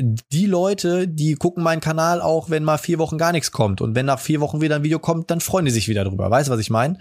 die 0.00 0.46
Leute, 0.46 1.08
die 1.08 1.34
gucken 1.34 1.64
meinen 1.64 1.80
Kanal 1.80 2.20
auch, 2.20 2.50
wenn 2.50 2.62
mal 2.62 2.78
vier 2.78 2.98
Wochen 2.98 3.18
gar 3.18 3.32
nichts 3.32 3.50
kommt. 3.50 3.80
Und 3.80 3.96
wenn 3.96 4.06
nach 4.06 4.20
vier 4.20 4.40
Wochen 4.40 4.60
wieder 4.60 4.76
ein 4.76 4.84
Video 4.84 5.00
kommt, 5.00 5.30
dann 5.30 5.40
freuen 5.40 5.64
die 5.64 5.72
sich 5.72 5.88
wieder 5.88 6.04
drüber. 6.04 6.30
Weißt 6.30 6.48
du, 6.48 6.52
was 6.52 6.60
ich 6.60 6.70
meine? 6.70 6.98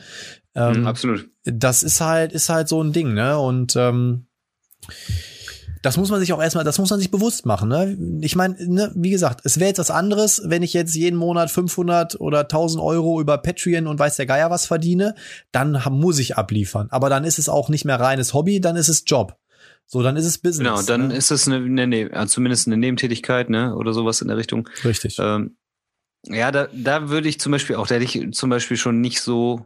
Ähm, 0.57 0.81
mhm, 0.81 0.87
absolut. 0.87 1.29
Das 1.43 1.83
ist 1.83 2.01
halt, 2.01 2.33
ist 2.33 2.49
halt 2.49 2.67
so 2.67 2.83
ein 2.83 2.91
Ding, 2.91 3.13
ne? 3.13 3.37
Und 3.37 3.75
ähm, 3.75 4.25
das 5.83 5.97
muss 5.97 6.09
man 6.09 6.19
sich 6.19 6.33
auch 6.33 6.41
erstmal, 6.41 6.63
das 6.63 6.79
muss 6.79 6.89
man 6.89 6.99
sich 6.99 7.11
bewusst 7.11 7.45
machen. 7.45 7.69
Ne? 7.69 7.95
Ich 8.21 8.35
meine, 8.35 8.55
ne, 8.59 8.91
wie 8.95 9.11
gesagt, 9.11 9.41
es 9.43 9.59
wäre 9.59 9.69
jetzt 9.69 9.77
was 9.77 9.91
anderes, 9.91 10.41
wenn 10.45 10.63
ich 10.63 10.73
jetzt 10.73 10.95
jeden 10.95 11.15
Monat 11.15 11.51
500 11.51 12.19
oder 12.19 12.41
1000 12.41 12.83
Euro 12.83 13.21
über 13.21 13.37
Patreon 13.37 13.85
und 13.85 13.99
weiß 13.99 14.15
der 14.15 14.25
Geier 14.25 14.49
was 14.49 14.65
verdiene, 14.65 15.13
dann 15.51 15.79
muss 15.91 16.17
ich 16.17 16.35
abliefern. 16.35 16.87
Aber 16.89 17.09
dann 17.09 17.23
ist 17.23 17.37
es 17.37 17.47
auch 17.47 17.69
nicht 17.69 17.85
mehr 17.85 17.99
reines 17.99 18.33
Hobby, 18.33 18.59
dann 18.59 18.75
ist 18.75 18.89
es 18.89 19.03
Job. 19.05 19.37
So, 19.85 20.01
dann 20.01 20.17
ist 20.17 20.25
es 20.25 20.39
Business. 20.39 20.67
Genau, 20.67 20.81
dann 20.81 21.09
ne? 21.09 21.15
ist 21.15 21.31
es 21.31 21.47
eine, 21.47 21.57
eine, 21.57 22.09
eine, 22.11 22.27
zumindest 22.27 22.67
eine 22.67 22.77
Nebentätigkeit, 22.77 23.49
ne, 23.49 23.75
oder 23.75 23.93
sowas 23.93 24.21
in 24.21 24.27
der 24.27 24.37
Richtung. 24.37 24.67
Richtig. 24.83 25.17
Ähm, 25.19 25.55
ja, 26.23 26.51
da, 26.51 26.67
da 26.73 27.09
würde 27.09 27.29
ich 27.29 27.39
zum 27.39 27.51
Beispiel 27.51 27.77
auch, 27.77 27.87
da 27.87 27.95
hätte 27.95 28.03
ich 28.03 28.33
zum 28.33 28.49
Beispiel 28.49 28.75
schon 28.75 28.99
nicht 28.99 29.21
so, 29.21 29.65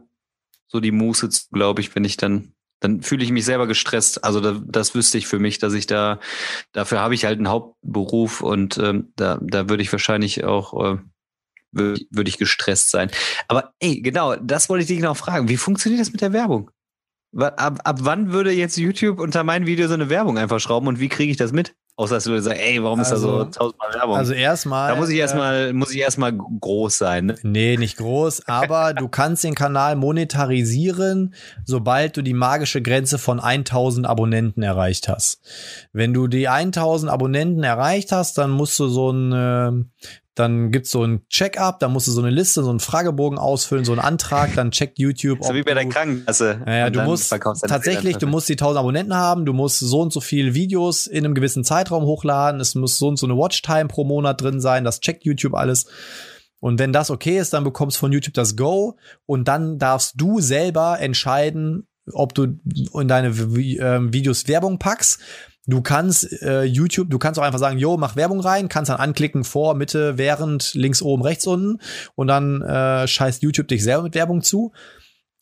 so 0.72 0.80
die 0.80 0.90
Muße, 0.90 1.28
glaube 1.52 1.82
ich, 1.82 1.94
wenn 1.94 2.04
ich 2.04 2.16
dann, 2.16 2.54
dann 2.80 3.02
fühle 3.02 3.22
ich 3.22 3.30
mich 3.30 3.44
selber 3.44 3.66
gestresst. 3.66 4.24
Also 4.24 4.40
da, 4.40 4.60
das 4.64 4.94
wüsste 4.94 5.18
ich 5.18 5.26
für 5.26 5.38
mich, 5.38 5.58
dass 5.58 5.74
ich 5.74 5.86
da, 5.86 6.18
dafür 6.72 7.00
habe 7.00 7.14
ich 7.14 7.26
halt 7.26 7.38
einen 7.38 7.50
Hauptberuf 7.50 8.40
und 8.40 8.78
ähm, 8.78 9.12
da, 9.16 9.38
da 9.42 9.68
würde 9.68 9.82
ich 9.82 9.92
wahrscheinlich 9.92 10.44
auch, 10.44 10.72
äh, 10.72 10.98
würde 11.72 12.00
würd 12.10 12.28
ich 12.28 12.38
gestresst 12.38 12.90
sein. 12.90 13.10
Aber 13.48 13.74
ey, 13.80 14.00
genau, 14.00 14.34
das 14.36 14.70
wollte 14.70 14.82
ich 14.82 14.88
dich 14.88 14.98
genau 14.98 15.14
fragen. 15.14 15.48
Wie 15.48 15.58
funktioniert 15.58 16.00
das 16.00 16.12
mit 16.12 16.22
der 16.22 16.32
Werbung? 16.32 16.70
Ab, 17.36 17.80
ab 17.84 17.98
wann 18.02 18.32
würde 18.32 18.50
jetzt 18.50 18.76
YouTube 18.76 19.18
unter 19.18 19.44
mein 19.44 19.66
Video 19.66 19.88
so 19.88 19.94
eine 19.94 20.08
Werbung 20.08 20.38
einfach 20.38 20.60
schrauben 20.60 20.86
und 20.86 21.00
wie 21.00 21.08
kriege 21.08 21.30
ich 21.30 21.38
das 21.38 21.52
mit? 21.52 21.74
Außer 21.94 22.14
dass 22.14 22.24
du 22.24 22.40
sagst, 22.40 22.58
ey, 22.58 22.82
warum 22.82 23.00
also, 23.00 23.14
ist 23.14 23.22
da 23.22 23.28
so 23.28 23.36
also, 23.38 23.50
tausendmal 23.50 23.94
Werbung? 23.94 24.16
Also 24.16 24.32
erstmal. 24.32 24.92
Da 24.92 24.96
muss 24.96 25.10
ich 25.10 25.18
erstmal, 25.18 25.68
äh, 25.68 25.72
muss 25.74 25.92
ich 25.92 26.00
erstmal 26.00 26.32
groß 26.32 26.96
sein. 26.96 27.26
Ne? 27.26 27.38
Nee, 27.42 27.76
nicht 27.76 27.98
groß, 27.98 28.42
aber 28.48 28.94
du 28.94 29.08
kannst 29.08 29.44
den 29.44 29.54
Kanal 29.54 29.96
monetarisieren, 29.96 31.34
sobald 31.64 32.16
du 32.16 32.22
die 32.22 32.32
magische 32.32 32.80
Grenze 32.80 33.18
von 33.18 33.40
1000 33.40 34.06
Abonnenten 34.06 34.62
erreicht 34.62 35.08
hast. 35.08 35.42
Wenn 35.92 36.14
du 36.14 36.28
die 36.28 36.48
1000 36.48 37.12
Abonnenten 37.12 37.62
erreicht 37.62 38.10
hast, 38.10 38.38
dann 38.38 38.50
musst 38.50 38.78
du 38.78 38.88
so 38.88 39.10
ein, 39.10 39.32
äh, 39.32 39.72
dann 40.34 40.70
gibt's 40.70 40.90
so 40.90 41.04
ein 41.04 41.26
Check-up, 41.28 41.78
da 41.80 41.88
musst 41.88 42.08
du 42.08 42.12
so 42.12 42.22
eine 42.22 42.30
Liste, 42.30 42.62
so 42.62 42.70
einen 42.70 42.80
Fragebogen 42.80 43.38
ausfüllen, 43.38 43.84
so 43.84 43.92
einen 43.92 44.00
Antrag, 44.00 44.54
dann 44.54 44.70
checkt 44.70 44.98
YouTube. 44.98 45.44
So 45.44 45.54
wie 45.54 45.62
bei 45.62 45.74
der 45.74 45.86
Krankenkasse. 45.86 46.62
Naja, 46.64 46.88
du 46.88 47.02
musst 47.02 47.30
tatsächlich, 47.66 48.16
du 48.16 48.26
musst 48.26 48.48
die 48.48 48.54
1000 48.54 48.78
Abonnenten 48.78 49.14
haben, 49.14 49.44
du 49.44 49.52
musst 49.52 49.80
so 49.80 50.00
und 50.00 50.12
so 50.12 50.20
viele 50.20 50.54
Videos 50.54 51.06
in 51.06 51.24
einem 51.24 51.34
gewissen 51.34 51.64
Zeitraum 51.64 52.04
hochladen, 52.04 52.60
es 52.60 52.74
muss 52.74 52.98
so 52.98 53.08
und 53.08 53.18
so 53.18 53.26
eine 53.26 53.36
Watchtime 53.36 53.88
pro 53.88 54.04
Monat 54.04 54.40
drin 54.40 54.60
sein, 54.60 54.84
das 54.84 55.00
checkt 55.00 55.24
YouTube 55.24 55.54
alles. 55.54 55.86
Und 56.60 56.78
wenn 56.78 56.92
das 56.92 57.10
okay 57.10 57.38
ist, 57.38 57.52
dann 57.52 57.64
bekommst 57.64 57.96
du 57.96 58.00
von 58.00 58.12
YouTube 58.12 58.34
das 58.34 58.56
Go 58.56 58.96
und 59.26 59.48
dann 59.48 59.78
darfst 59.78 60.14
du 60.16 60.40
selber 60.40 60.98
entscheiden, 61.00 61.88
ob 62.12 62.34
du 62.34 62.58
in 62.94 63.08
deine 63.08 63.28
ähm, 63.28 64.12
Videos 64.12 64.48
Werbung 64.48 64.78
packst 64.78 65.20
Du 65.66 65.80
kannst 65.80 66.42
äh, 66.42 66.64
YouTube, 66.64 67.08
du 67.08 67.18
kannst 67.18 67.38
auch 67.38 67.44
einfach 67.44 67.58
sagen, 67.58 67.78
yo, 67.78 67.96
mach 67.96 68.16
Werbung 68.16 68.40
rein, 68.40 68.68
kannst 68.68 68.90
dann 68.90 68.98
anklicken 68.98 69.44
vor, 69.44 69.74
Mitte, 69.74 70.18
während, 70.18 70.74
links, 70.74 71.02
oben, 71.02 71.22
rechts, 71.22 71.46
unten 71.46 71.80
und 72.16 72.26
dann 72.26 72.62
äh, 72.62 73.06
scheißt 73.06 73.42
YouTube 73.42 73.68
dich 73.68 73.84
selber 73.84 74.02
mit 74.02 74.14
Werbung 74.14 74.42
zu. 74.42 74.72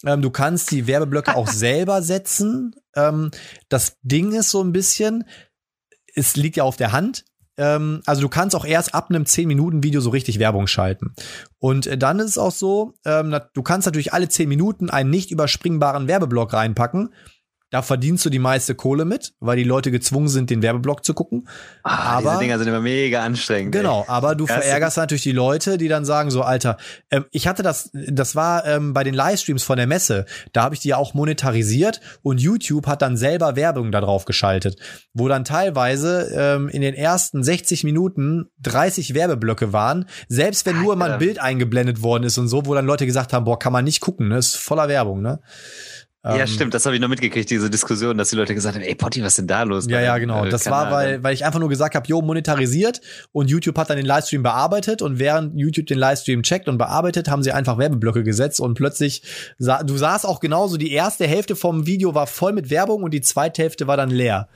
Ähm, 0.04 0.20
du 0.20 0.30
kannst 0.30 0.70
die 0.72 0.86
Werbeblöcke 0.86 1.36
auch 1.36 1.48
selber 1.52 2.02
setzen. 2.02 2.74
Ähm, 2.94 3.30
das 3.70 3.96
Ding 4.02 4.32
ist 4.32 4.50
so 4.50 4.62
ein 4.62 4.72
bisschen, 4.72 5.24
es 6.14 6.36
liegt 6.36 6.56
ja 6.56 6.64
auf 6.64 6.76
der 6.76 6.92
Hand. 6.92 7.24
Ähm, 7.56 8.02
also 8.04 8.20
du 8.20 8.28
kannst 8.28 8.54
auch 8.54 8.66
erst 8.66 8.94
ab 8.94 9.08
einem 9.08 9.24
10-Minuten-Video 9.24 10.02
so 10.02 10.10
richtig 10.10 10.38
Werbung 10.38 10.66
schalten. 10.66 11.14
Und 11.58 11.86
äh, 11.86 11.96
dann 11.96 12.18
ist 12.18 12.30
es 12.30 12.38
auch 12.38 12.52
so, 12.52 12.92
ähm, 13.06 13.34
du 13.54 13.62
kannst 13.62 13.86
natürlich 13.86 14.12
alle 14.12 14.28
10 14.28 14.50
Minuten 14.50 14.90
einen 14.90 15.08
nicht 15.08 15.30
überspringbaren 15.30 16.08
Werbeblock 16.08 16.52
reinpacken 16.52 17.10
da 17.70 17.82
verdienst 17.82 18.24
du 18.24 18.30
die 18.30 18.38
meiste 18.38 18.74
Kohle 18.74 19.04
mit, 19.04 19.32
weil 19.38 19.56
die 19.56 19.64
Leute 19.64 19.90
gezwungen 19.90 20.28
sind, 20.28 20.50
den 20.50 20.60
Werbeblock 20.62 21.04
zu 21.04 21.14
gucken. 21.14 21.48
Ah, 21.84 22.18
aber, 22.18 22.30
diese 22.30 22.40
Dinger 22.40 22.58
sind 22.58 22.68
immer 22.68 22.80
mega 22.80 23.22
anstrengend. 23.22 23.72
Genau, 23.72 24.00
ey. 24.00 24.08
aber 24.08 24.34
du 24.34 24.46
Erste. 24.46 24.62
verärgerst 24.62 24.96
natürlich 24.96 25.22
die 25.22 25.32
Leute, 25.32 25.78
die 25.78 25.88
dann 25.88 26.04
sagen 26.04 26.30
so, 26.30 26.42
Alter, 26.42 26.76
ähm, 27.10 27.26
ich 27.30 27.46
hatte 27.46 27.62
das, 27.62 27.90
das 27.92 28.34
war 28.34 28.66
ähm, 28.66 28.92
bei 28.92 29.04
den 29.04 29.14
Livestreams 29.14 29.62
von 29.62 29.76
der 29.76 29.86
Messe, 29.86 30.26
da 30.52 30.64
habe 30.64 30.74
ich 30.74 30.80
die 30.80 30.88
ja 30.88 30.96
auch 30.96 31.14
monetarisiert 31.14 32.00
und 32.22 32.40
YouTube 32.40 32.86
hat 32.88 33.02
dann 33.02 33.16
selber 33.16 33.54
Werbung 33.54 33.92
da 33.92 34.00
drauf 34.00 34.24
geschaltet, 34.24 34.76
wo 35.14 35.28
dann 35.28 35.44
teilweise 35.44 36.30
ähm, 36.34 36.68
in 36.68 36.82
den 36.82 36.94
ersten 36.94 37.44
60 37.44 37.84
Minuten 37.84 38.50
30 38.62 39.14
Werbeblöcke 39.14 39.72
waren, 39.72 40.06
selbst 40.28 40.66
wenn 40.66 40.80
nur 40.82 40.96
mal 40.96 41.12
ein 41.12 41.18
Bild 41.18 41.38
eingeblendet 41.40 42.02
worden 42.02 42.24
ist 42.24 42.36
und 42.38 42.48
so, 42.48 42.66
wo 42.66 42.74
dann 42.74 42.86
Leute 42.86 43.06
gesagt 43.06 43.32
haben, 43.32 43.44
boah, 43.44 43.58
kann 43.58 43.72
man 43.72 43.84
nicht 43.84 44.00
gucken, 44.00 44.28
ne, 44.28 44.38
ist 44.38 44.56
voller 44.56 44.88
Werbung, 44.88 45.22
ne? 45.22 45.40
Ja, 46.22 46.36
ähm, 46.36 46.46
stimmt, 46.46 46.74
das 46.74 46.84
habe 46.84 46.94
ich 46.94 47.00
noch 47.00 47.08
mitgekriegt, 47.08 47.48
diese 47.48 47.70
Diskussion, 47.70 48.18
dass 48.18 48.28
die 48.28 48.36
Leute 48.36 48.54
gesagt 48.54 48.74
haben, 48.74 48.82
ey 48.82 48.94
Potti, 48.94 49.22
was 49.22 49.28
ist 49.28 49.38
denn 49.38 49.46
da 49.46 49.62
los? 49.62 49.86
Ja, 49.88 50.02
ja, 50.02 50.18
genau. 50.18 50.44
Äh, 50.44 50.50
das 50.50 50.64
Kanal 50.64 50.84
war, 50.84 50.92
weil, 50.92 51.22
weil 51.22 51.32
ich 51.32 51.46
einfach 51.46 51.60
nur 51.60 51.70
gesagt 51.70 51.94
habe, 51.94 52.06
jo, 52.06 52.20
monetarisiert 52.20 53.00
und 53.32 53.48
YouTube 53.48 53.78
hat 53.78 53.88
dann 53.88 53.96
den 53.96 54.04
Livestream 54.04 54.42
bearbeitet 54.42 55.00
und 55.00 55.18
während 55.18 55.58
YouTube 55.58 55.86
den 55.86 55.98
Livestream 55.98 56.42
checkt 56.42 56.68
und 56.68 56.76
bearbeitet, 56.76 57.28
haben 57.28 57.42
sie 57.42 57.52
einfach 57.52 57.78
Werbeblöcke 57.78 58.22
gesetzt 58.22 58.60
und 58.60 58.74
plötzlich, 58.74 59.22
sah, 59.56 59.82
du 59.82 59.96
sahst 59.96 60.26
auch 60.26 60.40
genauso, 60.40 60.76
die 60.76 60.92
erste 60.92 61.26
Hälfte 61.26 61.56
vom 61.56 61.86
Video 61.86 62.14
war 62.14 62.26
voll 62.26 62.52
mit 62.52 62.68
Werbung 62.68 63.02
und 63.02 63.14
die 63.14 63.22
zweite 63.22 63.62
Hälfte 63.62 63.86
war 63.86 63.96
dann 63.96 64.10
leer. 64.10 64.48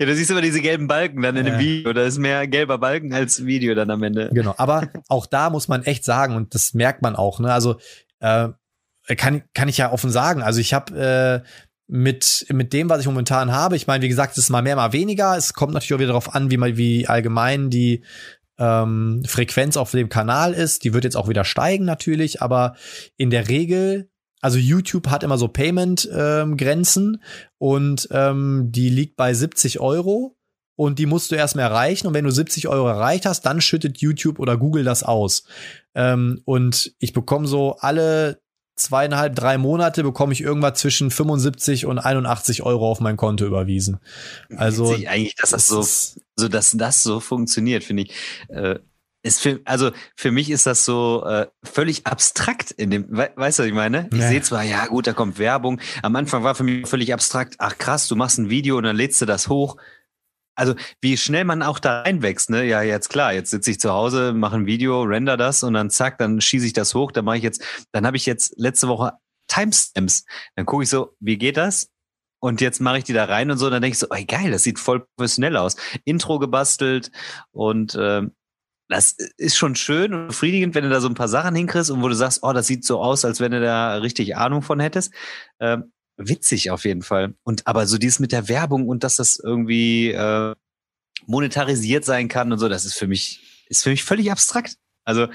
Ja, 0.00 0.06
du 0.06 0.14
siehst 0.14 0.30
immer 0.30 0.40
diese 0.40 0.62
gelben 0.62 0.86
Balken 0.86 1.20
dann 1.20 1.36
in 1.36 1.44
dem 1.44 1.58
Video. 1.58 1.92
Da 1.92 2.04
ist 2.04 2.16
mehr 2.16 2.46
gelber 2.46 2.78
Balken 2.78 3.12
als 3.12 3.44
Video 3.44 3.74
dann 3.74 3.90
am 3.90 4.02
Ende. 4.02 4.30
Genau, 4.32 4.54
aber 4.56 4.88
auch 5.08 5.26
da 5.26 5.50
muss 5.50 5.68
man 5.68 5.82
echt 5.82 6.04
sagen, 6.04 6.34
und 6.34 6.54
das 6.54 6.72
merkt 6.72 7.02
man 7.02 7.14
auch, 7.14 7.40
ne? 7.40 7.52
Also 7.52 7.76
äh, 8.20 8.48
kann, 9.16 9.42
kann 9.54 9.68
ich 9.68 9.78
ja 9.78 9.92
offen 9.92 10.10
sagen. 10.10 10.42
Also 10.42 10.60
ich 10.60 10.74
habe 10.74 11.42
äh, 11.44 11.48
mit, 11.86 12.46
mit 12.50 12.72
dem, 12.72 12.88
was 12.88 13.00
ich 13.00 13.06
momentan 13.06 13.52
habe, 13.52 13.76
ich 13.76 13.86
meine, 13.86 14.02
wie 14.02 14.08
gesagt, 14.08 14.32
es 14.32 14.44
ist 14.44 14.50
mal 14.50 14.62
mehr, 14.62 14.76
mal 14.76 14.92
weniger. 14.92 15.36
Es 15.36 15.52
kommt 15.52 15.74
natürlich 15.74 15.94
auch 15.94 15.98
wieder 15.98 16.08
darauf 16.08 16.34
an, 16.34 16.50
wie 16.50 16.56
mal, 16.56 16.76
wie 16.76 17.06
allgemein 17.06 17.70
die 17.70 18.02
ähm, 18.58 19.22
Frequenz 19.26 19.76
auf 19.76 19.90
dem 19.90 20.08
Kanal 20.08 20.54
ist. 20.54 20.84
Die 20.84 20.94
wird 20.94 21.04
jetzt 21.04 21.16
auch 21.16 21.28
wieder 21.28 21.44
steigen 21.44 21.84
natürlich, 21.84 22.40
aber 22.40 22.76
in 23.16 23.30
der 23.30 23.48
Regel 23.48 24.08
also 24.44 24.58
YouTube 24.58 25.08
hat 25.08 25.22
immer 25.22 25.38
so 25.38 25.48
Payment-Grenzen 25.48 27.14
ähm, 27.14 27.20
und 27.56 28.08
ähm, 28.10 28.68
die 28.68 28.90
liegt 28.90 29.16
bei 29.16 29.32
70 29.32 29.80
Euro 29.80 30.36
und 30.76 30.98
die 30.98 31.06
musst 31.06 31.30
du 31.30 31.34
erstmal 31.34 31.64
erreichen. 31.64 32.06
Und 32.06 32.12
wenn 32.12 32.26
du 32.26 32.30
70 32.30 32.68
Euro 32.68 32.86
erreicht 32.86 33.24
hast, 33.24 33.46
dann 33.46 33.62
schüttet 33.62 34.02
YouTube 34.02 34.38
oder 34.38 34.58
Google 34.58 34.84
das 34.84 35.02
aus. 35.02 35.44
Ähm, 35.94 36.42
und 36.44 36.94
ich 36.98 37.14
bekomme 37.14 37.46
so 37.46 37.76
alle 37.78 38.42
zweieinhalb, 38.76 39.34
drei 39.36 39.58
Monate 39.58 40.02
bekomme 40.02 40.32
ich 40.32 40.40
irgendwas 40.40 40.78
zwischen 40.78 41.10
75 41.10 41.86
und 41.86 41.98
81 41.98 42.62
Euro 42.62 42.90
auf 42.90 43.00
mein 43.00 43.16
Konto 43.16 43.44
überwiesen. 43.44 43.98
Also 44.56 44.90
Witzig 44.90 45.08
eigentlich, 45.08 45.36
dass 45.36 45.50
das 45.50 45.68
so, 45.68 45.82
so 46.36 46.48
dass 46.48 46.72
das 46.72 47.02
so 47.02 47.20
funktioniert, 47.20 47.84
finde 47.84 48.04
ich. 48.04 48.12
Äh, 48.48 48.78
ist 49.22 49.40
für, 49.40 49.60
also 49.64 49.90
für 50.14 50.30
mich 50.30 50.50
ist 50.50 50.66
das 50.66 50.84
so 50.84 51.24
äh, 51.24 51.46
völlig 51.62 52.06
abstrakt 52.06 52.72
in 52.72 52.90
dem, 52.90 53.06
we, 53.08 53.30
weißt 53.36 53.58
du, 53.58 53.62
was 53.62 53.68
ich 53.68 53.74
meine? 53.74 54.08
Ich 54.12 54.18
Ja. 54.18 54.28
sehe 54.28 54.42
zwar, 54.42 54.62
ja 54.62 54.84
gut, 54.86 55.06
da 55.06 55.14
kommt 55.14 55.38
Werbung. 55.38 55.80
Am 56.02 56.14
Anfang 56.14 56.42
war 56.44 56.54
für 56.54 56.62
mich 56.62 56.86
völlig 56.86 57.12
abstrakt, 57.14 57.54
ach 57.58 57.78
krass, 57.78 58.06
du 58.06 58.16
machst 58.16 58.38
ein 58.38 58.50
Video 58.50 58.76
und 58.76 58.84
dann 58.84 58.96
lädst 58.96 59.22
du 59.22 59.24
das 59.26 59.48
hoch. 59.48 59.78
Also 60.54 60.74
wie 61.00 61.16
schnell 61.16 61.44
man 61.44 61.62
auch 61.62 61.78
da 61.78 62.02
reinwächst, 62.02 62.50
ne? 62.50 62.64
Ja, 62.64 62.82
jetzt 62.82 63.08
klar, 63.08 63.32
jetzt 63.32 63.50
sitze 63.50 63.70
ich 63.70 63.80
zu 63.80 63.92
Hause, 63.92 64.32
mache 64.32 64.56
ein 64.56 64.66
Video, 64.66 65.02
render 65.02 65.36
das 65.36 65.62
und 65.62 65.74
dann 65.74 65.90
zack, 65.90 66.18
dann 66.18 66.40
schieße 66.40 66.66
ich 66.66 66.72
das 66.72 66.94
hoch, 66.94 67.12
dann 67.12 67.24
mache 67.24 67.38
ich 67.38 67.42
jetzt, 67.42 67.62
dann 67.92 68.06
habe 68.06 68.16
ich 68.16 68.26
jetzt 68.26 68.54
letzte 68.56 68.88
Woche 68.88 69.12
Timestamps. 69.48 70.24
Dann 70.56 70.66
gucke 70.66 70.84
ich 70.84 70.90
so, 70.90 71.16
wie 71.20 71.38
geht 71.38 71.56
das? 71.56 71.90
Und 72.40 72.60
jetzt 72.60 72.80
mache 72.80 72.98
ich 72.98 73.04
die 73.04 73.14
da 73.14 73.24
rein 73.24 73.50
und 73.50 73.58
so, 73.58 73.70
dann 73.70 73.80
denke 73.80 73.94
ich 73.94 73.98
so, 73.98 74.08
ey 74.10 74.24
geil, 74.24 74.50
das 74.50 74.62
sieht 74.62 74.78
voll 74.78 75.06
professionell 75.16 75.56
aus. 75.56 75.76
Intro 76.04 76.38
gebastelt 76.38 77.10
und 77.52 77.96
ähm, 77.98 78.32
das 78.88 79.16
ist 79.38 79.56
schon 79.56 79.76
schön 79.76 80.12
und 80.12 80.28
befriedigend, 80.28 80.74
wenn 80.74 80.84
du 80.84 80.90
da 80.90 81.00
so 81.00 81.08
ein 81.08 81.14
paar 81.14 81.28
Sachen 81.28 81.54
hinkriegst 81.54 81.90
und 81.90 82.02
wo 82.02 82.08
du 82.08 82.14
sagst, 82.14 82.40
oh, 82.42 82.52
das 82.52 82.66
sieht 82.66 82.84
so 82.84 83.00
aus, 83.00 83.24
als 83.24 83.40
wenn 83.40 83.52
du 83.52 83.60
da 83.60 83.96
richtig 83.96 84.36
Ahnung 84.36 84.60
von 84.60 84.78
hättest. 84.78 85.12
Ähm, 85.58 85.93
witzig 86.16 86.70
auf 86.70 86.84
jeden 86.84 87.02
Fall. 87.02 87.34
Und 87.42 87.66
aber 87.66 87.86
so 87.86 87.98
dieses 87.98 88.18
mit 88.18 88.32
der 88.32 88.48
Werbung 88.48 88.88
und 88.88 89.04
dass 89.04 89.16
das 89.16 89.36
irgendwie 89.36 90.10
äh, 90.10 90.54
monetarisiert 91.26 92.04
sein 92.04 92.28
kann 92.28 92.52
und 92.52 92.58
so, 92.58 92.68
das 92.68 92.84
ist 92.84 92.94
für 92.94 93.06
mich, 93.06 93.64
ist 93.68 93.82
für 93.82 93.90
mich 93.90 94.04
völlig 94.04 94.30
abstrakt. 94.30 94.76
Also 95.04 95.28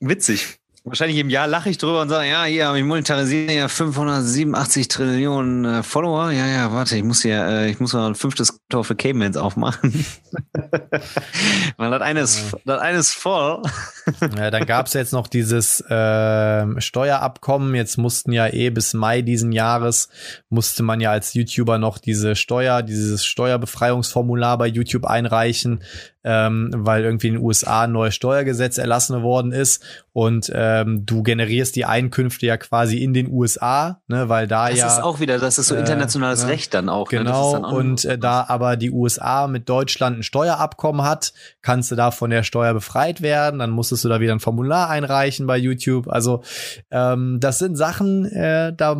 witzig. 0.00 0.58
Wahrscheinlich 0.86 1.18
im 1.18 1.30
Jahr 1.30 1.48
lache 1.48 1.68
ich 1.68 1.78
drüber 1.78 2.00
und 2.00 2.08
sage, 2.08 2.28
ja, 2.30 2.44
hier 2.44 2.72
ich 2.72 2.84
monetarisiert 2.84 3.50
ja 3.50 3.66
587 3.66 4.86
Trillionen 4.86 5.64
äh, 5.64 5.82
Follower. 5.82 6.30
Ja, 6.30 6.46
ja, 6.46 6.72
warte, 6.72 6.96
ich 6.96 7.02
muss 7.02 7.22
hier, 7.22 7.44
äh, 7.44 7.68
ich 7.68 7.80
muss 7.80 7.92
mal 7.92 8.06
ein 8.06 8.14
fünftes 8.14 8.60
Tor 8.68 8.84
für 8.84 8.94
Caymans 8.94 9.36
aufmachen. 9.36 10.06
Weil 11.76 11.90
das 11.90 12.02
eine 12.02 12.20
ist, 12.20 12.56
das 12.64 12.80
eine 12.80 12.98
ist 12.98 13.14
voll. 13.14 13.62
Ja, 14.38 14.52
dann 14.52 14.64
gab's 14.64 14.92
jetzt 14.92 15.12
noch 15.12 15.26
dieses 15.26 15.82
ähm, 15.90 16.80
Steuerabkommen. 16.80 17.74
Jetzt 17.74 17.98
mussten 17.98 18.30
ja 18.30 18.46
eh 18.46 18.70
bis 18.70 18.94
Mai 18.94 19.22
diesen 19.22 19.50
Jahres 19.50 20.08
musste 20.50 20.84
man 20.84 21.00
ja 21.00 21.10
als 21.10 21.34
YouTuber 21.34 21.78
noch 21.78 21.98
diese 21.98 22.36
Steuer, 22.36 22.82
dieses 22.82 23.26
Steuerbefreiungsformular 23.26 24.56
bei 24.56 24.68
YouTube 24.68 25.04
einreichen, 25.04 25.82
ähm, 26.26 26.70
weil 26.74 27.04
irgendwie 27.04 27.28
in 27.28 27.34
den 27.34 27.42
USA 27.42 27.82
ein 27.82 27.92
neues 27.92 28.16
Steuergesetz 28.16 28.78
erlassen 28.78 29.22
worden 29.22 29.52
ist 29.52 29.84
und 30.12 30.50
ähm, 30.52 31.06
du 31.06 31.22
generierst 31.22 31.76
die 31.76 31.84
Einkünfte 31.84 32.46
ja 32.46 32.56
quasi 32.56 32.98
in 32.98 33.14
den 33.14 33.30
USA, 33.30 34.00
ne, 34.08 34.28
weil 34.28 34.48
da 34.48 34.68
Das 34.68 34.78
ja 34.78 34.88
ist 34.88 35.02
auch 35.02 35.20
wieder, 35.20 35.38
das 35.38 35.58
ist 35.58 35.68
so 35.68 35.76
äh, 35.76 35.80
internationales 35.80 36.42
ne? 36.44 36.50
Recht 36.50 36.74
dann 36.74 36.88
auch. 36.88 37.12
ne? 37.12 37.18
Das 37.18 37.26
Genau, 37.26 37.52
dann 37.52 37.64
auch 37.64 37.72
und 37.72 38.04
äh, 38.04 38.18
da 38.18 38.44
aber 38.48 38.76
die 38.76 38.90
USA 38.90 39.46
mit 39.46 39.68
Deutschland 39.68 40.18
ein 40.18 40.22
Steuerabkommen 40.24 41.02
hat, 41.02 41.32
kannst 41.62 41.92
du 41.92 41.94
da 41.94 42.10
von 42.10 42.30
der 42.30 42.42
Steuer 42.42 42.74
befreit 42.74 43.20
werden. 43.20 43.60
Dann 43.60 43.70
musstest 43.70 44.04
du 44.04 44.08
da 44.08 44.18
wieder 44.18 44.32
ein 44.32 44.40
Formular 44.40 44.90
einreichen 44.90 45.46
bei 45.46 45.58
YouTube. 45.58 46.08
Also 46.08 46.42
ähm, 46.90 47.38
das 47.38 47.58
sind 47.58 47.76
Sachen, 47.76 48.24
äh, 48.24 48.74
da 48.74 48.96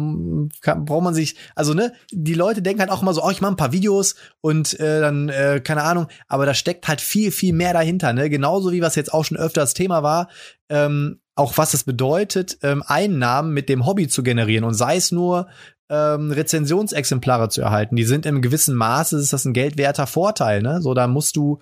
kann, 0.60 0.84
braucht 0.84 1.02
man 1.02 1.14
sich, 1.14 1.36
also 1.56 1.74
ne, 1.74 1.92
die 2.12 2.34
Leute 2.34 2.62
denken 2.62 2.82
halt 2.82 2.90
auch 2.90 3.02
immer 3.02 3.14
so, 3.14 3.24
oh, 3.24 3.30
ich 3.30 3.40
mache 3.40 3.52
ein 3.54 3.56
paar 3.56 3.72
Videos 3.72 4.14
und 4.42 4.78
äh, 4.78 5.00
dann, 5.00 5.28
äh, 5.28 5.60
keine 5.64 5.82
Ahnung, 5.82 6.06
aber 6.28 6.46
da 6.46 6.54
steckt 6.54 6.86
halt 6.86 7.00
viel, 7.00 7.15
viel 7.30 7.52
mehr 7.52 7.72
dahinter. 7.72 8.12
Ne? 8.12 8.30
Genauso 8.30 8.72
wie 8.72 8.82
was 8.82 8.94
jetzt 8.94 9.12
auch 9.12 9.24
schon 9.24 9.36
öfter 9.36 9.62
das 9.62 9.74
Thema 9.74 10.02
war, 10.02 10.28
ähm, 10.68 11.20
auch 11.34 11.58
was 11.58 11.74
es 11.74 11.84
bedeutet, 11.84 12.58
ähm, 12.62 12.82
Einnahmen 12.86 13.52
mit 13.52 13.68
dem 13.68 13.84
Hobby 13.86 14.08
zu 14.08 14.22
generieren 14.22 14.64
und 14.64 14.74
sei 14.74 14.96
es 14.96 15.12
nur 15.12 15.48
ähm, 15.88 16.30
Rezensionsexemplare 16.32 17.48
zu 17.48 17.60
erhalten. 17.62 17.96
Die 17.96 18.04
sind 18.04 18.26
im 18.26 18.42
gewissen 18.42 18.74
Maße, 18.74 19.16
ist 19.18 19.32
das 19.32 19.44
ein 19.44 19.52
geldwerter 19.52 20.06
Vorteil, 20.06 20.62
ne? 20.62 20.80
So, 20.82 20.94
da 20.94 21.06
musst 21.06 21.36
du, 21.36 21.60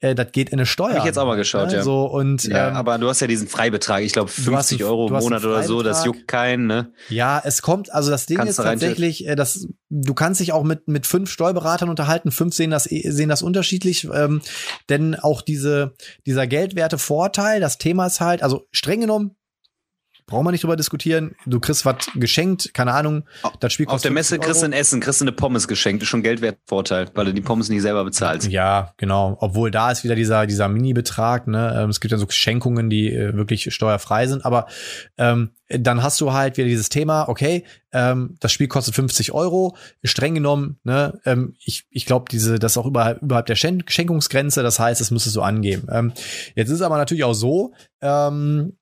äh, 0.00 0.14
das 0.14 0.30
geht 0.32 0.50
in 0.50 0.58
eine 0.60 0.66
Steuer. 0.66 0.90
Hab 0.92 0.98
ich 0.98 1.04
jetzt 1.04 1.18
auch 1.18 1.26
mal 1.26 1.34
geschaut, 1.36 1.68
ne? 1.68 1.76
ja. 1.78 1.82
So, 1.82 2.04
und 2.04 2.44
Ja, 2.44 2.68
ähm, 2.68 2.76
aber 2.76 2.98
du 2.98 3.08
hast 3.08 3.20
ja 3.20 3.26
diesen 3.26 3.48
Freibetrag, 3.48 4.02
ich 4.02 4.12
glaube 4.12 4.30
Du 4.30 4.54
hast 4.56 4.68
50 4.68 4.80
einen- 4.80 4.88
Euro 4.90 5.08
im 5.08 5.14
Monat 5.14 5.44
oder 5.44 5.62
so, 5.64 5.82
das 5.82 6.04
juckt 6.04 6.28
keinen, 6.28 6.66
ne? 6.68 6.92
Ja, 7.08 7.40
es 7.44 7.62
kommt, 7.62 7.92
also 7.92 8.10
das 8.10 8.26
Ding 8.26 8.36
Kannst 8.36 8.50
ist 8.58 8.64
tatsächlich, 8.64 9.26
äh, 9.26 9.34
dass 9.34 9.66
du 9.90 10.14
kannst 10.14 10.40
dich 10.40 10.52
auch 10.52 10.62
mit 10.64 10.86
mit 10.86 11.06
fünf 11.06 11.30
Steuerberatern 11.30 11.88
unterhalten, 11.88 12.30
fünf 12.30 12.54
sehen 12.54 12.70
das 12.70 12.90
eh- 12.90 13.10
sehen 13.10 13.28
das 13.28 13.42
unterschiedlich, 13.42 14.08
ähm, 14.12 14.40
denn 14.88 15.14
auch 15.16 15.42
diese 15.42 15.94
dieser 16.26 16.46
geldwerte 16.46 16.98
Vorteil, 16.98 17.60
das 17.60 17.78
Thema 17.78 18.06
ist 18.06 18.20
halt, 18.20 18.42
also 18.42 18.66
streng 18.70 19.00
genommen 19.00 19.34
brauchen 20.26 20.46
wir 20.46 20.52
nicht 20.52 20.64
drüber 20.64 20.76
diskutieren. 20.76 21.34
Du 21.46 21.60
kriegst 21.60 21.84
was 21.84 21.96
geschenkt, 22.14 22.72
keine 22.74 22.92
Ahnung, 22.92 23.24
das 23.60 23.72
Spiel 23.72 23.86
Auf 23.86 24.02
der 24.02 24.10
50 24.10 24.12
Messe 24.12 24.38
kriegst 24.38 24.62
du 24.62 24.66
ein 24.66 24.72
Essen, 24.72 25.00
kriegst 25.00 25.20
du 25.20 25.24
eine 25.24 25.32
Pommes 25.32 25.68
geschenkt, 25.68 26.02
ist 26.02 26.08
schon 26.08 26.22
Geld 26.22 26.40
wert 26.40 26.58
Vorteil, 26.66 27.10
weil 27.14 27.26
du 27.26 27.34
die 27.34 27.40
Pommes 27.40 27.68
nicht 27.68 27.82
selber 27.82 28.04
bezahlst. 28.04 28.48
Ja, 28.48 28.94
genau. 28.96 29.36
Obwohl 29.40 29.70
da 29.70 29.90
ist 29.90 30.04
wieder 30.04 30.14
dieser, 30.14 30.46
dieser 30.46 30.68
Mini-Betrag, 30.68 31.46
ne? 31.46 31.74
Ähm, 31.78 31.90
Es 31.90 32.00
gibt 32.00 32.12
ja 32.12 32.18
so 32.18 32.26
Schenkungen, 32.28 32.88
die 32.90 33.12
äh, 33.12 33.34
wirklich 33.36 33.72
steuerfrei 33.74 34.26
sind, 34.26 34.44
aber 34.44 34.66
ähm, 35.18 35.50
dann 35.68 36.02
hast 36.02 36.20
du 36.20 36.32
halt 36.32 36.56
wieder 36.56 36.68
dieses 36.68 36.88
Thema, 36.88 37.28
okay, 37.28 37.64
ähm, 37.92 38.36
das 38.40 38.52
Spiel 38.52 38.68
kostet 38.68 38.94
50 38.94 39.32
Euro, 39.32 39.76
streng 40.02 40.34
genommen, 40.34 40.78
ne, 40.84 41.20
ähm, 41.24 41.54
ich, 41.64 41.86
ich 41.90 42.06
glaube, 42.06 42.26
diese, 42.30 42.58
das 42.58 42.72
ist 42.72 42.78
auch 42.78 42.86
überhalb, 42.86 43.22
überhalb 43.22 43.46
der 43.46 43.56
Schen 43.56 43.82
Schenkungsgrenze, 43.86 44.62
das 44.62 44.78
heißt, 44.78 45.00
das 45.00 45.10
müsstest 45.10 45.36
du 45.36 45.42
angeben. 45.42 45.86
Ähm, 45.90 46.12
jetzt 46.54 46.68
ist 46.68 46.76
es 46.76 46.82
aber 46.82 46.98
natürlich 46.98 47.24
auch 47.24 47.34
so, 47.34 47.72
ähm, 48.02 48.76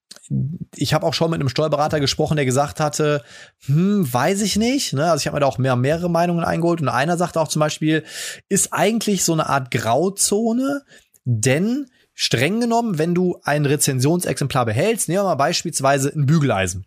ich 0.74 0.94
habe 0.94 1.06
auch 1.06 1.14
schon 1.14 1.30
mit 1.30 1.40
einem 1.40 1.48
Steuerberater 1.48 2.00
gesprochen, 2.00 2.36
der 2.36 2.44
gesagt 2.44 2.80
hatte, 2.80 3.22
hm, 3.66 4.10
weiß 4.12 4.42
ich 4.42 4.56
nicht. 4.56 4.92
Ne? 4.92 5.10
Also 5.10 5.22
ich 5.22 5.26
habe 5.26 5.36
mir 5.36 5.40
da 5.40 5.46
auch 5.46 5.58
mehr, 5.58 5.76
mehrere 5.76 6.10
Meinungen 6.10 6.44
eingeholt 6.44 6.80
und 6.80 6.88
einer 6.88 7.16
sagte 7.16 7.40
auch 7.40 7.48
zum 7.48 7.60
Beispiel, 7.60 8.04
ist 8.48 8.72
eigentlich 8.72 9.24
so 9.24 9.32
eine 9.32 9.48
Art 9.48 9.70
Grauzone, 9.70 10.82
denn 11.24 11.86
streng 12.14 12.60
genommen, 12.60 12.98
wenn 12.98 13.14
du 13.14 13.38
ein 13.42 13.66
Rezensionsexemplar 13.66 14.66
behältst, 14.66 15.08
nehmen 15.08 15.20
wir 15.20 15.24
mal 15.24 15.34
beispielsweise 15.34 16.12
ein 16.14 16.26
Bügeleisen. 16.26 16.86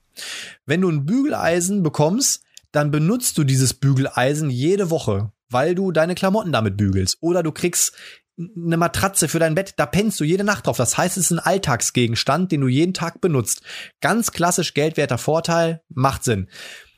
Wenn 0.66 0.82
du 0.82 0.90
ein 0.90 1.06
Bügeleisen 1.06 1.84
bekommst, 1.84 2.44
dann 2.72 2.92
benutzt 2.92 3.38
du 3.38 3.44
dieses 3.44 3.74
Bügeleisen 3.74 4.50
jede 4.50 4.90
Woche, 4.90 5.32
weil 5.50 5.76
du 5.76 5.92
deine 5.92 6.16
Klamotten 6.16 6.52
damit 6.52 6.78
bügelst. 6.78 7.18
Oder 7.22 7.44
du 7.44 7.52
kriegst 7.52 7.94
eine 8.38 8.78
Matratze 8.78 9.28
für 9.28 9.40
dein 9.40 9.56
Bett, 9.56 9.76
da 9.78 9.86
pennst 9.86 10.20
du 10.20 10.24
jede 10.24 10.44
Nacht 10.44 10.68
drauf. 10.68 10.78
Das 10.78 10.98
heißt, 10.98 11.18
es 11.18 11.26
ist 11.26 11.32
ein 11.32 11.40
Alltagsgegenstand, 11.40 12.52
den 12.52 12.62
du 12.62 12.68
jeden 12.68 12.94
Tag 12.94 13.22
benutzt. 13.22 13.62
Ganz 14.02 14.32
klassisch 14.32 14.74
geldwerter 14.74 15.18
Vorteil, 15.18 15.82
macht 15.90 16.24
Sinn. 16.24 16.50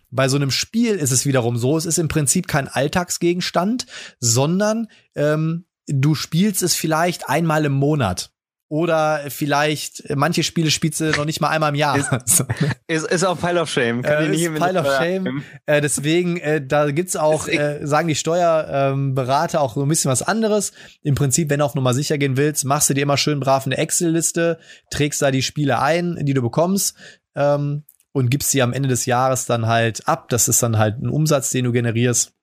Bei 0.10 0.30
so 0.30 0.38
einem 0.38 0.52
Spiel 0.52 0.96
ist 0.96 1.12
es 1.12 1.26
wiederum 1.26 1.58
so, 1.58 1.78
es 1.78 1.86
ist 1.86 2.00
im 2.00 2.08
Prinzip 2.08 2.48
kein 2.48 2.68
Alltagsgegenstand, 2.68 3.86
sondern 4.20 4.88
ähm, 5.16 5.66
du 5.86 6.16
spielst 6.16 6.64
es 6.64 6.76
vielleicht 6.76 7.30
einmal 7.30 7.66
im 7.66 7.74
Monat. 7.74 8.32
Oder 8.70 9.22
vielleicht, 9.30 10.04
manche 10.14 10.44
Spiele 10.44 10.72
spielst 10.72 11.00
du 11.00 11.12
noch 11.12 11.24
nicht 11.24 11.40
mal 11.40 11.50
einmal 11.50 11.70
im 11.70 11.76
Jahr. 11.76 11.98
Ist, 11.98 12.44
ist 12.88 13.24
auch 13.24 13.40
Pile 13.40 13.62
of 13.62 13.70
Shame. 13.70 14.04
Äh, 14.04 14.30
ich 14.30 14.42
ist 14.42 14.50
mit 14.50 14.62
Pile 14.62 14.82
of 14.82 14.86
Shame. 14.86 15.28
abnehmen. 15.28 15.44
Äh, 15.66 15.80
deswegen, 15.80 16.36
äh, 16.38 16.66
da 16.66 16.92
gibt's 16.92 17.16
auch, 17.16 17.48
äh, 17.48 17.80
sagen 17.84 18.10
die 18.10 18.16
Steuerberater 18.16 18.92
ähm, 18.92 19.16
Berater 19.16 19.62
auch 19.62 19.76
so 19.76 19.84
ein 19.84 19.88
bisschen 19.88 20.12
was 20.12 20.22
anderes. 20.22 20.74
Im 21.02 21.16
Prinzip, 21.16 21.50
wenn 21.50 21.60
du 21.60 21.66
auf 21.66 21.76
Nummer 21.76 21.94
sicher 21.94 22.18
gehen 22.18 22.36
willst, 22.36 22.66
machst 22.66 22.90
du 22.90 22.94
dir 22.94 23.04
immer 23.04 23.16
schön 23.16 23.40
brav 23.40 23.66
eine 23.66 23.78
Excel-Liste, 23.78 24.60
trägst 24.90 25.22
da 25.22 25.32
die 25.32 25.44
Spiele 25.44 25.80
ein, 25.80 26.18
die 26.26 26.34
du 26.34 26.42
bekommst, 26.42 26.96
ähm, 27.36 27.84
und 28.12 28.30
gibst 28.30 28.52
sie 28.52 28.62
am 28.62 28.74
Ende 28.74 28.90
des 28.90 29.06
Jahres 29.06 29.46
dann 29.46 29.68
halt 29.68 30.08
ab. 30.10 30.28
Das 30.28 30.50
ist 30.50 30.62
dann 30.62 30.78
halt 30.78 31.02
ein 31.02 31.10
Umsatz, 31.10 31.52
den 31.52 31.66
du 31.66 31.72
generierst. 31.72 32.34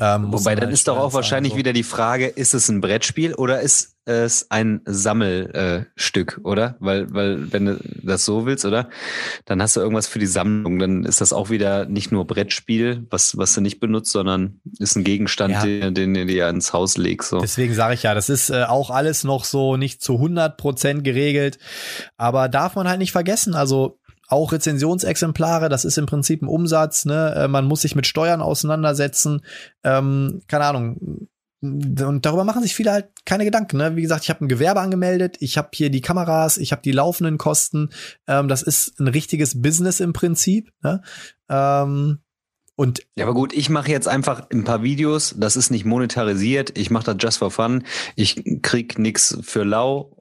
Ähm, 0.00 0.32
Wobei, 0.32 0.54
dann 0.54 0.66
halt 0.66 0.72
ist 0.74 0.88
doch 0.88 0.96
auch 0.98 1.12
wahrscheinlich 1.12 1.52
so. 1.52 1.58
wieder 1.58 1.74
die 1.74 1.82
Frage, 1.82 2.26
ist 2.26 2.54
es 2.54 2.68
ein 2.70 2.80
Brettspiel 2.80 3.34
oder 3.34 3.60
ist 3.60 3.96
es 4.06 4.50
ein 4.50 4.80
Sammelstück, 4.86 6.38
äh, 6.38 6.46
oder? 6.48 6.76
Weil, 6.80 7.12
weil, 7.12 7.52
wenn 7.52 7.66
du 7.66 7.78
das 8.02 8.24
so 8.24 8.46
willst, 8.46 8.64
oder? 8.64 8.88
Dann 9.44 9.60
hast 9.60 9.76
du 9.76 9.80
irgendwas 9.80 10.06
für 10.08 10.18
die 10.18 10.26
Sammlung. 10.26 10.78
Dann 10.78 11.04
ist 11.04 11.20
das 11.20 11.32
auch 11.34 11.50
wieder 11.50 11.84
nicht 11.84 12.10
nur 12.10 12.26
Brettspiel, 12.26 13.06
was, 13.10 13.36
was 13.36 13.54
du 13.54 13.60
nicht 13.60 13.78
benutzt, 13.78 14.10
sondern 14.10 14.60
ist 14.78 14.96
ein 14.96 15.04
Gegenstand, 15.04 15.52
Ja. 15.52 15.62
den, 15.64 15.94
den 15.94 16.14
du 16.14 16.26
dir 16.26 16.48
ins 16.48 16.72
Haus 16.72 16.96
legst. 16.96 17.28
So. 17.28 17.40
Deswegen 17.40 17.74
sage 17.74 17.94
ich 17.94 18.02
ja, 18.02 18.14
das 18.14 18.30
ist 18.30 18.48
äh, 18.50 18.64
auch 18.64 18.90
alles 18.90 19.22
noch 19.22 19.44
so 19.44 19.76
nicht 19.76 20.02
zu 20.02 20.14
100 20.14 20.56
Prozent 20.56 21.04
geregelt. 21.04 21.58
Aber 22.16 22.48
darf 22.48 22.74
man 22.74 22.88
halt 22.88 22.98
nicht 22.98 23.12
vergessen, 23.12 23.54
also 23.54 23.99
auch 24.30 24.52
Rezensionsexemplare, 24.52 25.68
das 25.68 25.84
ist 25.84 25.98
im 25.98 26.06
Prinzip 26.06 26.42
ein 26.42 26.48
Umsatz, 26.48 27.04
ne? 27.04 27.34
Äh, 27.36 27.48
Man 27.48 27.66
muss 27.66 27.82
sich 27.82 27.94
mit 27.94 28.06
Steuern 28.06 28.40
auseinandersetzen. 28.40 29.42
Ähm, 29.84 30.42
keine 30.46 30.64
Ahnung. 30.64 31.28
Und 31.62 32.24
darüber 32.24 32.44
machen 32.44 32.62
sich 32.62 32.74
viele 32.74 32.92
halt 32.92 33.08
keine 33.26 33.44
Gedanken. 33.44 33.76
Ne? 33.76 33.94
Wie 33.94 34.00
gesagt, 34.00 34.24
ich 34.24 34.30
habe 34.30 34.42
ein 34.42 34.48
Gewerbe 34.48 34.80
angemeldet, 34.80 35.36
ich 35.40 35.58
habe 35.58 35.68
hier 35.74 35.90
die 35.90 36.00
Kameras, 36.00 36.56
ich 36.56 36.72
habe 36.72 36.80
die 36.80 36.92
laufenden 36.92 37.36
Kosten. 37.36 37.90
Ähm, 38.26 38.48
das 38.48 38.62
ist 38.62 38.98
ein 38.98 39.08
richtiges 39.08 39.60
Business 39.60 40.00
im 40.00 40.14
Prinzip. 40.14 40.72
Ne? 40.82 41.02
Ähm, 41.50 42.20
Und 42.76 43.02
ja, 43.14 43.26
aber 43.26 43.34
gut, 43.34 43.52
ich 43.52 43.68
mache 43.68 43.90
jetzt 43.90 44.08
einfach 44.08 44.48
ein 44.50 44.64
paar 44.64 44.82
Videos, 44.82 45.34
das 45.36 45.56
ist 45.56 45.70
nicht 45.70 45.84
monetarisiert, 45.84 46.78
ich 46.78 46.90
mache 46.90 47.04
das 47.04 47.16
just 47.20 47.36
for 47.36 47.50
fun, 47.50 47.84
ich 48.16 48.42
krieg 48.62 48.98
nix 48.98 49.36
für 49.42 49.64
lau 49.64 50.16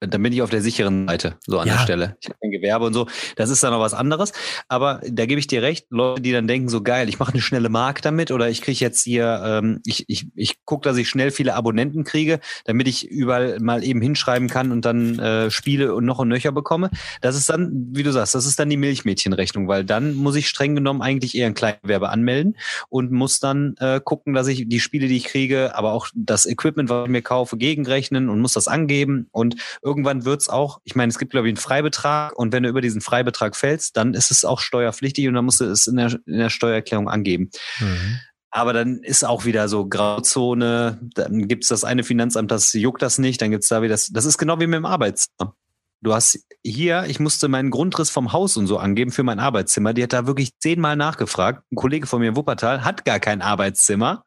dann 0.00 0.22
bin 0.22 0.32
ich 0.32 0.40
auf 0.42 0.50
der 0.50 0.62
sicheren 0.62 1.06
Seite, 1.06 1.34
so 1.46 1.58
an 1.58 1.68
Ja. 1.68 1.74
der 1.74 1.82
Stelle. 1.82 2.16
Ich 2.20 2.28
habe 2.28 2.38
ein 2.42 2.50
Gewerbe 2.50 2.86
und 2.86 2.94
so. 2.94 3.06
Das 3.36 3.50
ist 3.50 3.62
dann 3.62 3.72
noch 3.72 3.80
was 3.80 3.92
anderes. 3.94 4.32
Aber 4.68 5.00
da 5.06 5.26
gebe 5.26 5.38
ich 5.38 5.46
dir 5.46 5.62
recht, 5.62 5.86
Leute, 5.90 6.22
die 6.22 6.32
dann 6.32 6.46
denken, 6.48 6.68
so 6.68 6.82
geil, 6.82 7.08
ich 7.08 7.18
mache 7.18 7.32
eine 7.32 7.42
schnelle 7.42 7.68
Mark 7.68 8.00
damit 8.02 8.30
oder 8.30 8.48
ich 8.48 8.62
kriege 8.62 8.78
jetzt 8.80 9.02
hier, 9.04 9.42
ähm, 9.44 9.80
ich, 9.84 10.04
ich, 10.08 10.26
ich 10.34 10.64
gucke, 10.64 10.88
dass 10.88 10.96
ich 10.96 11.08
schnell 11.08 11.30
viele 11.30 11.54
Abonnenten 11.54 12.04
kriege, 12.04 12.40
damit 12.64 12.88
ich 12.88 13.06
überall 13.08 13.60
mal 13.60 13.84
eben 13.84 14.00
hinschreiben 14.00 14.48
kann 14.48 14.72
und 14.72 14.84
dann 14.84 15.18
äh, 15.18 15.50
Spiele 15.50 15.94
und 15.94 16.06
noch 16.06 16.18
und 16.18 16.28
nöcher 16.28 16.52
bekomme. 16.52 16.90
Das 17.20 17.36
ist 17.36 17.50
dann, 17.50 17.70
wie 17.92 18.02
du 18.02 18.10
sagst, 18.12 18.34
das 18.34 18.46
ist 18.46 18.58
dann 18.58 18.70
die 18.70 18.76
Milchmädchenrechnung, 18.78 19.68
weil 19.68 19.84
dann 19.84 20.14
muss 20.14 20.36
ich 20.36 20.48
streng 20.48 20.74
genommen 20.74 21.02
eigentlich 21.02 21.34
eher 21.36 21.46
ein 21.46 21.54
Kleingewerbe 21.54 22.08
anmelden 22.08 22.56
und 22.88 23.12
muss 23.12 23.38
dann 23.40 23.74
äh, 23.78 24.00
gucken, 24.02 24.32
dass 24.32 24.46
ich 24.48 24.66
die 24.68 24.80
Spiele, 24.80 25.08
die 25.08 25.16
ich 25.16 25.24
kriege, 25.24 25.74
aber 25.74 25.92
auch 25.92 26.08
das 26.14 26.46
Equipment, 26.46 26.88
was 26.88 27.04
ich 27.04 27.10
mir 27.10 27.22
kaufe, 27.22 27.56
gegenrechnen 27.58 28.28
und 28.28 28.40
muss 28.40 28.54
das 28.54 28.66
angeben 28.68 29.28
und 29.32 29.56
irgendwann 29.90 30.24
wird's 30.24 30.48
auch, 30.48 30.78
ich 30.84 30.94
meine, 30.94 31.10
es 31.10 31.18
gibt, 31.18 31.32
glaube 31.32 31.48
ich, 31.48 31.50
einen 31.50 31.56
Freibetrag 31.56 32.38
und 32.38 32.52
wenn 32.52 32.62
du 32.62 32.68
über 32.68 32.80
diesen 32.80 33.00
Freibetrag 33.00 33.56
fällst, 33.56 33.96
dann 33.96 34.14
ist 34.14 34.30
es 34.30 34.44
auch 34.44 34.60
steuerpflichtig 34.60 35.26
und 35.26 35.34
dann 35.34 35.44
musst 35.44 35.60
du 35.60 35.64
es 35.64 35.88
in 35.88 35.96
der, 35.96 36.16
in 36.26 36.38
der 36.38 36.48
Steuererklärung 36.48 37.08
angeben. 37.08 37.50
Mhm. 37.80 38.20
Aber 38.52 38.72
dann 38.72 39.00
ist 39.02 39.24
auch 39.24 39.44
wieder 39.44 39.68
so 39.68 39.88
Grauzone, 39.88 41.00
dann 41.14 41.48
gibt's 41.48 41.68
das 41.68 41.82
eine 41.82 42.04
Finanzamt, 42.04 42.52
das 42.52 42.72
juckt 42.72 43.02
das 43.02 43.18
nicht, 43.18 43.42
dann 43.42 43.50
gibt's 43.50 43.68
da 43.68 43.82
wieder 43.82 43.94
das, 43.94 44.06
das 44.06 44.24
ist 44.24 44.38
genau 44.38 44.60
wie 44.60 44.68
mit 44.68 44.76
dem 44.76 44.86
Arbeitszimmer. 44.86 45.56
Du 46.02 46.14
hast 46.14 46.46
hier, 46.62 47.04
ich 47.08 47.20
musste 47.20 47.48
meinen 47.48 47.70
Grundriss 47.70 48.08
vom 48.08 48.32
Haus 48.32 48.56
und 48.56 48.66
so 48.66 48.78
angeben 48.78 49.12
für 49.12 49.22
mein 49.22 49.38
Arbeitszimmer. 49.38 49.92
Die 49.92 50.02
hat 50.02 50.14
da 50.14 50.26
wirklich 50.26 50.58
zehnmal 50.58 50.96
nachgefragt. 50.96 51.62
Ein 51.70 51.76
Kollege 51.76 52.06
von 52.06 52.20
mir 52.20 52.28
in 52.30 52.36
Wuppertal 52.36 52.84
hat 52.84 53.04
gar 53.04 53.20
kein 53.20 53.42
Arbeitszimmer. 53.42 54.24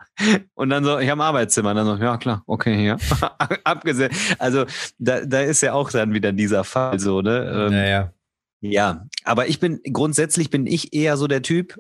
Und 0.53 0.69
dann 0.69 0.83
so, 0.83 0.99
ich 0.99 1.09
habe 1.09 1.21
ein 1.21 1.27
Arbeitszimmer. 1.27 1.71
Und 1.71 1.77
dann 1.77 1.85
so, 1.85 1.95
ja 1.95 2.17
klar, 2.17 2.43
okay, 2.45 2.85
ja. 2.85 2.97
Abgesehen. 3.63 4.11
Also 4.37 4.65
da, 4.99 5.25
da 5.25 5.41
ist 5.41 5.61
ja 5.61 5.73
auch 5.73 5.89
dann 5.91 6.13
wieder 6.13 6.31
dieser 6.31 6.63
Fall 6.63 6.99
so, 6.99 7.21
ne? 7.21 7.67
Ähm, 7.67 7.71
Naja. 7.71 8.13
ja, 8.61 9.05
aber 9.23 9.47
ich 9.47 9.59
bin 9.59 9.79
grundsätzlich 9.91 10.51
bin 10.51 10.67
ich 10.67 10.93
eher 10.93 11.17
so 11.17 11.27
der 11.27 11.41
Typ, 11.41 11.79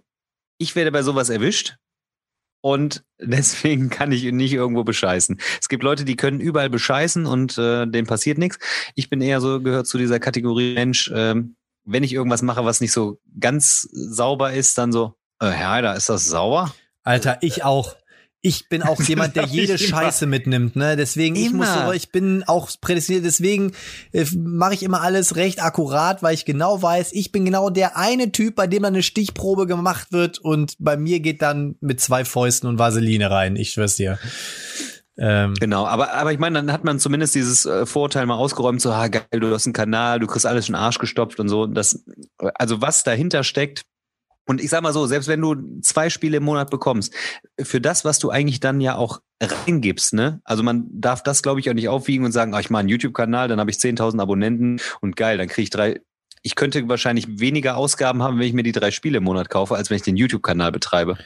ich 0.57 0.75
werde 0.75 0.91
bei 0.91 1.03
sowas 1.03 1.29
erwischt 1.29 1.77
und 2.63 3.03
deswegen 3.19 3.89
kann 3.89 4.11
ich 4.11 4.23
ihn 4.23 4.37
nicht 4.37 4.53
irgendwo 4.53 4.83
bescheißen. 4.83 5.39
Es 5.61 5.69
gibt 5.69 5.83
Leute, 5.83 6.05
die 6.05 6.15
können 6.15 6.39
überall 6.39 6.69
bescheißen 6.69 7.25
und 7.25 7.57
äh, 7.57 7.85
denen 7.85 8.07
passiert 8.07 8.37
nichts. 8.37 8.57
Ich 8.95 9.09
bin 9.09 9.21
eher 9.21 9.41
so, 9.41 9.61
gehört 9.61 9.85
zu 9.85 9.97
dieser 9.97 10.19
Kategorie 10.19 10.73
Mensch, 10.73 11.11
ähm, 11.13 11.55
wenn 11.85 12.03
ich 12.03 12.13
irgendwas 12.13 12.41
mache, 12.41 12.63
was 12.63 12.79
nicht 12.79 12.93
so 12.93 13.19
ganz 13.39 13.81
sauber 13.91 14.53
ist, 14.53 14.77
dann 14.77 14.93
so, 14.93 15.13
äh, 15.39 15.47
Herr, 15.47 15.81
da 15.81 15.93
ist 15.93 16.07
das 16.07 16.25
sauber? 16.25 16.73
Alter, 17.03 17.37
ich 17.41 17.65
auch. 17.65 17.97
Ich 18.45 18.67
bin 18.67 18.83
auch 18.83 19.01
jemand, 19.07 19.37
der 19.37 19.45
jede 19.45 19.73
immer. 19.73 19.77
Scheiße 19.77 20.27
mitnimmt, 20.27 20.75
ne? 20.75 20.97
Deswegen, 20.97 21.35
ich 21.35 21.53
muss 21.53 21.69
Immer. 21.69 21.87
so, 21.87 21.91
ich 21.93 22.11
bin 22.11 22.43
auch 22.43 22.69
prädestiniert, 22.79 23.23
deswegen 23.25 23.71
äh, 24.11 24.25
mache 24.35 24.73
ich 24.73 24.83
immer 24.83 25.01
alles 25.01 25.37
recht 25.37 25.63
akkurat, 25.63 26.21
weil 26.21 26.33
ich 26.33 26.43
genau 26.43 26.81
weiß, 26.81 27.13
ich 27.13 27.31
bin 27.31 27.45
genau 27.45 27.69
der 27.69 27.97
eine 27.97 28.33
Typ, 28.33 28.55
bei 28.55 28.67
dem 28.67 28.83
dann 28.83 28.93
eine 28.93 29.01
Stichprobe 29.01 29.65
gemacht 29.65 30.11
wird 30.11 30.39
und 30.39 30.75
bei 30.77 30.97
mir 30.97 31.21
geht 31.21 31.41
dann 31.41 31.75
mit 31.79 32.01
zwei 32.01 32.25
Fäusten 32.25 32.67
und 32.67 32.77
Vaseline 32.77 33.31
rein, 33.31 33.55
ich 33.55 33.71
schwör's 33.71 33.95
dir. 33.95 34.19
Ähm, 35.17 35.53
Genau, 35.59 35.85
aber, 35.85 36.11
aber 36.13 36.33
ich 36.33 36.39
meine, 36.39 36.59
dann 36.59 36.71
hat 36.71 36.83
man 36.83 36.99
zumindest 36.99 37.35
dieses 37.35 37.65
äh, 37.65 37.85
Vorurteil 37.85 38.25
mal 38.25 38.35
ausgeräumt, 38.35 38.81
so, 38.81 38.91
ah, 38.91 39.07
geil, 39.07 39.23
du 39.31 39.53
hast 39.53 39.67
einen 39.67 39.73
Kanal, 39.73 40.19
du 40.19 40.27
kriegst 40.27 40.45
alles 40.45 40.67
in 40.67 40.73
den 40.73 40.81
Arsch 40.81 40.97
gestopft 40.97 41.39
und 41.39 41.47
so. 41.47 41.65
Das, 41.65 42.03
also 42.55 42.81
was 42.81 43.03
dahinter 43.03 43.43
steckt, 43.45 43.83
und 44.45 44.61
ich 44.61 44.69
sag 44.69 44.81
mal 44.83 44.93
so, 44.93 45.05
selbst 45.05 45.27
wenn 45.27 45.41
du 45.41 45.55
zwei 45.81 46.09
Spiele 46.09 46.37
im 46.37 46.43
Monat 46.43 46.69
bekommst, 46.69 47.13
für 47.61 47.79
das, 47.81 48.03
was 48.05 48.19
du 48.19 48.29
eigentlich 48.29 48.59
dann 48.59 48.81
ja 48.81 48.95
auch 48.95 49.21
reingibst, 49.41 50.13
ne? 50.13 50.41
Also 50.43 50.63
man 50.63 50.87
darf 50.91 51.23
das, 51.23 51.41
glaube 51.43 51.59
ich, 51.59 51.69
auch 51.69 51.73
nicht 51.73 51.89
aufwiegen 51.89 52.25
und 52.25 52.31
sagen, 52.31 52.53
ah, 52.53 52.59
ich 52.59 52.69
mache 52.69 52.81
einen 52.81 52.89
YouTube-Kanal, 52.89 53.47
dann 53.47 53.59
habe 53.59 53.71
ich 53.71 53.77
10.000 53.77 54.19
Abonnenten 54.21 54.79
und 55.01 55.15
geil, 55.15 55.37
dann 55.37 55.47
kriege 55.47 55.63
ich 55.63 55.69
drei. 55.69 56.01
Ich 56.41 56.55
könnte 56.55 56.87
wahrscheinlich 56.89 57.39
weniger 57.39 57.77
Ausgaben 57.77 58.21
haben, 58.21 58.37
wenn 58.37 58.47
ich 58.47 58.53
mir 58.53 58.63
die 58.63 58.73
drei 58.73 58.91
Spiele 58.91 59.17
im 59.19 59.23
Monat 59.23 59.49
kaufe, 59.49 59.75
als 59.75 59.89
wenn 59.89 59.95
ich 59.97 60.03
den 60.03 60.17
YouTube-Kanal 60.17 60.71
betreibe. 60.73 61.17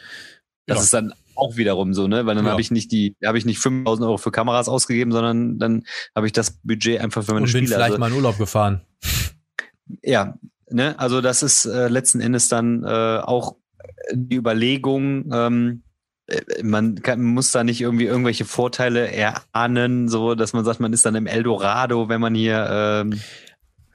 Das 0.67 0.77
Ja. 0.77 0.83
ist 0.83 0.93
dann 0.93 1.13
auch 1.35 1.55
wiederum 1.57 1.93
so, 1.93 2.07
ne? 2.07 2.25
Weil 2.25 2.35
dann 2.35 2.45
Ja. 2.45 2.51
habe 2.51 2.61
ich 2.61 2.69
nicht 2.71 2.91
die, 2.91 3.15
habe 3.25 3.37
ich 3.37 3.45
nicht 3.45 3.59
5000 3.59 4.05
Euro 4.07 4.17
für 4.17 4.31
Kameras 4.31 4.67
ausgegeben, 4.69 5.11
sondern 5.11 5.57
dann 5.59 5.83
habe 6.15 6.27
ich 6.27 6.33
das 6.33 6.59
Budget 6.63 6.99
einfach 7.01 7.23
für 7.23 7.33
meine 7.33 7.45
und 7.45 7.51
bin 7.53 7.63
Spiele. 7.63 7.75
vielleicht 7.75 7.91
Also, 7.93 7.99
mal 7.99 8.07
in 8.09 8.13
Urlaub 8.13 8.37
gefahren. 8.37 8.81
ja, 10.03 10.37
ne? 10.69 10.97
Also 10.99 11.21
das 11.21 11.43
ist 11.43 11.65
äh, 11.65 11.87
letzten 11.87 12.19
Endes 12.19 12.47
dann 12.47 12.83
äh, 12.83 13.19
auch 13.19 13.55
die 14.13 14.35
Überlegung, 14.35 15.31
ähm, 15.33 15.83
äh, 16.27 16.63
man 16.63 17.01
kann, 17.01 17.21
muss 17.23 17.51
da 17.51 17.63
nicht 17.63 17.81
irgendwie 17.81 18.05
irgendwelche 18.05 18.45
Vorteile 18.45 19.11
erahnen, 19.11 20.09
so 20.09 20.35
dass 20.35 20.53
man 20.53 20.65
sagt, 20.65 20.79
man 20.79 20.93
ist 20.93 21.05
dann 21.05 21.15
im 21.15 21.27
Eldorado, 21.27 22.09
wenn 22.09 22.21
man 22.21 22.35
hier 22.35 22.67
ähm, 22.69 23.19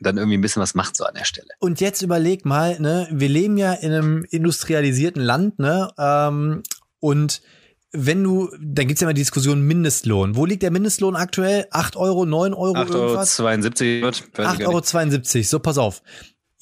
dann 0.00 0.16
irgendwie 0.16 0.36
ein 0.36 0.40
bisschen 0.40 0.62
was 0.62 0.74
macht 0.74 0.96
so 0.96 1.04
an 1.04 1.14
der 1.14 1.24
Stelle. 1.24 1.48
Und 1.60 1.80
jetzt 1.80 2.02
überleg 2.02 2.44
mal, 2.44 2.80
ne, 2.80 3.06
wir 3.10 3.28
leben 3.28 3.56
ja 3.56 3.72
in 3.72 3.92
einem 3.92 4.26
industrialisierten 4.28 5.22
Land, 5.22 5.58
ne, 5.58 5.90
ähm, 5.98 6.62
und 6.98 7.42
wenn 7.94 8.24
du, 8.24 8.48
dann 8.58 8.86
gibt's 8.86 9.02
ja 9.02 9.06
immer 9.06 9.14
die 9.14 9.20
Diskussion 9.20 9.60
Mindestlohn. 9.60 10.34
Wo 10.34 10.46
liegt 10.46 10.62
der 10.62 10.70
Mindestlohn 10.70 11.14
aktuell? 11.14 11.66
8 11.70 11.96
Euro, 11.96 12.24
9 12.24 12.54
Euro, 12.54 12.74
8,72 12.74 12.94
irgendwas? 12.94 13.40
Euro 13.40 13.50
wird. 14.02 14.22
weiß 14.22 14.24
ich 14.24 14.32
gar 14.32 14.54
nicht. 14.54 14.66
8,72 14.66 15.36
Euro. 15.36 15.44
So, 15.44 15.58
pass 15.58 15.76
auf. 15.76 16.02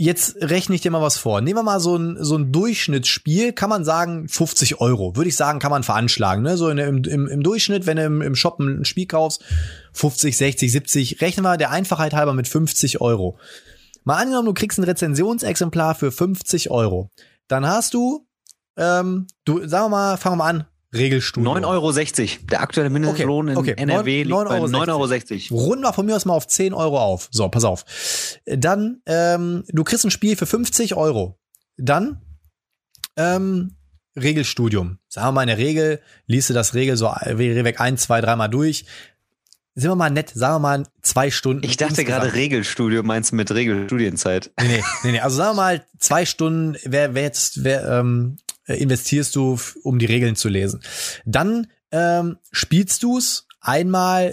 Jetzt 0.03 0.37
rechne 0.41 0.75
ich 0.75 0.81
dir 0.81 0.91
mal 0.91 1.03
was 1.03 1.19
vor. 1.19 1.43
Nehmen 1.43 1.59
wir 1.59 1.63
mal 1.63 1.79
so 1.79 1.95
ein, 1.95 2.17
so 2.25 2.35
ein 2.35 2.53
Durchschnittsspiel, 2.53 3.53
kann 3.53 3.69
man 3.69 3.85
sagen 3.85 4.29
50 4.29 4.81
Euro. 4.81 5.15
Würde 5.15 5.29
ich 5.29 5.37
sagen, 5.37 5.59
kann 5.59 5.71
man 5.71 5.83
veranschlagen. 5.83 6.43
Ne? 6.43 6.57
So 6.57 6.71
in, 6.71 6.79
im, 6.79 7.05
im, 7.05 7.29
im 7.29 7.43
Durchschnitt, 7.43 7.85
wenn 7.85 7.99
du 7.99 8.05
im, 8.05 8.23
im 8.23 8.35
Shop 8.35 8.59
ein 8.61 8.87
Spiel 8.87 9.05
kaufst, 9.05 9.45
50, 9.93 10.39
60, 10.39 10.73
70, 10.73 11.21
rechnen 11.21 11.45
wir 11.45 11.59
der 11.59 11.71
Einfachheit 11.71 12.15
halber 12.15 12.33
mit 12.33 12.49
50 12.49 13.03
Euro. 13.03 13.39
Mal 14.05 14.17
angenommen, 14.17 14.47
du 14.47 14.55
kriegst 14.55 14.79
ein 14.79 14.85
Rezensionsexemplar 14.85 15.95
für 15.95 16.11
50 16.11 16.71
Euro. 16.71 17.11
Dann 17.47 17.67
hast 17.67 17.93
du, 17.93 18.27
ähm, 18.79 19.27
du, 19.45 19.69
sagen 19.69 19.85
wir 19.85 19.91
mal, 19.91 20.17
fangen 20.17 20.39
wir 20.39 20.45
mal 20.45 20.49
an, 20.49 20.67
Regelstudio. 20.95 21.53
9,60 21.53 21.65
Euro. 21.67 22.47
Der 22.51 22.61
aktuelle 22.63 22.91
Mindestlohn 22.91 23.51
Okay, 23.51 23.59
okay. 23.59 23.71
in 23.83 23.89
NRW 23.89 24.25
Neun- 24.25 24.49
liegt 24.49 24.49
bei 24.49 24.59
9,60 24.59 25.51
9,60 25.51 25.53
Euro. 25.53 25.63
Runden 25.65 25.85
wir 25.85 25.93
von 25.93 26.07
mir 26.07 26.17
aus 26.17 26.25
mal 26.25 26.35
auf 26.35 26.47
10 26.49 26.75
Euro 26.75 26.99
auf. 27.01 27.29
So, 27.31 27.49
pass 27.49 27.65
auf. 27.65 27.85
Dann, 28.47 29.01
ähm, 29.07 29.65
du 29.69 29.85
kriegst 29.85 30.05
ein 30.05 30.11
Spiel 30.11 30.37
für 30.37 30.47
50 30.47 30.97
Euro. 30.97 31.39
Dann, 31.77 32.21
ähm, 33.17 33.77
Regelstudium. 34.21 34.99
Sagen 35.09 35.29
wir 35.29 35.33
mal 35.33 35.43
in 35.43 35.49
der 35.49 35.59
Regel, 35.59 36.01
liest 36.27 36.51
du 36.51 36.55
das 36.55 36.75
Regel 36.75 36.97
so 36.97 37.07
weg 37.07 37.81
ein, 37.81 37.97
zwei, 37.97 38.21
dreimal 38.21 38.49
durch. 38.49 38.85
Sind 39.77 39.89
wir 39.89 39.95
mal 39.95 40.11
nett, 40.11 40.31
sagen 40.35 40.57
wir 40.57 40.59
mal 40.59 40.83
zwei 41.01 41.31
Stunden. 41.31 41.65
Ich 41.65 41.77
dachte 41.77 42.01
insgesamt. 42.01 42.23
gerade 42.25 42.35
Regelstudio 42.35 43.05
meinst 43.05 43.31
du 43.31 43.37
mit 43.37 43.53
Regelstudienzeit. 43.53 44.51
Nee, 44.61 44.67
nee, 44.69 44.83
nee, 45.05 45.13
nee. 45.13 45.21
Also 45.21 45.37
sagen 45.37 45.51
wir 45.57 45.63
mal, 45.63 45.87
zwei 45.99 46.27
Stunden, 46.27 46.77
wer, 46.85 47.15
wer 47.15 47.23
jetzt, 47.23 47.63
wer, 47.63 47.89
ähm, 47.89 48.37
äh, 48.49 48.50
investierst 48.75 49.35
du, 49.37 49.59
um 49.83 49.99
die 49.99 50.07
Regeln 50.07 50.37
zu 50.37 50.49
lesen. 50.49 50.81
Dann 51.25 51.67
ähm, 51.91 52.39
spielst 52.53 53.03
du's 53.03 53.47
einmal, 53.61 54.33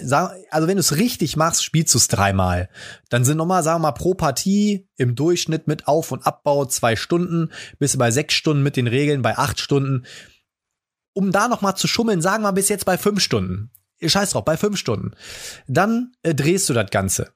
also 0.50 0.68
wenn 0.68 0.76
du 0.76 0.80
es 0.80 0.96
richtig 0.96 1.36
machst, 1.36 1.62
spielst 1.62 1.94
du 1.94 1.98
es 1.98 2.08
dreimal. 2.08 2.68
Dann 3.10 3.24
sind 3.24 3.36
nochmal, 3.36 3.62
sagen 3.62 3.82
wir 3.82 3.88
mal, 3.88 3.92
pro 3.92 4.14
Partie 4.14 4.88
im 4.96 5.14
Durchschnitt 5.14 5.66
mit 5.66 5.86
Auf- 5.86 6.12
und 6.12 6.26
Abbau 6.26 6.64
zwei 6.64 6.96
Stunden, 6.96 7.50
bist 7.78 7.94
du 7.94 7.98
bei 7.98 8.10
sechs 8.10 8.34
Stunden 8.34 8.62
mit 8.62 8.76
den 8.76 8.86
Regeln, 8.86 9.22
bei 9.22 9.36
acht 9.36 9.60
Stunden. 9.60 10.06
Um 11.12 11.32
da 11.32 11.48
nochmal 11.48 11.76
zu 11.76 11.88
schummeln, 11.88 12.22
sagen 12.22 12.42
wir 12.42 12.52
bis 12.52 12.68
jetzt 12.68 12.86
bei 12.86 12.96
fünf 12.96 13.20
Stunden. 13.20 13.70
Scheiß 14.00 14.30
drauf, 14.30 14.44
bei 14.44 14.56
fünf 14.56 14.78
Stunden. 14.78 15.12
Dann 15.66 16.12
äh, 16.22 16.34
drehst 16.34 16.68
du 16.68 16.74
das 16.74 16.90
Ganze. 16.90 17.32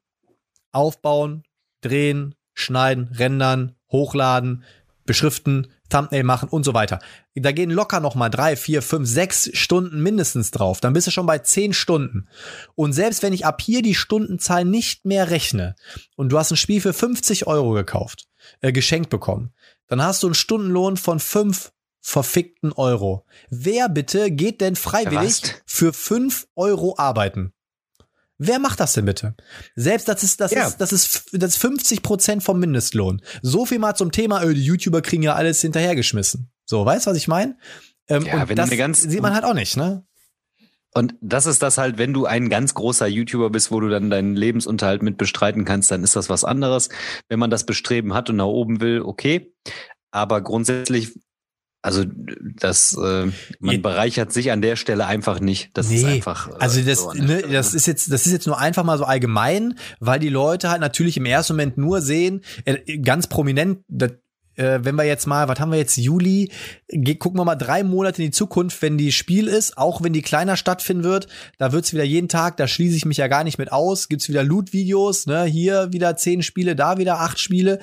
Aufbauen, 0.71 1.43
drehen, 1.81 2.35
schneiden, 2.55 3.09
rendern, 3.09 3.75
hochladen, 3.91 4.65
beschriften, 5.05 5.73
Thumbnail 5.93 6.25
machen 6.25 6.49
und 6.49 6.65
so 6.65 6.75
weiter. 6.75 6.99
Da 7.35 7.53
gehen 7.53 7.71
locker 7.71 8.01
noch 8.01 8.15
mal 8.15 8.29
drei, 8.29 8.57
vier, 8.57 8.83
fünf, 8.83 9.09
sechs 9.09 9.51
Stunden 9.53 10.03
mindestens 10.03 10.51
drauf. 10.51 10.81
Dann 10.81 10.93
bist 10.93 11.07
du 11.07 11.11
schon 11.11 11.27
bei 11.27 11.39
zehn 11.39 11.73
Stunden. 11.73 12.29
Und 12.75 12.93
selbst 12.93 13.23
wenn 13.23 13.33
ich 13.33 13.47
ab 13.47 13.61
hier 13.61 13.83
die 13.83 13.95
Stundenzahl 13.95 14.65
nicht 14.65 15.05
mehr 15.05 15.31
rechne 15.31 15.77
und 16.17 16.31
du 16.31 16.39
hast 16.39 16.51
ein 16.51 16.57
Spiel 16.57 16.81
für 16.81 16.93
50 16.93 17.47
Euro 17.47 17.73
gekauft, 17.73 18.27
äh, 18.61 18.73
geschenkt 18.73 19.11
bekommen, 19.11 19.53
dann 19.89 20.03
hast 20.03 20.23
du 20.23 20.29
einen 20.29 20.35
Stundenlohn 20.35 20.97
von 20.97 21.21
fünf 21.21 21.73
verfickten 22.01 22.73
Euro. 22.73 23.25
Wer 23.51 23.89
bitte 23.89 24.31
geht 24.31 24.61
denn 24.61 24.77
freiwillig 24.77 25.43
Was? 25.43 25.55
für 25.67 25.93
fünf 25.93 26.49
Euro 26.57 26.97
arbeiten? 26.99 27.53
Wer 28.45 28.59
macht 28.59 28.81
das 28.81 28.95
denn 28.95 29.05
bitte? 29.05 29.35
Selbst 29.77 30.09
das 30.09 30.23
ist, 30.23 30.41
das 30.41 30.51
Ja. 30.53 30.67
ist, 30.67 30.79
das 30.79 30.93
ist, 30.93 31.31
das 31.33 31.51
ist 31.51 31.57
50 31.59 32.03
Prozent 32.03 32.43
vom 32.43 32.59
Mindestlohn. 32.59 33.23
So 33.41 33.67
viel 33.67 33.79
mal 33.79 33.95
zum 33.95 34.11
Thema, 34.11 34.43
äh, 34.43 34.53
die 34.53 34.65
YouTuber 34.65 35.01
kriegen 35.01 35.23
ja 35.23 35.35
alles 35.35 35.61
hinterhergeschmissen. 35.61 36.51
So, 36.65 36.85
weißt 36.85 37.07
du, 37.07 37.11
was 37.11 37.17
ich 37.17 37.29
meine? 37.29 37.57
Ähm, 38.09 38.25
Ja, 38.27 38.43
und 38.43 38.59
das 38.59 38.71
sieht 39.03 39.23
man 39.23 39.35
halt 39.35 39.45
auch 39.45 39.55
nicht, 39.55 39.77
ne? 39.77 40.05
Und 40.95 41.15
das 41.21 41.47
ist 41.47 41.63
das 41.63 41.79
halt, 41.79 41.97
wenn 41.99 42.13
du 42.13 42.27
ein 42.27 42.51
ganz 42.51 42.75
großer 42.75 43.07
YouTuber 43.07 43.49
bist, 43.51 43.71
wo 43.71 43.81
du 43.81 43.89
dann 43.89 44.11
deinen 44.11 44.37
Lebensunterhalt 44.37 45.03
mit 45.03 45.17
bestreiten 45.17 45.65
kannst, 45.65 45.91
dann 45.91 46.03
ist 46.05 46.17
das 46.17 46.29
was 46.29 46.45
anderes. 46.45 46.91
Wenn 47.29 47.39
man 47.39 47.49
das 47.51 47.65
Bestreben 47.65 48.13
hat 48.13 48.29
und 48.29 48.37
nach 48.37 48.45
oben 48.47 48.81
will, 48.81 49.01
okay. 49.01 49.55
Aber 50.11 50.43
grundsätzlich 50.43 51.19
also 51.85 52.05
das, 52.57 52.97
äh, 52.97 53.27
man 53.59 53.75
Je- 53.75 53.79
bereichert 53.79 54.33
sich 54.33 54.53
an 54.53 54.63
der 54.63 54.77
Stelle 54.77 55.07
einfach 55.07 55.41
nicht. 55.41 55.71
Das 55.75 55.91
ist 55.91 56.05
einfach. 56.05 56.49
äh, 56.49 56.53
also 56.61 56.81
das, 56.81 57.01
so 57.01 57.13
ne, 57.13 57.41
Stelle. 57.41 57.53
das 57.53 57.75
ist 57.75 57.87
jetzt, 57.87 58.13
das 58.13 58.25
ist 58.25 58.33
jetzt 58.33 58.47
nur 58.47 58.59
einfach 58.59 58.85
mal 58.85 58.99
so 58.99 59.05
allgemein, 59.05 59.75
weil 59.99 60.21
die 60.21 60.29
Leute 60.29 60.71
halt 60.71 60.81
natürlich 60.81 61.17
im 61.17 61.27
ersten 61.27 61.55
Moment 61.55 61.79
nur 61.79 62.01
sehen, 62.01 62.43
äh, 62.65 62.99
ganz 62.99 63.27
prominent, 63.27 63.81
das, 63.89 64.13
äh, 64.57 64.81
wenn 64.83 64.95
wir 64.95 65.05
jetzt 65.05 65.27
mal, 65.27 65.49
was 65.49 65.61
haben 65.61 65.73
wir 65.73 65.79
jetzt, 65.79 65.97
Juli, 65.97 66.51
gucken 67.19 67.39
wir 67.39 67.45
mal 67.45 67.57
drei 67.57 67.83
Monate 67.83 68.23
in 68.23 68.29
die 68.29 68.33
Zukunft, 68.33 68.83
wenn 68.83 68.99
die 68.99 69.13
Spiel 69.13 69.49
ist, 69.49 69.79
auch 69.79 70.03
wenn 70.03 70.13
die 70.13 70.23
kleiner 70.23 70.57
stattfinden 70.57 71.05
wird, 71.05 71.27
da 71.59 71.73
wird's 71.73 71.93
wieder 71.93 72.05
jeden 72.05 72.29
Tag, 72.29 72.57
da 72.57 72.67
schließe 72.67 72.97
ich 72.97 73.05
mich 73.05 73.17
ja 73.17 73.29
gar 73.29 73.45
nicht 73.45 73.59
mit 73.59 73.73
aus, 73.73 74.09
gibt's 74.09 74.29
wieder 74.29 74.43
Loot-Videos, 74.43 75.27
ne, 75.27 75.45
hier 75.45 75.93
wieder 75.93 76.17
zehn 76.17 76.43
Spiele, 76.43 76.77
da 76.77 76.99
wieder 76.99 77.21
acht 77.21 77.39
Spiele. 77.39 77.79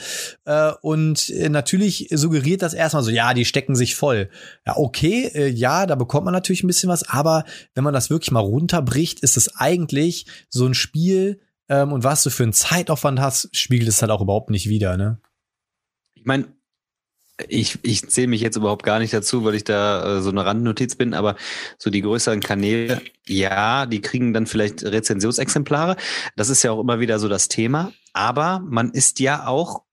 Äh, 0.45 0.71
und 0.81 1.29
äh, 1.29 1.49
natürlich 1.49 2.07
suggeriert 2.11 2.61
das 2.61 2.73
erstmal 2.73 3.03
so, 3.03 3.11
ja, 3.11 3.33
die 3.33 3.45
stecken 3.45 3.75
sich 3.75 3.95
voll. 3.95 4.29
Ja, 4.65 4.77
okay, 4.77 5.31
äh, 5.33 5.47
ja, 5.47 5.85
da 5.85 5.95
bekommt 5.95 6.25
man 6.25 6.33
natürlich 6.33 6.63
ein 6.63 6.67
bisschen 6.67 6.89
was, 6.89 7.07
aber 7.07 7.45
wenn 7.73 7.83
man 7.83 7.93
das 7.93 8.09
wirklich 8.09 8.31
mal 8.31 8.39
runterbricht, 8.39 9.21
ist 9.21 9.37
es 9.37 9.55
eigentlich 9.55 10.25
so 10.49 10.65
ein 10.65 10.73
Spiel 10.73 11.39
ähm, 11.69 11.93
und 11.93 12.03
was 12.03 12.23
du 12.23 12.29
für 12.29 12.43
einen 12.43 12.53
Zeitaufwand 12.53 13.19
hast, 13.19 13.55
spiegelt 13.55 13.89
es 13.89 14.01
halt 14.01 14.11
auch 14.11 14.21
überhaupt 14.21 14.49
nicht 14.49 14.67
wieder, 14.69 14.97
ne? 14.97 15.19
Ich 16.15 16.25
meine, 16.25 16.47
ich, 17.47 17.79
ich 17.83 18.07
zähle 18.09 18.27
mich 18.27 18.41
jetzt 18.41 18.57
überhaupt 18.57 18.83
gar 18.83 18.99
nicht 18.99 19.13
dazu, 19.13 19.43
weil 19.45 19.55
ich 19.55 19.63
da 19.63 20.17
äh, 20.17 20.21
so 20.21 20.29
eine 20.29 20.45
Randnotiz 20.45 20.95
bin, 20.95 21.13
aber 21.13 21.35
so 21.77 21.89
die 21.89 22.01
größeren 22.01 22.39
Kanäle, 22.41 23.01
ja, 23.27 23.85
die 23.85 24.01
kriegen 24.01 24.33
dann 24.33 24.45
vielleicht 24.47 24.83
Rezensionsexemplare. 24.83 25.95
Das 26.35 26.49
ist 26.49 26.63
ja 26.63 26.71
auch 26.71 26.79
immer 26.79 26.99
wieder 26.99 27.19
so 27.19 27.27
das 27.29 27.47
Thema. 27.47 27.93
Aber 28.13 28.59
man 28.67 28.91
ist 28.91 29.19
ja 29.19 29.47
auch 29.47 29.83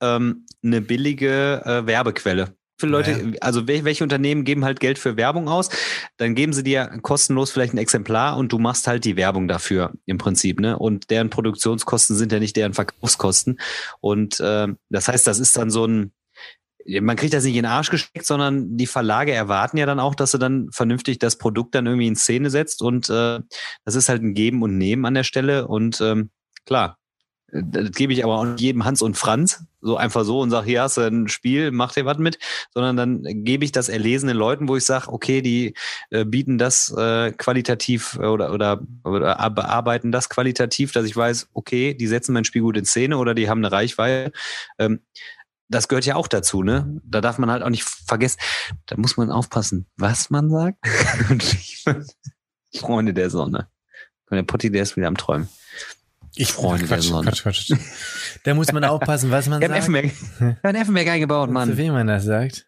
ähm, 0.00 0.46
eine 0.62 0.80
billige 0.80 1.62
äh, 1.64 1.86
Werbequelle. 1.86 2.54
Für 2.76 2.86
Leute, 2.88 3.10
Ja. 3.12 3.38
also 3.40 3.60
wel- 3.68 3.84
welche 3.84 4.02
Unternehmen 4.02 4.42
geben 4.44 4.64
halt 4.64 4.80
Geld 4.80 4.98
für 4.98 5.16
Werbung 5.16 5.48
aus? 5.48 5.68
Dann 6.16 6.34
geben 6.34 6.52
sie 6.52 6.64
dir 6.64 6.98
kostenlos 7.02 7.52
vielleicht 7.52 7.72
ein 7.72 7.78
Exemplar 7.78 8.36
und 8.36 8.50
du 8.52 8.58
machst 8.58 8.88
halt 8.88 9.04
die 9.04 9.16
Werbung 9.16 9.46
dafür 9.46 9.92
im 10.06 10.18
Prinzip, 10.18 10.58
ne? 10.58 10.76
Und 10.76 11.10
deren 11.10 11.30
Produktionskosten 11.30 12.16
sind 12.16 12.32
ja 12.32 12.40
nicht 12.40 12.56
deren 12.56 12.74
Verkaufskosten. 12.74 13.60
Und 14.00 14.42
ähm, 14.44 14.78
das 14.90 15.06
heißt, 15.06 15.24
das 15.26 15.38
ist 15.38 15.56
dann 15.56 15.70
so 15.70 15.86
ein, 15.86 16.10
man 17.00 17.16
kriegt 17.16 17.34
das 17.34 17.44
nicht 17.44 17.56
in 17.56 17.62
den 17.62 17.70
Arsch 17.70 17.90
gesteckt, 17.90 18.26
sondern 18.26 18.76
die 18.76 18.86
Verlage 18.86 19.32
erwarten 19.32 19.76
ja 19.76 19.86
dann 19.86 20.00
auch, 20.00 20.14
dass 20.14 20.32
du 20.32 20.38
dann 20.38 20.68
vernünftig 20.70 21.18
das 21.18 21.38
Produkt 21.38 21.74
dann 21.74 21.86
irgendwie 21.86 22.06
in 22.06 22.16
Szene 22.16 22.50
setzt 22.50 22.82
und 22.82 23.08
äh, 23.10 23.40
das 23.84 23.94
ist 23.94 24.08
halt 24.08 24.22
ein 24.22 24.34
Geben 24.34 24.62
und 24.62 24.76
Nehmen 24.78 25.04
an 25.06 25.14
der 25.14 25.24
Stelle 25.24 25.66
und 25.66 26.00
ähm, 26.00 26.30
klar, 26.66 26.98
das 27.52 27.92
gebe 27.92 28.12
ich 28.12 28.24
aber 28.24 28.38
auch 28.38 28.44
nicht 28.44 28.60
jedem 28.60 28.84
Hans 28.84 29.00
und 29.00 29.16
Franz 29.16 29.64
so 29.80 29.96
einfach 29.96 30.24
so 30.24 30.40
und 30.40 30.50
sage, 30.50 30.66
hier 30.66 30.82
hast 30.82 30.96
du 30.96 31.02
ein 31.02 31.28
Spiel, 31.28 31.70
mach 31.70 31.92
dir 31.92 32.04
was 32.04 32.18
mit, 32.18 32.38
sondern 32.72 32.96
dann 32.96 33.44
gebe 33.44 33.64
ich 33.64 33.70
das 33.70 33.88
erlesenen 33.88 34.36
Leuten, 34.36 34.66
wo 34.66 34.76
ich 34.76 34.84
sage, 34.84 35.12
okay, 35.12 35.42
die 35.42 35.74
äh, 36.10 36.24
bieten 36.24 36.58
das 36.58 36.92
äh, 36.96 37.32
qualitativ 37.32 38.18
äh, 38.20 38.26
oder, 38.26 38.52
oder, 38.52 38.80
oder 39.04 39.50
bearbeiten 39.50 40.10
das 40.10 40.28
qualitativ, 40.30 40.92
dass 40.92 41.04
ich 41.04 41.14
weiß, 41.14 41.50
okay, 41.52 41.94
die 41.94 42.06
setzen 42.06 42.32
mein 42.32 42.44
Spiel 42.44 42.62
gut 42.62 42.76
in 42.76 42.86
Szene 42.86 43.18
oder 43.18 43.34
die 43.34 43.48
haben 43.48 43.58
eine 43.58 43.72
Reichweite. 43.72 44.32
Ähm, 44.78 45.00
das 45.68 45.88
gehört 45.88 46.06
ja 46.06 46.16
auch 46.16 46.28
dazu, 46.28 46.62
ne? 46.62 47.00
Da 47.04 47.20
darf 47.20 47.38
man 47.38 47.50
halt 47.50 47.62
auch 47.62 47.70
nicht 47.70 47.84
vergessen, 47.84 48.38
da 48.86 48.96
muss 48.96 49.16
man 49.16 49.30
aufpassen, 49.30 49.86
was 49.96 50.30
man 50.30 50.50
sagt. 50.50 50.78
Freunde 52.76 53.14
der 53.14 53.30
Sonne. 53.30 53.68
Und 54.30 54.36
der 54.36 54.42
Potti, 54.42 54.70
der 54.70 54.82
ist 54.82 54.96
wieder 54.96 55.08
am 55.08 55.16
Träumen. 55.16 55.48
Ich 56.36 56.52
Freunde 56.52 56.86
der 56.86 57.00
Sonne. 57.02 57.30
Quatsch, 57.30 57.42
Quatsch. 57.42 57.72
Da 58.42 58.54
muss 58.54 58.72
man 58.72 58.84
aufpassen, 58.84 59.30
was 59.30 59.48
man 59.48 59.60
sagt. 59.62 59.72
Effenberg, 59.72 60.12
wir 60.38 60.56
haben 60.64 60.74
Effenberg 60.74 61.08
eingebaut, 61.08 61.48
Zu 61.48 61.52
Mann. 61.52 61.76
wem 61.76 61.92
man 61.92 62.06
das 62.06 62.24
sagt. 62.24 62.66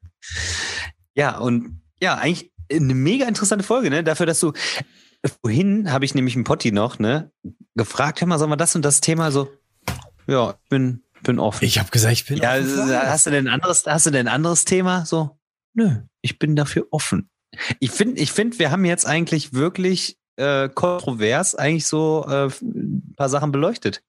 Ja, 1.14 1.38
und 1.38 1.82
ja, 2.00 2.14
eigentlich 2.16 2.52
eine 2.70 2.94
mega 2.94 3.26
interessante 3.26 3.64
Folge, 3.64 3.90
ne? 3.90 4.04
Dafür, 4.04 4.26
dass 4.26 4.40
du 4.40 4.52
vorhin 5.42 5.90
habe 5.90 6.04
ich 6.04 6.14
nämlich 6.14 6.36
einen 6.36 6.44
Potti 6.44 6.70
noch, 6.72 6.98
ne, 6.98 7.32
gefragt, 7.74 8.20
hör 8.20 8.28
mal, 8.28 8.38
sollen 8.38 8.50
wir 8.50 8.56
das 8.56 8.76
und 8.76 8.84
das 8.84 9.00
Thema 9.00 9.32
so? 9.32 9.48
Ja, 10.26 10.54
ich 10.62 10.68
bin, 10.68 11.02
bin 11.26 11.38
offen. 11.38 11.64
Ich 11.64 11.78
habe 11.78 11.90
gesagt, 11.90 12.12
ich 12.12 12.24
bin 12.24 12.38
ja, 12.38 12.54
offen 12.54 12.80
alles. 12.80 13.08
hast 13.08 13.26
du 13.26 13.30
denn 13.30 13.48
ein 13.48 13.54
anderes, 13.54 13.84
hast 13.86 14.06
du 14.06 14.10
denn 14.10 14.28
ein 14.28 14.34
anderes 14.34 14.64
Thema? 14.64 15.04
So, 15.04 15.38
nö, 15.74 16.02
ich 16.22 16.38
bin 16.38 16.56
dafür 16.56 16.86
offen. 16.90 17.30
Ich 17.80 17.90
finde, 17.90 18.20
ich 18.20 18.32
finde, 18.32 18.58
wir 18.58 18.70
haben 18.70 18.84
jetzt 18.84 19.06
eigentlich 19.06 19.52
wirklich 19.52 20.18
äh, 20.36 20.68
kontrovers 20.68 21.54
eigentlich 21.54 21.86
so 21.86 22.24
äh, 22.28 22.48
ein 22.62 23.14
paar 23.16 23.28
Sachen 23.28 23.52
beleuchtet. 23.52 24.02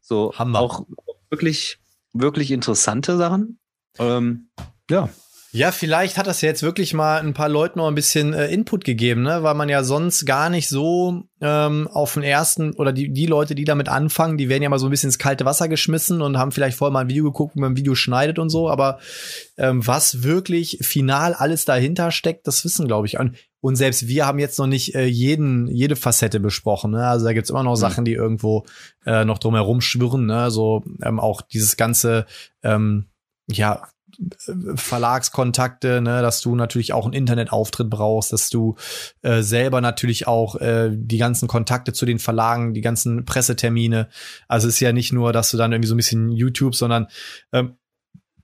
So 0.00 0.32
Hammer. 0.36 0.60
auch 0.60 0.86
wirklich, 1.30 1.78
wirklich 2.12 2.50
interessante 2.50 3.16
Sachen. 3.16 3.58
Ähm, 3.98 4.50
ja. 4.90 5.08
Ja, 5.54 5.70
vielleicht 5.70 6.18
hat 6.18 6.26
das 6.26 6.40
ja 6.40 6.48
jetzt 6.48 6.64
wirklich 6.64 6.94
mal 6.94 7.20
ein 7.20 7.32
paar 7.32 7.48
Leuten 7.48 7.78
noch 7.78 7.86
ein 7.86 7.94
bisschen 7.94 8.34
äh, 8.34 8.48
Input 8.48 8.84
gegeben, 8.84 9.22
ne? 9.22 9.44
weil 9.44 9.54
man 9.54 9.68
ja 9.68 9.84
sonst 9.84 10.26
gar 10.26 10.50
nicht 10.50 10.68
so 10.68 11.22
ähm, 11.40 11.86
auf 11.92 12.14
den 12.14 12.24
ersten 12.24 12.72
oder 12.72 12.92
die, 12.92 13.12
die 13.12 13.26
Leute, 13.26 13.54
die 13.54 13.64
damit 13.64 13.88
anfangen, 13.88 14.36
die 14.36 14.48
werden 14.48 14.64
ja 14.64 14.68
mal 14.68 14.80
so 14.80 14.88
ein 14.88 14.90
bisschen 14.90 15.10
ins 15.10 15.18
kalte 15.20 15.44
Wasser 15.44 15.68
geschmissen 15.68 16.22
und 16.22 16.38
haben 16.38 16.50
vielleicht 16.50 16.76
vorher 16.76 16.92
mal 16.92 17.02
ein 17.02 17.08
Video 17.08 17.22
geguckt, 17.22 17.54
wie 17.54 17.60
man 17.60 17.74
ein 17.74 17.76
Video 17.76 17.94
schneidet 17.94 18.40
und 18.40 18.50
so, 18.50 18.68
aber 18.68 18.98
ähm, 19.56 19.86
was 19.86 20.24
wirklich 20.24 20.78
final 20.82 21.34
alles 21.34 21.64
dahinter 21.64 22.10
steckt, 22.10 22.48
das 22.48 22.64
wissen, 22.64 22.88
glaube 22.88 23.06
ich. 23.06 23.20
Und, 23.20 23.36
und 23.60 23.76
selbst 23.76 24.08
wir 24.08 24.26
haben 24.26 24.40
jetzt 24.40 24.58
noch 24.58 24.66
nicht 24.66 24.96
äh, 24.96 25.04
jeden, 25.04 25.68
jede 25.68 25.94
Facette 25.94 26.40
besprochen. 26.40 26.90
Ne? 26.90 27.06
Also 27.06 27.26
da 27.26 27.32
gibt's 27.32 27.50
immer 27.50 27.62
noch 27.62 27.76
Sachen, 27.76 28.04
die 28.04 28.14
irgendwo 28.14 28.66
äh, 29.06 29.24
noch 29.24 29.38
drumherum 29.38 29.80
schwirren. 29.80 30.26
Ne? 30.26 30.50
So 30.50 30.82
ähm, 31.00 31.20
auch 31.20 31.42
dieses 31.42 31.76
ganze, 31.76 32.26
ähm, 32.64 33.06
ja, 33.46 33.86
Verlagskontakte, 34.74 36.00
ne, 36.00 36.22
dass 36.22 36.40
du 36.40 36.54
natürlich 36.54 36.92
auch 36.92 37.04
einen 37.04 37.14
Internetauftritt 37.14 37.90
brauchst, 37.90 38.32
dass 38.32 38.50
du 38.50 38.76
äh, 39.22 39.42
selber 39.42 39.80
natürlich 39.80 40.26
auch 40.26 40.56
äh, 40.56 40.90
die 40.92 41.18
ganzen 41.18 41.48
Kontakte 41.48 41.92
zu 41.92 42.06
den 42.06 42.18
Verlagen, 42.18 42.74
die 42.74 42.80
ganzen 42.80 43.24
Pressetermine. 43.24 44.08
Also 44.48 44.68
es 44.68 44.74
ist 44.74 44.80
ja 44.80 44.92
nicht 44.92 45.12
nur, 45.12 45.32
dass 45.32 45.50
du 45.50 45.56
dann 45.56 45.72
irgendwie 45.72 45.88
so 45.88 45.94
ein 45.94 45.98
bisschen 45.98 46.30
YouTube, 46.30 46.74
sondern 46.74 47.08
ähm, 47.52 47.76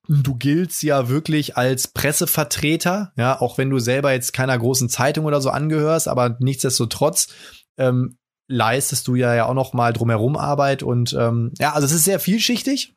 du 0.09 0.35
giltst 0.35 0.83
ja 0.83 1.09
wirklich 1.09 1.57
als 1.57 1.89
Pressevertreter, 1.89 3.13
ja, 3.17 3.41
auch 3.41 3.59
wenn 3.59 3.71
du 3.71 3.79
selber 3.79 4.13
jetzt 4.13 4.33
keiner 4.33 4.59
großen 4.59 4.89
Zeitung 4.89 5.25
oder 5.25 5.41
so 5.41 5.51
angehörst, 5.51 6.09
aber 6.09 6.37
nichtsdestotrotz 6.41 7.29
ähm, 7.79 8.19
leistest 8.49 9.07
du 9.07 9.15
ja 9.15 9.35
ja 9.35 9.47
auch 9.47 9.55
noch 9.55 9.73
mal 9.73 9.93
drumherum 9.93 10.37
Arbeit 10.37 10.83
und 10.83 11.13
ähm, 11.13 11.53
ja, 11.59 11.73
also 11.73 11.87
es 11.87 11.93
ist 11.93 12.05
sehr 12.05 12.19
vielschichtig. 12.19 12.97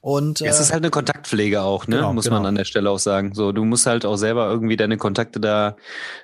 Und 0.00 0.40
Es 0.40 0.58
äh, 0.58 0.62
ist 0.62 0.72
halt 0.72 0.82
eine 0.82 0.90
Kontaktpflege 0.90 1.60
auch, 1.62 1.86
ne? 1.86 1.96
genau, 1.96 2.12
muss 2.14 2.24
genau. 2.24 2.38
man 2.38 2.46
an 2.46 2.54
der 2.54 2.64
Stelle 2.64 2.90
auch 2.90 2.98
sagen. 2.98 3.34
So, 3.34 3.52
du 3.52 3.64
musst 3.64 3.86
halt 3.86 4.06
auch 4.06 4.16
selber 4.16 4.48
irgendwie 4.48 4.76
deine 4.76 4.96
Kontakte 4.96 5.40
da 5.40 5.76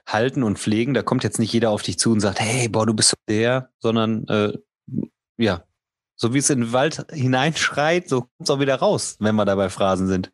halten 0.07 0.43
und 0.43 0.59
pflegen. 0.59 0.94
Da 0.94 1.03
kommt 1.03 1.24
jetzt 1.24 1.39
nicht 1.39 1.53
jeder 1.53 1.70
auf 1.70 1.82
dich 1.82 1.98
zu 1.98 2.12
und 2.12 2.20
sagt, 2.20 2.40
hey, 2.40 2.69
boah, 2.69 2.86
du 2.86 2.94
bist 2.94 3.11
so 3.11 3.16
der, 3.28 3.70
sondern 3.78 4.27
äh, 4.28 4.53
ja, 5.36 5.65
so 6.16 6.32
wie 6.32 6.39
es 6.39 6.48
in 6.48 6.61
den 6.61 6.73
Wald 6.73 7.07
hineinschreit, 7.12 8.09
so 8.09 8.23
kommt 8.23 8.32
es 8.40 8.51
auch 8.51 8.61
wieder 8.61 8.77
raus, 8.77 9.16
wenn 9.20 9.35
wir 9.36 9.44
da 9.44 9.55
bei 9.55 9.69
Phrasen 9.69 10.07
sind. 10.07 10.32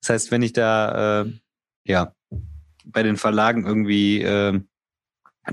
Das 0.00 0.10
heißt, 0.10 0.30
wenn 0.32 0.42
ich 0.42 0.52
da 0.52 1.22
äh, 1.22 1.32
ja 1.84 2.12
bei 2.84 3.02
den 3.02 3.16
Verlagen 3.16 3.66
irgendwie 3.66 4.22
äh, 4.22 4.60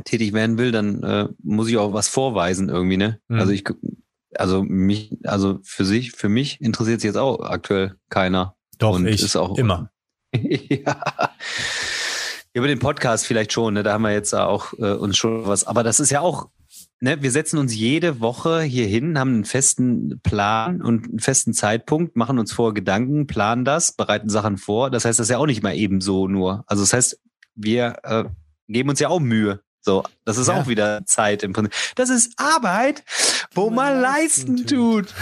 tätig 0.04 0.34
werden 0.34 0.58
will, 0.58 0.72
dann 0.72 1.04
äh, 1.04 1.28
muss 1.44 1.70
ich 1.70 1.78
auch 1.78 1.94
was 1.94 2.08
vorweisen 2.08 2.70
irgendwie, 2.70 2.98
ne? 2.98 3.20
Mhm. 3.28 3.40
Also 3.40 3.52
ich 3.52 3.64
also 4.40 4.64
mich, 4.64 5.16
also 5.24 5.60
für 5.64 5.86
sich, 5.86 6.12
für 6.12 6.30
mich 6.30 6.60
interessiert 6.62 7.02
sich 7.02 7.10
jetzt 7.10 7.18
auch 7.18 7.40
aktuell 7.42 7.96
keiner. 8.10 8.56
doch 8.78 8.96
und 8.96 9.08
ich 9.08 9.22
ist 9.22 9.36
auch 9.36 9.58
immer. 9.58 9.90
ja. 10.36 11.02
Über 12.54 12.68
den 12.68 12.80
Podcast 12.80 13.26
vielleicht 13.26 13.52
schon, 13.52 13.74
ne? 13.74 13.84
Da 13.84 13.94
haben 13.94 14.04
wir 14.04 14.14
jetzt 14.14 14.34
auch 14.34 14.74
äh, 14.80 14.94
uns 14.94 15.18
schon 15.18 15.46
was. 15.46 15.66
Aber 15.66 15.84
das 15.84 16.00
ist 16.00 16.10
ja 16.10 16.22
auch, 16.22 16.48
ne, 17.02 17.22
wir 17.22 17.32
setzen 17.32 17.58
uns 17.58 17.76
jede 17.76 18.22
Woche 18.22 18.62
hier 18.62 18.88
hin, 18.88 19.20
haben 19.20 19.34
einen 19.34 19.46
festen 19.46 20.22
Plan 20.24 20.82
und 20.82 21.06
einen 21.06 21.20
festen 21.20 21.54
Zeitpunkt, 21.54 22.16
machen 22.16 22.40
uns 22.40 22.54
vor 22.54 22.74
Gedanken, 22.74 23.28
planen 23.28 23.66
das, 23.66 23.92
bereiten 23.92 24.30
Sachen 24.30 24.58
vor. 24.58 24.90
Das 24.90 25.04
heißt, 25.04 25.20
das 25.20 25.26
ist 25.28 25.32
ja 25.32 25.38
auch 25.38 25.46
nicht 25.48 25.64
mal 25.64 25.76
eben 25.76 26.00
so 26.00 26.28
nur. 26.30 26.64
Also 26.68 26.84
das 26.84 26.94
heißt, 26.94 27.20
wir 27.56 27.98
äh, 28.04 28.24
geben 28.70 28.90
uns 28.90 29.00
ja 29.00 29.10
auch 29.10 29.20
Mühe. 29.20 29.60
So, 29.82 30.04
das 30.24 30.38
ist 30.38 30.48
Ja. 30.48 30.60
auch 30.60 30.68
wieder 30.68 31.06
Zeit 31.06 31.44
im 31.44 31.54
Prinzip. 31.54 31.74
Das 31.96 32.10
ist 32.10 32.34
Arbeit, 32.38 33.04
wo 33.56 33.70
man 33.70 34.00
leisten 34.02 34.68
tut. 34.68 35.14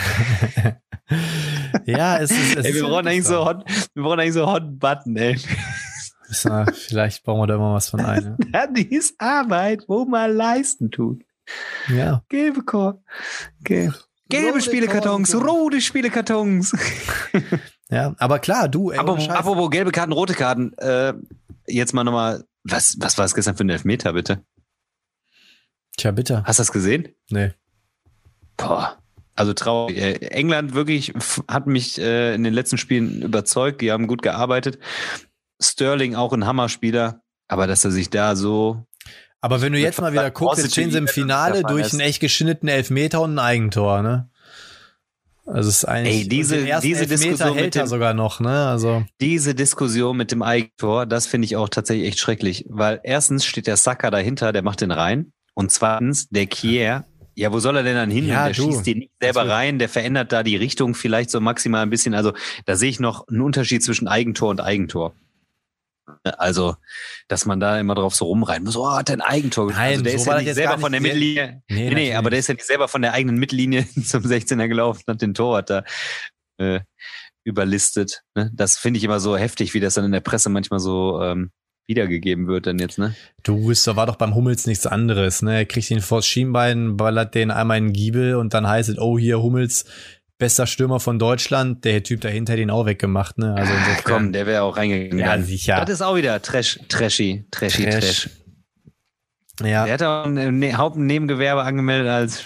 ja, 1.86 2.18
es 2.18 2.32
ist. 2.32 2.58
Es 2.58 2.66
Ey, 2.66 2.74
wir 2.74 2.84
brauchen 2.84 3.08
eigentlich 3.08 3.26
so 3.26 3.46
Hot, 3.46 3.64
wir 3.94 4.04
brauchen 4.04 4.20
eigentlich 4.20 4.34
so 4.34 4.46
Hot 4.48 4.80
Button, 4.80 5.16
ey. 5.18 5.40
vielleicht 6.74 7.24
bauen 7.24 7.40
wir 7.42 7.48
da 7.48 7.56
immer 7.56 7.74
was 7.74 7.90
von 7.90 8.00
ein. 8.06 8.38
Ja, 8.54 8.68
die 8.68 8.94
ist 8.94 9.16
Arbeit, 9.20 9.84
wo 9.88 10.06
man 10.06 10.36
leisten 10.36 10.92
tut. 10.92 11.24
Ja. 11.90 12.24
Gelbe 12.30 12.64
Korb. 12.64 13.04
Gelb. 13.64 13.94
Gelbe 14.30 14.54
Rote 14.54 14.62
Spielekartons, 14.62 15.32
Karten. 15.32 15.48
rote 15.48 15.82
Spielekartons. 15.82 16.74
Ja, 17.90 18.16
aber 18.18 18.40
klar, 18.40 18.70
du, 18.70 18.90
ey, 18.90 18.98
Scheiß. 18.98 19.30
apropos 19.30 19.70
gelbe 19.70 19.92
Karten, 19.92 20.14
rote 20.14 20.34
Karten. 20.34 20.74
Äh, 20.78 21.14
jetzt 21.68 21.94
mal 21.94 22.04
nochmal, 22.04 22.46
was, 22.64 22.96
was 23.00 23.18
war 23.18 23.26
es 23.26 23.36
gestern 23.36 23.56
für 23.56 23.64
ein 23.66 23.70
Elfmeter, 23.70 24.14
bitte? 24.14 24.44
Tja, 25.98 26.12
bitte. 26.12 26.44
Hast 26.46 26.58
du 26.58 26.62
das 26.62 26.72
gesehen? 26.72 27.10
Nee. 27.30 27.54
Boah. 28.68 28.98
Also 29.36 29.54
traurig. 29.54 29.98
Äh, 29.98 30.14
England 30.28 30.74
wirklich 30.74 31.14
hat 31.48 31.66
mich 31.68 32.00
äh, 32.00 32.36
in 32.36 32.44
den 32.44 32.54
letzten 32.54 32.78
Spielen 32.78 33.22
überzeugt. 33.22 33.82
Die 33.82 33.92
haben 33.92 34.08
gut 34.08 34.22
gearbeitet. 34.22 34.78
Sterling 35.62 36.16
auch 36.16 36.34
ein 36.34 36.46
Hammerspieler, 36.46 37.22
aber 37.48 37.68
dass 37.68 37.84
er 37.84 37.92
sich 37.92 38.10
da 38.10 38.36
so. 38.36 38.86
Aber 39.42 39.62
wenn 39.62 39.74
du 39.74 39.80
jetzt 39.80 40.00
mal 40.00 40.14
wieder 40.14 40.30
guckst, 40.32 40.64
jetzt 40.64 40.74
stehen 40.74 40.92
sie 40.92 40.98
im 40.98 41.08
Finale 41.08 41.64
durch 41.64 41.92
einen 41.92 42.02
echt 42.02 42.20
geschnittenen 42.20 42.74
Elfmeter 42.76 43.22
und 43.22 43.36
ein 43.36 43.40
Eigentor, 43.40 44.02
ne? 44.02 44.30
Also 45.46 45.70
es 45.70 45.78
ist 45.78 45.86
eigentlich 45.86 46.22
Ey, 46.22 46.30
diese, 46.30 46.80
diese 46.82 47.06
Diskussion 47.06 47.54
hält 47.54 47.66
mit 47.66 47.76
er 47.76 47.84
dem, 47.84 47.88
sogar 47.90 48.14
noch, 48.14 48.40
ne? 48.40 48.68
Also 48.68 49.04
diese 49.20 49.54
Diskussion 49.54 50.16
mit 50.16 50.32
dem 50.32 50.42
Eigentor, 50.42 51.06
das 51.06 51.28
finde 51.28 51.46
ich 51.46 51.58
auch 51.58 51.68
tatsächlich 51.68 52.08
echt 52.08 52.20
schrecklich, 52.20 52.66
weil 52.70 53.02
erstens 53.04 53.46
steht 53.46 53.68
der 53.68 53.76
Saka 53.76 54.10
dahinter, 54.10 54.54
der 54.54 54.62
macht 54.62 54.80
den 54.80 54.92
rein 54.92 55.34
und 55.54 55.72
zweitens 55.72 56.30
der 56.30 56.46
Kier, 56.46 57.06
ja, 57.36 57.52
wo 57.52 57.60
soll 57.60 57.78
er 57.78 57.84
denn 57.84 57.96
dann 57.96 58.12
hin? 58.12 58.28
Ja, 58.28 58.46
der 58.46 58.54
du. 58.54 58.64
schießt 58.64 58.86
den 58.86 59.00
nicht 59.00 59.12
selber 59.22 59.48
rein, 59.48 59.80
der 59.80 59.90
verändert 59.90 60.32
da 60.32 60.44
die 60.44 60.56
Richtung 60.56 60.96
vielleicht 60.96 61.30
so 61.30 61.40
maximal 61.40 61.82
ein 61.84 61.90
bisschen. 61.90 62.14
Also 62.14 62.34
da 62.66 62.76
sehe 62.76 62.90
ich 62.90 63.00
noch 63.00 63.28
einen 63.28 63.42
Unterschied 63.42 63.84
zwischen 63.84 64.08
Eigentor 64.08 64.50
und 64.50 64.62
Eigentor. 64.62 65.16
Also, 66.24 66.76
dass 67.28 67.46
man 67.46 67.60
da 67.60 67.80
immer 67.80 67.96
drauf 67.96 68.14
so 68.14 68.26
rumreiten 68.26 68.66
muss, 68.66 68.76
oh, 68.76 68.92
hat 68.92 69.10
ein 69.10 69.22
Eigentor 69.22 69.68
geschossen. 69.68 69.84
Nein, 69.84 69.92
also 69.94 70.04
der 70.04 70.12
so 70.14 70.18
ist 70.18 70.26
ja 70.26 70.42
nicht 70.42 70.54
selber 70.54 70.72
gar 70.72 70.80
von 70.80 70.92
der 70.92 71.02
nicht 71.02 71.14
Mittellinie. 71.14 71.64
Nee, 71.70 71.90
Nee, 71.90 71.96
nee, 71.96 72.14
aber 72.16 72.30
der 72.30 72.38
nicht. 72.38 72.44
ist 72.44 72.48
ja 72.48 72.54
nicht 72.56 72.66
selber 72.66 72.88
von 72.88 73.02
der 73.02 73.14
eigenen 73.14 73.38
Mittellinie 73.38 73.88
zum 74.06 74.24
16er 74.24 74.68
gelaufen, 74.68 75.04
hat 75.08 75.22
den 75.22 75.34
Torwart 75.34 75.70
da 75.70 75.84
äh, 76.58 76.82
überlistet. 77.46 78.22
Ne? 78.36 78.52
Das 78.54 78.78
finde 78.78 78.98
ich 78.98 79.04
immer 79.04 79.20
so 79.20 79.38
heftig, 79.38 79.74
wie 79.74 79.80
das 79.80 79.94
dann 79.94 80.06
in 80.06 80.12
der 80.12 80.20
Presse 80.20 80.50
manchmal 80.50 80.80
so 80.80 81.22
ähm, 81.22 81.52
wiedergegeben 81.88 82.48
wird 82.48 82.68
dann 82.68 82.80
jetzt, 82.80 82.98
ne? 82.98 83.16
Du, 83.44 83.72
es 83.72 83.86
war 83.88 84.06
doch 84.06 84.16
beim 84.16 84.36
Hummels 84.36 84.66
nichts 84.68 84.86
anderes, 84.86 85.42
ne? 85.42 85.58
Er 85.58 85.66
kriegt 85.66 85.92
ihn 85.92 86.02
vors 86.02 86.26
Schienbein, 86.26 86.98
ballert 86.98 87.36
den 87.36 87.52
einmal 87.52 87.78
in 87.78 87.88
den 87.88 87.94
Giebel 87.94 88.36
und 88.36 88.54
dann 88.54 88.68
heißt 88.68 88.90
es, 88.90 88.98
oh, 88.98 89.20
hier 89.20 89.42
Hummels, 89.42 89.86
bester 90.38 90.68
Stürmer 90.68 91.00
von 91.00 91.20
Deutschland, 91.20 91.86
der 91.86 92.04
Typ 92.04 92.22
dahinter 92.22 92.54
hat 92.54 92.60
ihn 92.60 92.70
auch 92.70 92.86
weggemacht, 92.86 93.38
ne? 93.38 93.54
Also 93.56 93.74
insofern, 93.74 94.04
komm, 94.04 94.32
der 94.34 94.46
wäre 94.46 94.64
auch 94.64 94.78
reingegangen. 94.78 95.20
Ja, 95.20 95.42
sicher. 95.42 95.82
Das 95.82 95.90
ist 95.90 96.02
auch 96.02 96.16
wieder 96.16 96.42
Trash, 96.42 96.80
Trashy, 96.88 97.46
Trashy, 97.52 97.84
Trash. 97.84 98.00
Trash. 98.00 98.30
ja. 99.62 99.86
Der 99.86 99.94
hat 99.94 100.04
auch 100.04 100.26
ein 100.26 100.60
ne 100.60 100.74
Hauptnebengewerbe 100.76 101.64
angemeldet 101.64 102.10
als 102.10 102.44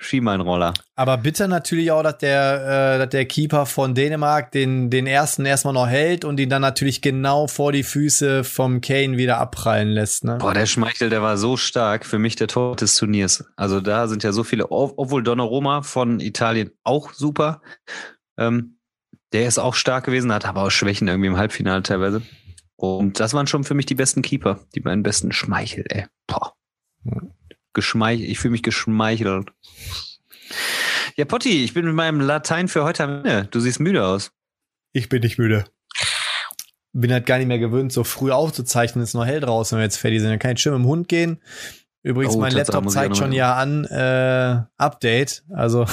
Skimeinroller. 0.00 0.74
Aber 0.94 1.16
bitte 1.16 1.48
natürlich 1.48 1.90
auch, 1.90 2.02
dass 2.02 2.18
der, 2.18 2.94
äh, 2.94 2.98
dass 2.98 3.08
der 3.08 3.26
Keeper 3.26 3.66
von 3.66 3.94
Dänemark 3.94 4.52
den, 4.52 4.90
den 4.90 5.06
ersten 5.06 5.44
erstmal 5.44 5.74
noch 5.74 5.88
hält 5.88 6.24
und 6.24 6.38
ihn 6.38 6.48
dann 6.48 6.62
natürlich 6.62 7.02
genau 7.02 7.48
vor 7.48 7.72
die 7.72 7.82
Füße 7.82 8.44
vom 8.44 8.80
Kane 8.80 9.18
wieder 9.18 9.38
abprallen 9.38 9.88
lässt, 9.88 10.24
ne? 10.24 10.38
Boah, 10.40 10.54
der 10.54 10.66
Schmeichel, 10.66 11.10
der 11.10 11.20
war 11.22 11.36
so 11.36 11.56
stark. 11.56 12.06
Für 12.06 12.18
mich 12.18 12.36
der 12.36 12.46
Tor 12.48 12.76
des 12.76 12.94
Turniers. 12.94 13.44
Also 13.56 13.80
da 13.80 14.06
sind 14.08 14.22
ja 14.22 14.32
so 14.32 14.44
viele, 14.44 14.70
ob- 14.70 14.94
obwohl 14.96 15.22
Donnarumma 15.22 15.82
von 15.82 16.20
Italien 16.20 16.70
auch 16.84 17.12
super. 17.12 17.60
Ähm, 18.36 18.78
der 19.32 19.46
ist 19.46 19.58
auch 19.58 19.74
stark 19.74 20.04
gewesen, 20.04 20.32
hat 20.32 20.46
aber 20.46 20.62
auch 20.62 20.70
Schwächen 20.70 21.08
irgendwie 21.08 21.28
im 21.28 21.36
Halbfinale 21.36 21.82
teilweise. 21.82 22.22
Und 22.76 23.18
das 23.18 23.34
waren 23.34 23.48
schon 23.48 23.64
für 23.64 23.74
mich 23.74 23.86
die 23.86 23.96
besten 23.96 24.22
Keeper, 24.22 24.60
die 24.74 24.80
beiden 24.80 25.02
besten 25.02 25.32
Schmeichel, 25.32 25.84
ey. 25.88 26.06
Boah. 26.28 26.54
Geschmeichelt, 27.78 28.28
ich 28.28 28.38
fühle 28.40 28.52
mich 28.52 28.62
geschmeichelt. 28.64 29.50
Ja, 31.16 31.24
Potti, 31.24 31.64
ich 31.64 31.74
bin 31.74 31.84
mit 31.84 31.94
meinem 31.94 32.20
Latein 32.20 32.66
für 32.68 32.82
heute 32.84 33.04
am 33.04 33.10
Ende. 33.24 33.46
Du 33.50 33.60
siehst 33.60 33.78
müde 33.80 34.04
aus. 34.04 34.32
Ich 34.92 35.08
bin 35.08 35.22
nicht 35.22 35.38
müde. 35.38 35.64
Bin 36.92 37.12
halt 37.12 37.26
gar 37.26 37.38
nicht 37.38 37.46
mehr 37.46 37.58
gewöhnt, 37.60 37.92
so 37.92 38.02
früh 38.02 38.32
aufzuzeichnen, 38.32 39.04
ist 39.04 39.14
noch 39.14 39.26
hell 39.26 39.40
draußen, 39.40 39.76
wenn 39.76 39.80
wir 39.82 39.84
jetzt 39.86 39.98
fertig 39.98 40.20
sind. 40.20 40.30
Dann 40.30 40.38
kann 40.40 40.52
ich 40.52 40.60
schön 40.60 40.72
mit 40.72 40.82
dem 40.82 40.86
Hund 40.86 41.08
gehen. 41.08 41.40
Übrigens, 42.02 42.34
Oh, 42.34 42.40
mein 42.40 42.52
Laptop 42.52 42.90
zeigt 42.90 43.16
schon 43.16 43.30
ja 43.32 43.54
an, 43.54 43.84
äh, 43.84 44.62
Update. 44.76 45.44
Also, 45.52 45.86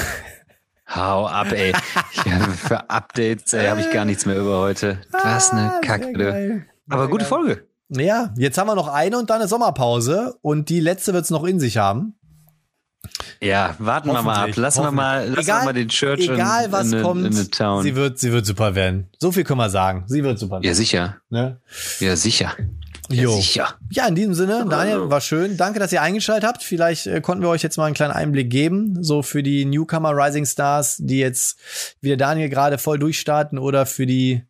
Hau 0.87 1.27
ab, 1.27 1.51
ey. 1.51 1.73
Ja, 2.25 2.39
für 2.39 2.89
Updates, 2.89 3.53
ey, 3.53 3.67
habe 3.67 3.81
ich 3.81 3.91
gar 3.91 4.05
nichts 4.05 4.25
mehr 4.25 4.37
über 4.37 4.59
heute. 4.59 5.01
Was 5.11 5.51
eine 5.51 5.73
Ah, 5.73 5.81
Kacke. 5.81 6.65
Aber 6.89 7.07
gute. 7.09 7.25
Folge. 7.25 7.67
Ja, 7.89 8.33
jetzt 8.37 8.57
haben 8.57 8.67
wir 8.67 8.75
noch 8.75 8.87
eine 8.87 9.17
und 9.17 9.29
dann 9.29 9.39
eine 9.41 9.47
Sommerpause 9.47 10.35
und 10.41 10.69
die 10.69 10.79
letzte 10.79 11.13
wird's 11.13 11.29
noch 11.29 11.43
in 11.43 11.59
sich 11.59 11.77
haben. 11.77 12.15
Ja, 13.39 13.75
warten 13.77 14.07
wir 14.07 14.21
mal 14.23 14.49
ab. 14.49 14.55
Lassen 14.55 14.83
wir 14.83 14.91
mal, 14.91 15.27
lassen 15.27 15.39
Egal- 15.39 15.61
wir 15.61 15.65
mal 15.65 15.73
den 15.73 15.89
Church 15.89 16.27
Egal 16.27 16.65
in, 16.65 16.71
was 16.71 16.91
in, 16.91 17.03
kommt, 17.03 17.25
in 17.25 17.33
the 17.33 17.47
town. 17.47 17.83
sie 17.83 17.95
wird, 17.95 18.17
sie 18.17 18.31
wird 18.31 18.45
super 18.45 18.73
werden. 18.73 19.09
So 19.19 19.31
viel 19.31 19.43
können 19.43 19.59
wir 19.59 19.69
sagen. 19.69 20.05
Sie 20.07 20.23
wird 20.23 20.39
super 20.39 20.57
ja, 20.57 20.63
werden. 20.63 20.75
sicher. 20.75 21.17
Ne? 21.29 21.61
Ja, 21.99 22.15
sicher. 22.15 22.55
Ja, 23.09 23.29
sicher. 23.29 23.75
Ja, 23.91 24.07
in 24.07 24.15
diesem 24.15 24.33
Sinne, 24.33 24.65
Daniel, 24.67 25.11
war 25.11 25.21
schön. 25.21 25.57
Danke, 25.57 25.77
dass 25.79 25.93
ihr 25.93 26.01
eingeschaltet 26.01 26.47
habt. 26.47 26.63
Vielleicht 26.63 27.05
äh, 27.05 27.21
konnten 27.21 27.43
wir 27.43 27.49
euch 27.49 27.61
jetzt 27.61 27.77
mal 27.77 27.85
einen 27.85 27.93
kleinen 27.93 28.13
Einblick 28.13 28.49
geben, 28.49 29.03
so 29.03 29.21
für 29.21 29.43
die 29.43 29.65
Newcomer 29.65 30.11
Rising 30.11 30.45
Stars, 30.47 30.97
die 30.97 31.19
jetzt 31.19 31.59
wie 32.01 32.07
der 32.07 32.17
Daniel 32.17 32.49
gerade 32.49 32.79
voll 32.79 32.97
durchstarten 32.97 33.59
oder 33.59 33.85
für 33.85 34.07
die 34.07 34.43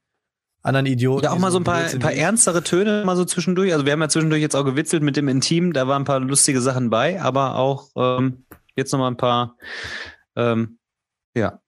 anderen 0.66 0.86
Idioten. 0.86 1.26
Ja, 1.26 1.32
auch 1.32 1.40
mal 1.40 1.52
so 1.52 1.60
ein 1.60 1.64
paar, 1.64 1.84
ein 1.86 2.00
paar 2.00 2.14
ernstere 2.14 2.64
Töne 2.64 3.04
mal 3.06 3.16
so 3.16 3.26
zwischendurch. 3.26 3.72
Also 3.74 3.86
wir 3.86 3.94
haben 3.94 4.02
ja 4.02 4.10
zwischendurch 4.10 4.42
jetzt 4.42 4.56
auch 4.56 4.66
gewitzelt 4.66 5.04
mit 5.04 5.16
dem 5.16 5.28
Intim, 5.28 5.74
da 5.74 5.88
waren 5.88 6.02
ein 6.02 6.06
paar 6.06 6.20
lustige 6.20 6.62
Sachen 6.62 6.90
bei, 6.90 7.22
aber 7.22 7.56
auch 7.56 7.90
ähm, 7.96 8.46
jetzt 8.76 8.92
noch 8.92 9.00
mal 9.00 9.08
ein 9.08 9.18
paar 9.18 9.58
ähm, 10.36 10.80
ja, 11.36 11.60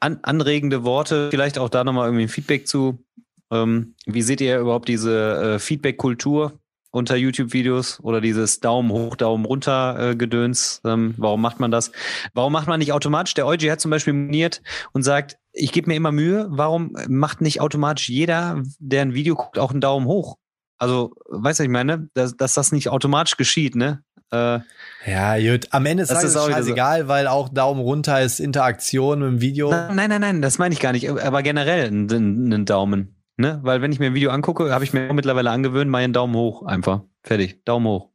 an, 0.00 0.18
anregende 0.22 0.84
Worte, 0.84 1.30
vielleicht 1.30 1.58
auch 1.58 1.68
da 1.68 1.82
nochmal 1.82 2.08
irgendwie 2.08 2.24
ein 2.24 2.28
Feedback 2.28 2.68
zu. 2.68 3.04
Ähm, 3.50 3.94
wie 4.06 4.22
seht 4.22 4.40
ihr 4.40 4.58
überhaupt 4.58 4.88
diese 4.88 5.54
äh, 5.54 5.58
Feedback-Kultur 5.58 6.58
unter 6.94 7.16
YouTube-Videos 7.16 8.00
oder 8.00 8.20
dieses 8.20 8.60
Daumen 8.60 8.90
hoch, 8.90 9.16
Daumen 9.16 9.44
runter 9.44 10.10
äh, 10.10 10.16
Gedöns? 10.16 10.80
Ähm, 10.84 11.14
warum 11.18 11.40
macht 11.40 11.60
man 11.60 11.70
das? 11.70 11.90
Warum 12.32 12.52
macht 12.52 12.68
man 12.68 12.78
nicht 12.78 12.92
automatisch? 12.92 13.34
Der 13.34 13.46
Eugi 13.46 13.66
hat 13.66 13.80
zum 13.80 13.90
Beispiel 13.90 14.12
moniert 14.12 14.62
und 14.92 15.02
sagt, 15.02 15.36
ich 15.52 15.72
gebe 15.72 15.88
mir 15.88 15.96
immer 15.96 16.12
Mühe, 16.12 16.46
warum 16.50 16.96
macht 17.08 17.40
nicht 17.40 17.60
automatisch 17.60 18.08
jeder, 18.08 18.62
der 18.78 19.02
ein 19.02 19.14
Video 19.14 19.34
guckt, 19.34 19.58
auch 19.58 19.70
einen 19.72 19.80
Daumen 19.80 20.06
hoch? 20.06 20.36
Also, 20.78 21.12
weißt 21.28 21.60
du, 21.60 21.64
ich 21.64 21.68
meine? 21.70 22.08
Dass, 22.14 22.36
dass 22.36 22.54
das 22.54 22.72
nicht 22.72 22.88
automatisch 22.88 23.36
geschieht, 23.36 23.76
ne? 23.76 24.02
Äh, 24.32 24.58
Ja, 25.06 25.38
gut. 25.38 25.68
Am 25.70 25.86
Ende 25.86 26.02
ist 26.02 26.10
Das 26.10 26.24
ist 26.24 26.36
auch 26.36 26.48
wieder 26.48 26.56
so- 26.58 26.68
scheißegal, 26.68 27.06
weil 27.08 27.26
auch 27.28 27.48
Daumen 27.48 27.80
runter 27.80 28.20
ist 28.22 28.40
Interaktion 28.40 29.20
mit 29.20 29.28
dem 29.28 29.40
Video. 29.40 29.70
Nein, 29.70 30.08
nein, 30.08 30.20
nein, 30.20 30.42
das 30.42 30.58
meine 30.58 30.72
ich 30.74 30.80
gar 30.80 30.92
nicht. 30.92 31.08
Aber 31.08 31.42
generell 31.42 31.86
einen 31.86 32.66
Daumen. 32.66 33.13
Ne? 33.36 33.58
Weil 33.62 33.82
wenn 33.82 33.92
ich 33.92 33.98
mir 33.98 34.06
ein 34.06 34.14
Video 34.14 34.30
angucke, 34.30 34.72
habe 34.72 34.84
ich 34.84 34.92
mir 34.92 35.10
auch 35.10 35.14
mittlerweile 35.14 35.50
angewöhnt, 35.50 35.90
meinen 35.90 36.12
Daumen 36.12 36.34
hoch 36.34 36.64
einfach. 36.64 37.02
Fertig. 37.22 37.64
Daumen 37.64 37.86
hoch. 37.86 38.10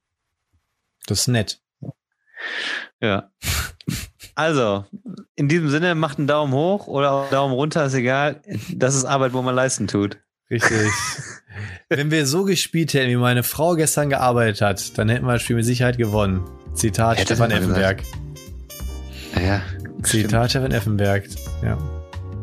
Das 1.07 1.21
ist 1.21 1.27
nett. 1.27 1.61
Ja. 3.01 3.31
Also, 4.35 4.85
in 5.35 5.49
diesem 5.49 5.69
Sinne, 5.69 5.95
macht 5.95 6.17
einen 6.17 6.27
Daumen 6.27 6.53
hoch 6.53 6.87
oder 6.87 7.11
auch 7.11 7.21
einen 7.23 7.31
Daumen 7.31 7.53
runter, 7.53 7.85
ist 7.85 7.93
egal. 7.93 8.41
Das 8.73 8.95
ist 8.95 9.03
Arbeit, 9.03 9.33
wo 9.33 9.41
man 9.41 9.55
leisten 9.55 9.87
tut. 9.87 10.17
Richtig. 10.49 10.91
Wenn 11.89 12.11
wir 12.11 12.25
so 12.25 12.45
gespielt 12.45 12.93
hätten, 12.93 13.09
wie 13.09 13.17
meine 13.17 13.43
Frau 13.43 13.75
gestern 13.75 14.09
gearbeitet 14.09 14.61
hat, 14.61 14.97
dann 14.97 15.09
hätten 15.09 15.25
wir 15.25 15.33
das 15.33 15.41
Spiel 15.41 15.57
mit 15.57 15.65
Sicherheit 15.65 15.97
gewonnen. 15.97 16.43
Zitat 16.73 17.17
Hätte 17.17 17.35
Stefan. 17.35 17.51
Effenberg. 17.51 18.03
Ja. 19.35 19.61
Zitat 20.03 20.51
Stefan 20.51 20.71
Effenberg. 20.71 21.25
Ja. 21.63 21.77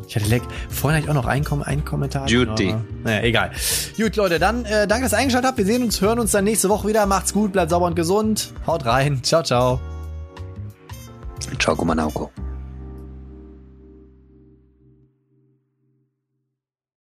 Ich 0.09 0.15
hatte 0.17 0.27
leck. 0.27 0.43
Vorhin 0.71 0.97
hatte 0.99 1.05
ich 1.07 1.11
auch 1.11 1.15
noch 1.23 1.27
einen, 1.27 1.45
Kom 1.45 1.63
einen 1.63 1.85
Kommentar. 1.85 2.29
Judy. 2.29 2.71
aber- 2.73 2.85
Naja, 3.05 3.23
egal. 3.23 3.51
Gut, 3.97 4.17
Leute, 4.17 4.39
dann 4.39 4.65
äh, 4.65 4.87
danke, 4.87 5.05
dass 5.05 5.13
ihr 5.13 5.19
eingeschaltet 5.19 5.49
habt. 5.49 5.59
Wir 5.59 5.65
sehen 5.67 5.83
uns, 5.83 6.01
hören 6.01 6.19
uns 6.21 6.31
dann 6.33 6.45
nächste 6.45 6.69
Woche 6.69 6.87
wieder. 6.89 7.05
Macht's 7.07 7.33
gut, 7.33 7.53
bleibt 7.53 7.71
sauber 7.71 7.87
und 7.87 7.97
gesund. 7.97 8.53
Haut 8.67 8.85
rein. 8.87 9.23
Ciao, 9.23 9.43
ciao. 9.43 9.81
Ciao, 11.59 11.77
Gumanauko. 11.77 12.31